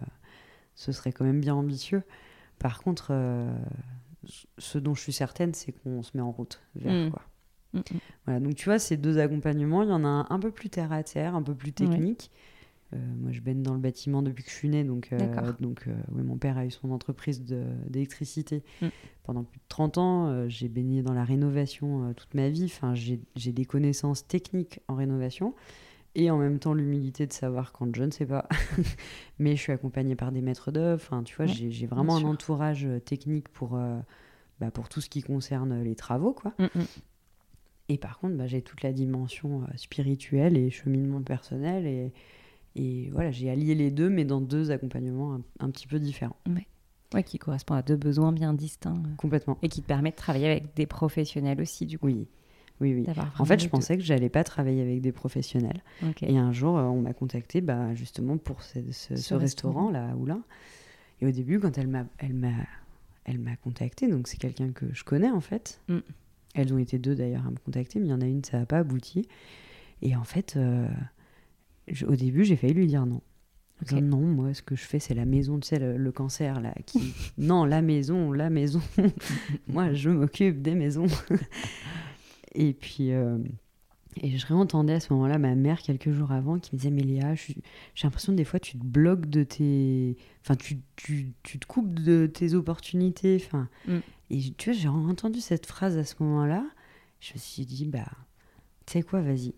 ce 0.74 0.92
serait 0.92 1.12
quand 1.12 1.24
même 1.24 1.40
bien 1.40 1.54
ambitieux. 1.54 2.02
Par 2.58 2.82
contre, 2.82 3.08
euh, 3.10 3.52
ce 4.58 4.78
dont 4.78 4.94
je 4.94 5.00
suis 5.02 5.12
certaine, 5.12 5.52
c'est 5.54 5.72
qu'on 5.72 6.02
se 6.02 6.12
met 6.14 6.22
en 6.22 6.30
route 6.30 6.60
vers 6.74 7.06
Mm. 7.08 7.10
quoi. 7.10 7.22
Mm, 7.72 7.78
mm. 7.78 7.82
Voilà, 8.26 8.40
donc 8.40 8.54
tu 8.54 8.66
vois, 8.66 8.78
ces 8.78 8.96
deux 8.96 9.18
accompagnements, 9.18 9.82
il 9.82 9.88
y 9.88 9.92
en 9.92 10.04
a 10.04 10.08
un 10.08 10.26
un 10.30 10.38
peu 10.38 10.50
plus 10.50 10.68
terre 10.70 10.92
à 10.92 11.02
terre, 11.02 11.34
un 11.34 11.42
peu 11.42 11.54
plus 11.54 11.72
technique. 11.72 12.30
Euh, 12.94 12.98
moi, 13.16 13.32
je 13.32 13.40
baigne 13.40 13.62
dans 13.62 13.72
le 13.72 13.80
bâtiment 13.80 14.20
depuis 14.22 14.44
que 14.44 14.50
je 14.50 14.54
suis 14.54 14.68
née, 14.68 14.84
donc, 14.84 15.08
euh, 15.12 15.18
donc 15.60 15.86
oui, 16.14 16.22
mon 16.22 16.36
père 16.36 16.58
a 16.58 16.66
eu 16.66 16.70
son 16.70 16.90
entreprise 16.90 17.42
d'électricité 17.86 18.62
pendant 19.24 19.44
plus 19.44 19.58
de 19.58 19.64
30 19.68 19.96
ans. 19.98 20.48
J'ai 20.48 20.68
baigné 20.68 21.02
dans 21.02 21.14
la 21.14 21.24
rénovation 21.24 22.12
toute 22.14 22.34
ma 22.34 22.50
vie. 22.50 22.64
Enfin, 22.66 22.94
j'ai 22.94 23.52
des 23.52 23.64
connaissances 23.64 24.26
techniques 24.26 24.80
en 24.88 24.94
rénovation 24.94 25.54
et 26.14 26.30
en 26.30 26.38
même 26.38 26.58
temps 26.58 26.74
l'humilité 26.74 27.26
de 27.26 27.32
savoir 27.32 27.72
quand 27.72 27.94
je 27.94 28.02
ne 28.04 28.10
sais 28.10 28.26
pas. 28.26 28.48
Mais 29.38 29.56
je 29.56 29.60
suis 29.62 29.72
accompagnée 29.72 30.14
par 30.14 30.32
des 30.32 30.40
maîtres 30.40 30.70
d'œuvre. 30.70 31.02
Enfin, 31.02 31.22
tu 31.22 31.36
vois, 31.36 31.46
Ouais, 31.46 31.52
j'ai 31.52 31.86
vraiment 31.86 32.16
un 32.16 32.24
entourage 32.24 32.84
euh, 32.84 33.00
technique 33.00 33.48
pour, 33.48 33.76
euh, 33.76 33.98
bah, 34.60 34.70
pour 34.70 34.88
tout 34.88 35.00
ce 35.00 35.08
qui 35.08 35.22
concerne 35.22 35.82
les 35.82 35.94
travaux, 35.94 36.32
quoi. 36.32 36.52
Mm, 36.58 36.64
mm. 36.64 36.86
Et 37.88 37.98
par 37.98 38.18
contre, 38.18 38.36
bah, 38.36 38.46
j'ai 38.46 38.62
toute 38.62 38.82
la 38.82 38.92
dimension 38.92 39.62
euh, 39.62 39.76
spirituelle 39.76 40.56
et 40.56 40.70
cheminement 40.70 41.22
personnel. 41.22 41.86
Et, 41.86 42.12
et 42.76 43.10
voilà, 43.10 43.30
j'ai 43.30 43.50
allié 43.50 43.74
les 43.74 43.90
deux, 43.90 44.08
mais 44.08 44.24
dans 44.24 44.40
deux 44.40 44.70
accompagnements 44.70 45.34
un, 45.34 45.42
un 45.60 45.70
petit 45.70 45.86
peu 45.86 45.98
différents. 45.98 46.36
Ouais, 47.14 47.24
qui 47.24 47.38
correspond 47.38 47.74
à 47.74 47.82
deux 47.82 47.96
besoins 47.96 48.32
bien 48.32 48.54
distincts 48.54 48.96
euh, 48.96 49.14
Complètement. 49.18 49.58
et 49.62 49.68
qui 49.68 49.82
te 49.82 49.86
permet 49.86 50.10
de 50.10 50.16
travailler 50.16 50.46
avec 50.46 50.74
des 50.74 50.86
professionnels 50.86 51.60
aussi, 51.60 51.84
du 51.84 51.98
coup. 51.98 52.06
Oui, 52.06 52.26
oui, 52.82 52.94
oui. 52.94 53.04
En 53.38 53.44
fait, 53.46 53.60
je 53.60 53.68
pensais 53.68 53.96
que 53.96 54.02
j'allais 54.02 54.28
pas 54.28 54.44
travailler 54.44 54.82
avec 54.82 55.00
des 55.00 55.12
professionnels. 55.12 55.82
Et 56.20 56.36
un 56.36 56.52
jour, 56.52 56.76
euh, 56.76 56.82
on 56.82 57.00
m'a 57.00 57.14
contacté 57.14 57.60
bah, 57.62 57.94
justement 57.94 58.36
pour 58.36 58.62
ce, 58.62 58.80
ce- 58.92 59.16
ce 59.16 59.22
Ce 59.22 59.34
restaurant, 59.34 59.90
là, 59.90 60.10
à 60.10 60.14
Oulin. 60.16 60.42
Et 61.20 61.26
au 61.26 61.30
début, 61.30 61.58
quand 61.60 61.78
elle 61.78 61.86
m'a, 61.88 62.04
elle 62.18 62.34
m'a, 62.34 62.50
elle 63.24 63.38
m'a 63.38 63.56
contacté, 63.56 64.08
donc 64.08 64.26
c'est 64.28 64.36
quelqu'un 64.38 64.70
que 64.72 64.86
je 64.92 65.04
connais 65.04 65.30
en 65.30 65.40
fait. 65.40 65.80
Mm. 65.88 65.98
Elles 66.54 66.74
ont 66.74 66.78
été 66.78 66.98
deux 66.98 67.14
d'ailleurs 67.14 67.46
à 67.46 67.50
me 67.50 67.56
contacter, 67.56 67.98
mais 68.00 68.06
il 68.08 68.10
y 68.10 68.14
en 68.14 68.20
a 68.20 68.26
une, 68.26 68.44
ça 68.44 68.58
n'a 68.58 68.66
pas 68.66 68.78
abouti. 68.78 69.26
Et 70.02 70.16
en 70.16 70.24
fait, 70.24 70.54
euh, 70.56 70.88
je- 71.88 72.04
au 72.06 72.16
début, 72.16 72.44
j'ai 72.44 72.56
failli 72.56 72.74
lui 72.74 72.86
dire 72.88 73.06
non. 73.06 73.20
Non, 74.00 74.18
moi, 74.20 74.54
ce 74.54 74.62
que 74.62 74.76
je 74.76 74.82
fais, 74.82 75.00
c'est 75.00 75.14
la 75.14 75.24
maison, 75.24 75.58
tu 75.58 75.66
sais, 75.68 75.78
le, 75.80 75.96
le 75.96 76.12
cancer, 76.12 76.60
là. 76.60 76.72
Qui... 76.86 77.14
non, 77.38 77.64
la 77.64 77.82
maison, 77.82 78.30
la 78.30 78.48
maison. 78.50 78.80
moi, 79.68 79.92
je 79.92 80.08
m'occupe 80.10 80.60
des 80.62 80.74
maisons. 80.76 81.06
et 82.54 82.72
puis, 82.72 83.12
euh, 83.12 83.38
et 84.20 84.36
je 84.36 84.46
réentendais 84.46 84.92
à 84.94 85.00
ce 85.00 85.12
moment-là 85.12 85.38
ma 85.38 85.54
mère 85.54 85.80
quelques 85.80 86.10
jours 86.10 86.32
avant 86.32 86.58
qui 86.58 86.74
me 86.74 86.78
disait, 86.78 86.90
mais 86.90 87.02
Léa, 87.02 87.34
j'ai 87.34 87.54
l'impression 88.02 88.32
que 88.32 88.36
des 88.36 88.44
fois, 88.44 88.60
tu 88.60 88.78
te 88.78 88.84
bloques 88.84 89.26
de 89.26 89.42
tes... 89.42 90.16
Enfin, 90.42 90.54
tu, 90.54 90.80
tu, 90.96 91.32
tu 91.42 91.58
te 91.58 91.66
coupes 91.66 91.98
de 91.98 92.26
tes 92.26 92.54
opportunités. 92.54 93.40
Enfin, 93.44 93.68
Mm. 93.86 93.98
Et 94.30 94.40
tu 94.56 94.70
vois, 94.70 94.78
j'ai 94.78 94.88
entendu 94.88 95.40
cette 95.40 95.66
phrase 95.66 95.98
à 95.98 96.04
ce 96.04 96.14
moment-là. 96.20 96.64
Je 97.20 97.34
me 97.34 97.38
suis 97.38 97.66
dit, 97.66 97.84
bah, 97.84 98.06
tu 98.86 98.94
sais 98.94 99.02
quoi, 99.02 99.20
vas-y. 99.20 99.54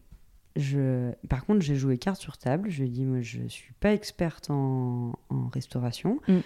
Je... 0.57 1.13
Par 1.29 1.45
contre, 1.45 1.61
j'ai 1.61 1.77
joué 1.77 1.97
carte 1.97 2.21
sur 2.21 2.39
table. 2.39 2.71
Je 2.71 2.81
lui 2.83 2.89
ai 2.89 2.91
dit, 2.91 3.05
moi, 3.05 3.21
je 3.21 3.47
suis 3.49 3.73
pas 3.81 3.93
experte 3.93 4.51
en, 4.51 5.19
en 5.29 5.49
restauration. 5.49 6.21
Mm. 6.29 6.39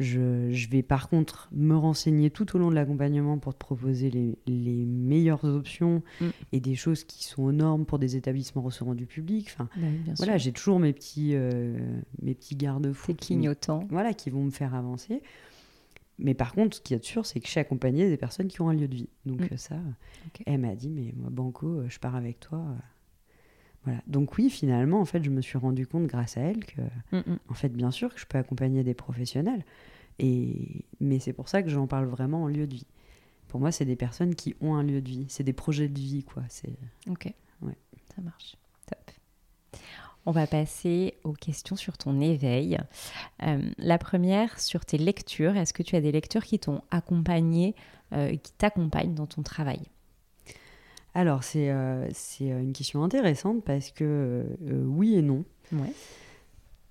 Je, 0.00 0.50
je 0.50 0.68
vais 0.70 0.82
par 0.82 1.08
contre 1.08 1.48
me 1.52 1.76
renseigner 1.76 2.30
tout 2.30 2.56
au 2.56 2.58
long 2.58 2.70
de 2.70 2.74
l'accompagnement 2.74 3.38
pour 3.38 3.52
te 3.52 3.58
proposer 3.58 4.10
les, 4.10 4.38
les 4.46 4.84
meilleures 4.86 5.44
options 5.44 6.02
Mm. 6.20 6.26
et 6.52 6.60
des 6.60 6.74
choses 6.74 7.04
qui 7.04 7.24
sont 7.24 7.42
aux 7.42 7.52
normes 7.52 7.84
pour 7.84 7.98
des 7.98 8.16
établissements 8.16 8.62
recevant 8.62 8.94
du 8.94 9.06
public. 9.06 9.48
Enfin, 9.52 9.68
Bah 9.76 10.12
voilà, 10.16 10.38
j'ai 10.38 10.52
toujours 10.52 10.78
mes 10.80 10.92
petits, 10.92 11.32
euh, 11.34 11.78
mes 12.22 12.34
petits 12.34 12.56
garde-fous 12.56 13.14
clignotants. 13.14 13.86
voilà, 13.90 14.14
qui 14.14 14.30
vont 14.30 14.42
me 14.44 14.50
faire 14.50 14.74
avancer. 14.74 15.22
Mais 16.18 16.34
par 16.34 16.52
contre, 16.52 16.76
ce 16.76 16.80
qu'il 16.80 16.94
y 16.94 16.96
a 16.96 17.00
de 17.00 17.04
sûr, 17.04 17.26
c'est 17.26 17.40
que 17.40 17.46
je 17.46 17.50
suis 17.50 17.60
accompagnée 17.60 18.08
des 18.08 18.16
personnes 18.16 18.48
qui 18.48 18.60
ont 18.60 18.68
un 18.68 18.74
lieu 18.74 18.88
de 18.88 18.94
vie. 18.94 19.08
Donc 19.26 19.40
Mm. 19.40 19.48
euh, 19.52 19.56
ça, 19.56 19.76
elle 20.46 20.60
m'a 20.60 20.74
dit, 20.74 20.88
mais 20.90 21.12
moi, 21.16 21.30
Banco, 21.30 21.66
euh, 21.66 21.86
je 21.88 21.98
pars 21.98 22.14
avec 22.16 22.40
toi. 22.40 22.64
Voilà. 23.84 24.00
Donc 24.06 24.38
oui, 24.38 24.48
finalement, 24.48 25.00
en 25.00 25.04
fait, 25.04 25.24
je 25.24 25.30
me 25.30 25.40
suis 25.40 25.58
rendu 25.58 25.86
compte 25.86 26.06
grâce 26.06 26.36
à 26.36 26.40
elle 26.42 26.64
que, 26.64 26.80
Mm, 27.12 27.18
mm. 27.18 27.38
en 27.48 27.54
fait, 27.54 27.70
bien 27.70 27.90
sûr 27.90 28.14
que 28.14 28.20
je 28.20 28.26
peux 28.26 28.38
accompagner 28.38 28.84
des 28.84 28.94
professionnels. 28.94 29.64
Et... 30.18 30.84
Mais 31.00 31.18
c'est 31.18 31.32
pour 31.32 31.48
ça 31.48 31.62
que 31.62 31.68
j'en 31.68 31.86
parle 31.86 32.06
vraiment 32.06 32.44
en 32.44 32.48
lieu 32.48 32.66
de 32.66 32.74
vie. 32.74 32.86
Pour 33.48 33.60
moi, 33.60 33.72
c'est 33.72 33.84
des 33.84 33.96
personnes 33.96 34.34
qui 34.34 34.54
ont 34.60 34.74
un 34.74 34.82
lieu 34.82 35.00
de 35.02 35.08
vie. 35.08 35.26
C'est 35.28 35.44
des 35.44 35.52
projets 35.52 35.88
de 35.88 35.98
vie, 35.98 36.24
quoi. 36.24 36.42
C'est... 36.48 36.76
Ok. 37.10 37.32
Ouais. 37.60 37.76
Ça 38.14 38.22
marche. 38.22 38.56
Top. 38.86 39.10
On 40.24 40.30
va 40.30 40.46
passer 40.46 41.14
aux 41.24 41.32
questions 41.32 41.74
sur 41.74 41.98
ton 41.98 42.20
éveil. 42.20 42.78
Euh, 43.42 43.60
la 43.78 43.98
première, 43.98 44.60
sur 44.60 44.84
tes 44.84 44.98
lectures. 44.98 45.56
Est-ce 45.56 45.72
que 45.72 45.82
tu 45.82 45.96
as 45.96 46.00
des 46.00 46.12
lectures 46.12 46.44
qui 46.44 46.60
t'ont 46.60 46.82
accompagné, 46.90 47.74
euh, 48.12 48.36
qui 48.36 48.52
t'accompagnent 48.52 49.14
dans 49.14 49.26
ton 49.26 49.42
travail? 49.42 49.80
Alors, 51.14 51.44
c'est, 51.44 51.70
euh, 51.70 52.08
euh, 52.40 52.60
une 52.62 52.72
question 52.72 53.02
intéressante 53.04 53.62
parce 53.64 53.90
que 53.90 54.04
euh, 54.66 54.84
oui 54.86 55.14
et 55.16 55.22
non. 55.22 55.44
Ouais. 55.72 55.92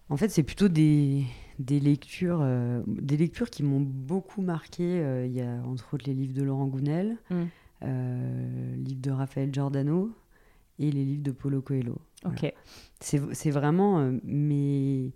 En 0.09 0.17
fait, 0.17 0.29
c'est 0.29 0.43
plutôt 0.43 0.67
des, 0.67 1.23
des 1.59 1.79
lectures, 1.79 2.39
euh, 2.41 2.83
des 2.87 3.17
lectures 3.17 3.49
qui 3.49 3.63
m'ont 3.63 3.79
beaucoup 3.81 4.41
marqué. 4.41 4.83
Il 5.25 5.31
y 5.31 5.41
a 5.41 5.61
entre 5.65 5.93
autres 5.95 6.05
les 6.07 6.13
livres 6.13 6.33
de 6.33 6.43
Laurent 6.43 6.67
Gounel, 6.67 7.17
Mm. 7.29 7.35
euh, 7.83 8.75
le 8.75 8.83
livre 8.83 9.01
de 9.01 9.11
Raphaël 9.11 9.49
Giordano 9.53 10.11
et 10.79 10.91
les 10.91 11.03
livres 11.05 11.23
de 11.23 11.31
Paulo 11.31 11.61
Coelho. 11.61 11.97
Ok. 12.25 12.53
C'est, 12.99 13.21
c'est 13.33 13.51
vraiment, 13.51 13.99
euh, 13.99 14.19
mais, 14.23 15.11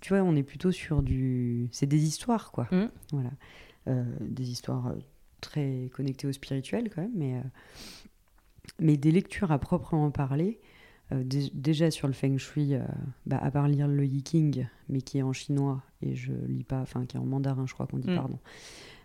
tu 0.00 0.10
vois, 0.10 0.22
on 0.22 0.36
est 0.36 0.42
plutôt 0.44 0.70
sur 0.70 1.02
du, 1.02 1.68
c'est 1.72 1.86
des 1.86 2.04
histoires 2.04 2.52
quoi. 2.52 2.68
Mm. 2.70 2.90
Voilà, 3.12 3.30
des 4.20 4.50
histoires 4.50 4.94
très 5.40 5.88
connectées 5.94 6.26
au 6.26 6.32
spirituel 6.32 6.90
quand 6.94 7.00
même, 7.02 7.12
mais 7.16 7.40
mais 8.80 8.96
des 8.96 9.10
lectures 9.10 9.52
à 9.52 9.58
proprement 9.58 10.10
parler. 10.10 10.60
euh, 11.12 11.24
dé- 11.24 11.50
déjà 11.54 11.90
sur 11.90 12.06
le 12.06 12.12
feng 12.12 12.36
shui, 12.36 12.74
euh, 12.74 12.82
bah, 13.24 13.38
à 13.40 13.50
part 13.50 13.66
lire 13.66 13.88
le 13.88 14.04
Yi 14.04 14.22
King, 14.22 14.66
mais 14.90 15.00
qui 15.00 15.16
est 15.16 15.22
en 15.22 15.32
chinois 15.32 15.82
et 16.02 16.14
je 16.14 16.32
lis 16.46 16.64
pas, 16.64 16.80
enfin 16.82 17.06
qui 17.06 17.16
est 17.16 17.20
en 17.20 17.24
mandarin, 17.24 17.64
je 17.66 17.72
crois 17.72 17.86
qu'on 17.86 17.96
dit 17.96 18.10
Mm. 18.10 18.14
pardon, 18.16 18.38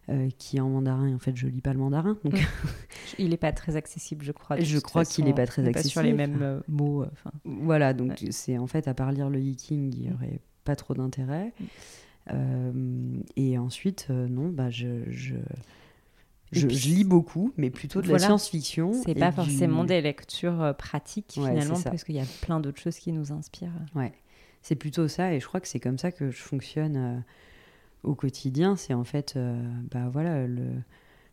euh, 0.09 0.27
qui 0.37 0.57
est 0.57 0.59
en 0.59 0.67
mandarin. 0.67 1.07
Et 1.07 1.13
en 1.15 1.19
fait, 1.19 1.33
je 1.37 1.47
lis 1.47 1.61
pas 1.61 1.71
le 1.71 1.79
mandarin, 1.79 2.17
donc 2.25 2.33
Il 3.19 3.29
n'est 3.29 3.37
pas 3.37 3.53
très 3.53 3.77
accessible, 3.77 4.25
je 4.25 4.33
crois. 4.33 4.59
Je 4.59 4.79
crois 4.79 5.05
qu'il 5.05 5.23
façon. 5.23 5.31
est 5.31 5.33
pas 5.35 5.47
très 5.47 5.61
On 5.61 5.65
est 5.65 5.87
sur 5.87 6.01
les 6.01 6.09
accessible. 6.11 6.37
mêmes 6.39 6.61
mots. 6.67 7.05
Voilà, 7.45 7.93
donc 7.93 8.21
c'est 8.31 8.57
en 8.57 8.67
fait, 8.67 8.89
à 8.89 8.93
part 8.93 9.13
lire 9.13 9.29
le 9.29 9.39
Yi 9.39 9.55
King, 9.55 9.93
il 9.95 10.01
n'y 10.01 10.09
Mm. 10.09 10.13
aurait 10.15 10.39
pas 10.65 10.75
trop 10.75 10.93
d'intérêt. 10.93 11.53
Mm. 12.33 13.21
Et 13.37 13.57
ensuite, 13.57 14.09
non, 14.09 14.49
bah, 14.49 14.69
je, 14.69 15.09
je, 15.09 15.35
je, 16.53 16.67
puis, 16.67 16.75
je 16.75 16.89
lis 16.89 17.03
beaucoup, 17.03 17.51
mais 17.57 17.69
plutôt 17.69 18.01
de 18.01 18.07
voilà. 18.07 18.21
la 18.21 18.27
science-fiction. 18.27 18.93
c'est 19.05 19.15
pas 19.15 19.29
du- 19.29 19.35
forcément 19.35 19.83
des 19.83 20.01
lectures 20.01 20.61
euh, 20.61 20.73
pratiques 20.73 21.33
Ouais, 21.37 21.49
finalement, 21.49 21.79
parce 21.81 22.03
qu'il 22.03 22.15
y 22.15 22.19
a 22.19 22.25
plein 22.41 22.59
d'autres 22.59 22.79
choses 22.81 22.97
qui 22.97 23.11
nous 23.11 23.31
inspirent. 23.31 23.71
Ouais, 23.95 24.13
c'est 24.61 24.75
plutôt 24.75 25.07
ça, 25.07 25.33
et 25.33 25.39
je 25.39 25.47
crois 25.47 25.59
que 25.59 25.67
c'est 25.67 25.79
comme 25.79 25.97
ça 25.97 26.11
que 26.11 26.31
je 26.31 26.41
fonctionne 26.41 26.95
euh, 26.97 27.19
au 28.03 28.15
quotidien. 28.15 28.75
C'est 28.75 28.93
en 28.93 29.03
fait, 29.03 29.33
euh, 29.35 29.61
bah 29.91 30.09
voilà, 30.11 30.47
le... 30.47 30.67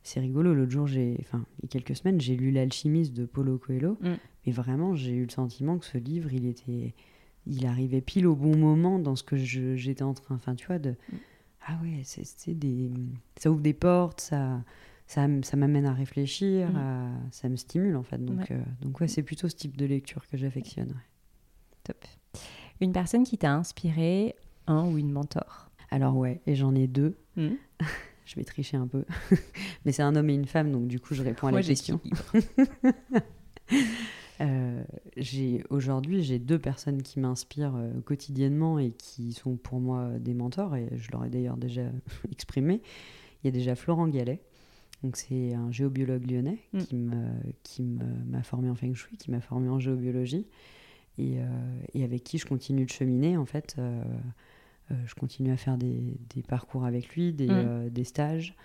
c'est 0.03 0.21
rigolo. 0.21 0.55
L'autre 0.55 0.71
jour, 0.73 0.87
j'ai, 0.87 1.17
enfin, 1.21 1.45
il 1.59 1.65
y 1.65 1.67
a 1.67 1.69
quelques 1.69 1.97
semaines, 1.97 2.21
j'ai 2.21 2.37
lu 2.37 2.51
L'alchimiste 2.51 3.13
de 3.15 3.25
Paulo 3.27 3.59
Coelho, 3.59 3.97
Mm. 4.01 4.15
et 4.47 4.53
vraiment, 4.53 4.95
j'ai 4.95 5.13
eu 5.13 5.25
le 5.25 5.31
sentiment 5.31 5.79
que 5.79 5.85
ce 5.87 5.99
livre, 5.99 6.33
il 6.33 6.47
était, 6.47 6.95
il 7.47 7.67
arrivait 7.67 8.01
pile 8.01 8.27
au 8.27 8.35
bon 8.37 8.57
moment 8.57 8.99
dans 8.99 9.17
ce 9.17 9.23
que 9.23 9.37
je- 9.37 9.75
j'étais 9.77 10.03
en 10.03 10.15
train, 10.15 10.35
enfin, 10.35 10.55
tu 10.55 10.67
vois, 10.67 10.79
de, 10.79 10.91
Mm. 10.91 11.17
ah 11.67 11.79
ouais, 11.83 12.01
c'est 12.05 12.55
des, 12.59 12.91
ça 13.37 13.51
ouvre 13.51 13.61
des 13.61 13.75
portes, 13.75 14.21
ça. 14.21 14.63
Ça, 15.11 15.27
ça 15.43 15.57
m'amène 15.57 15.87
à 15.87 15.93
réfléchir, 15.93 16.71
Mm. 16.71 16.77
à- 16.77 17.11
ça 17.33 17.49
me 17.49 17.57
stimule 17.57 17.97
en 17.97 18.05
fait. 18.05 18.25
Donc, 18.25 18.39
Ouais. 18.39 18.47
euh, 18.53 18.63
donc 18.83 19.01
ouais, 19.01 19.09
c'est 19.09 19.25
plutôt 19.25 19.49
ce 19.49 19.57
type 19.57 19.77
de 19.77 19.85
lecture 19.85 20.25
que 20.29 20.37
j'affectionne. 20.37 20.91
ouais. 20.91 21.09
Top. 21.83 22.05
Une 22.81 22.93
personne 22.93 23.25
qui 23.25 23.37
t'a 23.37 23.53
inspiré, 23.53 24.37
un 24.69 24.87
ou 24.89 24.99
une 24.99 25.11
mentor? 25.11 25.69
Alors 25.91 26.17
ouais, 26.17 26.41
et 26.47 26.55
j'en 26.55 26.77
ai 26.77 26.87
deux. 26.87 27.17
Hmm 27.37 27.55
Je 28.25 28.37
vais 28.37 28.45
tricher 28.45 28.77
un 28.77 28.87
peu. 28.87 29.05
Mais 29.85 29.91
c'est 29.91 30.03
un 30.03 30.15
homme 30.15 30.31
et 30.31 30.35
une 30.35 30.45
femme, 30.47 30.71
donc 30.71 30.87
du 30.87 31.01
coup, 31.01 31.15
je 31.15 31.25
réponds 31.25 31.49
à 31.49 31.51
la 31.51 31.63
question. 31.65 32.01
Euh, 34.41 34.83
Aujourd'hui, 35.69 36.23
j'ai 36.23 36.39
deux 36.39 36.59
personnes 36.59 37.03
qui 37.03 37.21
m'inspirent 37.21 37.77
euh, 37.77 38.01
quotidiennement 38.01 38.79
et 38.79 38.91
qui 38.93 39.35
sont 39.35 39.57
pour 39.57 39.81
moi 39.81 40.13
des 40.19 40.33
mentors, 40.33 40.77
et 40.77 40.89
je 40.97 41.11
leur 41.13 41.25
ai 41.27 41.29
d'ailleurs 41.29 41.59
déjà 41.59 41.83
exprimé. 42.33 42.81
Il 43.43 43.47
y 43.47 43.49
a 43.49 43.51
déjà 43.51 43.75
Florent 43.75 44.09
Gallet, 44.09 44.41
donc 45.03 45.17
c'est 45.17 45.55
un 45.55 45.71
géobiologue 45.73 46.31
lyonnais 46.31 46.59
Mm. 46.73 46.79
qui 46.79 46.97
me- 46.97 47.53
qui 47.63 47.83
m'a 47.83 48.43
formé 48.43 48.69
en 48.71 48.75
Feng 48.75 48.95
Shui, 48.95 49.17
qui 49.17 49.31
m'a 49.31 49.41
formé 49.41 49.69
en 49.69 49.79
géobiologie, 49.79 50.47
et, 51.19 51.39
euh, 51.41 51.81
et 51.95 52.05
avec 52.05 52.23
qui 52.25 52.39
je 52.39 52.47
continue 52.47 52.85
de 52.85 52.91
cheminer, 52.91 53.37
en 53.37 53.47
fait. 53.47 53.77
euh, 53.79 54.03
je 55.07 55.15
continue 55.15 55.53
à 55.53 55.57
faire 55.57 55.79
des, 55.79 56.17
des 56.35 56.43
parcours 56.43 56.85
avec 56.85 57.15
lui, 57.15 57.33
des, 57.33 57.47
Mm. 57.49 57.91
des 57.91 58.05
stages. 58.05 58.57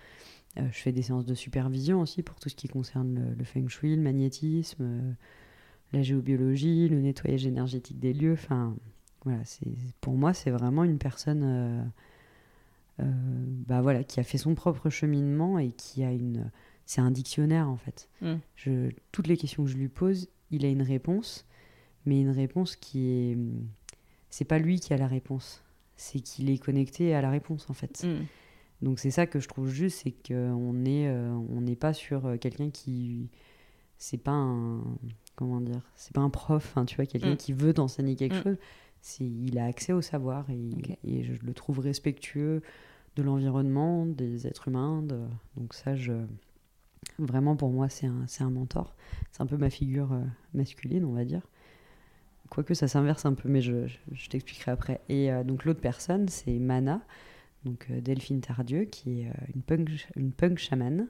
Euh, 0.58 0.68
je 0.72 0.78
fais 0.80 0.92
des 0.92 1.04
séances 1.04 1.26
de 1.26 1.36
supervision 1.36 2.02
aussi 2.02 2.24
pour 2.24 2.40
tout 2.40 2.50
ce 2.50 2.56
qui 2.56 2.68
concerne 2.68 3.14
le, 3.14 3.36
le 3.36 3.44
feng 3.44 3.68
shui, 3.68 3.96
le 3.96 4.02
magnétisme, 4.02 4.82
euh, 4.84 5.12
la 5.94 6.02
géobiologie, 6.02 6.90
le 6.90 7.00
nettoyage 7.00 7.46
énergétique 7.46 8.00
des 8.00 8.12
lieux. 8.14 8.34
Enfin, 8.34 8.76
voilà, 9.24 9.44
c'est 9.46 9.68
pour 10.02 10.16
moi, 10.16 10.34
c'est 10.34 10.50
vraiment 10.50 10.84
une 10.84 10.98
personne 10.98 11.44
euh, 11.44 11.82
euh, 11.82 11.84
bah 13.68 13.82
voilà, 13.82 14.03
qui 14.03 14.20
a 14.20 14.24
fait 14.24 14.38
son 14.38 14.55
propre 14.55 14.89
cheminement 14.89 15.59
et 15.59 15.72
qui 15.72 16.03
a 16.03 16.11
une. 16.11 16.51
C'est 16.86 17.01
un 17.01 17.09
dictionnaire 17.11 17.68
en 17.68 17.78
fait. 17.78 18.09
Mm. 18.22 18.36
Je, 18.55 18.91
toutes 19.11 19.28
les 19.28 19.38
questions 19.38 19.63
que 19.63 19.70
je 19.70 19.78
lui 19.78 19.88
pose, 19.88 20.30
il 20.51 20.66
a 20.66 20.70
une 20.70 20.84
réponse, 20.84 21.45
mais 22.05 22.22
une 22.22 22.30
réponse 22.30 22.76
qui 22.76 23.09
est. 23.09 23.38
C'est 24.30 24.45
pas 24.45 24.59
lui 24.59 24.80
qui 24.80 24.93
a 24.93 24.97
la 24.97 25.07
réponse, 25.07 25.63
c'est 25.95 26.20
qu'il 26.20 26.49
est 26.49 26.57
connecté 26.57 27.16
à 27.16 27.22
la 27.22 27.30
réponse 27.30 27.70
en 27.70 27.74
fait. 27.74 28.03
Mm. 28.03 28.26
Donc 28.82 28.99
c'est 28.99 29.11
ça 29.11 29.26
que 29.26 29.39
je 29.39 29.47
trouve 29.47 29.70
juste, 29.70 30.01
c'est 30.03 30.11
qu'on 30.11 30.74
euh, 30.76 31.32
on 31.32 31.61
n'est 31.61 31.76
pas 31.76 31.93
sur 31.93 32.26
euh, 32.26 32.38
quelqu'un 32.38 32.70
qui, 32.70 33.30
c'est 33.97 34.18
pas 34.18 34.34
un, 34.34 34.84
comment 35.36 35.61
dire, 35.61 35.89
c'est 35.95 36.13
pas 36.13 36.22
un 36.22 36.30
prof, 36.30 36.74
hein, 36.76 36.86
tu 36.86 36.97
vois, 36.97 37.05
quelqu'un 37.05 37.34
Mm. 37.34 37.38
qui 37.38 37.53
veut 37.53 37.74
t'enseigner 37.74 38.16
quelque 38.16 38.41
chose. 38.43 38.57
Il 39.20 39.57
a 39.59 39.66
accès 39.66 39.93
au 39.93 40.01
savoir 40.01 40.47
et 40.49 41.24
je 41.24 41.34
le 41.45 41.53
trouve 41.53 41.80
respectueux 41.80 42.61
de 43.16 43.24
l'environnement, 43.24 44.05
des 44.05 44.47
êtres 44.47 44.68
humains. 44.68 45.01
de- 45.01 45.28
donc 45.57 45.74
ça, 45.74 45.95
je, 45.95 46.13
vraiment 47.20 47.55
pour 47.55 47.70
moi, 47.72 47.89
c'est 47.89 48.07
un, 48.07 48.26
un 48.39 48.49
mentor. 48.49 48.95
C'est 49.32 49.41
un 49.41 49.45
peu 49.45 49.57
ma 49.57 49.70
figure 49.70 50.11
euh, 50.13 50.22
masculine, 50.53 51.05
on 51.05 51.13
va 51.13 51.26
dire. 51.26 51.41
Quoique 52.49 52.74
ça 52.74 52.88
s'inverse 52.88 53.26
un 53.26 53.34
peu, 53.34 53.49
mais 53.49 53.61
je, 53.61 53.88
je- 53.88 53.97
je 54.11 54.30
t'expliquerai 54.30 54.72
après. 54.72 55.01
Et 55.09 55.32
euh, 55.32 55.43
donc 55.43 55.66
l'autre 55.66 55.82
personne, 55.82 56.28
c'est 56.28 56.59
Mana, 56.59 57.01
donc 57.63 57.88
euh, 57.89 58.01
Delphine 58.01 58.41
Tardieu, 58.41 58.84
qui 58.86 59.22
est 59.22 59.32
une 59.55 59.61
punk, 59.63 60.07
une 60.16 60.32
punk 60.32 60.57
chamane. 60.59 61.07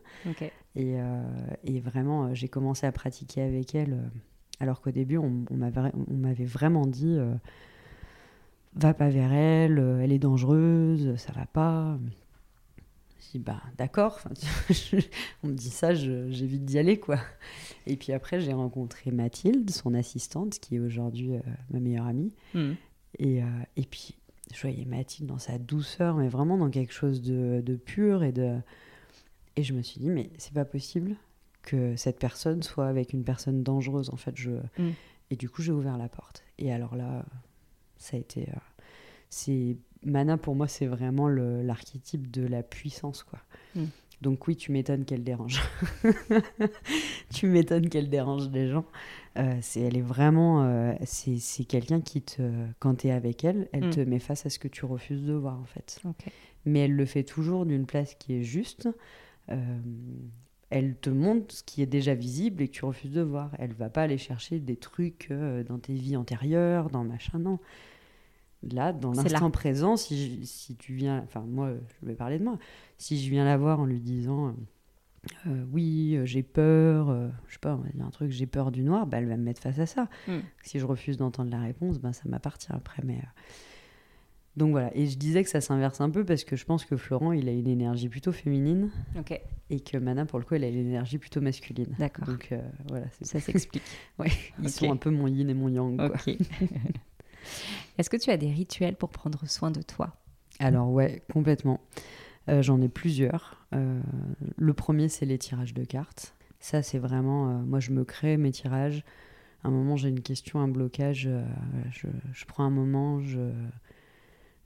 Et, 0.75 0.99
euh, 1.01 1.21
et 1.63 1.79
vraiment, 1.79 2.33
j'ai 2.33 2.47
commencé 2.47 2.85
à 2.87 2.91
pratiquer 2.91 3.41
avec 3.41 3.75
elle, 3.75 4.09
alors 4.59 4.81
qu'au 4.81 4.91
début, 4.91 5.17
on, 5.17 5.43
on 5.49 5.55
m'avait 5.55 5.91
on 6.07 6.13
m'avait 6.13 6.45
vraiment 6.45 6.85
dit 6.85 7.15
euh, 7.17 7.33
va 8.75 8.93
pas 8.93 9.09
vers 9.09 9.31
elle, 9.33 9.79
euh, 9.79 10.01
elle 10.01 10.11
est 10.11 10.19
dangereuse, 10.19 11.15
ça 11.17 11.31
va 11.33 11.45
pas. 11.45 11.97
Je 13.19 13.31
dis 13.31 13.39
bah 13.39 13.61
d'accord, 13.77 14.19
on 15.43 15.47
me 15.47 15.53
dit 15.53 15.69
ça, 15.69 15.93
j'évite 15.93 16.65
d'y 16.65 16.77
aller 16.77 16.99
quoi. 16.99 17.17
Et 17.87 17.95
puis 17.95 18.13
après, 18.13 18.39
j'ai 18.39 18.53
rencontré 18.53 19.11
Mathilde, 19.11 19.69
son 19.69 19.93
assistante, 19.93 20.59
qui 20.59 20.75
est 20.75 20.79
aujourd'hui 20.79 21.35
euh, 21.35 21.41
ma 21.71 21.79
meilleure 21.79 22.05
amie. 22.05 22.33
Mm. 22.53 22.71
Et, 23.19 23.41
euh, 23.41 23.47
et 23.77 23.83
puis, 23.83 24.15
je 24.53 24.61
voyais 24.61 24.85
Mathilde 24.85 25.29
dans 25.29 25.39
sa 25.39 25.57
douceur, 25.57 26.15
mais 26.15 26.27
vraiment 26.27 26.57
dans 26.57 26.69
quelque 26.69 26.93
chose 26.93 27.21
de, 27.21 27.61
de 27.65 27.75
pur 27.75 28.23
et 28.23 28.31
de. 28.31 28.57
Et 29.55 29.63
je 29.63 29.73
me 29.73 29.81
suis 29.81 30.01
dit, 30.01 30.09
mais 30.09 30.29
c'est 30.37 30.53
pas 30.53 30.65
possible 30.65 31.15
que 31.61 31.95
cette 31.95 32.19
personne 32.19 32.61
soit 32.61 32.87
avec 32.87 33.13
une 33.13 33.23
personne 33.23 33.63
dangereuse. 33.63 34.09
En 34.09 34.17
fait, 34.17 34.35
je. 34.35 34.51
Mm. 34.77 34.91
Et 35.31 35.35
du 35.35 35.49
coup, 35.49 35.61
j'ai 35.61 35.71
ouvert 35.71 35.97
la 35.97 36.09
porte. 36.09 36.43
Et 36.59 36.71
alors 36.71 36.95
là, 36.95 37.25
ça 37.97 38.17
a 38.17 38.19
été. 38.19 38.41
euh, 38.49 38.59
c'est 39.29 39.77
Mana 40.03 40.37
pour 40.37 40.55
moi, 40.55 40.67
c'est 40.67 40.85
vraiment 40.85 41.27
l'archétype 41.27 42.29
de 42.29 42.45
la 42.45 42.61
puissance, 42.63 43.23
quoi. 43.23 43.39
Mm. 43.75 43.85
Donc 44.21 44.47
oui, 44.47 44.55
tu 44.55 44.71
m'étonnes 44.71 45.03
qu'elle 45.03 45.23
dérange. 45.23 45.61
tu 47.33 47.47
m'étonnes 47.47 47.89
qu'elle 47.89 48.09
dérange 48.09 48.49
les 48.51 48.69
gens. 48.69 48.85
Euh, 49.37 49.57
c'est, 49.61 49.81
elle 49.81 49.97
est 49.97 50.01
vraiment, 50.01 50.63
euh, 50.63 50.93
c'est, 51.05 51.65
quelqu'un 51.65 52.01
qui 52.01 52.21
te, 52.21 52.41
quand 52.79 52.95
tu 52.95 53.07
es 53.07 53.11
avec 53.11 53.43
elle, 53.43 53.67
elle 53.73 53.87
Mm. 53.87 53.89
te 53.91 53.99
met 54.01 54.19
face 54.19 54.45
à 54.45 54.49
ce 54.49 54.59
que 54.59 54.67
tu 54.67 54.85
refuses 54.85 55.25
de 55.25 55.33
voir 55.33 55.59
en 55.59 55.65
fait. 55.65 55.99
Mais 56.65 56.79
elle 56.81 56.95
le 56.95 57.05
fait 57.05 57.23
toujours 57.23 57.65
d'une 57.65 57.85
place 57.85 58.15
qui 58.15 58.35
est 58.35 58.43
juste. 58.43 58.87
Euh, 59.49 59.79
elle 60.77 60.95
te 60.97 61.09
montre 61.09 61.55
ce 61.55 61.63
qui 61.63 61.81
est 61.81 61.85
déjà 61.85 62.13
visible 62.13 62.61
et 62.61 62.67
que 62.67 62.73
tu 62.73 62.83
refuses 62.83 63.13
de 63.13 63.21
voir. 63.21 63.51
Elle 63.59 63.71
va 63.73 63.89
pas 63.89 64.01
aller 64.03 64.17
chercher 64.17 64.59
des 64.59 64.75
trucs 64.75 65.29
euh, 65.31 65.63
dans 65.63 65.79
tes 65.79 65.93
vies 65.93 66.17
antérieures, 66.17 66.89
dans 66.89 67.03
machin, 67.05 67.39
non. 67.39 67.59
Là, 68.71 68.91
dans 68.93 69.13
l'instant 69.23 69.51
présent, 69.51 69.95
si, 69.95 70.41
je- 70.41 70.45
si 70.45 70.75
tu 70.75 70.93
viens, 70.93 71.21
enfin 71.23 71.41
moi, 71.47 71.71
je 72.01 72.07
vais 72.07 72.15
parler 72.15 72.39
de 72.39 72.43
moi. 72.43 72.57
Si 72.97 73.23
je 73.23 73.29
viens 73.29 73.45
la 73.45 73.57
voir 73.57 73.79
en 73.79 73.85
lui 73.85 73.99
disant, 74.01 74.47
euh, 74.47 74.51
euh, 75.47 75.65
oui, 75.71 76.17
j'ai 76.25 76.43
peur, 76.43 77.09
euh, 77.09 77.29
je 77.47 77.53
sais 77.53 77.59
pas, 77.59 77.75
on 77.75 77.77
va 77.81 77.89
dire 77.89 78.05
un 78.05 78.09
truc, 78.09 78.31
j'ai 78.31 78.47
peur 78.47 78.71
du 78.71 78.83
noir, 78.83 79.07
bah, 79.07 79.19
elle 79.19 79.27
va 79.27 79.37
me 79.37 79.43
mettre 79.43 79.61
face 79.61 79.79
à 79.79 79.85
ça. 79.85 80.09
Mm. 80.27 80.39
Si 80.63 80.79
je 80.79 80.85
refuse 80.85 81.15
d'entendre 81.17 81.51
la 81.51 81.59
réponse, 81.61 81.99
ben 81.99 82.11
ça 82.11 82.23
m'appartient 82.25 82.71
après. 82.71 83.01
Mais 83.05 83.17
euh, 83.17 83.41
donc 84.57 84.71
voilà. 84.71 84.95
Et 84.95 85.07
je 85.07 85.17
disais 85.17 85.43
que 85.43 85.49
ça 85.49 85.59
s'inverse 85.59 85.99
un 86.01 86.09
peu 86.09 86.23
parce 86.23 86.43
que 86.43 86.55
je 86.55 86.65
pense 86.65 86.85
que 86.85 86.95
Florent, 86.95 87.33
il 87.33 87.49
a 87.49 87.51
une 87.51 87.67
énergie 87.67 88.07
plutôt 88.07 88.31
féminine 88.31 88.89
et 89.69 89.79
que 89.81 89.97
Mana, 89.97 90.25
pour 90.25 90.39
le 90.39 90.45
coup, 90.45 90.55
elle 90.55 90.63
a 90.63 90.69
une 90.69 90.87
énergie 90.87 91.17
plutôt 91.17 91.41
masculine. 91.41 91.93
D'accord. 91.99 92.25
Donc 92.25 92.49
euh, 92.51 92.61
voilà, 92.87 93.05
c'est 93.11 93.25
Ça 93.25 93.39
s'explique. 93.51 93.83
Ouais, 94.17 94.31
ils 94.61 94.69
sont 94.69 94.91
un 94.91 94.95
peu 94.95 95.09
mon 95.09 95.27
yin 95.27 95.49
et 95.49 95.53
mon 95.53 95.67
yang. 95.67 95.99
Est-ce 97.97 98.09
que 98.09 98.17
tu 98.17 98.31
as 98.31 98.37
des 98.37 98.51
rituels 98.51 98.95
pour 98.95 99.09
prendre 99.09 99.47
soin 99.47 99.71
de 99.71 99.81
toi? 99.81 100.15
Alors 100.59 100.89
ouais, 100.89 101.21
complètement. 101.31 101.81
Euh, 102.47 102.61
J'en 102.61 102.79
ai 102.81 102.89
plusieurs. 102.89 103.65
Euh, 103.73 103.99
le 104.55 104.73
premier, 104.73 105.09
c'est 105.09 105.25
les 105.25 105.37
tirages 105.37 105.73
de 105.73 105.83
cartes. 105.83 106.33
Ça, 106.59 106.81
c'est 106.81 106.97
vraiment... 106.97 107.47
moi, 107.59 107.79
je 107.79 107.91
me 107.91 108.05
crée 108.05 108.37
mes 108.37 108.51
tirages. 108.51 109.03
À 109.63 109.67
un 109.67 109.71
moment, 109.71 109.97
j'ai 109.97 110.09
une 110.09 110.21
question, 110.21 110.59
un 110.59 110.67
blocage. 110.67 111.29
je, 111.91 112.07
je 112.31 112.45
prends 112.45 112.63
un 112.63 112.69
moment, 112.69 113.19
je, 113.19 113.51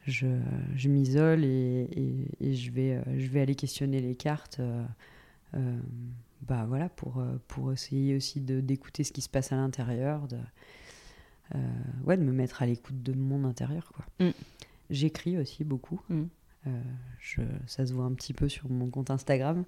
je, 0.07 0.27
je 0.75 0.89
m'isole 0.89 1.43
et, 1.43 1.87
et- 1.91 2.47
et 2.49 2.55
je, 2.55 2.71
vais, 2.71 2.95
euh, 2.95 3.01
je 3.19 3.27
vais 3.27 3.41
aller 3.41 3.55
questionner 3.55 3.99
les 4.01 4.15
cartes. 4.15 4.59
euh, 4.59 4.85
euh, 5.55 5.79
bah 6.41 6.65
voilà, 6.67 6.89
pour, 6.89 7.23
pour 7.47 7.71
essayer 7.73 8.15
aussi 8.15 8.39
d'écouter 8.39 9.03
ce 9.03 9.11
qui 9.11 9.21
se 9.21 9.29
passe 9.29 9.51
à 9.51 9.55
l'intérieur. 9.57 10.27
De, 10.27 10.37
euh, 11.55 11.57
ouais, 12.05 12.17
de 12.17 12.23
me 12.23 12.31
mettre 12.31 12.61
à 12.61 12.65
l'écoute 12.65 13.01
de 13.03 13.13
mon 13.13 13.43
intérieur. 13.43 13.91
quoi. 13.93 14.05
Mm. 14.25 14.31
J'écris 14.89 15.37
aussi 15.37 15.63
beaucoup. 15.63 16.01
Mm. 16.09 16.23
Euh, 16.67 16.81
je, 17.19 17.41
ça 17.67 17.85
se 17.85 17.93
voit 17.93 18.05
un 18.05 18.13
petit 18.13 18.33
peu 18.33 18.47
sur 18.49 18.69
mon 18.69 18.89
compte 18.89 19.11
Instagram, 19.11 19.63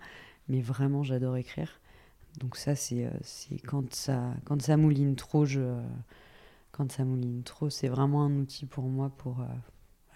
mais 0.48 0.62
vraiment 0.62 1.04
j'adore 1.04 1.38
écrire. 1.38 1.80
Donc 2.40 2.56
ça 2.56 2.76
c'est 2.76 3.10
c'est 3.22 3.58
quand 3.60 3.94
ça 3.94 4.34
quand 4.46 4.62
ça 4.62 4.78
mouline 4.78 5.16
trop, 5.16 5.46
je 5.46 5.62
quand 6.72 6.90
ça 6.92 7.04
mouline 7.06 7.44
trop, 7.44 7.70
c'est 7.70 7.88
vraiment 7.90 8.24
un 8.24 8.36
outil 8.38 8.66
pour 8.66 8.86
moi 8.86 9.10
pour 9.18 9.42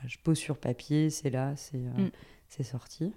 je 0.07 0.17
pose 0.19 0.37
sur 0.37 0.57
papier, 0.57 1.09
c'est 1.09 1.29
là, 1.29 1.55
c'est 1.55 1.77
euh, 1.77 2.05
Mm. 2.05 2.11
c'est 2.49 2.63
sorti. 2.63 3.13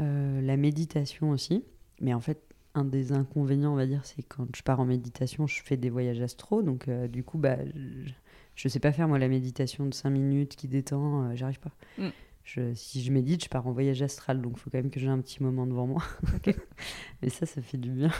Euh, 0.00 0.40
la 0.40 0.56
méditation 0.56 1.30
aussi, 1.30 1.64
mais 2.00 2.14
en 2.14 2.20
fait 2.20 2.42
un 2.74 2.84
des 2.84 3.12
inconvénients 3.12 3.72
on 3.72 3.76
va 3.76 3.86
dire 3.86 4.04
c'est 4.04 4.22
quand 4.22 4.46
je 4.54 4.62
pars 4.62 4.78
en 4.78 4.84
méditation, 4.84 5.46
je 5.46 5.60
fais 5.62 5.76
des 5.76 5.90
voyages 5.90 6.20
astro, 6.20 6.62
donc 6.62 6.86
euh, 6.88 7.08
du 7.08 7.24
coup 7.24 7.38
bah 7.38 7.56
je, 7.74 8.12
je 8.54 8.68
sais 8.68 8.78
pas 8.78 8.92
faire 8.92 9.08
moi 9.08 9.18
la 9.18 9.28
méditation 9.28 9.86
de 9.86 9.94
5 9.94 10.10
minutes 10.10 10.54
qui 10.56 10.68
détend, 10.68 11.24
euh, 11.24 11.34
j'arrive 11.34 11.58
pas. 11.60 11.72
Mm. 11.98 12.08
Je, 12.44 12.74
si 12.74 13.02
je 13.02 13.12
médite, 13.12 13.44
je 13.44 13.48
pars 13.50 13.66
en 13.66 13.72
voyage 13.72 14.00
astral, 14.02 14.40
donc 14.40 14.54
il 14.56 14.60
faut 14.60 14.70
quand 14.70 14.78
même 14.78 14.90
que 14.90 14.98
j'ai 15.00 15.08
un 15.08 15.20
petit 15.20 15.42
moment 15.42 15.66
devant 15.66 15.86
moi. 15.86 16.02
Mais 17.22 17.28
ça, 17.28 17.44
ça 17.44 17.60
fait 17.60 17.76
du 17.76 17.90
bien. 17.90 18.10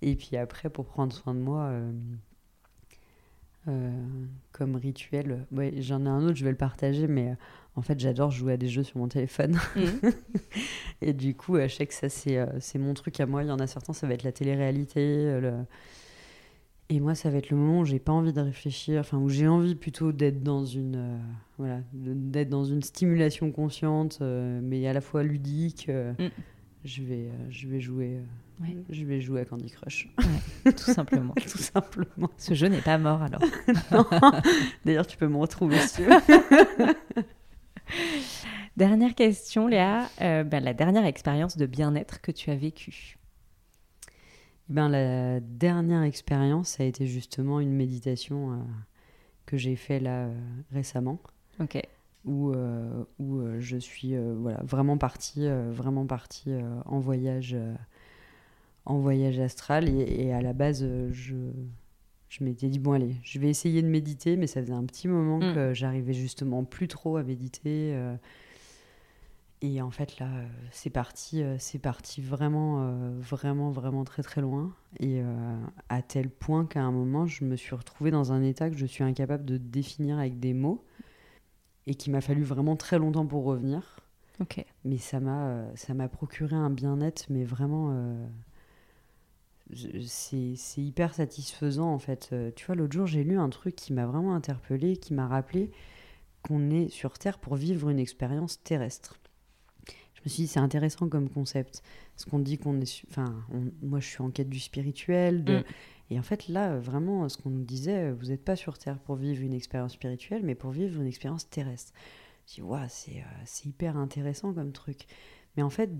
Et 0.00 0.16
puis 0.16 0.38
après, 0.38 0.70
pour 0.70 0.86
prendre 0.86 1.12
soin 1.12 1.34
de 1.34 1.40
moi, 1.40 1.70
comme 4.52 4.76
rituel, 4.76 5.46
ouais, 5.52 5.74
j'en 5.78 6.04
ai 6.04 6.08
un 6.08 6.22
autre, 6.24 6.36
je 6.36 6.44
vais 6.44 6.50
le 6.50 6.56
partager, 6.56 7.06
mais 7.06 7.30
euh, 7.30 7.34
en 7.76 7.82
fait, 7.82 7.98
j'adore 8.00 8.30
jouer 8.30 8.54
à 8.54 8.56
des 8.56 8.68
jeux 8.68 8.82
sur 8.82 8.98
mon 8.98 9.08
téléphone. 9.08 9.56
Et 11.02 11.12
du 11.12 11.34
coup, 11.34 11.56
euh, 11.56 11.68
je 11.68 11.74
sais 11.76 11.86
que 11.86 11.94
ça, 11.94 12.08
c'est 12.08 12.36
euh, 12.38 12.46
mon 12.78 12.94
truc 12.94 13.18
à 13.20 13.26
moi. 13.26 13.42
Il 13.42 13.48
y 13.48 13.52
en 13.52 13.58
a 13.58 13.66
certains, 13.66 13.92
ça 13.92 14.06
va 14.06 14.14
être 14.14 14.22
la 14.24 14.32
télé-réalité. 14.32 15.00
euh, 15.00 15.40
le- 15.40 15.64
Et 16.88 16.98
moi, 17.00 17.14
ça 17.14 17.30
va 17.30 17.38
être 17.38 17.50
le 17.50 17.56
moment 17.56 17.80
où 17.80 17.84
j'ai 17.84 18.00
pas 18.00 18.12
envie 18.12 18.32
de 18.32 18.40
réfléchir, 18.40 19.00
enfin, 19.00 19.18
où 19.18 19.28
j'ai 19.28 19.46
envie 19.46 19.76
plutôt 19.76 20.10
d'être 20.12 20.42
dans 20.42 20.64
une, 20.64 20.96
euh, 20.96 21.18
voilà, 21.56 21.80
d'être 21.92 22.48
dans 22.48 22.64
une 22.64 22.82
stimulation 22.82 23.52
consciente, 23.52 24.18
euh, 24.22 24.60
mais 24.62 24.86
à 24.88 24.92
la 24.92 25.00
fois 25.00 25.22
ludique. 25.22 25.88
euh, 25.88 26.12
Mm. 26.18 26.28
Je 26.82 27.02
vais, 27.02 27.28
euh, 27.28 27.46
je 27.50 27.68
vais 27.68 27.78
jouer, 27.78 28.16
euh, 28.16 28.22
Ouais. 28.60 28.76
je 28.90 29.04
vais 29.04 29.20
jouer 29.20 29.40
à 29.40 29.44
Candy 29.44 29.70
Crush, 29.70 30.08
Tout 30.64 30.92
simplement. 30.92 31.34
tout 31.40 31.58
simplement. 31.58 32.30
Ce 32.36 32.54
jeu 32.54 32.68
n'est 32.68 32.80
pas 32.82 32.98
mort 32.98 33.22
alors. 33.22 33.40
D'ailleurs, 34.84 35.06
tu 35.06 35.16
peux 35.16 35.28
me 35.28 35.38
retrouver 35.38 35.78
veux. 35.78 36.08
Dernière 38.76 39.14
question, 39.14 39.66
Léa. 39.66 40.08
Euh, 40.20 40.44
ben, 40.44 40.62
la 40.62 40.74
dernière 40.74 41.04
expérience 41.04 41.56
de 41.56 41.66
bien-être 41.66 42.20
que 42.20 42.30
tu 42.32 42.50
as 42.50 42.56
vécue. 42.56 43.16
Ben, 44.68 44.88
la 44.88 45.40
dernière 45.40 46.02
expérience, 46.02 46.70
ça 46.70 46.84
a 46.84 46.86
été 46.86 47.06
justement 47.06 47.60
une 47.60 47.72
méditation 47.72 48.52
euh, 48.52 48.56
que 49.46 49.56
j'ai 49.56 49.74
fait 49.74 49.98
là 49.98 50.26
euh, 50.26 50.40
récemment, 50.72 51.18
Ok. 51.58 51.82
où, 52.24 52.52
euh, 52.52 53.04
où 53.18 53.40
euh, 53.40 53.56
je 53.58 53.76
suis 53.76 54.14
euh, 54.14 54.34
voilà, 54.38 54.60
vraiment 54.62 54.96
partie, 54.96 55.48
vraiment 55.72 56.06
partie 56.06 56.52
en 56.86 57.00
voyage, 57.00 57.56
en 58.86 58.98
voyage 58.98 59.38
astral. 59.40 59.88
Et, 59.88 60.26
et 60.26 60.32
à 60.32 60.42
la 60.42 60.52
base, 60.52 60.80
euh, 60.82 61.10
je 61.12 61.34
je 62.28 62.44
m'étais 62.44 62.68
dit, 62.68 62.78
bon, 62.78 62.92
allez, 62.92 63.16
je 63.24 63.40
vais 63.40 63.48
essayer 63.48 63.82
de 63.82 63.88
méditer, 63.88 64.36
mais 64.36 64.46
ça 64.46 64.60
faisait 64.62 64.72
un 64.72 64.84
petit 64.84 65.08
moment 65.08 65.38
Mm. 65.40 65.52
que 65.54 65.74
j'arrivais 65.74 66.12
justement 66.12 66.62
plus 66.64 66.86
trop 66.86 67.16
à 67.16 67.24
méditer. 67.24 67.90
euh, 67.94 68.14
et 69.62 69.82
en 69.82 69.90
fait, 69.90 70.18
là, 70.20 70.26
euh, 70.26 70.46
c'est 70.70 70.88
parti, 70.90 71.42
c'est 71.58 71.78
parti 71.80 72.22
vraiment, 72.22 72.78
euh, 72.82 73.10
vraiment, 73.20 73.70
vraiment 73.70 74.04
très, 74.04 74.22
très 74.22 74.40
loin. 74.40 74.72
Et 75.00 75.20
euh, 75.20 75.56
à 75.90 76.00
tel 76.02 76.30
point 76.30 76.64
qu'à 76.66 76.82
un 76.82 76.92
moment, 76.92 77.26
je 77.26 77.44
me 77.44 77.56
suis 77.56 77.74
retrouvée 77.74 78.10
dans 78.12 78.32
un 78.32 78.42
état 78.42 78.70
que 78.70 78.76
je 78.76 78.86
suis 78.86 79.04
incapable 79.04 79.44
de 79.44 79.56
définir 79.58 80.18
avec 80.18 80.38
des 80.40 80.54
mots 80.54 80.82
et 81.86 81.94
qu'il 81.94 82.12
m'a 82.12 82.20
fallu 82.22 82.42
vraiment 82.42 82.76
très 82.76 82.98
longtemps 82.98 83.26
pour 83.26 83.44
revenir. 83.44 83.98
Mais 84.84 84.96
ça 84.98 85.20
m'a, 85.20 85.64
ça 85.74 85.92
m'a 85.94 86.08
procuré 86.08 86.54
un 86.56 86.70
bien-être, 86.70 87.26
mais 87.28 87.44
vraiment, 87.44 87.90
c'est, 89.74 90.80
hyper 90.80 91.14
satisfaisant 91.14 91.92
en 91.92 91.98
fait. 91.98 92.30
Euh, 92.32 92.50
tu 92.54 92.66
vois, 92.66 92.74
l'autre 92.74 92.92
jour, 92.92 93.06
j'ai 93.06 93.24
lu 93.24 93.38
un 93.38 93.48
truc 93.48 93.76
qui 93.76 93.92
m'a 93.92 94.06
vraiment 94.06 94.34
interpellé, 94.34 94.96
qui 94.96 95.14
m'a 95.14 95.26
rappelé 95.26 95.70
qu'on 96.42 96.70
est 96.70 96.88
sur 96.88 97.18
Terre 97.18 97.38
pour 97.38 97.56
vivre 97.56 97.90
une 97.90 97.98
expérience 97.98 98.62
terrestre. 98.62 99.18
Je 100.14 100.20
me 100.24 100.28
suis 100.28 100.42
dit, 100.44 100.48
c'est 100.48 100.60
intéressant 100.60 101.08
comme 101.08 101.28
concept. 101.30 101.82
Parce 102.14 102.26
qu'on 102.26 102.38
dit 102.38 102.58
qu'on 102.58 102.80
est. 102.80 103.04
Enfin, 103.08 103.42
on- 103.52 103.72
moi, 103.86 104.00
je 104.00 104.06
suis 104.06 104.22
en 104.22 104.30
quête 104.30 104.50
du 104.50 104.60
spirituel. 104.60 105.44
De... 105.44 105.58
Mm. 105.58 105.64
Et 106.10 106.18
en 106.18 106.22
fait, 106.22 106.48
là, 106.48 106.78
vraiment, 106.78 107.28
ce 107.28 107.38
qu'on 107.38 107.50
nous 107.50 107.64
disait, 107.64 108.10
euh, 108.10 108.14
vous 108.14 108.26
n'êtes 108.26 108.44
pas 108.44 108.56
sur 108.56 108.76
Terre 108.76 108.98
pour 108.98 109.16
vivre 109.16 109.42
une 109.42 109.54
expérience 109.54 109.92
spirituelle, 109.92 110.42
mais 110.44 110.54
pour 110.54 110.70
vivre 110.70 111.00
une 111.00 111.06
expérience 111.06 111.48
terrestre. 111.48 111.92
Je 112.46 112.54
dis, 112.54 112.62
Ouah, 112.62 112.88
c'est, 112.88 113.18
euh, 113.20 113.42
c'est 113.44 113.66
hyper 113.66 113.96
intéressant 113.96 114.52
comme 114.52 114.72
truc. 114.72 115.06
Mais 115.56 115.62
en 115.62 115.70
fait, 115.70 115.90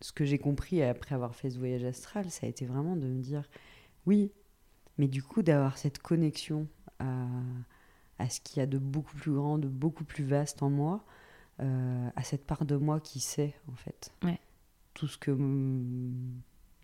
ce 0.00 0.12
que 0.12 0.24
j'ai 0.24 0.38
compris 0.38 0.82
après 0.82 1.14
avoir 1.14 1.34
fait 1.34 1.50
ce 1.50 1.58
voyage 1.58 1.84
astral, 1.84 2.30
ça 2.30 2.46
a 2.46 2.48
été 2.48 2.66
vraiment 2.66 2.96
de 2.96 3.06
me 3.06 3.20
dire, 3.20 3.42
oui, 4.06 4.32
mais 4.96 5.08
du 5.08 5.22
coup, 5.22 5.42
d'avoir 5.42 5.76
cette 5.78 5.98
connexion 5.98 6.66
à, 6.98 7.26
à 8.18 8.28
ce 8.28 8.40
qu'il 8.40 8.58
y 8.58 8.62
a 8.62 8.66
de 8.66 8.78
beaucoup 8.78 9.16
plus 9.16 9.32
grand, 9.32 9.58
de 9.58 9.68
beaucoup 9.68 10.04
plus 10.04 10.24
vaste 10.24 10.62
en 10.62 10.70
moi, 10.70 11.04
euh, 11.60 12.08
à 12.14 12.22
cette 12.22 12.46
part 12.46 12.64
de 12.64 12.76
moi 12.76 13.00
qui 13.00 13.20
sait, 13.20 13.54
en 13.72 13.74
fait. 13.76 14.12
Ouais. 14.22 14.38
Tout 14.94 15.08
ce 15.08 15.18
que 15.18 15.30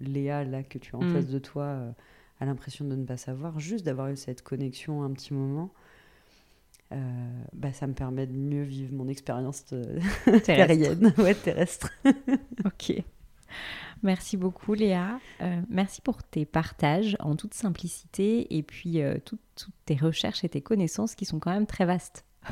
Léa, 0.00 0.44
là, 0.44 0.62
que 0.62 0.78
tu 0.78 0.94
as 0.94 0.98
en 0.98 1.02
Mm. 1.02 1.12
face 1.12 1.28
de 1.28 1.38
toi, 1.38 1.64
euh, 1.64 1.92
a 2.40 2.46
l'impression 2.46 2.84
de 2.84 2.96
ne 2.96 3.04
pas 3.04 3.16
savoir, 3.16 3.60
juste 3.60 3.84
d'avoir 3.84 4.08
eu 4.08 4.16
cette 4.16 4.42
connexion 4.42 5.02
un 5.04 5.12
petit 5.12 5.32
moment. 5.34 5.72
Euh, 6.93 7.43
bah, 7.52 7.73
ça 7.73 7.86
me 7.86 7.94
permet 7.94 8.27
de 8.27 8.32
mieux 8.32 8.62
vivre 8.62 8.93
mon 8.94 9.09
expérience 9.09 9.65
euh, 9.73 10.01
terrienne, 10.44 11.12
ouais, 11.19 11.35
terrestre. 11.35 11.90
Ok. 12.65 13.02
Merci 14.02 14.36
beaucoup 14.36 14.74
Léa. 14.74 15.19
Euh, 15.40 15.61
merci 15.70 16.02
pour 16.02 16.23
tes 16.23 16.44
partages 16.44 17.16
en 17.20 17.36
toute 17.36 17.55
simplicité 17.55 18.55
et 18.56 18.62
puis 18.62 19.01
euh, 19.01 19.16
toutes, 19.24 19.40
toutes 19.56 19.74
tes 19.86 19.97
recherches 19.97 20.44
et 20.44 20.48
tes 20.48 20.61
connaissances 20.61 21.15
qui 21.15 21.24
sont 21.24 21.39
quand 21.39 21.52
même 21.52 21.66
très 21.66 21.86
vastes. 21.86 22.24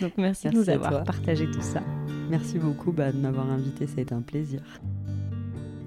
Donc 0.00 0.12
merci, 0.16 0.48
de 0.48 0.54
Merci 0.54 0.56
nous 0.56 0.70
à 0.70 0.74
avoir 0.74 0.90
toi. 0.90 1.00
partagé 1.00 1.50
tout 1.50 1.62
ça. 1.62 1.82
Merci 2.30 2.58
beaucoup 2.58 2.92
bah, 2.92 3.10
de 3.10 3.18
m'avoir 3.18 3.50
invité, 3.50 3.86
ça 3.88 3.94
a 3.98 4.00
été 4.02 4.14
un 4.14 4.22
plaisir. 4.22 4.62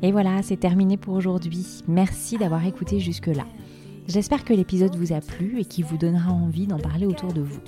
Et 0.02 0.12
voilà, 0.12 0.42
c'est 0.42 0.58
terminé 0.58 0.98
pour 0.98 1.14
aujourd'hui. 1.14 1.84
Merci 1.88 2.38
d'avoir 2.38 2.66
écouté 2.66 3.00
jusque-là. 3.00 3.46
J'espère 4.08 4.44
que 4.44 4.54
l'épisode 4.54 4.96
vous 4.96 5.14
a 5.14 5.22
plu 5.22 5.60
et 5.60 5.66
qu'il 5.66 5.86
vous 5.86 5.98
donnera 5.98 6.32
envie 6.32 6.66
d'en 6.68 6.80
parler 6.80 7.06
autour 7.06 7.34
de 7.34 7.42
vous. 7.42 7.60